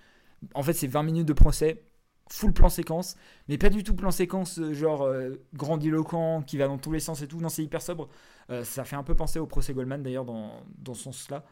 en 0.54 0.62
fait, 0.62 0.72
c'est 0.74 0.86
20 0.86 1.02
minutes 1.02 1.26
de 1.26 1.32
procès, 1.32 1.82
full 2.28 2.52
plan 2.52 2.68
séquence, 2.68 3.16
mais 3.48 3.58
pas 3.58 3.70
du 3.70 3.82
tout 3.82 3.94
plan 3.94 4.10
séquence 4.10 4.58
euh, 4.58 4.72
genre 4.72 5.02
euh, 5.02 5.40
grandiloquent 5.54 6.42
qui 6.42 6.58
va 6.58 6.66
dans 6.66 6.78
tous 6.78 6.92
les 6.92 7.00
sens 7.00 7.22
et 7.22 7.28
tout. 7.28 7.40
Non, 7.40 7.48
c'est 7.48 7.64
hyper 7.64 7.82
sobre. 7.82 8.08
Euh, 8.50 8.64
ça 8.64 8.84
fait 8.84 8.96
un 8.96 9.02
peu 9.02 9.14
penser 9.14 9.38
au 9.38 9.46
procès 9.46 9.74
Goldman 9.74 10.02
d'ailleurs 10.02 10.24
dans, 10.24 10.62
dans 10.78 10.94
ce 10.94 11.04
sens-là. 11.04 11.44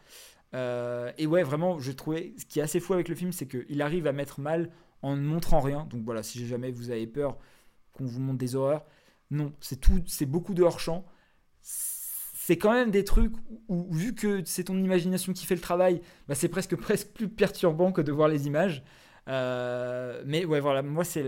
Et 1.19 1.27
ouais, 1.27 1.43
vraiment, 1.43 1.79
je 1.79 1.93
trouvais 1.93 2.33
ce 2.39 2.47
qui 2.47 2.61
est 2.61 2.63
assez 2.63 2.81
fou 2.81 2.95
avec 2.95 3.11
le 3.11 3.15
film, 3.15 3.31
c'est 3.31 3.47
qu'il 3.47 3.83
arrive 3.83 4.07
à 4.07 4.13
mettre 4.13 4.41
mal 4.41 4.71
en 5.03 5.15
ne 5.15 5.21
montrant 5.21 5.61
rien. 5.61 5.87
Donc 5.91 6.03
voilà, 6.05 6.23
si 6.23 6.47
jamais 6.47 6.71
vous 6.71 6.91
avez 6.91 7.07
peur 7.07 7.37
qu'on 7.93 8.07
vous 8.07 8.21
montre 8.21 8.39
des 8.39 8.57
horreurs, 8.57 8.87
non, 9.31 9.53
c'est 9.61 9.79
tout, 9.79 10.03
c'est 10.07 10.25
beaucoup 10.25 10.55
de 10.55 10.63
hors 10.63 10.81
champ. 10.81 11.05
C'est 11.61 12.57
quand 12.57 12.73
même 12.73 12.91
des 12.91 13.05
trucs 13.05 13.35
où, 13.69 13.93
vu 13.93 14.15
que 14.15 14.43
c'est 14.47 14.65
ton 14.65 14.79
imagination 14.79 15.35
qui 15.35 15.45
fait 15.45 15.57
le 15.57 15.61
travail, 15.61 16.01
bah 16.27 16.35
c'est 16.35 16.49
presque 16.49 16.75
presque 16.81 17.09
plus 17.09 17.29
perturbant 17.29 17.93
que 17.93 18.01
de 18.01 18.13
voir 18.13 18.29
les 18.29 18.47
images. 18.47 18.83
Euh, 19.29 20.23
mais 20.25 20.45
ouais, 20.45 20.61
voilà, 20.61 20.83
moi 20.83 21.05
c'est 21.05 21.25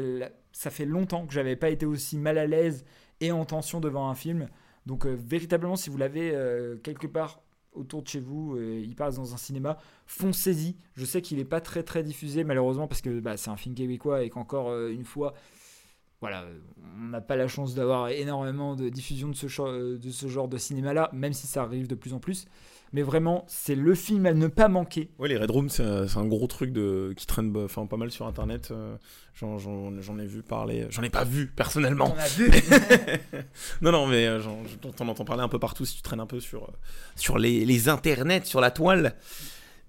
ça 0.52 0.70
fait 0.70 0.84
longtemps 0.84 1.26
que 1.26 1.32
j'avais 1.32 1.56
pas 1.56 1.70
été 1.70 1.86
aussi 1.86 2.16
mal 2.16 2.38
à 2.38 2.46
l'aise 2.46 2.84
et 3.20 3.32
en 3.32 3.44
tension 3.44 3.80
devant 3.80 4.08
un 4.08 4.14
film. 4.14 4.48
Donc 4.86 5.06
euh, 5.06 5.16
véritablement, 5.18 5.76
si 5.76 5.90
vous 5.90 5.96
l'avez 5.96 6.30
euh, 6.32 6.76
quelque 6.76 7.06
part 7.06 7.42
autour 7.72 8.02
de 8.02 8.08
chez 8.08 8.20
vous, 8.20 8.58
il 8.58 8.96
passe 8.96 9.16
dans 9.16 9.34
un 9.34 9.36
cinéma, 9.36 9.78
foncez-y. 10.06 10.76
Je 10.94 11.04
sais 11.04 11.22
qu'il 11.22 11.38
n'est 11.38 11.44
pas 11.44 11.60
très 11.60 11.84
très 11.84 12.02
diffusé 12.02 12.42
malheureusement 12.42 12.88
parce 12.88 13.02
que 13.02 13.20
bah, 13.20 13.36
c'est 13.36 13.50
un 13.50 13.56
film 13.56 13.74
québécois 13.74 14.24
et 14.24 14.30
qu'encore 14.30 14.76
une 14.88 15.04
fois, 15.04 15.34
voilà, 16.20 16.44
on 16.96 17.08
n'a 17.08 17.20
pas 17.20 17.36
la 17.36 17.46
chance 17.46 17.76
d'avoir 17.76 18.08
énormément 18.08 18.74
de 18.74 18.88
diffusion 18.88 19.28
de 19.28 19.34
ce 19.34 20.26
genre 20.26 20.48
de 20.48 20.56
cinéma-là, 20.56 21.10
même 21.12 21.32
si 21.32 21.46
ça 21.46 21.62
arrive 21.62 21.86
de 21.86 21.94
plus 21.94 22.14
en 22.14 22.18
plus. 22.18 22.46
Mais 22.92 23.02
vraiment, 23.02 23.44
c'est 23.48 23.74
le 23.74 23.94
film 23.94 24.26
à 24.26 24.32
ne 24.32 24.46
pas 24.46 24.68
manquer. 24.68 25.10
Ouais, 25.18 25.28
les 25.28 25.36
Red 25.36 25.50
Rooms, 25.50 25.68
c'est 25.68 25.82
un, 25.82 26.26
gros 26.26 26.46
truc 26.46 26.72
de, 26.72 27.12
qui 27.16 27.26
traîne 27.26 27.52
bah, 27.52 27.62
enfin, 27.64 27.86
pas 27.86 27.96
mal 27.96 28.10
sur 28.10 28.26
internet. 28.26 28.70
euh, 28.70 28.96
j'en, 29.34 30.18
ai 30.18 30.26
vu 30.26 30.42
parler. 30.42 30.86
J'en 30.90 31.02
ai 31.02 31.10
pas 31.10 31.24
vu 31.24 31.48
personnellement. 31.48 32.14
On 32.16 32.18
a 32.18 32.28
vu 32.28 32.50
non, 33.82 33.92
non, 33.92 34.06
mais 34.06 34.26
euh, 34.26 34.40
t'en 34.96 35.08
entends 35.08 35.24
parler 35.24 35.42
un 35.42 35.48
peu 35.48 35.58
partout 35.58 35.84
si 35.84 35.96
tu 35.96 36.02
traînes 36.02 36.20
un 36.20 36.26
peu 36.26 36.40
sur, 36.40 36.64
euh, 36.64 36.72
sur 37.16 37.38
les, 37.38 37.64
les 37.64 37.88
internets, 37.88 38.44
sur 38.46 38.60
la 38.60 38.70
toile. 38.70 39.14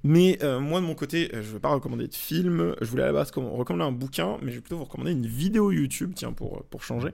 Mais 0.04 0.38
euh, 0.44 0.60
moi, 0.60 0.80
de 0.80 0.86
mon 0.86 0.96
côté, 0.96 1.30
je 1.34 1.40
vais 1.40 1.60
pas 1.60 1.70
recommander 1.70 2.08
de 2.08 2.16
film. 2.16 2.74
Je 2.80 2.90
voulais 2.90 3.04
à 3.04 3.08
la 3.08 3.14
base 3.14 3.32
comm- 3.32 3.50
recommander 3.50 3.90
un 3.90 3.92
bouquin, 3.92 4.38
mais 4.42 4.52
je 4.52 4.56
vais 4.56 4.62
plutôt 4.62 4.78
vous 4.78 4.86
recommander 4.86 5.12
une 5.12 5.26
vidéo 5.26 5.72
YouTube, 5.72 6.14
tiens, 6.16 6.32
pour, 6.32 6.64
pour 6.66 6.84
changer. 6.84 7.10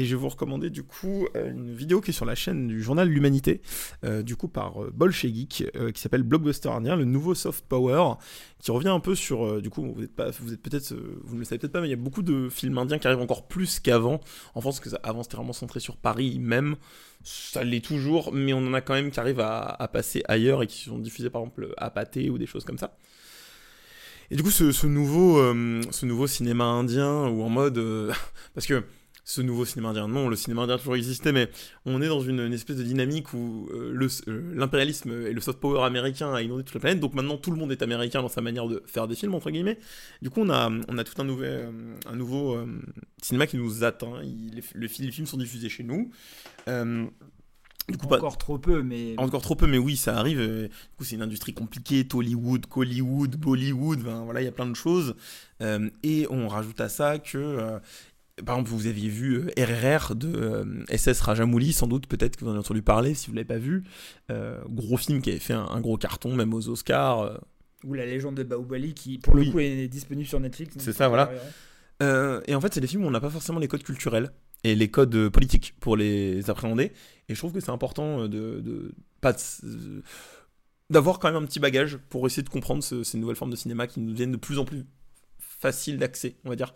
Et 0.00 0.06
je 0.06 0.16
vais 0.16 0.22
vous 0.22 0.30
recommander 0.30 0.70
du 0.70 0.82
coup 0.82 1.28
euh, 1.36 1.50
une 1.50 1.74
vidéo 1.74 2.00
qui 2.00 2.10
est 2.10 2.14
sur 2.14 2.24
la 2.24 2.34
chaîne 2.34 2.68
du 2.68 2.82
journal 2.82 3.06
L'Humanité, 3.06 3.60
euh, 4.02 4.22
du 4.22 4.34
coup 4.34 4.48
par 4.48 4.82
euh, 4.82 4.90
euh, 4.98 5.90
qui 5.92 6.00
s'appelle 6.00 6.22
Blockbuster 6.22 6.70
Indien, 6.70 6.96
le 6.96 7.04
nouveau 7.04 7.34
soft 7.34 7.66
power, 7.66 8.14
qui 8.60 8.70
revient 8.70 8.88
un 8.88 9.00
peu 9.00 9.14
sur, 9.14 9.60
du 9.60 9.68
coup, 9.68 9.92
vous 9.94 10.02
êtes 10.02 10.16
pas, 10.16 10.30
vous 10.30 10.54
êtes 10.54 10.62
peut-être, 10.62 10.94
vous 11.24 11.34
ne 11.34 11.40
le 11.40 11.44
savez 11.44 11.58
peut-être 11.58 11.72
pas, 11.72 11.82
mais 11.82 11.88
il 11.88 11.90
y 11.90 11.92
a 11.92 11.96
beaucoup 11.96 12.22
de 12.22 12.48
films 12.48 12.78
indiens 12.78 12.98
qui 12.98 13.08
arrivent 13.08 13.20
encore 13.20 13.46
plus 13.46 13.78
qu'avant. 13.78 14.20
En 14.54 14.62
France, 14.62 14.80
avant 15.02 15.22
c'était 15.22 15.36
vraiment 15.36 15.52
centré 15.52 15.80
sur 15.80 15.98
Paris 15.98 16.38
même, 16.38 16.76
ça 17.22 17.62
l'est 17.62 17.84
toujours, 17.84 18.32
mais 18.32 18.54
on 18.54 18.66
en 18.66 18.72
a 18.72 18.80
quand 18.80 18.94
même 18.94 19.10
qui 19.10 19.20
arrivent 19.20 19.40
à, 19.40 19.86
passer 19.92 20.22
ailleurs 20.28 20.62
et 20.62 20.66
qui 20.66 20.84
sont 20.84 20.98
diffusés 20.98 21.28
par 21.28 21.42
exemple 21.42 21.74
à 21.76 21.90
Pathé 21.90 22.30
ou 22.30 22.38
des 22.38 22.46
choses 22.46 22.64
comme 22.64 22.78
ça. 22.78 22.96
Et 24.30 24.36
du 24.36 24.42
coup, 24.42 24.50
ce, 24.50 24.86
nouveau, 24.86 25.42
ce 25.90 26.06
nouveau 26.06 26.26
cinéma 26.26 26.64
indien, 26.64 27.28
ou 27.28 27.42
en 27.42 27.50
mode. 27.50 28.14
parce 28.54 28.66
que 28.66 28.82
ce 29.24 29.40
nouveau 29.42 29.64
cinéma 29.64 29.90
indien, 29.90 30.08
non, 30.08 30.28
le 30.28 30.36
cinéma 30.36 30.62
indien 30.62 30.74
a 30.76 30.78
toujours 30.78 30.96
existé, 30.96 31.30
mais 31.32 31.48
on 31.86 32.00
est 32.02 32.08
dans 32.08 32.20
une, 32.20 32.40
une 32.40 32.52
espèce 32.52 32.76
de 32.76 32.82
dynamique 32.82 33.32
où 33.34 33.68
euh, 33.72 34.08
euh, 34.28 34.52
l'impérialisme 34.54 35.10
et 35.26 35.32
le 35.32 35.40
soft 35.40 35.60
power 35.60 35.82
américain 35.84 36.32
a 36.34 36.42
inondé 36.42 36.64
toute 36.64 36.74
la 36.74 36.80
planète, 36.80 37.00
donc 37.00 37.14
maintenant 37.14 37.36
tout 37.36 37.50
le 37.50 37.56
monde 37.56 37.70
est 37.72 37.82
américain 37.82 38.22
dans 38.22 38.28
sa 38.28 38.40
manière 38.40 38.66
de 38.66 38.82
faire 38.86 39.06
des 39.06 39.14
films, 39.14 39.34
entre 39.34 39.50
guillemets. 39.50 39.78
Du 40.22 40.30
coup, 40.30 40.40
on 40.40 40.50
a, 40.50 40.70
on 40.88 40.98
a 40.98 41.04
tout 41.04 41.20
un, 41.20 41.24
nouvel, 41.24 41.50
euh, 41.50 41.94
un 42.06 42.16
nouveau 42.16 42.54
euh, 42.54 42.66
cinéma 43.22 43.46
qui 43.46 43.56
nous 43.56 43.84
atteint. 43.84 44.20
Il- 44.22 44.54
les, 44.54 44.62
les 44.74 44.88
fi- 44.88 45.02
les 45.02 45.12
films 45.12 45.26
sont 45.26 45.36
diffusés 45.36 45.68
chez 45.68 45.84
nous. 45.84 46.10
Du 47.88 47.96
coup, 47.96 48.06
pas- 48.06 48.18
Encore 48.18 48.38
trop 48.38 48.56
peu, 48.58 48.82
mais 48.82 49.14
encore 49.18 49.42
trop 49.42 49.56
peu, 49.56 49.66
mais 49.66 49.78
oui, 49.78 49.96
ça 49.96 50.16
arrive. 50.16 50.38
Du 50.40 50.68
coup, 50.96 51.02
c'est 51.02 51.16
une 51.16 51.22
industrie 51.22 51.52
compliquée, 51.54 52.06
Tollywood, 52.06 52.66
Collywood, 52.66 53.34
Bollywood, 53.36 54.00
ben, 54.00 54.22
voilà, 54.24 54.42
il 54.42 54.44
y 54.44 54.48
a 54.48 54.52
plein 54.52 54.66
de 54.66 54.76
choses. 54.76 55.16
Euh, 55.60 55.90
et 56.04 56.26
on 56.30 56.46
rajoute 56.46 56.80
à 56.80 56.88
ça 56.88 57.18
que, 57.18 57.36
euh, 57.36 57.78
par 58.44 58.56
exemple, 58.56 58.70
vous 58.70 58.86
aviez 58.86 59.08
vu 59.08 59.34
euh, 59.34 59.50
RRR 59.58 60.14
de 60.14 60.28
euh, 60.34 60.84
SS 60.96 61.20
Rajamouli, 61.20 61.72
sans 61.72 61.86
doute, 61.86 62.06
peut-être 62.06 62.36
que 62.36 62.44
vous 62.44 62.48
en 62.48 62.52
avez 62.52 62.60
entendu 62.60 62.82
parler 62.82 63.14
si 63.14 63.28
vous 63.28 63.34
l'avez 63.34 63.44
pas 63.46 63.58
vu. 63.58 63.84
Euh, 64.30 64.60
gros 64.68 64.96
film 64.96 65.20
qui 65.22 65.30
avait 65.30 65.38
fait 65.38 65.52
un, 65.54 65.64
un 65.66 65.80
gros 65.80 65.96
carton, 65.96 66.34
même 66.34 66.52
aux 66.54 66.68
Oscars. 66.68 67.20
euh. 67.22 67.36
ou 67.84 67.94
la 67.94 68.06
légende 68.06 68.36
de 68.36 68.42
Bahubali 68.42 68.94
qui, 68.94 69.18
pour 69.18 69.34
Oui. 69.34 69.46
le 69.46 69.52
coup, 69.52 69.60
est 69.60 69.88
disponible 69.88 70.26
sur 70.28 70.40
Netflix. 70.40 70.74
C'est 70.78 70.92
ça, 70.92 71.08
voilà. 71.08 71.30
Euh, 72.02 72.40
et 72.46 72.54
en 72.54 72.60
fait, 72.60 72.72
c'est 72.72 72.80
des 72.80 72.86
films 72.86 73.04
où 73.04 73.08
on 73.08 73.10
n'a 73.10 73.20
pas 73.20 73.28
forcément 73.30 73.58
les 73.58 73.68
codes 73.68 73.82
culturels 73.82 74.30
et 74.64 74.74
les 74.74 74.88
codes 74.90 75.14
euh, 75.14 75.30
politiques 75.30 75.74
pour 75.80 75.96
les 75.96 76.48
appréhender. 76.50 76.92
Et 77.28 77.34
je 77.34 77.38
trouve 77.38 77.52
que 77.52 77.60
c'est 77.60 77.70
important 77.70 78.22
euh, 78.22 78.28
de, 78.28 78.60
de 78.60 78.92
pas 79.20 79.32
de 79.34 79.38
euh, 79.64 80.02
d'avoir 80.88 81.18
quand 81.18 81.30
même 81.30 81.42
un 81.42 81.46
petit 81.46 81.60
bagage 81.60 81.98
pour 82.08 82.26
essayer 82.26 82.42
de 82.42 82.48
comprendre 82.48 82.82
ce- 82.82 83.04
ces 83.04 83.16
nouvelles 83.18 83.36
formes 83.36 83.50
de 83.52 83.56
cinéma 83.56 83.86
qui 83.86 84.00
nous 84.00 84.10
deviennent 84.12 84.32
de 84.32 84.36
plus 84.36 84.58
en 84.58 84.64
plus 84.64 84.84
faciles 85.38 85.98
d'accès, 85.98 86.36
on 86.44 86.48
va 86.50 86.56
dire. 86.56 86.74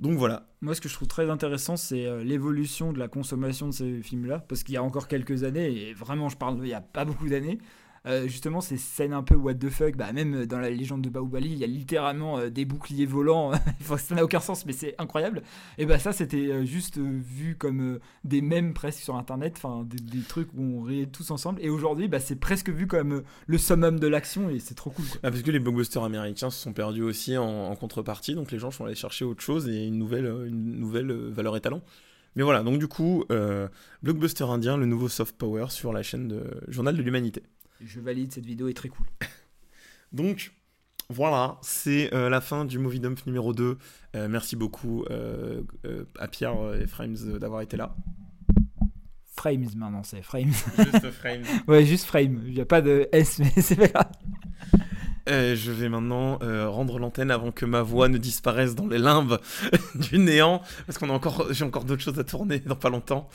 Donc 0.00 0.16
voilà. 0.16 0.46
Moi, 0.60 0.74
ce 0.74 0.80
que 0.80 0.88
je 0.88 0.94
trouve 0.94 1.08
très 1.08 1.28
intéressant, 1.28 1.76
c'est 1.76 2.06
euh, 2.06 2.22
l'évolution 2.22 2.92
de 2.92 2.98
la 2.98 3.08
consommation 3.08 3.66
de 3.66 3.72
ces 3.72 4.02
films-là. 4.02 4.40
Parce 4.48 4.62
qu'il 4.62 4.74
y 4.74 4.78
a 4.78 4.82
encore 4.82 5.08
quelques 5.08 5.44
années, 5.44 5.88
et 5.88 5.94
vraiment, 5.94 6.28
je 6.28 6.36
parle 6.36 6.58
il 6.62 6.68
y 6.68 6.74
a 6.74 6.80
pas 6.80 7.04
beaucoup 7.04 7.28
d'années, 7.28 7.58
euh, 8.08 8.26
justement, 8.26 8.60
ces 8.60 8.76
scènes 8.76 9.12
un 9.12 9.22
peu 9.22 9.34
what 9.34 9.54
the 9.54 9.68
fuck, 9.68 9.96
bah, 9.96 10.12
même 10.12 10.46
dans 10.46 10.58
la 10.58 10.70
légende 10.70 11.02
de 11.02 11.08
Bahubali, 11.08 11.50
il 11.52 11.58
y 11.58 11.64
a 11.64 11.66
littéralement 11.66 12.38
euh, 12.38 12.50
des 12.50 12.64
boucliers 12.64 13.06
volants. 13.06 13.52
Ça 13.98 14.14
n'a 14.14 14.24
aucun 14.24 14.40
sens, 14.40 14.66
mais 14.66 14.72
c'est 14.72 14.94
incroyable. 14.98 15.42
Et 15.76 15.86
bah, 15.86 15.98
ça, 15.98 16.12
c'était 16.12 16.48
euh, 16.48 16.64
juste 16.64 16.98
euh, 16.98 17.20
vu 17.22 17.56
comme 17.56 17.80
euh, 17.80 18.00
des 18.24 18.40
mèmes 18.40 18.74
presque 18.74 19.00
sur 19.00 19.16
Internet, 19.16 19.54
enfin, 19.56 19.86
des, 19.86 20.20
trucs 20.20 20.48
où 20.54 20.62
on 20.62 20.82
riait 20.82 21.06
tous 21.06 21.30
ensemble. 21.30 21.60
Et 21.62 21.70
aujourd'hui, 21.70 22.08
bah, 22.08 22.20
c'est 22.20 22.36
presque 22.36 22.70
vu 22.70 22.86
comme 22.86 23.12
euh, 23.12 23.24
le 23.46 23.58
summum 23.58 23.98
de 23.98 24.06
l'action, 24.06 24.50
et 24.50 24.58
c'est 24.58 24.74
trop 24.74 24.90
cool. 24.90 25.04
Ah, 25.22 25.30
parce 25.30 25.42
que 25.42 25.50
les 25.50 25.58
blockbusters 25.58 26.02
américains 26.02 26.50
se 26.50 26.60
sont 26.60 26.72
perdus 26.72 27.02
aussi 27.02 27.36
en, 27.36 27.74
contrepartie, 27.76 28.34
donc 28.34 28.50
les 28.50 28.58
gens 28.58 28.70
sont 28.70 28.84
allés 28.84 28.94
chercher 28.94 29.24
autre 29.24 29.42
chose 29.42 29.68
et 29.68 29.84
une 29.86 29.98
nouvelle, 29.98 30.26
euh, 30.26 30.48
une 30.48 30.76
nouvelle 30.78 31.10
euh, 31.10 31.30
valeur 31.30 31.56
étalon. 31.56 31.82
Mais 32.36 32.42
voilà, 32.42 32.62
donc 32.62 32.78
du 32.78 32.88
coup, 32.88 33.24
euh, 33.32 33.68
blockbuster 34.02 34.44
indien, 34.44 34.76
le 34.76 34.86
nouveau 34.86 35.08
soft 35.08 35.36
power 35.36 35.66
sur 35.70 35.92
la 35.92 36.02
chaîne 36.02 36.28
de 36.28 36.44
Journal 36.68 36.96
de 36.96 37.02
l'Humanité. 37.02 37.42
Je 37.80 38.00
valide, 38.00 38.32
cette 38.32 38.46
vidéo 38.46 38.68
est 38.68 38.74
très 38.74 38.88
cool. 38.88 39.06
Donc 40.12 40.52
voilà, 41.10 41.58
c'est 41.62 42.12
euh, 42.12 42.28
la 42.28 42.40
fin 42.40 42.64
du 42.64 42.78
Movie 42.78 43.00
Dump 43.00 43.24
numéro 43.26 43.52
2. 43.54 43.78
Euh, 44.14 44.28
merci 44.28 44.56
beaucoup 44.56 45.04
euh, 45.10 45.62
euh, 45.84 46.04
à 46.18 46.28
Pierre 46.28 46.74
et 46.74 46.86
Frames 46.86 47.16
d'avoir 47.38 47.62
été 47.62 47.76
là. 47.76 47.94
Frames 49.36 49.68
maintenant, 49.76 50.02
c'est 50.02 50.22
Frames. 50.22 50.52
Juste 50.76 51.10
Frames. 51.12 51.44
ouais, 51.68 51.84
juste 51.84 52.06
Frame. 52.06 52.42
Il 52.46 52.54
n'y 52.54 52.60
a 52.60 52.66
pas 52.66 52.82
de 52.82 53.08
S, 53.12 53.38
mais 53.38 53.50
c'est 53.62 53.76
pas 53.76 53.86
grave. 53.86 54.10
Euh, 55.28 55.54
je 55.54 55.70
vais 55.70 55.88
maintenant 55.88 56.38
euh, 56.42 56.68
rendre 56.68 56.98
l'antenne 56.98 57.30
avant 57.30 57.52
que 57.52 57.66
ma 57.66 57.82
voix 57.82 58.08
ne 58.08 58.16
disparaisse 58.18 58.74
dans 58.74 58.86
les 58.86 58.98
limbes 58.98 59.38
du 59.94 60.18
néant, 60.18 60.62
parce 60.86 60.96
qu'on 60.98 61.10
a 61.10 61.12
encore, 61.12 61.52
j'ai 61.52 61.64
encore 61.64 61.84
d'autres 61.84 62.02
choses 62.02 62.18
à 62.18 62.24
tourner 62.24 62.60
dans 62.60 62.76
pas 62.76 62.88
longtemps. 62.88 63.28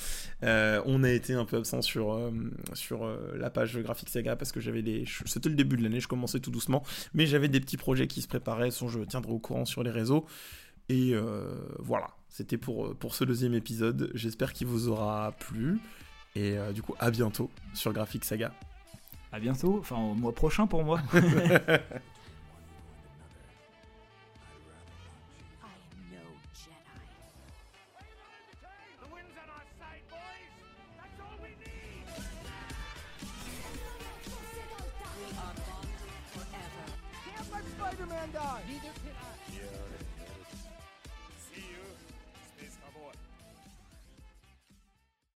Euh, 0.43 0.81
on 0.85 1.03
a 1.03 1.11
été 1.11 1.33
un 1.33 1.45
peu 1.45 1.57
absent 1.57 1.81
sur 1.81 2.13
euh, 2.13 2.31
sur 2.73 3.07
la 3.35 3.49
page 3.49 3.77
graphique 3.77 4.09
saga 4.09 4.35
parce 4.35 4.51
que 4.51 4.59
j'avais 4.59 4.81
des, 4.81 5.05
c'était 5.25 5.49
le 5.49 5.55
début 5.55 5.77
de 5.77 5.83
l'année, 5.83 5.99
je 5.99 6.07
commençais 6.07 6.39
tout 6.39 6.51
doucement, 6.51 6.83
mais 7.13 7.27
j'avais 7.27 7.47
des 7.47 7.59
petits 7.59 7.77
projets 7.77 8.07
qui 8.07 8.21
se 8.21 8.27
préparaient, 8.27 8.69
dont 8.79 8.87
je 8.87 8.99
tiendrai 8.99 9.31
au 9.31 9.39
courant 9.39 9.65
sur 9.65 9.83
les 9.83 9.91
réseaux. 9.91 10.25
Et 10.89 11.13
voilà, 11.79 12.09
c'était 12.29 12.57
pour 12.57 12.95
pour 12.97 13.15
ce 13.15 13.23
deuxième 13.23 13.53
épisode. 13.53 14.11
J'espère 14.13 14.53
qu'il 14.53 14.67
vous 14.67 14.89
aura 14.89 15.33
plu. 15.39 15.79
Et 16.35 16.57
du 16.73 16.81
coup, 16.81 16.95
à 16.99 17.11
bientôt 17.11 17.49
sur 17.73 17.93
Graphic 17.93 18.25
Saga. 18.25 18.51
À 19.34 19.39
bientôt, 19.39 19.77
enfin 19.79 19.97
au 19.97 20.13
mois 20.13 20.31
prochain 20.31 20.67
pour 20.67 20.84
moi. 20.84 21.01